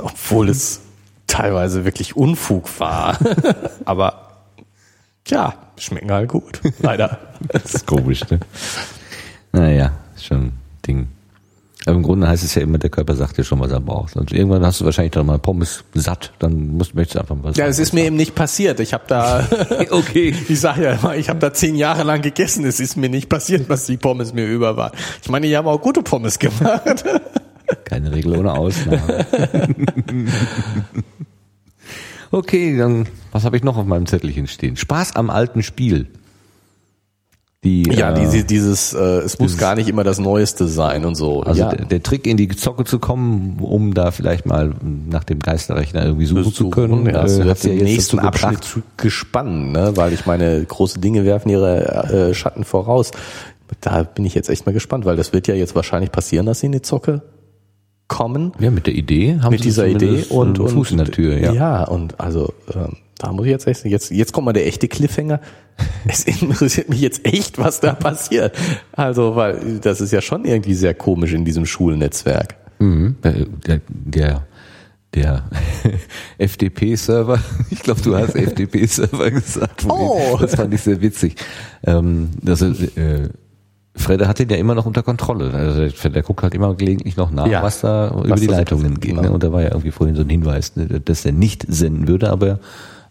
obwohl 0.01 0.49
es 0.49 0.81
teilweise 1.27 1.85
wirklich 1.85 2.15
Unfug 2.15 2.79
war. 2.79 3.17
aber 3.85 4.25
ja, 5.27 5.53
schmecken 5.77 6.11
halt 6.11 6.29
gut. 6.29 6.61
Leider. 6.79 7.17
Das 7.47 7.73
ist 7.73 7.87
komisch, 7.87 8.21
ne? 8.29 8.39
Naja, 9.51 9.93
ist 10.15 10.25
schon 10.25 10.37
ein 10.37 10.59
Ding. 10.85 11.07
Aber 11.85 11.97
im 11.97 12.03
Grunde 12.03 12.27
heißt 12.27 12.43
es 12.43 12.55
ja 12.55 12.63
immer, 12.63 12.79
der 12.79 12.89
Körper 12.89 13.15
sagt 13.15 13.37
dir 13.37 13.43
schon, 13.43 13.59
was 13.59 13.71
er 13.71 13.79
braucht. 13.79 14.15
Und 14.15 14.31
irgendwann 14.31 14.65
hast 14.65 14.81
du 14.81 14.85
wahrscheinlich 14.85 15.11
dann 15.11 15.27
mal 15.27 15.37
Pommes 15.37 15.83
satt, 15.93 16.33
dann 16.39 16.77
musst, 16.77 16.95
möchtest 16.95 17.15
du 17.15 17.19
einfach 17.19 17.35
was. 17.43 17.57
Ja, 17.57 17.67
es 17.67 17.77
ist 17.77 17.93
mir 17.93 18.05
eben 18.05 18.15
nicht 18.15 18.33
passiert. 18.33 18.79
Ich 18.79 18.93
habe 18.93 19.03
da, 19.07 19.47
okay. 19.91 20.33
ich 20.47 20.59
sage 20.59 20.83
ja 20.83 20.93
immer, 20.93 21.15
ich 21.15 21.29
habe 21.29 21.39
da 21.39 21.53
zehn 21.53 21.75
Jahre 21.75 22.03
lang 22.03 22.21
gegessen. 22.21 22.65
Es 22.65 22.79
ist 22.79 22.97
mir 22.97 23.09
nicht 23.09 23.29
passiert, 23.29 23.69
was 23.69 23.85
die 23.85 23.97
Pommes 23.97 24.33
mir 24.33 24.47
über 24.47 24.77
war. 24.77 24.91
Ich 25.21 25.29
meine, 25.29 25.47
die 25.47 25.55
haben 25.55 25.67
auch 25.67 25.81
gute 25.81 26.01
Pommes 26.01 26.39
gemacht. 26.39 27.05
Keine 27.85 28.11
Regel 28.11 28.37
ohne 28.37 28.53
Ausnahme. 28.53 29.25
okay, 32.31 32.77
dann 32.77 33.07
was 33.31 33.43
habe 33.43 33.57
ich 33.57 33.63
noch 33.63 33.77
auf 33.77 33.85
meinem 33.85 34.05
Zettelchen 34.05 34.47
stehen? 34.47 34.77
Spaß 34.77 35.15
am 35.15 35.29
alten 35.29 35.61
Spiel. 35.61 36.07
Die, 37.65 37.81
Ja, 37.91 38.11
äh, 38.11 38.19
diese, 38.19 38.43
dieses, 38.43 38.93
äh, 38.93 38.99
es 38.99 39.39
muss 39.39 39.57
gar 39.57 39.73
nicht 39.73 39.89
immer 39.89 40.03
das 40.03 40.19
Neueste 40.19 40.67
sein 40.67 41.03
und 41.03 41.15
so. 41.15 41.41
Also 41.41 41.61
ja. 41.61 41.69
der, 41.69 41.85
der 41.85 42.03
Trick, 42.03 42.27
in 42.27 42.37
die 42.37 42.47
Zocke 42.47 42.85
zu 42.85 42.99
kommen, 42.99 43.57
um 43.59 43.95
da 43.95 44.11
vielleicht 44.11 44.45
mal 44.45 44.73
nach 45.09 45.23
dem 45.23 45.39
Geisterrechner 45.39 46.05
irgendwie 46.05 46.27
suchen 46.27 46.53
zu 46.53 46.69
können, 46.69 47.07
Ja, 47.07 47.25
äh, 47.25 47.37
wird 47.37 47.49
hat 47.49 47.63
ja 47.63 47.73
jetzt 47.73 47.83
nächsten 47.83 48.19
Abschnitt 48.19 48.63
zu 48.63 48.83
gespannt, 48.97 49.71
ne? 49.71 49.93
weil 49.95 50.13
ich 50.13 50.27
meine, 50.27 50.63
große 50.63 50.99
Dinge 50.99 51.25
werfen 51.25 51.49
ihre 51.49 52.29
äh, 52.29 52.33
Schatten 52.35 52.63
voraus. 52.63 53.09
Da 53.81 54.03
bin 54.03 54.25
ich 54.25 54.35
jetzt 54.35 54.49
echt 54.49 54.67
mal 54.67 54.71
gespannt, 54.71 55.05
weil 55.05 55.15
das 55.15 55.33
wird 55.33 55.47
ja 55.47 55.55
jetzt 55.55 55.73
wahrscheinlich 55.73 56.11
passieren, 56.11 56.45
dass 56.45 56.59
sie 56.59 56.67
in 56.67 56.71
die 56.71 56.83
Zocke 56.83 57.23
kommen 58.07 58.51
Ja, 58.59 58.71
mit 58.71 58.87
der 58.87 58.95
Idee 58.95 59.39
haben 59.41 59.51
mit 59.51 59.61
sie 59.61 59.69
dieser 59.69 59.87
Idee 59.87 60.25
und, 60.29 60.59
und 60.59 60.69
Fuß 60.69 60.91
in 60.91 60.97
der 60.97 61.11
Tür, 61.11 61.37
ja. 61.37 61.53
ja 61.53 61.83
und 61.85 62.19
also 62.19 62.53
ähm, 62.73 62.97
da 63.17 63.31
muss 63.31 63.45
ich 63.45 63.51
jetzt 63.51 63.67
echt 63.67 63.85
jetzt 63.85 64.11
jetzt 64.11 64.33
kommt 64.33 64.45
mal 64.45 64.53
der 64.53 64.67
echte 64.67 64.87
Cliffhanger. 64.87 65.39
Es 66.07 66.23
interessiert 66.23 66.87
mich 66.89 67.01
jetzt 67.01 67.25
echt, 67.25 67.57
was 67.57 67.81
da 67.81 67.93
passiert. 67.93 68.55
Also 68.93 69.35
weil 69.35 69.79
das 69.79 69.99
ist 69.99 70.11
ja 70.11 70.21
schon 70.21 70.45
irgendwie 70.45 70.73
sehr 70.73 70.93
komisch 70.93 71.33
in 71.33 71.43
diesem 71.43 71.65
Schulnetzwerk. 71.65 72.55
Mhm. 72.79 73.15
Äh, 73.23 73.45
Der, 73.65 73.81
der, 73.87 74.47
der 75.13 75.49
FDP-Server, 76.37 77.39
ich 77.71 77.79
glaube, 77.79 78.01
du 78.01 78.15
hast 78.15 78.35
FDP-Server 78.35 79.31
gesagt. 79.31 79.85
Oh. 79.87 80.37
Das 80.39 80.55
fand 80.55 80.73
ich 80.73 80.81
sehr 80.81 81.01
witzig. 81.01 81.35
Ähm, 81.83 82.29
also, 82.45 82.67
äh, 82.67 83.29
Fredde 83.97 84.27
hat 84.27 84.39
den 84.39 84.49
ja 84.49 84.57
immer 84.57 84.75
noch 84.75 84.85
unter 84.85 85.03
Kontrolle. 85.03 85.53
Also 85.53 85.87
der, 85.87 86.09
der 86.11 86.21
guckt 86.23 86.43
halt 86.43 86.53
immer 86.53 86.73
gelegentlich 86.75 87.15
noch 87.17 87.31
nach, 87.31 87.47
Ja. 87.47 87.63
was 87.63 87.81
da 87.81 88.09
über 88.09 88.29
Was 88.31 88.41
die 88.41 88.47
da 88.47 88.53
so 88.53 88.57
Leitungen 88.59 88.99
geht. 88.99 89.11
genau. 89.11 89.21
Ne? 89.23 89.31
Und 89.31 89.43
da 89.43 89.51
war 89.53 89.61
ja 89.61 89.69
irgendwie 89.69 89.91
vorhin 89.91 90.15
so 90.15 90.21
ein 90.23 90.29
Hinweis, 90.29 90.75
ne, 90.75 90.85
dass 90.99 91.25
er 91.25 91.31
nicht 91.31 91.65
senden 91.69 92.07
würde, 92.07 92.29
aber 92.29 92.59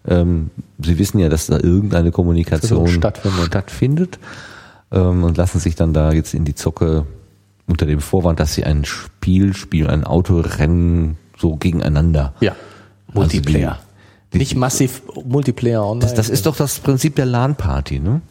ähm, 0.07 0.51
sie 0.81 0.99
wissen 0.99 1.17
ja, 1.19 1.29
dass 1.29 1.47
da 1.47 1.57
irgendeine 1.57 2.11
Kommunikation 2.11 2.87
stattfindet. 2.87 3.45
stattfindet 3.47 4.19
ähm, 4.91 5.23
und 5.23 5.37
lassen 5.37 5.59
sich 5.59 5.73
dann 5.75 5.93
da 5.93 6.11
jetzt 6.11 6.33
in 6.35 6.45
die 6.45 6.53
Zocke 6.53 7.05
unter 7.67 7.87
dem 7.87 7.99
Vorwand, 7.99 8.39
dass 8.39 8.53
sie 8.53 8.63
ein 8.63 8.85
Spiel 8.85 9.55
spielen, 9.55 9.87
ein 9.89 10.03
Autorennen 10.03 11.17
so 11.37 11.55
gegeneinander. 11.55 12.33
Ja, 12.41 12.55
Multiplayer. 13.13 13.79
die- 14.33 14.37
Nicht 14.37 14.55
massiv 14.55 15.01
Multiplayer 15.25 15.83
online. 15.83 16.01
Das, 16.05 16.13
das 16.13 16.29
ist 16.29 16.45
doch 16.45 16.55
das 16.55 16.79
Prinzip 16.79 17.15
der 17.15 17.25
LAN-Party, 17.25 17.99
ne? 17.99 18.21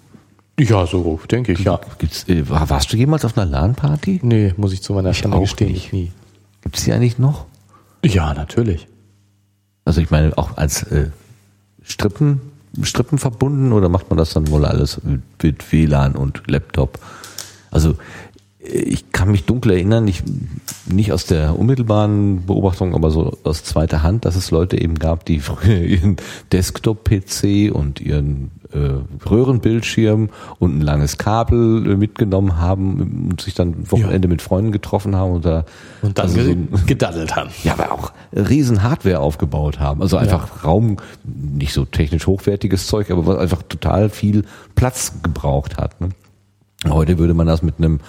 Ja 0.58 0.86
so 0.86 1.20
denke 1.30 1.52
ich 1.52 1.60
ja. 1.60 1.80
Gibt's, 1.98 2.28
äh, 2.28 2.48
war- 2.48 2.68
warst 2.70 2.92
du 2.92 2.96
jemals 2.96 3.24
auf 3.24 3.36
einer 3.36 3.50
LAN-Party? 3.50 4.20
Nee, 4.22 4.54
muss 4.56 4.72
ich 4.72 4.82
zu 4.82 4.92
meiner 4.92 5.12
Schande 5.14 5.40
gestehen, 5.40 5.72
nicht. 5.72 5.86
ich 5.86 5.92
nie. 5.92 6.12
Gibt's 6.62 6.84
die 6.84 6.92
eigentlich 6.92 7.18
noch? 7.18 7.46
Ja, 8.04 8.34
natürlich. 8.34 8.86
Also 9.84 10.00
ich 10.00 10.10
meine, 10.10 10.36
auch 10.38 10.56
als 10.56 10.82
äh, 10.84 11.10
Strippen, 11.82 12.40
Strippen 12.82 13.18
verbunden 13.18 13.72
oder 13.72 13.88
macht 13.88 14.08
man 14.10 14.16
das 14.16 14.32
dann 14.32 14.48
wohl 14.48 14.64
alles 14.64 15.00
mit, 15.04 15.22
mit 15.42 15.72
WLAN 15.72 16.14
und 16.16 16.42
Laptop? 16.50 16.98
Also 17.70 17.96
ich 18.64 19.12
kann 19.12 19.30
mich 19.30 19.44
dunkel 19.44 19.72
erinnern, 19.72 20.04
nicht, 20.04 20.24
nicht 20.86 21.12
aus 21.12 21.26
der 21.26 21.58
unmittelbaren 21.58 22.46
Beobachtung, 22.46 22.94
aber 22.94 23.10
so 23.10 23.36
aus 23.44 23.62
zweiter 23.62 24.02
Hand, 24.02 24.24
dass 24.24 24.36
es 24.36 24.50
Leute 24.50 24.80
eben 24.80 24.98
gab, 24.98 25.24
die 25.26 25.40
früher 25.40 25.80
ihren 25.82 26.16
Desktop-PC 26.52 27.70
und 27.72 28.00
ihren 28.00 28.50
äh, 28.72 29.28
Röhrenbildschirm 29.28 30.30
und 30.58 30.78
ein 30.78 30.80
langes 30.80 31.18
Kabel 31.18 31.90
äh, 31.90 31.96
mitgenommen 31.96 32.58
haben 32.58 33.28
und 33.30 33.40
sich 33.40 33.54
dann 33.54 33.90
Wochenende 33.90 34.28
mit 34.28 34.40
Freunden 34.40 34.72
getroffen 34.72 35.14
haben 35.14 35.32
und 35.32 35.44
da 35.44 35.64
Und 36.02 36.18
dann 36.18 36.26
also 36.26 36.40
so 36.40 36.86
gedaddelt 36.86 37.36
haben. 37.36 37.50
ja, 37.62 37.74
aber 37.74 37.92
auch 37.92 38.12
riesen 38.32 38.82
Hardware 38.82 39.20
aufgebaut 39.20 39.78
haben. 39.78 40.00
Also 40.00 40.16
einfach 40.16 40.64
Raum, 40.64 40.96
nicht 41.22 41.74
so 41.74 41.84
technisch 41.84 42.26
hochwertiges 42.26 42.86
Zeug, 42.86 43.10
aber 43.10 43.26
was 43.26 43.38
einfach 43.38 43.62
total 43.62 44.08
viel 44.08 44.44
Platz 44.74 45.12
gebraucht 45.22 45.76
hat. 45.76 46.00
Ne? 46.00 46.08
Heute 46.88 47.18
würde 47.18 47.34
man 47.34 47.46
das 47.46 47.62
mit 47.62 47.76
einem 47.78 48.00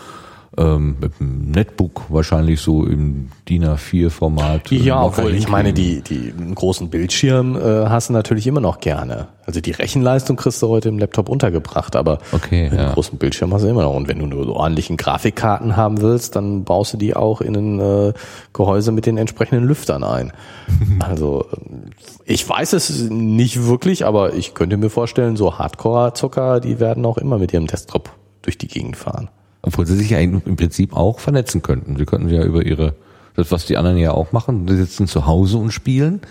ähm, 0.58 0.98
mit 1.00 1.14
einem 1.20 1.52
Netbook 1.52 2.04
wahrscheinlich 2.10 2.62
so 2.62 2.86
im 2.86 3.30
DIN 3.50 3.66
A4-Format. 3.66 4.72
äh, 4.72 4.76
Ja, 4.76 5.04
obwohl 5.04 5.34
ich 5.34 5.48
meine, 5.50 5.74
die, 5.74 6.02
die 6.02 6.34
einen 6.38 6.56
großen 6.56 6.90
Bildschirm 6.90 7.56
äh, 7.56 7.88
hast 7.88 8.10
du 8.10 8.14
natürlich 8.14 8.48
immer 8.48 8.62
noch 8.62 8.80
gerne. 8.80 9.28
Also 9.46 9.62
die 9.62 9.72
Rechenleistung 9.72 10.38
kriegst 10.38 10.62
du 10.62 10.68
heute 10.70 10.90
im 10.90 10.98
Laptop 10.98 11.30
untergebracht, 11.30 11.96
aber 11.96 12.18
Okay, 12.32 12.68
einen 12.68 12.78
ja. 12.78 12.94
großen 12.94 13.18
Bildschirm 13.18 13.54
hast 13.54 13.64
du 13.64 13.68
immer 13.68 13.84
noch. 13.84 13.94
Und 13.96 14.08
wenn 14.08 14.18
du 14.20 14.26
nur 14.26 14.46
so 14.46 14.56
ordentlichen 14.56 14.98
Grafikkarten 14.98 15.76
haben 15.78 16.02
willst, 16.02 16.36
dann 16.36 16.64
baust 16.64 16.94
du 16.94 16.98
die 16.98 17.16
auch 17.16 17.42
in 17.42 17.56
ein 17.56 17.80
äh, 17.80 18.14
Gehäuse 18.54 18.92
mit 18.92 19.06
den 19.06 19.18
entsprechenden 19.18 19.66
Lüftern 19.66 20.04
ein. 20.04 20.32
Also 21.00 21.46
ähm, 21.54 21.92
ich 22.26 22.48
weiß 22.48 22.74
es 22.74 23.10
nicht 23.10 23.66
wirklich, 23.66 24.06
aber 24.06 24.34
ich 24.34 24.54
könnte 24.56 24.78
mir 24.78 24.90
vorstellen, 24.90 25.36
so 25.36 25.60
Hardcore-Zocker, 25.60 26.60
die 26.60 26.80
werden 26.80 27.06
auch 27.06 27.18
immer 27.18 27.38
mit 27.38 27.54
ihrem 27.54 27.68
Desktop 27.68 28.10
durch 28.42 28.58
die 28.58 28.68
Gegend 28.68 28.98
fahren. 28.98 29.30
Obwohl 29.66 29.86
sie 29.86 29.98
sich 29.98 30.12
ja 30.12 30.20
im 30.20 30.42
Prinzip 30.56 30.96
auch 30.96 31.20
vernetzen 31.20 31.62
könnten. 31.62 31.98
Sie 31.98 32.06
könnten 32.06 32.30
ja 32.30 32.44
über 32.44 32.66
ihre, 32.66 32.96
das 33.36 33.52
was 33.52 33.66
die 33.66 33.78
anderen 33.78 33.98
ja 33.98 34.12
auch 34.12 34.32
machen, 34.32 34.68
die 34.68 34.76
sitzen 34.76 35.08
zu 35.08 35.26
Hause 35.26 35.58
und 35.58 35.72
spielen. 35.72 36.22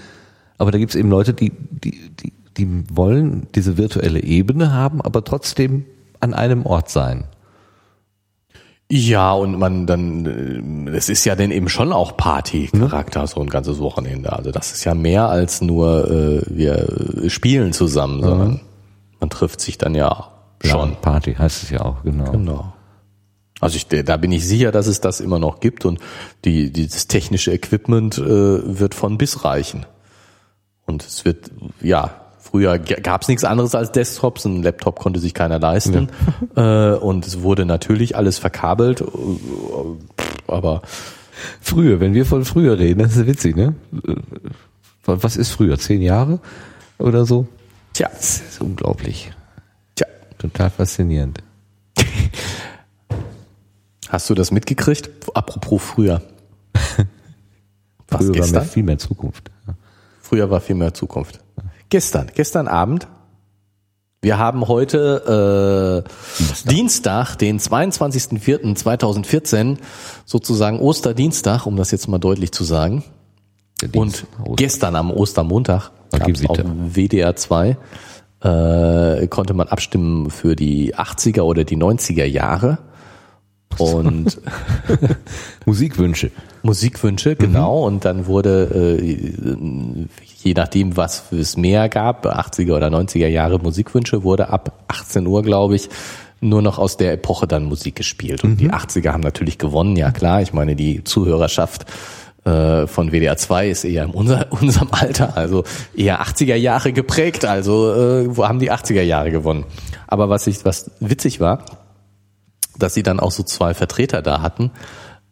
Aber 0.56 0.70
da 0.70 0.78
gibt's 0.78 0.94
eben 0.94 1.10
Leute, 1.10 1.34
die, 1.34 1.50
die, 1.50 2.10
die, 2.10 2.32
die 2.56 2.84
wollen 2.90 3.48
diese 3.54 3.76
virtuelle 3.76 4.22
Ebene 4.22 4.72
haben, 4.72 5.00
aber 5.00 5.24
trotzdem 5.24 5.84
an 6.20 6.32
einem 6.32 6.64
Ort 6.64 6.90
sein. 6.90 7.24
Ja, 8.90 9.32
und 9.32 9.58
man 9.58 9.86
dann, 9.86 10.86
äh, 10.86 10.90
es 10.96 11.08
ist 11.08 11.24
ja 11.24 11.34
dann 11.34 11.50
eben 11.50 11.68
schon 11.68 11.92
auch 11.92 12.16
Party-Charakter, 12.16 13.26
so 13.26 13.40
ein 13.40 13.48
ganzes 13.48 13.78
Wochenende. 13.80 14.32
Also 14.32 14.52
das 14.52 14.72
ist 14.72 14.84
ja 14.84 14.94
mehr 14.94 15.28
als 15.28 15.60
nur 15.62 16.08
äh, 16.08 16.42
wir 16.46 17.28
spielen 17.28 17.72
zusammen, 17.72 18.22
sondern 18.22 18.60
man 19.20 19.30
trifft 19.30 19.60
sich 19.60 19.78
dann 19.78 19.94
ja 19.94 20.28
schon. 20.62 20.96
Party 21.00 21.34
heißt 21.34 21.62
es 21.62 21.70
ja 21.70 21.80
auch, 21.80 22.02
genau. 22.02 22.30
Genau. 22.30 22.73
Also 23.64 23.76
ich, 23.76 23.86
da 23.88 24.16
bin 24.16 24.32
ich 24.32 24.46
sicher, 24.46 24.72
dass 24.72 24.86
es 24.86 25.00
das 25.00 25.20
immer 25.20 25.38
noch 25.38 25.60
gibt 25.60 25.84
und 25.84 25.98
die, 26.44 26.70
dieses 26.72 27.08
technische 27.08 27.52
Equipment 27.52 28.18
äh, 28.18 28.22
wird 28.78 28.94
von 28.94 29.18
bis 29.18 29.44
reichen. 29.44 29.86
Und 30.86 31.04
es 31.04 31.24
wird, 31.24 31.50
ja, 31.80 32.20
früher 32.38 32.78
gab 32.78 33.22
es 33.22 33.28
nichts 33.28 33.44
anderes 33.44 33.74
als 33.74 33.90
Desktops, 33.92 34.44
ein 34.44 34.62
Laptop 34.62 34.98
konnte 35.00 35.18
sich 35.18 35.34
keiner 35.34 35.58
leisten 35.58 36.08
äh, 36.56 36.92
und 36.92 37.26
es 37.26 37.40
wurde 37.40 37.64
natürlich 37.64 38.16
alles 38.16 38.38
verkabelt, 38.38 39.00
äh, 39.00 39.04
aber 40.46 40.82
Früher, 41.60 42.00
wenn 42.00 42.14
wir 42.14 42.26
von 42.26 42.44
früher 42.44 42.78
reden, 42.78 43.00
das 43.00 43.16
ist 43.16 43.26
witzig, 43.26 43.56
ne? 43.56 43.74
Was 45.04 45.36
ist 45.36 45.50
früher? 45.50 45.78
Zehn 45.78 46.02
Jahre 46.02 46.40
oder 46.98 47.26
so? 47.26 47.46
tja, 47.92 48.08
Das 48.12 48.40
ist 48.40 48.60
unglaublich. 48.60 49.32
tja. 49.94 50.06
Total 50.38 50.70
faszinierend. 50.70 51.42
Hast 54.08 54.30
du 54.30 54.34
das 54.34 54.50
mitgekriegt? 54.50 55.10
Apropos 55.34 55.82
früher. 55.82 56.22
Was, 58.08 58.18
Früher 58.18 58.28
war 58.28 58.34
gestern? 58.34 58.52
mehr, 58.52 58.64
viel 58.64 58.82
mehr 58.82 58.98
Zukunft. 58.98 59.50
Früher 60.20 60.50
war 60.50 60.60
viel 60.60 60.76
mehr 60.76 60.92
Zukunft. 60.94 61.40
Gestern, 61.88 62.30
gestern 62.34 62.68
Abend 62.68 63.08
Wir 64.22 64.38
haben 64.38 64.68
heute 64.68 66.04
äh, 66.06 66.10
Dienstag. 66.38 66.70
Dienstag, 66.70 67.34
den 67.36 67.58
22.04.2014, 67.60 69.76
sozusagen 70.24 70.80
Osterdienstag, 70.80 71.66
um 71.66 71.76
das 71.76 71.90
jetzt 71.90 72.08
mal 72.08 72.18
deutlich 72.18 72.52
zu 72.52 72.64
sagen. 72.64 73.04
Und 73.94 74.24
gestern 74.56 74.96
am 74.96 75.10
Ostermontag 75.10 75.90
gab 76.10 76.26
es 76.28 76.46
auf 76.46 76.58
WDR 76.64 77.36
2 77.36 77.76
äh, 78.44 79.26
konnte 79.28 79.54
man 79.54 79.68
abstimmen 79.68 80.30
für 80.30 80.54
die 80.54 80.94
80er 80.94 81.42
oder 81.42 81.64
die 81.64 81.76
90er 81.76 82.24
Jahre. 82.24 82.78
Und 83.78 84.40
Musikwünsche. 85.66 86.30
Musikwünsche, 86.62 87.36
genau. 87.36 87.80
Mhm. 87.80 87.94
Und 87.94 88.04
dann 88.04 88.26
wurde, 88.26 88.98
äh, 89.00 90.06
je 90.42 90.54
nachdem, 90.54 90.96
was 90.96 91.32
es 91.32 91.56
mehr 91.56 91.88
gab, 91.88 92.26
80er 92.26 92.76
oder 92.76 92.88
90er 92.88 93.28
Jahre 93.28 93.58
Musikwünsche, 93.58 94.22
wurde 94.24 94.48
ab 94.48 94.84
18 94.88 95.26
Uhr, 95.26 95.42
glaube 95.42 95.76
ich, 95.76 95.88
nur 96.40 96.62
noch 96.62 96.78
aus 96.78 96.96
der 96.96 97.12
Epoche 97.12 97.46
dann 97.46 97.64
Musik 97.64 97.96
gespielt. 97.96 98.44
Und 98.44 98.52
mhm. 98.52 98.56
die 98.56 98.70
80er 98.70 99.12
haben 99.12 99.22
natürlich 99.22 99.58
gewonnen, 99.58 99.96
ja 99.96 100.10
klar. 100.10 100.42
Ich 100.42 100.52
meine, 100.52 100.76
die 100.76 101.02
Zuhörerschaft 101.04 101.86
äh, 102.44 102.86
von 102.86 103.10
WDR 103.10 103.36
2 103.36 103.68
ist 103.70 103.84
eher 103.84 104.04
in 104.04 104.10
unser, 104.10 104.52
unserem 104.60 104.88
Alter, 104.90 105.36
also 105.36 105.64
eher 105.96 106.22
80er 106.22 106.56
Jahre 106.56 106.92
geprägt. 106.92 107.44
Also 107.44 107.92
äh, 107.92 108.36
wo 108.36 108.46
haben 108.46 108.58
die 108.58 108.70
80er 108.70 109.02
Jahre 109.02 109.30
gewonnen? 109.30 109.64
Aber 110.06 110.28
was 110.28 110.46
ich, 110.46 110.64
was 110.64 110.90
witzig 111.00 111.40
war, 111.40 111.64
dass 112.78 112.94
sie 112.94 113.02
dann 113.02 113.20
auch 113.20 113.30
so 113.30 113.42
zwei 113.42 113.74
Vertreter 113.74 114.22
da 114.22 114.42
hatten 114.42 114.70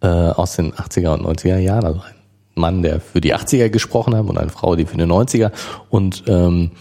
äh, 0.03 0.07
aus 0.07 0.57
den 0.57 0.73
80er 0.73 1.15
und 1.15 1.39
90er 1.39 1.59
Jahren. 1.59 1.85
Also 1.85 2.01
ein 2.01 2.15
Mann, 2.55 2.83
der 2.83 3.01
für 3.01 3.21
die 3.21 3.35
80er 3.35 3.71
gesprochen 3.71 4.15
hat 4.15 4.29
und 4.29 4.39
eine 4.39 4.51
Frau, 4.51 4.77
die 4.77 4.85
für 4.85 4.97
die 4.97 5.05
90er 5.05 5.53
und 5.89 6.25
ähm, 6.27 6.73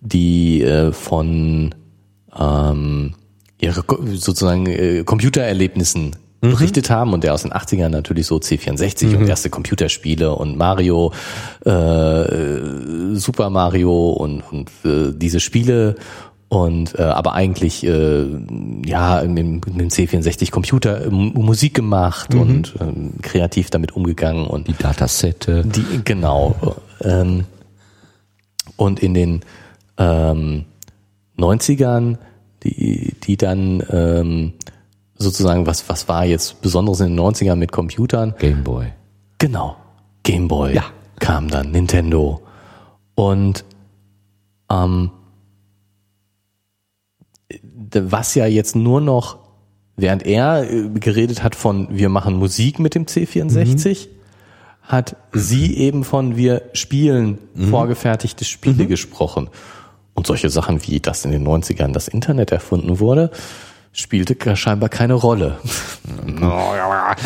die 0.00 0.62
äh, 0.62 0.92
von 0.92 1.74
ähm, 2.38 3.14
ihre 3.60 3.84
sozusagen 4.14 4.66
äh, 4.66 5.04
Computererlebnissen 5.04 6.16
mhm. 6.40 6.50
berichtet 6.50 6.90
haben 6.90 7.12
und 7.12 7.24
der 7.24 7.34
aus 7.34 7.42
den 7.42 7.52
80ern 7.52 7.90
natürlich 7.90 8.26
so 8.26 8.36
C64 8.36 9.06
mhm. 9.06 9.16
und 9.16 9.28
erste 9.28 9.50
Computerspiele 9.50 10.34
und 10.34 10.56
Mario, 10.56 11.12
äh, 11.64 13.14
Super 13.14 13.50
Mario 13.50 14.10
und, 14.10 14.42
und 14.50 14.70
äh, 14.84 15.12
diese 15.14 15.40
Spiele 15.40 15.96
und 16.50 16.98
äh, 16.98 17.02
aber 17.02 17.32
eigentlich 17.32 17.86
äh, 17.86 18.26
ja 18.84 19.22
mit, 19.26 19.38
dem 19.38 19.88
C64 19.88 20.50
Computer 20.50 21.06
äh, 21.06 21.10
Musik 21.10 21.72
gemacht 21.72 22.34
mhm. 22.34 22.40
und 22.40 22.74
ähm, 22.80 23.12
kreativ 23.22 23.70
damit 23.70 23.92
umgegangen 23.92 24.46
und 24.46 24.68
die 24.68 24.74
Datasette. 24.74 25.64
Die 25.64 26.02
genau. 26.04 26.76
Ähm, 27.02 27.44
und 28.76 29.00
in 29.00 29.14
den 29.14 29.40
ähm, 29.96 30.66
90ern 31.38 32.18
die 32.64 33.14
die 33.22 33.38
dann 33.38 33.82
ähm, 33.90 34.52
sozusagen 35.16 35.66
was 35.66 35.88
was 35.88 36.08
war 36.08 36.26
jetzt 36.26 36.60
besonderes 36.60 37.00
in 37.00 37.16
den 37.16 37.20
90ern 37.20 37.56
mit 37.56 37.72
Computern? 37.72 38.34
Gameboy 38.38 38.88
genau. 39.40 39.76
Gameboy 40.22 40.74
ja. 40.74 40.84
kam 41.18 41.48
dann 41.48 41.72
Nintendo. 41.72 42.40
Und 43.16 43.64
ähm, 44.70 45.10
was 47.94 48.34
ja 48.34 48.46
jetzt 48.46 48.76
nur 48.76 49.00
noch, 49.00 49.38
während 49.96 50.24
er 50.24 50.70
äh, 50.70 50.88
geredet 50.88 51.42
hat 51.42 51.54
von 51.54 51.88
wir 51.90 52.08
machen 52.08 52.34
Musik 52.36 52.78
mit 52.78 52.94
dem 52.94 53.06
C64, 53.06 54.06
mhm. 54.06 54.10
hat 54.82 55.16
sie 55.32 55.76
eben 55.76 56.04
von 56.04 56.36
wir 56.36 56.62
spielen 56.72 57.38
mhm. 57.54 57.68
vorgefertigte 57.68 58.44
Spiele 58.44 58.84
mhm. 58.84 58.88
gesprochen. 58.88 59.48
Und 60.14 60.26
solche 60.26 60.50
Sachen 60.50 60.86
wie, 60.86 61.00
dass 61.00 61.24
in 61.24 61.30
den 61.30 61.46
90ern 61.46 61.92
das 61.92 62.08
Internet 62.08 62.52
erfunden 62.52 62.98
wurde, 62.98 63.30
spielte 63.92 64.56
scheinbar 64.56 64.88
keine 64.88 65.14
Rolle. 65.14 65.58
aber, 66.40 67.16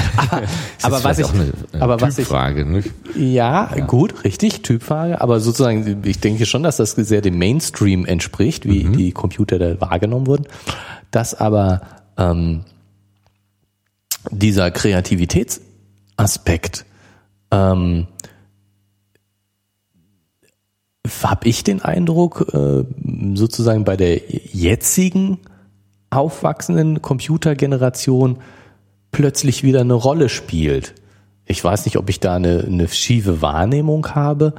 aber 0.82 1.04
was 1.04 1.18
ich, 1.18 1.28
eine, 1.28 1.52
eine 1.72 1.82
aber 1.82 2.00
was 2.00 2.16
ich, 2.18 2.30
nicht? 2.30 2.90
Ja, 3.16 3.70
ja, 3.76 3.84
gut, 3.84 4.24
richtig, 4.24 4.62
Typfrage, 4.62 5.20
aber 5.20 5.40
sozusagen, 5.40 6.02
ich 6.04 6.20
denke 6.20 6.46
schon, 6.46 6.62
dass 6.62 6.78
das 6.78 6.92
sehr 6.92 7.20
dem 7.20 7.36
Mainstream 7.38 8.06
entspricht, 8.06 8.64
wie 8.66 8.84
mhm. 8.84 8.96
die 8.96 9.12
Computer 9.12 9.58
da 9.58 9.78
wahrgenommen 9.80 10.26
wurden, 10.26 10.46
dass 11.10 11.34
aber 11.34 11.82
ähm, 12.16 12.64
dieser 14.30 14.70
Kreativitätsaspekt 14.70 16.86
ähm, 17.50 18.06
habe 21.22 21.48
ich 21.48 21.64
den 21.64 21.82
Eindruck, 21.82 22.46
äh, 22.54 22.84
sozusagen 23.34 23.84
bei 23.84 23.96
der 23.96 24.22
jetzigen 24.52 25.40
aufwachsenden 26.14 27.02
Computergeneration 27.02 28.38
plötzlich 29.12 29.62
wieder 29.62 29.80
eine 29.80 29.94
Rolle 29.94 30.28
spielt. 30.28 30.94
Ich 31.46 31.62
weiß 31.62 31.84
nicht, 31.84 31.98
ob 31.98 32.08
ich 32.08 32.20
da 32.20 32.34
eine, 32.34 32.64
eine 32.66 32.88
schiefe 32.88 33.42
Wahrnehmung 33.42 34.06
habe, 34.14 34.54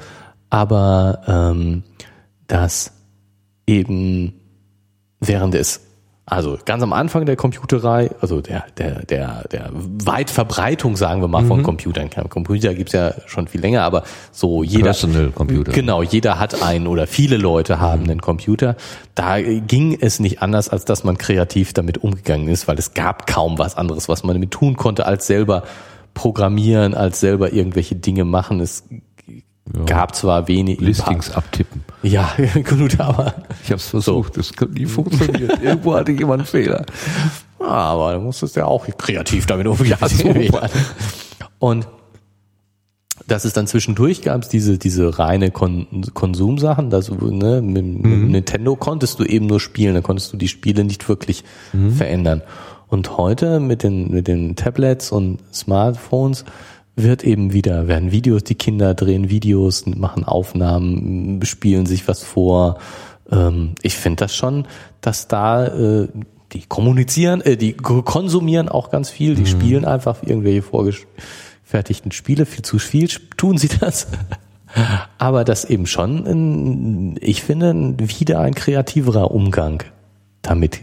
aber 0.49 1.22
ähm, 1.27 1.84
dass 2.48 2.94
eben 3.68 4.34
während 5.19 5.56
es 5.56 5.82
also 6.28 6.58
ganz 6.66 6.82
am 6.82 6.92
Anfang 6.92 7.28
der 7.28 7.36
Computerei, 7.36 8.10
also 8.20 8.42
der, 8.42 8.66
der, 8.78 9.06
der, 9.06 9.48
der 9.52 9.70
Weitverbreitung, 9.74 10.96
sagen 10.96 11.22
wir 11.22 11.28
mal, 11.28 11.44
mhm. 11.44 11.48
von 11.48 11.64
Computern. 11.64 12.10
Computer 12.30 12.74
gibt's 12.74 12.94
ja 12.94 13.14
schon 13.28 13.48
viel 13.48 13.62
länger, 13.62 13.84
aber 13.84 14.04
so 14.32 14.64
jeder. 14.64 14.86
Personal 14.86 15.30
Computer. 15.30 15.72
Genau, 15.72 16.02
jeder 16.02 16.40
hat 16.40 16.64
einen 16.64 16.88
oder 16.88 17.06
viele 17.06 17.38
Leute 17.38 17.80
haben 17.80 18.04
mhm. 18.04 18.10
einen 18.10 18.22
Computer. 18.22 18.76
Da 19.14 19.40
ging 19.40 19.96
es 20.02 20.20
nicht 20.20 20.42
anders, 20.42 20.68
als 20.68 20.84
dass 20.86 21.04
man 21.04 21.20
kreativ 21.20 21.74
damit 21.74 22.00
umgegangen 22.00 22.48
ist, 22.48 22.68
weil 22.68 22.80
es 22.80 22.96
gab 22.96 23.28
kaum 23.28 23.60
was 23.60 23.78
anderes, 23.78 24.10
was 24.10 24.24
man 24.24 24.36
damit 24.36 24.50
tun 24.50 24.78
konnte, 24.78 25.06
als 25.06 25.28
selber 25.28 25.62
programmieren, 26.16 26.96
als 26.96 27.20
selber 27.20 27.54
irgendwelche 27.54 27.96
Dinge 27.96 28.24
machen. 28.24 28.62
Es 28.62 28.84
ja. 29.74 29.84
Gab 29.86 30.16
zwar 30.16 30.48
wenig. 30.48 30.80
Listings 30.80 31.32
abtippen. 31.32 31.84
Ja, 32.04 32.34
gut, 32.70 33.00
aber. 33.00 33.34
Ich 33.64 33.72
habe 33.72 33.78
es 33.78 33.88
versucht, 33.88 34.38
das 34.38 34.52
so. 34.58 34.66
nie 34.66 34.86
funktioniert. 34.86 35.60
Irgendwo 35.62 35.96
hatte 35.96 36.12
jemand 36.12 36.42
einen 36.42 36.48
Fehler. 36.48 36.86
Ja, 37.60 37.68
aber 37.68 38.14
du 38.14 38.20
musstest 38.20 38.56
ja 38.56 38.66
auch 38.66 38.88
kreativ 38.98 39.46
damit 39.48 39.66
umgehen. 39.68 39.98
Ja, 40.00 40.08
super. 40.08 40.70
Und 41.60 41.88
dass 43.28 43.44
es 43.44 43.54
dann 43.54 43.66
zwischendurch 43.66 44.22
gab 44.22 44.44
es 44.44 44.50
diese, 44.50 44.78
diese 44.78 45.18
reine 45.18 45.50
Kon 45.50 46.06
Konsumsachen, 46.14 46.92
dass 46.92 47.10
ne, 47.10 47.62
mit, 47.62 47.86
mhm. 47.86 48.02
mit, 48.02 48.30
Nintendo 48.30 48.76
konntest 48.76 49.20
du 49.20 49.24
eben 49.24 49.48
nur 49.48 49.60
spielen, 49.60 49.96
da 49.96 50.02
konntest 50.02 50.32
du 50.32 50.38
die 50.38 50.48
Spiele 50.48 50.84
nicht 50.84 51.10
wirklich 51.10 51.44
mhm. 51.74 51.92
verändern. 51.92 52.44
Und 52.88 53.18
heute 53.18 53.60
mit 53.60 53.82
den, 53.82 54.12
mit 54.12 54.28
den 54.28 54.56
Tablets 54.56 55.12
und 55.12 55.40
Smartphones 55.52 56.46
wird 56.96 57.24
eben 57.24 57.52
wieder, 57.54 57.88
werden 57.88 58.12
Videos, 58.12 58.44
die 58.44 58.56
Kinder 58.56 58.94
drehen 58.94 59.30
Videos, 59.30 59.86
machen 59.86 60.24
Aufnahmen, 60.24 61.44
spielen 61.44 61.86
sich 61.86 62.08
was 62.08 62.24
vor. 62.24 62.80
Ähm, 63.30 63.76
ich 63.82 63.96
finde 63.96 64.26
das 64.26 64.36
schon, 64.36 64.68
dass 65.02 65.28
da 65.28 65.68
äh, 65.68 66.08
die 66.54 66.66
kommunizieren, 66.68 67.42
äh, 67.42 67.58
die 67.58 67.74
konsumieren 67.74 68.70
auch 68.70 68.90
ganz 68.92 69.10
viel, 69.10 69.36
die 69.36 69.42
mhm. 69.42 69.48
spielen 69.48 69.86
einfach 69.86 70.24
irgendwelche 70.24 70.62
vorgefertigten 70.62 72.12
Spiele, 72.12 72.46
viel 72.46 72.64
zu 72.64 72.80
viel 72.80 73.10
tun 73.36 73.58
sie 73.58 73.70
das. 73.80 74.08
Aber 75.18 75.44
das 75.44 75.66
eben 75.66 75.88
schon, 75.88 76.26
in, 76.26 77.18
ich 77.22 77.44
finde, 77.44 77.96
wieder 77.98 78.40
ein 78.40 78.56
kreativerer 78.56 79.32
Umgang 79.32 79.84
damit 80.42 80.82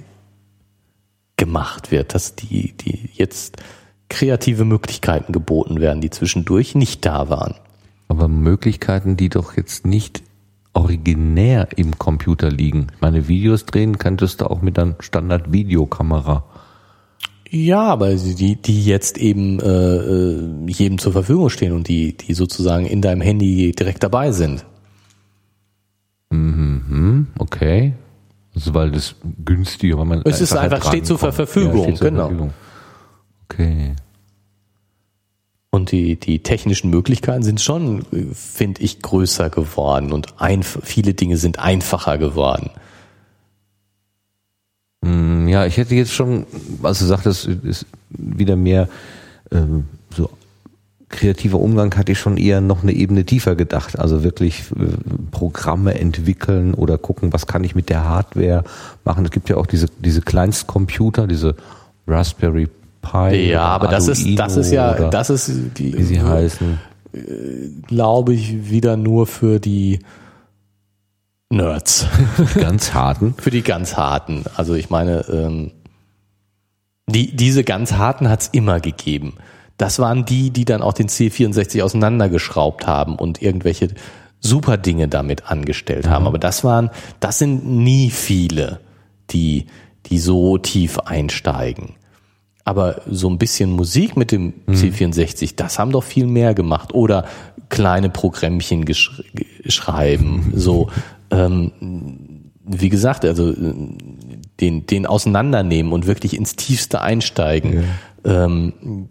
gemacht 1.36 1.90
wird, 1.90 2.14
dass 2.14 2.34
die, 2.34 2.72
die 2.72 3.10
jetzt 3.14 3.56
kreative 4.12 4.64
Möglichkeiten 4.64 5.32
geboten 5.32 5.80
werden, 5.80 6.02
die 6.02 6.10
zwischendurch 6.10 6.74
nicht 6.74 7.04
da 7.06 7.30
waren. 7.30 7.54
Aber 8.08 8.28
Möglichkeiten, 8.28 9.16
die 9.16 9.30
doch 9.30 9.56
jetzt 9.56 9.86
nicht 9.86 10.22
originär 10.74 11.68
im 11.76 11.98
Computer 11.98 12.50
liegen. 12.50 12.88
Meine 13.00 13.26
Videos 13.26 13.64
drehen 13.64 13.98
könntest 13.98 14.40
du 14.40 14.50
auch 14.50 14.60
mit 14.62 14.78
einer 14.78 14.96
Standard-Videokamera. 15.00 16.44
Ja, 17.50 17.84
aber 17.84 18.14
die, 18.14 18.56
die 18.56 18.84
jetzt 18.84 19.18
eben 19.18 19.60
äh, 19.60 19.96
äh, 19.96 20.66
jedem 20.66 20.98
zur 20.98 21.12
Verfügung 21.12 21.50
stehen 21.50 21.72
und 21.72 21.88
die, 21.88 22.16
die 22.16 22.34
sozusagen 22.34 22.86
in 22.86 23.02
deinem 23.02 23.20
Handy 23.20 23.72
direkt 23.72 24.02
dabei 24.02 24.32
sind. 24.32 24.64
Mhm, 26.30 27.28
okay. 27.38 27.94
Also 28.54 28.74
weil 28.74 28.90
das 28.90 29.14
günstiger, 29.44 29.98
weil 29.98 30.04
man 30.04 30.22
es 30.24 30.40
ist 30.40 30.54
einfach 30.54 30.86
steht 30.86 31.06
zur 31.06 31.18
Verfügung, 31.18 31.78
ja, 31.78 31.82
steht 31.84 31.98
zur 31.98 32.10
genau. 32.10 32.26
Verfügung. 32.26 32.54
Okay. 33.52 33.94
Und 35.70 35.90
die, 35.90 36.16
die 36.16 36.42
technischen 36.42 36.90
Möglichkeiten 36.90 37.42
sind 37.42 37.60
schon, 37.60 38.04
finde 38.34 38.82
ich, 38.82 39.00
größer 39.00 39.48
geworden 39.48 40.12
und 40.12 40.40
ein, 40.40 40.62
viele 40.62 41.14
Dinge 41.14 41.38
sind 41.38 41.58
einfacher 41.58 42.18
geworden. 42.18 42.70
Hm, 45.02 45.48
ja, 45.48 45.64
ich 45.66 45.78
hätte 45.78 45.94
jetzt 45.94 46.12
schon, 46.12 46.46
was 46.80 46.98
du 46.98 47.06
sagtest, 47.06 47.46
ist 47.46 47.86
wieder 48.10 48.56
mehr 48.56 48.88
ähm, 49.50 49.86
so 50.14 50.28
kreativer 51.08 51.60
Umgang 51.60 51.94
hatte 51.96 52.12
ich 52.12 52.18
schon 52.18 52.36
eher 52.36 52.60
noch 52.60 52.82
eine 52.82 52.92
Ebene 52.92 53.24
tiefer 53.24 53.54
gedacht. 53.54 53.98
Also 53.98 54.24
wirklich 54.24 54.64
äh, 54.72 54.86
Programme 55.30 55.98
entwickeln 55.98 56.74
oder 56.74 56.98
gucken, 56.98 57.32
was 57.32 57.46
kann 57.46 57.64
ich 57.64 57.74
mit 57.74 57.88
der 57.88 58.04
Hardware 58.04 58.64
machen. 59.04 59.24
Es 59.24 59.30
gibt 59.30 59.48
ja 59.48 59.56
auch 59.56 59.66
diese, 59.66 59.86
diese 60.00 60.22
Kleinstcomputer, 60.22 61.26
diese 61.26 61.54
Raspberry 62.06 62.68
Pi. 63.02 63.50
Ja, 63.50 63.64
aber 63.64 63.88
das 63.88 64.08
ist, 64.08 64.26
das 64.38 64.56
ist 64.56 64.70
ja, 64.70 65.10
das 65.10 65.28
ist, 65.28 65.78
wie 65.78 66.02
sie 66.02 66.22
heißen. 66.22 66.78
Glaube 67.86 68.32
ich, 68.32 68.70
wieder 68.70 68.96
nur 68.96 69.26
für 69.26 69.60
die 69.60 69.98
Nerds. 71.52 72.06
Ganz 72.54 72.94
harten. 72.94 73.34
für 73.38 73.50
die 73.50 73.62
ganz 73.62 73.96
harten. 73.96 74.44
Also 74.56 74.74
ich 74.74 74.88
meine, 74.88 75.26
ähm, 75.28 75.72
die, 77.06 77.36
diese 77.36 77.62
ganz 77.62 77.92
harten 77.92 78.30
hat's 78.30 78.48
immer 78.48 78.80
gegeben. 78.80 79.34
Das 79.76 79.98
waren 79.98 80.24
die, 80.24 80.50
die 80.50 80.64
dann 80.64 80.80
auch 80.80 80.94
den 80.94 81.08
C64 81.08 81.82
auseinandergeschraubt 81.82 82.86
haben 82.86 83.16
und 83.16 83.42
irgendwelche 83.42 83.88
super 84.40 84.78
Dinge 84.78 85.08
damit 85.08 85.50
angestellt 85.50 86.08
haben. 86.08 86.22
Mhm. 86.22 86.28
Aber 86.28 86.38
das 86.38 86.64
waren, 86.64 86.90
das 87.20 87.38
sind 87.38 87.66
nie 87.66 88.10
viele, 88.10 88.80
die, 89.30 89.66
die 90.06 90.18
so 90.18 90.56
tief 90.56 90.98
einsteigen. 91.00 91.96
Aber 92.64 93.02
so 93.10 93.28
ein 93.28 93.38
bisschen 93.38 93.72
Musik 93.72 94.16
mit 94.16 94.30
dem 94.30 94.54
mhm. 94.66 94.74
C64, 94.74 95.54
das 95.56 95.78
haben 95.78 95.90
doch 95.90 96.04
viel 96.04 96.26
mehr 96.26 96.54
gemacht. 96.54 96.94
Oder 96.94 97.26
kleine 97.68 98.10
Programmchen 98.10 98.84
gesch 98.84 99.22
schreiben. 99.66 100.52
So, 100.54 100.90
ähm, 101.30 101.72
wie 102.64 102.88
gesagt, 102.88 103.24
also 103.24 103.52
den, 104.60 104.86
den 104.86 105.06
auseinandernehmen 105.06 105.92
und 105.92 106.06
wirklich 106.06 106.36
ins 106.36 106.54
Tiefste 106.54 107.00
einsteigen. 107.00 107.84
Ja. 108.24 108.44
Ähm, 108.44 109.08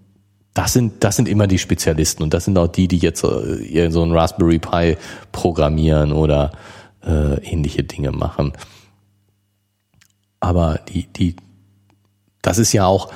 das 0.53 0.73
sind, 0.73 1.03
das 1.03 1.15
sind 1.15 1.28
immer 1.28 1.48
die 1.48 1.57
Spezialisten 1.57 2.23
und 2.23 2.34
das 2.34 2.45
sind 2.45 2.57
auch 2.57 2.68
die, 2.68 2.88
die 2.88 2.98
jetzt 2.98 3.23
äh, 3.23 3.90
so 3.90 4.03
ein 4.03 4.11
Raspberry 4.11 4.60
Pi 4.60 4.98
programmieren 5.32 6.11
oder 6.11 6.52
äh, 7.06 7.40
ähnliche 7.44 7.84
Dinge 7.84 8.11
machen. 8.11 8.53
Aber 10.40 10.80
die, 10.90 11.07
die, 11.07 11.36
das 12.41 12.57
ist 12.57 12.73
ja 12.73 12.86
auch, 12.86 13.11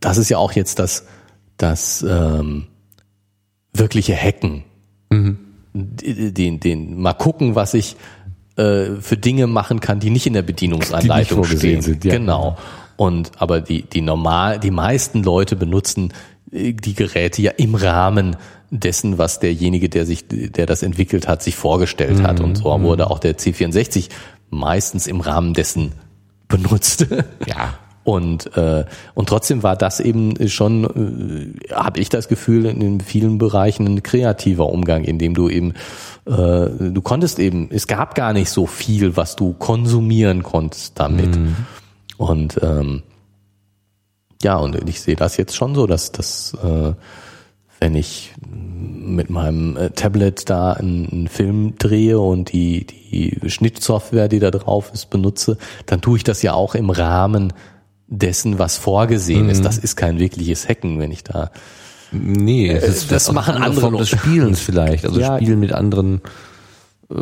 das 0.00 0.18
ist 0.18 0.28
ja 0.28 0.38
auch 0.38 0.52
jetzt 0.52 0.78
das, 0.78 1.06
das 1.56 2.04
ähm, 2.08 2.66
wirkliche 3.72 4.16
Hacken. 4.16 4.64
Mhm. 5.10 5.38
Den, 5.74 6.60
den, 6.60 7.00
mal 7.00 7.12
gucken, 7.12 7.54
was 7.54 7.74
ich 7.74 7.96
äh, 8.56 8.96
für 9.00 9.16
Dinge 9.16 9.46
machen 9.46 9.80
kann, 9.80 10.00
die 10.00 10.10
nicht 10.10 10.26
in 10.26 10.32
der 10.32 10.42
Bedienungsanleitung 10.42 11.44
stehen. 11.44 11.82
Sind, 11.82 12.04
ja. 12.04 12.14
Genau. 12.14 12.56
Und 12.96 13.32
aber 13.36 13.60
die, 13.60 13.82
die 13.82 14.00
normal, 14.00 14.58
die 14.58 14.72
meisten 14.72 15.22
Leute 15.22 15.54
benutzen 15.54 16.12
äh, 16.50 16.72
die 16.72 16.94
Geräte 16.94 17.42
ja 17.42 17.52
im 17.52 17.74
Rahmen 17.74 18.36
dessen, 18.70 19.18
was 19.18 19.40
derjenige, 19.40 19.88
der 19.88 20.04
sich, 20.04 20.26
der 20.28 20.66
das 20.66 20.82
entwickelt 20.82 21.28
hat, 21.28 21.42
sich 21.42 21.56
vorgestellt 21.56 22.22
hat. 22.22 22.40
Und 22.40 22.56
so 22.56 22.76
mhm. 22.76 22.82
wurde 22.82 23.10
auch 23.10 23.18
der 23.18 23.38
C64 23.38 24.08
meistens 24.50 25.06
im 25.06 25.20
Rahmen 25.20 25.54
dessen 25.54 25.92
benutzt. 26.48 27.06
Ja. 27.46 27.78
Und, 28.08 28.56
äh, 28.56 28.86
und 29.12 29.28
trotzdem 29.28 29.62
war 29.62 29.76
das 29.76 30.00
eben 30.00 30.48
schon, 30.48 31.52
äh, 31.68 31.74
habe 31.74 32.00
ich 32.00 32.08
das 32.08 32.28
Gefühl, 32.28 32.64
in 32.64 33.02
vielen 33.02 33.36
Bereichen 33.36 33.86
ein 33.86 34.02
kreativer 34.02 34.70
Umgang, 34.70 35.04
in 35.04 35.18
dem 35.18 35.34
du 35.34 35.50
eben, 35.50 35.74
äh, 36.24 36.30
du 36.32 37.02
konntest 37.02 37.38
eben, 37.38 37.68
es 37.70 37.86
gab 37.86 38.14
gar 38.14 38.32
nicht 38.32 38.48
so 38.48 38.64
viel, 38.64 39.18
was 39.18 39.36
du 39.36 39.52
konsumieren 39.52 40.42
konntest 40.42 40.98
damit. 40.98 41.36
Mhm. 41.36 41.56
Und 42.16 42.58
ähm, 42.62 43.02
ja, 44.42 44.56
und 44.56 44.88
ich 44.88 45.02
sehe 45.02 45.16
das 45.16 45.36
jetzt 45.36 45.54
schon 45.54 45.74
so, 45.74 45.86
dass 45.86 46.10
das, 46.10 46.56
äh, 46.64 46.94
wenn 47.78 47.94
ich 47.94 48.32
mit 48.50 49.28
meinem 49.28 49.76
äh, 49.76 49.90
Tablet 49.90 50.48
da 50.48 50.72
einen, 50.72 51.10
einen, 51.10 51.28
Film 51.28 51.74
drehe 51.78 52.18
und 52.18 52.54
die, 52.54 52.86
die 52.86 53.38
Schnittsoftware, 53.50 54.28
die 54.28 54.38
da 54.38 54.50
drauf 54.50 54.92
ist, 54.94 55.10
benutze, 55.10 55.58
dann 55.84 56.00
tue 56.00 56.16
ich 56.16 56.24
das 56.24 56.40
ja 56.40 56.54
auch 56.54 56.74
im 56.74 56.88
Rahmen 56.88 57.52
dessen, 58.08 58.58
was 58.58 58.76
vorgesehen 58.76 59.44
mhm. 59.44 59.50
ist. 59.50 59.64
Das 59.64 59.78
ist 59.78 59.96
kein 59.96 60.18
wirkliches 60.18 60.68
Hacken, 60.68 60.98
wenn 60.98 61.12
ich 61.12 61.24
da. 61.24 61.50
Nee, 62.10 62.70
es 62.70 62.88
ist 62.88 63.12
das 63.12 63.30
machen 63.32 63.56
andere 63.56 63.80
Form 63.80 63.96
des 63.96 64.08
Spielens 64.08 64.60
vielleicht. 64.60 65.04
Also 65.04 65.20
ja, 65.20 65.36
Spielen 65.36 65.60
mit 65.60 65.72
anderen. 65.72 66.22
Äh, 67.10 67.16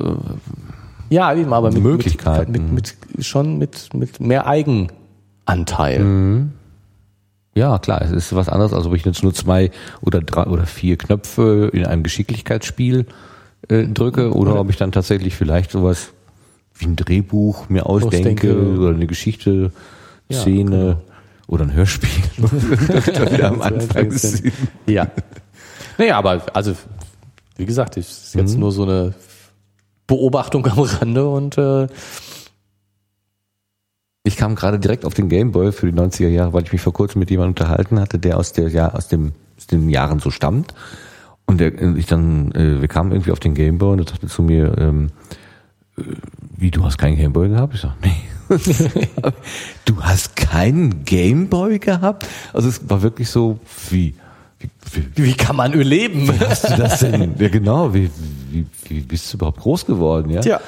ja, 1.11 1.35
eben, 1.35 1.53
aber 1.53 1.73
mit 1.73 1.83
Möglichkeiten. 1.83 2.53
Mit, 2.53 2.73
mit, 2.73 2.97
mit, 3.15 3.25
schon 3.25 3.59
mit, 3.59 3.95
mit 3.95 4.21
mehr 4.21 4.47
Eigenanteil. 4.47 6.01
Mhm. 6.01 6.53
Ja, 7.55 7.79
klar, 7.79 8.03
es 8.03 8.13
ist 8.13 8.35
was 8.35 8.49
anderes, 8.49 8.73
als 8.73 8.87
ob 8.87 8.95
ich 8.95 9.05
jetzt 9.05 9.23
nur 9.23 9.33
zwei 9.33 9.71
oder 10.03 10.21
drei 10.21 10.45
oder 10.45 10.67
vier 10.67 10.99
Knöpfe 10.99 11.71
in 11.73 11.87
einem 11.87 12.03
Geschicklichkeitsspiel 12.03 13.07
äh, 13.69 13.85
drücke 13.85 14.35
oder 14.35 14.55
ja. 14.55 14.61
ob 14.61 14.69
ich 14.69 14.77
dann 14.77 14.93
tatsächlich 14.93 15.35
vielleicht 15.35 15.71
sowas 15.71 16.11
wie 16.75 16.85
ein 16.85 16.97
Drehbuch 16.97 17.71
mir 17.71 17.87
ausdenke, 17.87 18.53
ausdenke. 18.53 18.79
oder 18.79 18.95
eine 18.95 19.07
Geschichte, 19.07 19.73
ja, 20.29 20.41
Szene 20.41 20.77
genau. 20.77 21.03
oder 21.47 21.65
ein 21.65 21.73
Hörspiel. 21.73 22.11
am 23.43 23.63
Anfang 23.63 24.13
ja. 24.87 25.09
Naja, 25.99 26.19
aber 26.19 26.43
also 26.55 26.75
wie 27.57 27.67
gesagt, 27.67 27.97
es 27.97 28.11
ist 28.11 28.35
jetzt 28.35 28.55
mhm. 28.55 28.61
nur 28.61 28.73
so 28.73 28.83
eine 28.83 29.15
Beobachtung 30.07 30.67
am 30.67 30.79
Rande 30.79 31.29
und 31.29 31.59
äh, 31.59 31.87
ich 34.25 34.37
kam 34.37 34.57
gerade 34.57 34.79
direkt 34.79 35.05
auf 35.05 35.15
den 35.15 35.29
Gameboy 35.29 35.73
für 35.73 35.91
die 35.91 35.99
90er 35.99 36.29
Jahre, 36.29 36.53
weil 36.53 36.65
ich 36.65 36.73
mich 36.73 36.81
vor 36.81 36.93
kurzem 36.93 37.21
mit 37.21 37.31
jemandem 37.31 37.51
unterhalten 37.51 38.01
hatte, 38.01 38.19
der 38.19 38.39
aus 38.39 38.53
der 38.53 38.69
ja 38.69 38.93
aus 38.93 39.09
dem 39.09 39.33
aus 39.57 39.67
den 39.67 39.89
Jahren 39.89 40.19
so 40.19 40.31
stammt. 40.31 40.75
Und 41.47 41.61
der, 41.61 41.81
ich 41.97 42.07
dann, 42.07 42.51
äh, 42.53 42.81
wir 42.81 42.89
kamen 42.89 43.13
irgendwie 43.13 43.31
auf 43.31 43.41
den 43.41 43.55
Gameboy 43.55 43.93
und 43.93 44.01
er 44.01 44.09
sagte 44.09 44.27
zu 44.27 44.43
mir, 44.43 44.77
ähm, 44.79 45.11
äh, 45.97 46.03
wie, 46.57 46.71
du 46.71 46.85
hast 46.85 46.99
keinen 46.99 47.17
Gameboy 47.17 47.49
gehabt? 47.49 47.75
Ich 47.75 47.81
sag, 47.81 47.95
nee. 48.03 48.17
Du 49.85 50.03
hast 50.03 50.37
keinen 50.37 51.05
Gameboy 51.05 51.79
gehabt? 51.79 52.27
Also 52.53 52.69
es 52.69 52.89
war 52.89 53.03
wirklich 53.03 53.31
so, 53.31 53.59
wie, 53.91 54.15
wie, 54.59 54.71
wie, 54.93 55.25
wie 55.25 55.35
kann 55.35 55.57
man 55.57 55.73
überleben? 55.73 56.29
Wie 56.29 56.47
hast 56.47 56.71
du 56.71 56.77
das 56.77 57.01
denn? 57.01 57.35
Ja 57.39 57.49
genau, 57.49 57.93
wie, 57.93 58.11
wie, 58.51 58.67
wie 58.89 59.01
bist 59.01 59.33
du 59.33 59.37
überhaupt 59.37 59.61
groß 59.61 59.87
geworden? 59.87 60.31
Ja. 60.31 60.41
Tja. 60.41 60.61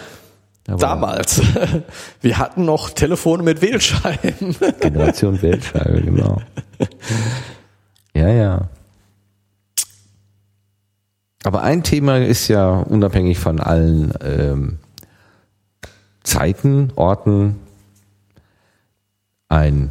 Aber 0.69 0.79
Damals. 0.79 1.41
Wir 2.21 2.37
hatten 2.37 2.67
noch 2.67 2.91
Telefone 2.91 3.43
mit 3.43 3.63
Wählscheiben. 3.63 4.55
Generation 4.81 5.41
Wählscheibe, 5.41 6.03
genau. 6.03 6.43
Ja, 8.15 8.29
ja. 8.29 8.69
Aber 11.45 11.63
ein 11.63 11.83
Thema 11.83 12.19
ist 12.19 12.49
ja 12.49 12.69
unabhängig 12.81 13.39
von 13.39 13.61
allen 13.61 14.13
ähm, 14.23 14.79
Zeiten, 16.23 16.93
Orten 16.97 17.57
ein 19.49 19.91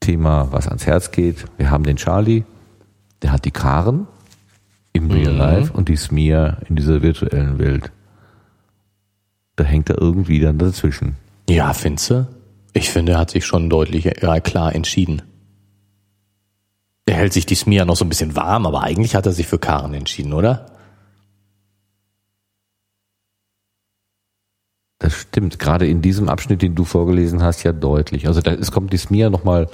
Thema, 0.00 0.48
was 0.50 0.66
ans 0.66 0.86
Herz 0.86 1.10
geht. 1.10 1.44
Wir 1.56 1.70
haben 1.70 1.84
den 1.84 1.96
Charlie, 1.96 2.44
der 3.22 3.32
hat 3.32 3.44
die 3.44 3.50
Karen 3.50 4.06
im 4.92 5.10
Real 5.10 5.32
mhm. 5.32 5.38
Life 5.38 5.72
und 5.72 5.88
die 5.88 5.96
Smia 5.96 6.58
in 6.68 6.76
dieser 6.76 7.02
virtuellen 7.02 7.58
Welt 7.58 7.92
da 9.60 9.66
hängt 9.66 9.90
er 9.90 10.00
irgendwie 10.00 10.40
dann 10.40 10.58
dazwischen. 10.58 11.16
Ja, 11.48 11.74
findest 11.74 12.10
du? 12.10 12.26
Ich 12.72 12.90
finde, 12.90 13.12
er 13.12 13.18
hat 13.18 13.30
sich 13.30 13.44
schon 13.44 13.68
deutlich 13.68 14.04
ja, 14.04 14.40
klar 14.40 14.74
entschieden. 14.74 15.22
Er 17.04 17.16
hält 17.16 17.34
sich 17.34 17.44
die 17.44 17.56
Smia 17.56 17.84
noch 17.84 17.96
so 17.96 18.04
ein 18.04 18.08
bisschen 18.08 18.36
warm, 18.36 18.64
aber 18.66 18.82
eigentlich 18.82 19.14
hat 19.14 19.26
er 19.26 19.32
sich 19.32 19.46
für 19.46 19.58
Karen 19.58 19.92
entschieden, 19.92 20.32
oder? 20.32 20.69
Das 25.00 25.14
stimmt, 25.14 25.58
gerade 25.58 25.88
in 25.88 26.02
diesem 26.02 26.28
Abschnitt, 26.28 26.60
den 26.60 26.74
du 26.74 26.84
vorgelesen 26.84 27.42
hast, 27.42 27.62
ja 27.62 27.72
deutlich. 27.72 28.28
Also 28.28 28.42
da 28.42 28.52
es 28.52 28.70
kommt 28.70 28.92
die 28.92 28.98
Smia 28.98 29.30
nochmal, 29.30 29.68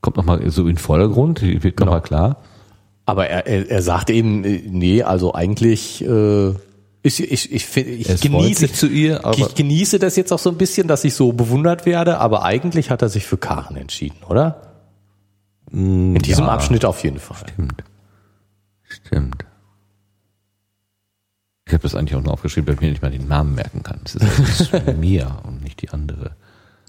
kommt 0.00 0.16
nochmal 0.16 0.48
so 0.50 0.68
in 0.68 0.78
Vordergrund, 0.78 1.42
wird 1.42 1.76
genau. 1.76 1.86
nochmal 1.86 2.02
klar. 2.02 2.36
Aber 3.04 3.26
er, 3.26 3.46
er, 3.48 3.68
er 3.68 3.82
sagt 3.82 4.08
eben, 4.08 4.44
äh, 4.44 4.62
nee, 4.64 5.02
also 5.02 5.34
eigentlich 5.34 6.04
äh, 6.04 6.50
ich, 7.02 7.20
ich, 7.20 7.52
ich, 7.52 7.76
ich, 7.76 8.20
genieße, 8.20 8.72
zu 8.72 8.86
ihr, 8.86 9.24
aber 9.24 9.36
ich 9.36 9.56
genieße 9.56 9.98
das 9.98 10.14
jetzt 10.14 10.32
auch 10.32 10.38
so 10.38 10.50
ein 10.50 10.56
bisschen, 10.56 10.86
dass 10.86 11.02
ich 11.02 11.14
so 11.14 11.32
bewundert 11.32 11.84
werde, 11.84 12.18
aber 12.18 12.44
eigentlich 12.44 12.90
hat 12.90 13.02
er 13.02 13.08
sich 13.08 13.26
für 13.26 13.38
Karen 13.38 13.74
entschieden, 13.74 14.18
oder? 14.28 14.62
Mm, 15.72 16.14
In 16.14 16.22
diesem 16.22 16.44
ja, 16.44 16.52
Abschnitt 16.52 16.84
auf 16.84 17.02
jeden 17.02 17.18
Fall. 17.18 17.48
Stimmt. 17.52 17.82
Stimmt. 18.84 19.44
Ich 21.72 21.74
habe 21.74 21.84
das 21.84 21.94
eigentlich 21.94 22.14
auch 22.14 22.22
nur 22.22 22.34
aufgeschrieben, 22.34 22.68
weil 22.68 22.74
ich 22.74 22.80
mir 22.82 22.90
nicht 22.90 23.00
mal 23.00 23.10
den 23.10 23.28
Namen 23.28 23.54
merken 23.54 23.82
kann. 23.82 24.00
Es 24.04 24.14
ist, 24.14 24.60
ist 24.60 24.96
Mia 25.00 25.40
und 25.46 25.62
nicht 25.62 25.80
die 25.80 25.88
andere. 25.88 26.32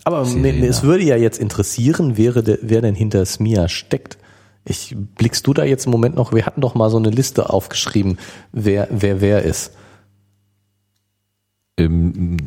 Aber 0.04 0.26
Serena. 0.26 0.66
es 0.66 0.84
würde 0.84 1.06
ja 1.06 1.16
jetzt 1.16 1.40
interessieren, 1.40 2.18
der, 2.18 2.58
wer 2.62 2.82
denn 2.82 2.94
hinter 2.94 3.26
Smia 3.26 3.70
steckt. 3.70 4.18
Ich 4.66 4.94
blickst 4.98 5.48
du 5.48 5.54
da 5.54 5.64
jetzt 5.64 5.86
im 5.86 5.94
Moment 5.94 6.16
noch? 6.16 6.34
Wir 6.34 6.46
hatten 6.46 6.60
doch 6.60 6.76
mal 6.76 6.90
so 6.90 6.98
eine 6.98 7.12
Liste 7.12 7.50
aufgeschrieben, 7.50 8.18
wer 8.52 8.90
wer 8.92 9.22
wer 9.22 9.44
ist. 9.44 9.72
Ähm, 11.78 12.38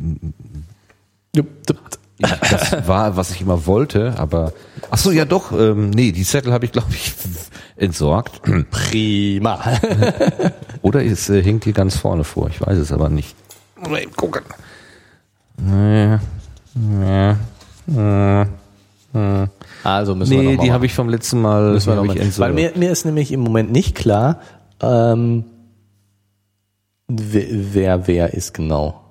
Das 2.19 2.87
war, 2.87 3.15
was 3.15 3.31
ich 3.31 3.41
immer 3.41 3.67
wollte, 3.67 4.15
aber 4.17 4.53
ach 4.89 4.97
so, 4.97 5.11
ja 5.11 5.25
doch, 5.25 5.51
ähm, 5.51 5.91
nee, 5.91 6.11
die 6.11 6.23
Zettel 6.23 6.51
habe 6.51 6.65
ich 6.65 6.71
glaube 6.71 6.87
ich 6.91 7.13
entsorgt. 7.75 8.41
Prima. 8.71 9.59
Oder 10.81 11.05
es 11.05 11.29
äh, 11.29 11.43
hängt 11.43 11.65
hier 11.65 11.73
ganz 11.73 11.95
vorne 11.97 12.23
vor, 12.23 12.49
ich 12.49 12.59
weiß 12.59 12.77
es 12.77 12.91
aber 12.91 13.09
nicht. 13.09 13.35
Mal 13.87 14.01
eben 14.01 14.13
gucken. 14.13 14.41
Nee. 15.57 16.17
Also 19.83 20.15
müssen 20.15 20.31
wir 20.31 20.37
Nee, 20.37 20.43
noch 20.43 20.57
mal 20.57 20.63
die 20.65 20.71
habe 20.71 20.85
ich 20.85 20.93
vom 20.93 21.09
letzten 21.09 21.41
Mal 21.41 21.73
Müssen 21.73 21.89
wir 21.89 21.95
noch 21.95 22.05
mal. 22.05 22.17
Weil 22.37 22.53
mir, 22.53 22.71
mir 22.75 22.91
ist 22.91 23.05
nämlich 23.05 23.31
im 23.31 23.39
Moment 23.41 23.71
nicht 23.71 23.95
klar, 23.95 24.41
ähm, 24.81 25.45
wer, 27.07 27.45
wer 27.73 28.07
wer 28.07 28.33
ist 28.33 28.53
genau. 28.53 29.01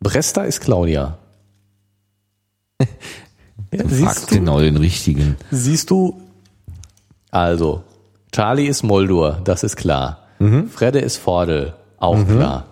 Bresta 0.00 0.42
ist 0.42 0.60
Claudia. 0.60 1.18
Ja, 3.72 3.82
Du 3.82 3.88
siehst, 3.88 4.02
fragst 4.04 4.30
du, 4.30 4.34
genau 4.36 4.60
den 4.60 4.76
richtigen. 4.76 5.36
siehst 5.50 5.90
du, 5.90 6.20
also, 7.30 7.82
Charlie 8.32 8.66
ist 8.66 8.82
Moldur, 8.82 9.40
das 9.44 9.62
ist 9.62 9.76
klar. 9.76 10.18
Mhm. 10.38 10.68
Fredde 10.68 10.98
ist 11.00 11.16
Vordel, 11.16 11.74
auch 11.98 12.26
klar. 12.26 12.66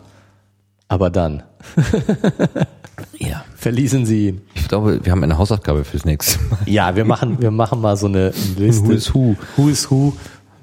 Aber 0.88 1.08
dann 1.10 1.42
Ja. 3.18 3.44
verließen 3.56 4.06
sie 4.06 4.28
ihn. 4.28 4.40
Ich 4.54 4.68
glaube, 4.68 5.00
wir 5.04 5.12
haben 5.12 5.22
eine 5.22 5.38
Hausaufgabe 5.38 5.84
fürs 5.84 6.04
nächste 6.04 6.42
Mal. 6.44 6.58
Ja, 6.66 6.96
wir 6.96 7.04
machen, 7.04 7.40
wir 7.40 7.50
machen 7.50 7.80
mal 7.80 7.96
so 7.96 8.06
eine 8.06 8.32
Liste. 8.56 8.86
Who 8.88 8.92
is 8.92 9.14
who. 9.14 9.36
Who 9.56 9.68
is 9.68 9.90
who, 9.90 10.12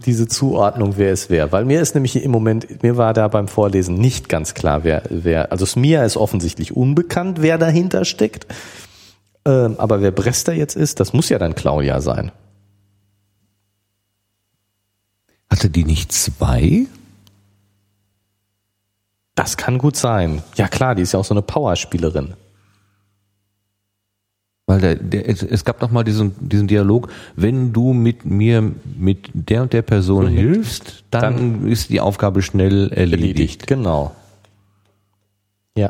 diese 0.06 0.28
Zuordnung, 0.28 0.94
wer 0.98 1.12
ist 1.14 1.30
wer. 1.30 1.52
Weil 1.52 1.66
mir 1.66 1.82
ist 1.82 1.96
nämlich 1.96 2.22
im 2.24 2.32
Moment, 2.32 2.84
mir 2.84 2.98
war 2.98 3.14
da 3.14 3.28
beim 3.28 3.48
Vorlesen 3.48 3.96
nicht 3.96 4.30
ganz 4.30 4.54
klar, 4.54 4.84
wer, 4.84 5.04
wer, 5.10 5.52
also 5.52 5.66
Smia 5.66 6.04
ist 6.04 6.18
offensichtlich 6.18 6.76
unbekannt, 6.76 7.42
wer 7.42 7.58
dahinter 7.58 8.06
steckt. 8.06 8.46
Ähm, 9.48 9.76
aber 9.78 10.02
wer 10.02 10.12
Brester 10.12 10.52
jetzt 10.52 10.76
ist, 10.76 11.00
das 11.00 11.14
muss 11.14 11.30
ja 11.30 11.40
dann 11.40 11.56
Claudia 11.56 12.02
sein. 12.02 12.34
Hatte 15.50 15.70
die 15.70 15.86
nicht 15.86 16.12
zwei? 16.12 16.86
Das 19.36 19.56
kann 19.56 19.78
gut 19.78 19.96
sein. 19.96 20.44
Ja 20.58 20.68
klar, 20.68 20.96
die 20.96 21.04
ist 21.04 21.14
ja 21.14 21.20
auch 21.20 21.26
so 21.26 21.34
eine 21.34 21.42
Powerspielerin. 21.42 22.34
Weil 24.66 24.82
der, 24.82 24.96
der, 24.96 25.30
es, 25.30 25.42
es 25.44 25.64
gab 25.64 25.82
noch 25.82 25.92
mal 25.92 26.04
diesen, 26.04 26.36
diesen 26.42 26.68
Dialog, 26.68 27.10
wenn 27.38 27.72
du 27.72 27.94
mit 27.94 28.26
mir, 28.26 28.74
mit 28.98 29.30
der 29.34 29.62
und 29.62 29.72
der 29.72 29.82
Person 29.82 30.28
hilfst, 30.28 31.06
dann, 31.10 31.66
ist 31.70 31.90
die 31.90 32.02
Aufgabe 32.02 32.42
schnell 32.42 32.92
erledigt. 32.92 33.66
Genau. 33.66 34.14
Ja. 35.78 35.90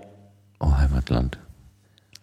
Oh, 0.59 0.77
Heimatland. 0.77 1.39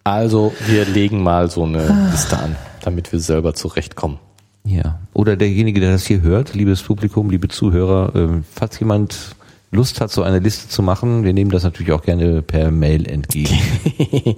Also, 0.05 0.53
wir 0.67 0.85
legen 0.85 1.23
mal 1.23 1.49
so 1.49 1.63
eine 1.63 2.09
Liste 2.11 2.37
an, 2.37 2.55
damit 2.83 3.11
wir 3.11 3.19
selber 3.19 3.55
zurechtkommen. 3.55 4.19
Ja. 4.63 4.99
Oder 5.13 5.35
derjenige, 5.35 5.79
der 5.79 5.91
das 5.93 6.05
hier 6.05 6.21
hört, 6.21 6.53
liebes 6.53 6.83
Publikum, 6.83 7.31
liebe 7.31 7.47
Zuhörer, 7.47 8.11
ähm, 8.13 8.43
falls 8.53 8.79
jemand 8.79 9.35
Lust 9.71 9.99
hat, 10.01 10.11
so 10.11 10.21
eine 10.21 10.37
Liste 10.37 10.69
zu 10.69 10.83
machen, 10.83 11.23
wir 11.23 11.33
nehmen 11.33 11.49
das 11.49 11.63
natürlich 11.63 11.91
auch 11.91 12.03
gerne 12.03 12.43
per 12.43 12.69
Mail 12.69 13.09
entgegen. 13.09 13.57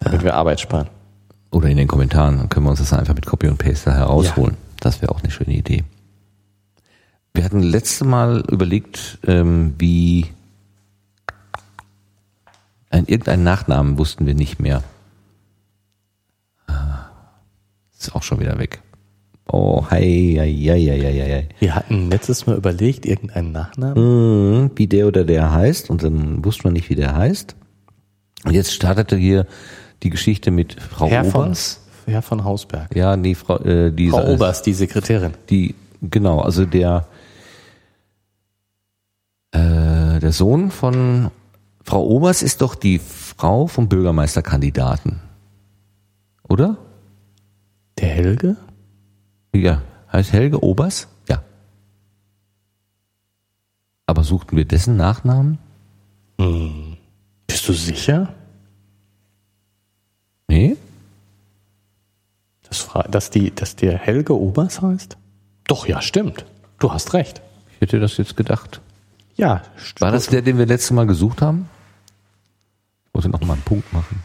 Damit 0.00 0.24
wir 0.24 0.34
Arbeit 0.34 0.58
sparen. 0.58 0.88
Oder 1.52 1.68
in 1.68 1.76
den 1.76 1.86
Kommentaren, 1.86 2.38
dann 2.38 2.48
können 2.48 2.66
wir 2.66 2.70
uns 2.70 2.80
das 2.80 2.92
einfach 2.92 3.14
mit 3.14 3.26
Copy 3.26 3.46
und 3.46 3.58
Paste 3.58 3.90
da 3.90 3.96
herausholen. 3.96 4.56
Das 4.80 5.00
wäre 5.02 5.12
auch 5.12 5.22
eine 5.22 5.30
schöne 5.30 5.54
Idee. 5.54 5.84
Wir 7.32 7.44
hatten 7.44 7.62
letzte 7.62 8.04
Mal 8.04 8.42
überlegt, 8.50 9.18
ähm, 9.24 9.74
wie 9.78 10.26
ein, 12.96 13.06
irgendeinen 13.06 13.44
Nachnamen 13.44 13.98
wussten 13.98 14.26
wir 14.26 14.34
nicht 14.34 14.60
mehr. 14.60 14.82
Ah, 16.66 17.06
Ist 17.98 18.14
auch 18.14 18.22
schon 18.22 18.40
wieder 18.40 18.58
weg. 18.58 18.82
Oh, 19.48 19.84
hei, 19.90 20.34
hei, 20.38 20.52
hei, 20.52 21.00
hei, 21.00 21.12
hei. 21.12 21.48
Wir 21.60 21.74
hatten 21.76 22.10
letztes 22.10 22.46
Mal 22.46 22.56
überlegt, 22.56 23.06
irgendeinen 23.06 23.52
Nachnamen. 23.52 24.64
Mhm, 24.64 24.70
wie 24.74 24.88
der 24.88 25.06
oder 25.06 25.24
der 25.24 25.52
heißt 25.52 25.88
und 25.88 26.02
dann 26.02 26.44
wusste 26.44 26.64
man 26.64 26.72
nicht, 26.72 26.90
wie 26.90 26.96
der 26.96 27.14
heißt. 27.14 27.54
Und 28.44 28.52
jetzt 28.54 28.72
startete 28.72 29.16
hier 29.16 29.46
die 30.02 30.10
Geschichte 30.10 30.50
mit 30.50 30.80
Frau 30.80 31.08
Herr 31.08 31.24
von, 31.24 31.44
Obers. 31.44 31.80
Herr 32.06 32.22
von 32.22 32.44
Hausberg. 32.44 32.94
Ja, 32.96 33.16
nee, 33.16 33.34
Frau, 33.34 33.58
äh, 33.58 33.92
die 33.92 34.10
Frau 34.10 34.26
Obers, 34.32 34.62
die 34.62 34.74
Sekretärin. 34.74 35.32
die 35.48 35.74
genau, 36.02 36.40
also 36.40 36.64
der 36.66 37.06
äh, 39.52 40.18
der 40.18 40.32
Sohn 40.32 40.70
von 40.70 41.30
Frau 41.86 42.04
Obers 42.04 42.42
ist 42.42 42.62
doch 42.62 42.74
die 42.74 42.98
Frau 42.98 43.68
vom 43.68 43.88
Bürgermeisterkandidaten, 43.88 45.20
oder? 46.48 46.78
Der 48.00 48.08
Helge? 48.08 48.56
Ja, 49.54 49.82
heißt 50.12 50.32
Helge 50.32 50.64
Obers? 50.64 51.06
Ja. 51.28 51.44
Aber 54.04 54.24
suchten 54.24 54.56
wir 54.56 54.64
dessen 54.64 54.96
Nachnamen? 54.96 55.58
Bist 57.46 57.68
du 57.68 57.72
sicher? 57.72 58.34
Nee? 60.48 60.76
Das 62.68 62.88
dass, 63.08 63.30
die, 63.30 63.54
dass 63.54 63.76
der 63.76 63.96
Helge 63.96 64.36
Obers 64.36 64.82
heißt? 64.82 65.16
Doch, 65.68 65.86
ja, 65.86 66.02
stimmt. 66.02 66.46
Du 66.80 66.92
hast 66.92 67.14
recht. 67.14 67.40
Ich 67.76 67.82
hätte 67.82 68.00
das 68.00 68.16
jetzt 68.16 68.36
gedacht. 68.36 68.80
Ja, 69.36 69.62
War 70.00 70.10
das 70.10 70.26
der, 70.26 70.42
den 70.42 70.58
wir 70.58 70.66
letztes 70.66 70.90
Mal 70.90 71.06
gesucht 71.06 71.42
haben? 71.42 71.68
Ich 73.16 73.24
wollte 73.24 73.30
noch 73.30 73.46
mal 73.46 73.54
einen 73.54 73.62
Punkt 73.62 73.90
machen. 73.94 74.22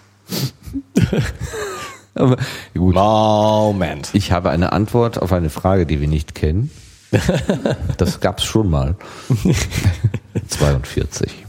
Aber 2.14 2.36
gut. 2.74 2.94
Moment. 2.94 4.10
Ich 4.12 4.34
habe 4.34 4.50
eine 4.50 4.74
Antwort 4.74 5.22
auf 5.22 5.32
eine 5.32 5.50
Frage, 5.50 5.86
die 5.86 6.02
wir 6.02 6.10
nicht 6.10 6.36
kennen. 6.36 6.70
Das 7.98 8.20
gab's 8.20 8.44
schon 8.44 8.70
mal. 8.70 8.96
42. 10.48 11.46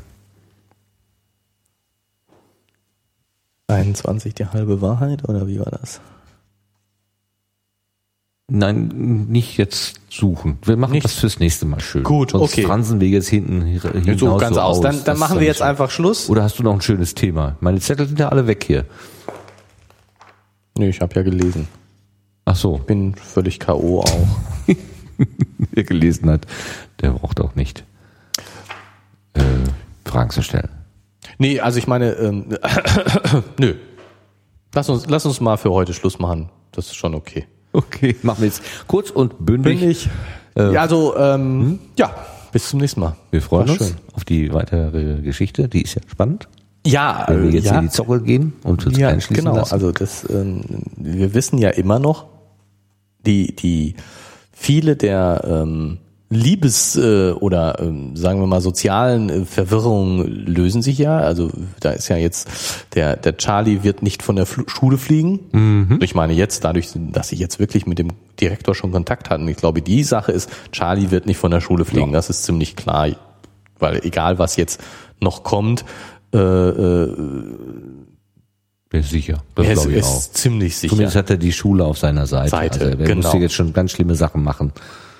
21 3.66 4.34
die 4.34 4.46
halbe 4.46 4.80
Wahrheit 4.80 5.28
oder 5.28 5.48
wie 5.48 5.58
war 5.58 5.70
das? 5.70 6.00
Nein, 8.50 9.26
nicht 9.28 9.56
jetzt 9.56 10.00
suchen. 10.10 10.58
Wir 10.64 10.76
machen 10.76 10.92
Nicht? 10.92 11.04
das 11.04 11.14
fürs 11.14 11.38
nächste 11.38 11.64
Mal 11.64 11.80
schön. 11.80 12.02
Gut, 12.02 12.32
Sonst 12.32 12.52
okay. 12.52 12.62
fransen 12.62 13.00
wir 13.00 13.08
jetzt 13.08 13.28
hinten 13.28 13.62
hi- 13.64 13.78
hinaus 14.02 14.20
So 14.20 14.36
ganz 14.36 14.54
so 14.56 14.60
aus. 14.60 14.80
Dann, 14.80 15.02
dann 15.04 15.18
machen 15.18 15.38
wir 15.40 15.46
jetzt 15.46 15.62
einfach 15.62 15.90
Schluss. 15.90 16.28
Oder 16.28 16.42
hast 16.42 16.58
du 16.58 16.62
noch 16.62 16.74
ein 16.74 16.80
schönes 16.82 17.14
Thema? 17.14 17.56
Meine 17.60 17.80
Zettel 17.80 18.06
sind 18.06 18.18
ja 18.18 18.28
alle 18.28 18.46
weg 18.46 18.64
hier. 18.66 18.84
Nö, 20.76 20.86
ich 20.88 21.00
habe 21.00 21.14
ja 21.14 21.22
gelesen. 21.22 21.68
Ach 22.44 22.56
so, 22.56 22.78
Bin 22.78 23.14
völlig 23.14 23.58
K.O. 23.60 24.00
auch. 24.00 24.28
wer 25.70 25.84
gelesen 25.84 26.28
hat, 26.28 26.46
der 27.00 27.10
braucht 27.12 27.40
auch 27.40 27.54
nicht 27.54 27.84
äh, 29.34 29.40
Fragen 30.04 30.30
zu 30.30 30.42
stellen. 30.42 30.68
Nee, 31.38 31.60
also 31.60 31.78
ich 31.78 31.86
meine, 31.86 32.12
ähm, 32.14 32.46
nö. 33.58 33.74
Lass 34.74 34.88
uns, 34.88 35.06
lass 35.06 35.24
uns 35.24 35.40
mal 35.40 35.56
für 35.56 35.70
heute 35.70 35.94
Schluss 35.94 36.18
machen. 36.18 36.50
Das 36.72 36.86
ist 36.86 36.96
schon 36.96 37.14
okay. 37.14 37.46
Okay, 37.74 38.16
machen 38.22 38.42
wir 38.42 38.48
jetzt 38.48 38.62
kurz 38.86 39.10
und 39.10 39.44
bündig. 39.44 39.80
Bin 39.80 39.90
ich. 39.90 40.08
ja, 40.54 40.82
also, 40.82 41.16
ähm, 41.16 41.78
ja, 41.98 42.14
bis 42.52 42.68
zum 42.68 42.80
nächsten 42.80 43.00
Mal. 43.00 43.16
Wir 43.30 43.40
freuen 43.40 43.68
War 43.68 43.74
uns 43.74 43.88
schön. 43.88 43.96
auf 44.12 44.24
die 44.24 44.52
weitere 44.52 45.22
Geschichte. 45.22 45.68
Die 45.68 45.82
ist 45.82 45.94
ja 45.94 46.02
spannend. 46.06 46.48
Ja, 46.86 47.24
Wenn 47.28 47.44
wir 47.44 47.50
äh, 47.50 47.54
jetzt 47.54 47.66
ja. 47.66 47.78
in 47.78 47.84
die 47.84 47.90
Zockel 47.90 48.20
gehen 48.20 48.52
und 48.64 48.86
uns 48.86 48.98
ja, 48.98 49.08
einschließen 49.08 49.44
genau. 49.44 49.56
lassen. 49.56 49.72
Also 49.72 49.92
das, 49.92 50.28
ähm, 50.28 50.62
wir 50.96 51.32
wissen 51.32 51.58
ja 51.58 51.70
immer 51.70 51.98
noch, 51.98 52.26
die, 53.24 53.54
die 53.54 53.94
viele 54.52 54.96
der 54.96 55.42
ähm, 55.46 55.98
Liebes- 56.32 56.96
äh, 56.96 57.32
oder 57.32 57.78
ähm, 57.80 58.16
sagen 58.16 58.40
wir 58.40 58.46
mal 58.46 58.60
sozialen 58.60 59.28
äh, 59.28 59.44
Verwirrungen 59.44 60.24
lösen 60.46 60.80
sich 60.80 60.98
ja. 60.98 61.18
Also 61.18 61.50
da 61.80 61.90
ist 61.90 62.08
ja 62.08 62.16
jetzt 62.16 62.48
der 62.94 63.16
der 63.16 63.36
Charlie 63.36 63.82
wird 63.82 64.02
nicht 64.02 64.22
von 64.22 64.36
der 64.36 64.46
Fl 64.46 64.64
Schule 64.66 64.96
fliegen. 64.98 65.98
Ich 66.00 66.14
meine 66.14 66.32
jetzt 66.32 66.64
dadurch, 66.64 66.88
dass 66.94 67.28
sie 67.28 67.36
jetzt 67.36 67.58
wirklich 67.58 67.86
mit 67.86 67.98
dem 67.98 68.08
Direktor 68.40 68.74
schon 68.74 68.92
Kontakt 68.92 69.28
hatten. 69.30 69.46
Ich 69.48 69.56
glaube, 69.58 69.82
die 69.82 70.04
Sache 70.04 70.32
ist, 70.32 70.50
Charlie 70.72 71.10
wird 71.10 71.26
nicht 71.26 71.38
von 71.38 71.50
der 71.50 71.60
Schule 71.60 71.84
fliegen. 71.84 72.12
Das 72.12 72.30
ist 72.30 72.44
ziemlich 72.44 72.76
klar, 72.76 73.08
weil 73.78 74.00
egal 74.04 74.38
was 74.38 74.56
jetzt 74.56 74.80
noch 75.20 75.42
kommt, 75.42 75.84
äh, 76.34 76.38
äh, 76.38 77.14
Bin 78.88 79.00
ich 79.00 79.08
sicher. 79.08 79.42
Das 79.54 79.66
er 79.66 79.72
ist, 79.72 79.78
glaube 79.80 79.92
ich 79.92 79.98
ist 79.98 80.06
auch. 80.06 80.32
ziemlich 80.32 80.76
sicher. 80.76 80.90
Zumindest 80.90 81.16
hat 81.16 81.30
er 81.30 81.36
die 81.36 81.52
Schule 81.52 81.84
auf 81.84 81.98
seiner 81.98 82.26
Seite. 82.26 82.50
Seite, 82.50 82.80
also 82.80 82.98
er 82.98 83.06
genau. 83.06 83.22
musste 83.22 83.38
jetzt 83.38 83.54
schon 83.54 83.72
ganz 83.72 83.90
schlimme 83.92 84.14
Sachen 84.14 84.42
machen. 84.42 84.72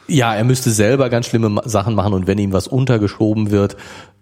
Ja, 0.09 0.35
er 0.35 0.45
müsste 0.45 0.71
selber 0.71 1.09
ganz 1.11 1.27
schlimme 1.27 1.61
Sachen 1.65 1.95
machen 1.95 2.13
und 2.15 2.27
wenn 2.27 2.39
ihm 2.39 2.53
was 2.53 2.67
untergeschoben 2.69 3.51
wird, 3.51 3.77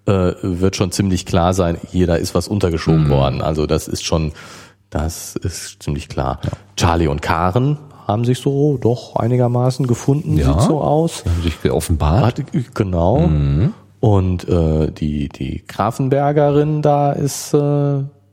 äh, 0.06 0.32
wird 0.42 0.76
schon 0.76 0.92
ziemlich 0.92 1.26
klar 1.26 1.52
sein, 1.54 1.76
hier, 1.90 2.06
da 2.06 2.14
ist 2.14 2.34
was 2.34 2.48
untergeschoben 2.48 3.04
Mhm. 3.04 3.10
worden. 3.10 3.42
Also 3.42 3.66
das 3.66 3.88
ist 3.88 4.04
schon, 4.04 4.32
das 4.90 5.36
ist 5.36 5.82
ziemlich 5.82 6.08
klar. 6.08 6.40
Charlie 6.76 7.06
und 7.08 7.22
Karen 7.22 7.78
haben 8.06 8.24
sich 8.24 8.38
so 8.40 8.76
doch 8.76 9.16
einigermaßen 9.16 9.86
gefunden, 9.86 10.36
Ja. 10.36 10.52
sieht 10.52 10.62
so 10.68 10.80
aus. 10.80 11.24
Haben 11.24 11.42
sich 11.42 11.70
offenbart. 11.70 12.38
Hat, 12.38 12.42
genau. 12.74 13.20
Mhm. 13.28 13.72
Und 14.00 14.48
äh, 14.48 14.90
die, 14.90 15.28
die 15.28 15.62
Grafenbergerin 15.66 16.82
da 16.82 17.12
ist 17.12 17.52
äh, 17.54 17.58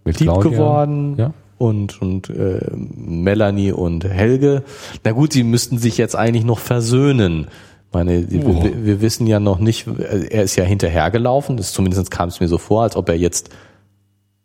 Mit 0.06 0.20
lieb 0.20 0.30
Claudia. 0.30 0.50
geworden. 0.52 1.16
Ja. 1.18 1.32
Und, 1.58 2.02
und 2.02 2.30
äh, 2.30 2.60
Melanie 2.76 3.72
und 3.72 4.04
Helge. 4.06 4.64
Na 5.04 5.12
gut, 5.12 5.34
sie 5.34 5.44
müssten 5.44 5.78
sich 5.78 5.98
jetzt 5.98 6.16
eigentlich 6.16 6.46
noch 6.46 6.60
versöhnen. 6.60 7.48
Meine, 7.94 8.28
Oh. 8.44 8.64
wir, 8.64 8.86
wir 8.86 9.02
wissen 9.02 9.28
ja 9.28 9.40
noch 9.40 9.60
nicht, 9.60 9.88
er 9.88 10.44
ist 10.44 10.56
ja 10.58 10.64
hinterhergelaufen, 10.66 11.58
das 11.58 11.72
zumindest 11.72 12.12
kam 12.12 12.30
es 12.30 12.40
mir 12.40 12.48
so 12.48 12.58
vor, 12.58 12.84
als 12.84 12.96
ob 12.96 13.08
er 13.10 13.16
jetzt 13.18 13.50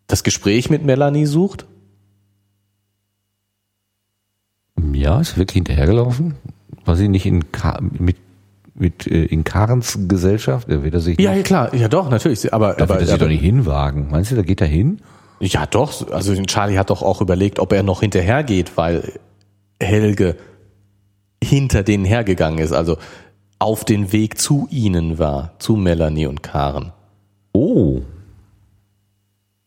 das 0.07 0.23
Gespräch 0.23 0.71
mit 0.71 0.85
Melanie 0.85 1.27
sucht. 1.27 1.67
Ja, 4.93 5.21
ist 5.21 5.37
wirklich 5.37 5.55
hinterhergelaufen. 5.55 6.35
War 6.85 6.97
sie 6.97 7.09
nicht 7.09 7.27
in 7.27 7.53
Ka 7.53 7.79
mit, 7.81 8.17
mit 8.75 9.07
äh, 9.07 9.25
in 9.25 9.45
Karens 9.45 9.99
Gesellschaft? 10.09 10.69
Da 10.71 10.83
wird 10.83 10.95
er 10.95 11.01
sich 11.01 11.19
Ja, 11.21 11.31
nicht, 11.31 11.39
ja 11.39 11.43
klar, 11.45 11.75
ja 11.75 11.89
doch, 11.89 12.11
natürlich. 12.11 12.53
Aber, 12.53 12.75
da 12.75 12.85
aber, 12.85 12.95
wird 12.95 13.01
er 13.03 13.07
sich 13.07 13.15
aber 13.15 13.25
doch 13.25 13.29
nicht 13.31 13.43
hinwagen. 13.43 14.09
Meinst 14.11 14.31
du, 14.33 14.37
da 14.37 14.43
geht 14.43 14.61
er 14.61 14.67
hin? 14.67 15.01
Ja 15.49 15.67
doch, 15.67 16.11
also 16.11 16.35
Charlie 16.45 16.79
hat 16.79 16.91
doch 16.91 17.03
auch 17.03 17.21
überlegt, 17.21 17.59
ob 17.59 17.73
er 17.73 17.83
noch 17.83 18.01
hinterhergeht, 18.01 18.77
weil 18.77 19.13
Helge 19.81 20.37
hinter 21.43 21.83
denen 21.83 22.05
hergegangen 22.05 22.61
ist, 22.61 22.73
also 22.73 22.97
auf 23.59 23.85
den 23.85 24.13
Weg 24.13 24.39
zu 24.39 24.69
ihnen 24.71 25.19
war, 25.19 25.55
zu 25.59 25.77
Melanie 25.77 26.27
und 26.27 26.43
Karen. 26.43 26.93
Oh. 27.53 28.03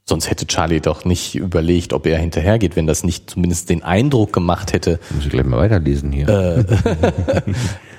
Sonst 0.08 0.30
hätte 0.30 0.46
Charlie 0.48 0.82
doch 0.82 1.04
nicht 1.04 1.36
überlegt, 1.36 1.92
ob 1.92 2.06
er 2.06 2.20
hinterhergeht, 2.20 2.76
wenn 2.76 2.88
das 2.88 3.04
nicht 3.04 3.30
zumindest 3.30 3.70
den 3.70 3.84
Eindruck 3.84 4.32
gemacht 4.32 4.72
hätte, 4.72 5.00
Muss 5.14 5.26
ich 5.26 5.32
gleich 5.32 5.46
mal 5.46 5.58
weiterlesen 5.58 6.12
hier. 6.12 6.28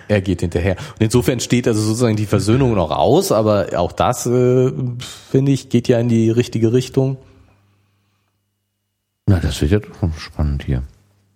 er 0.08 0.20
geht 0.20 0.40
hinterher. 0.40 0.76
Und 0.94 1.00
insofern 1.00 1.40
steht 1.40 1.66
also 1.66 1.80
sozusagen 1.80 2.16
die 2.16 2.26
Versöhnung 2.26 2.74
noch 2.74 2.90
aus, 2.90 3.32
aber 3.32 3.68
auch 3.76 3.92
das, 3.92 4.24
äh, 4.26 4.72
finde 5.30 5.52
ich, 5.52 5.68
geht 5.68 5.88
ja 5.88 5.98
in 5.98 6.08
die 6.08 6.30
richtige 6.30 6.72
Richtung. 6.72 7.16
Na, 9.26 9.40
das 9.40 9.60
wird 9.60 9.70
ja 9.72 9.78
doch 9.80 10.02
noch 10.02 10.18
spannend 10.18 10.64
hier. 10.64 10.82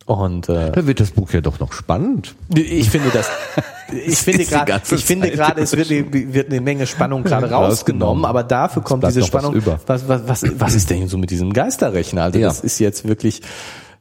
Und 0.06 0.48
äh, 0.48 0.72
Da 0.72 0.86
wird 0.86 1.00
das 1.00 1.10
Buch 1.12 1.30
ja 1.32 1.40
doch 1.40 1.58
noch 1.60 1.72
spannend. 1.72 2.34
ich 2.54 2.90
finde 2.90 3.10
das, 3.10 3.28
ich 3.92 4.18
finde 4.18 4.44
gerade, 4.44 4.80
ich 4.94 5.04
finde 5.04 5.30
gerade, 5.30 5.60
es 5.60 5.76
wird, 5.76 5.88
wird 5.90 6.48
eine 6.50 6.60
Menge 6.60 6.86
Spannung 6.86 7.22
gerade 7.22 7.50
rausgenommen, 7.50 7.70
Rausgenommen. 7.70 8.24
aber 8.24 8.42
dafür 8.44 8.82
kommt 8.82 9.04
diese 9.06 9.22
Spannung. 9.24 9.54
über. 9.54 9.78
Was, 9.86 10.08
was, 10.08 10.26
was, 10.26 10.44
was 10.60 10.74
ist 10.74 10.90
denn 10.90 11.06
so 11.08 11.18
mit 11.18 11.30
diesem 11.30 11.52
Geisterrechner? 11.52 12.24
Also 12.24 12.38
Ja. 12.38 12.48
das 12.48 12.60
ist 12.60 12.78
jetzt 12.80 13.06
wirklich, 13.06 13.42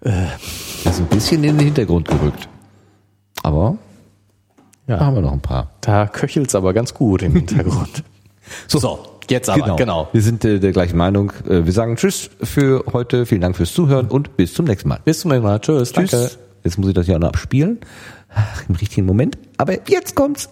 Das 0.01 0.93
ist 0.95 0.99
ein 0.99 1.07
bisschen 1.07 1.43
in 1.43 1.57
den 1.57 1.65
Hintergrund 1.65 2.07
gerückt. 2.07 2.47
Aber 3.43 3.77
da 4.87 4.95
ja, 4.95 4.99
haben 5.01 5.15
wir 5.15 5.21
noch 5.21 5.33
ein 5.33 5.41
paar. 5.41 5.71
da 5.81 6.07
köchelt's 6.07 6.55
aber 6.55 6.73
ganz 6.73 6.93
gut 6.93 7.21
im 7.21 7.33
Hintergrund. 7.35 8.03
so, 8.67 8.79
jetzt 9.31 9.49
aber, 9.49 9.75
genau. 9.75 10.09
Wir 10.11 10.21
sind 10.21 10.45
äh, 10.45 10.59
der 10.59 10.71
gleichen 10.71 10.97
Meinung. 10.97 11.31
Äh, 11.47 11.65
wir 11.65 11.73
sagen 11.73 11.95
Tschüss 11.95 12.29
für 12.41 12.83
heute. 12.91 13.25
Vielen 13.25 13.41
Dank 13.41 13.55
fürs 13.55 13.73
Zuhören 13.73 14.07
und 14.07 14.37
bis 14.37 14.53
zum 14.53 14.65
nächsten 14.65 14.89
Mal. 14.89 14.99
Bis 15.03 15.21
zum 15.21 15.31
nächsten 15.31 15.45
Mal. 15.45 15.59
Tschüss. 15.59 15.91
Tschüss. 15.93 16.11
Danke. 16.11 16.31
Jetzt 16.63 16.77
muss 16.77 16.89
ich 16.89 16.93
das 16.93 17.07
ja 17.07 17.17
noch 17.19 17.29
abspielen. 17.29 17.79
Ach, 18.33 18.63
Im 18.67 18.75
richtigen 18.75 19.05
Moment. 19.05 19.37
Aber 19.57 19.73
jetzt 19.87 20.15
kommt's. 20.15 20.49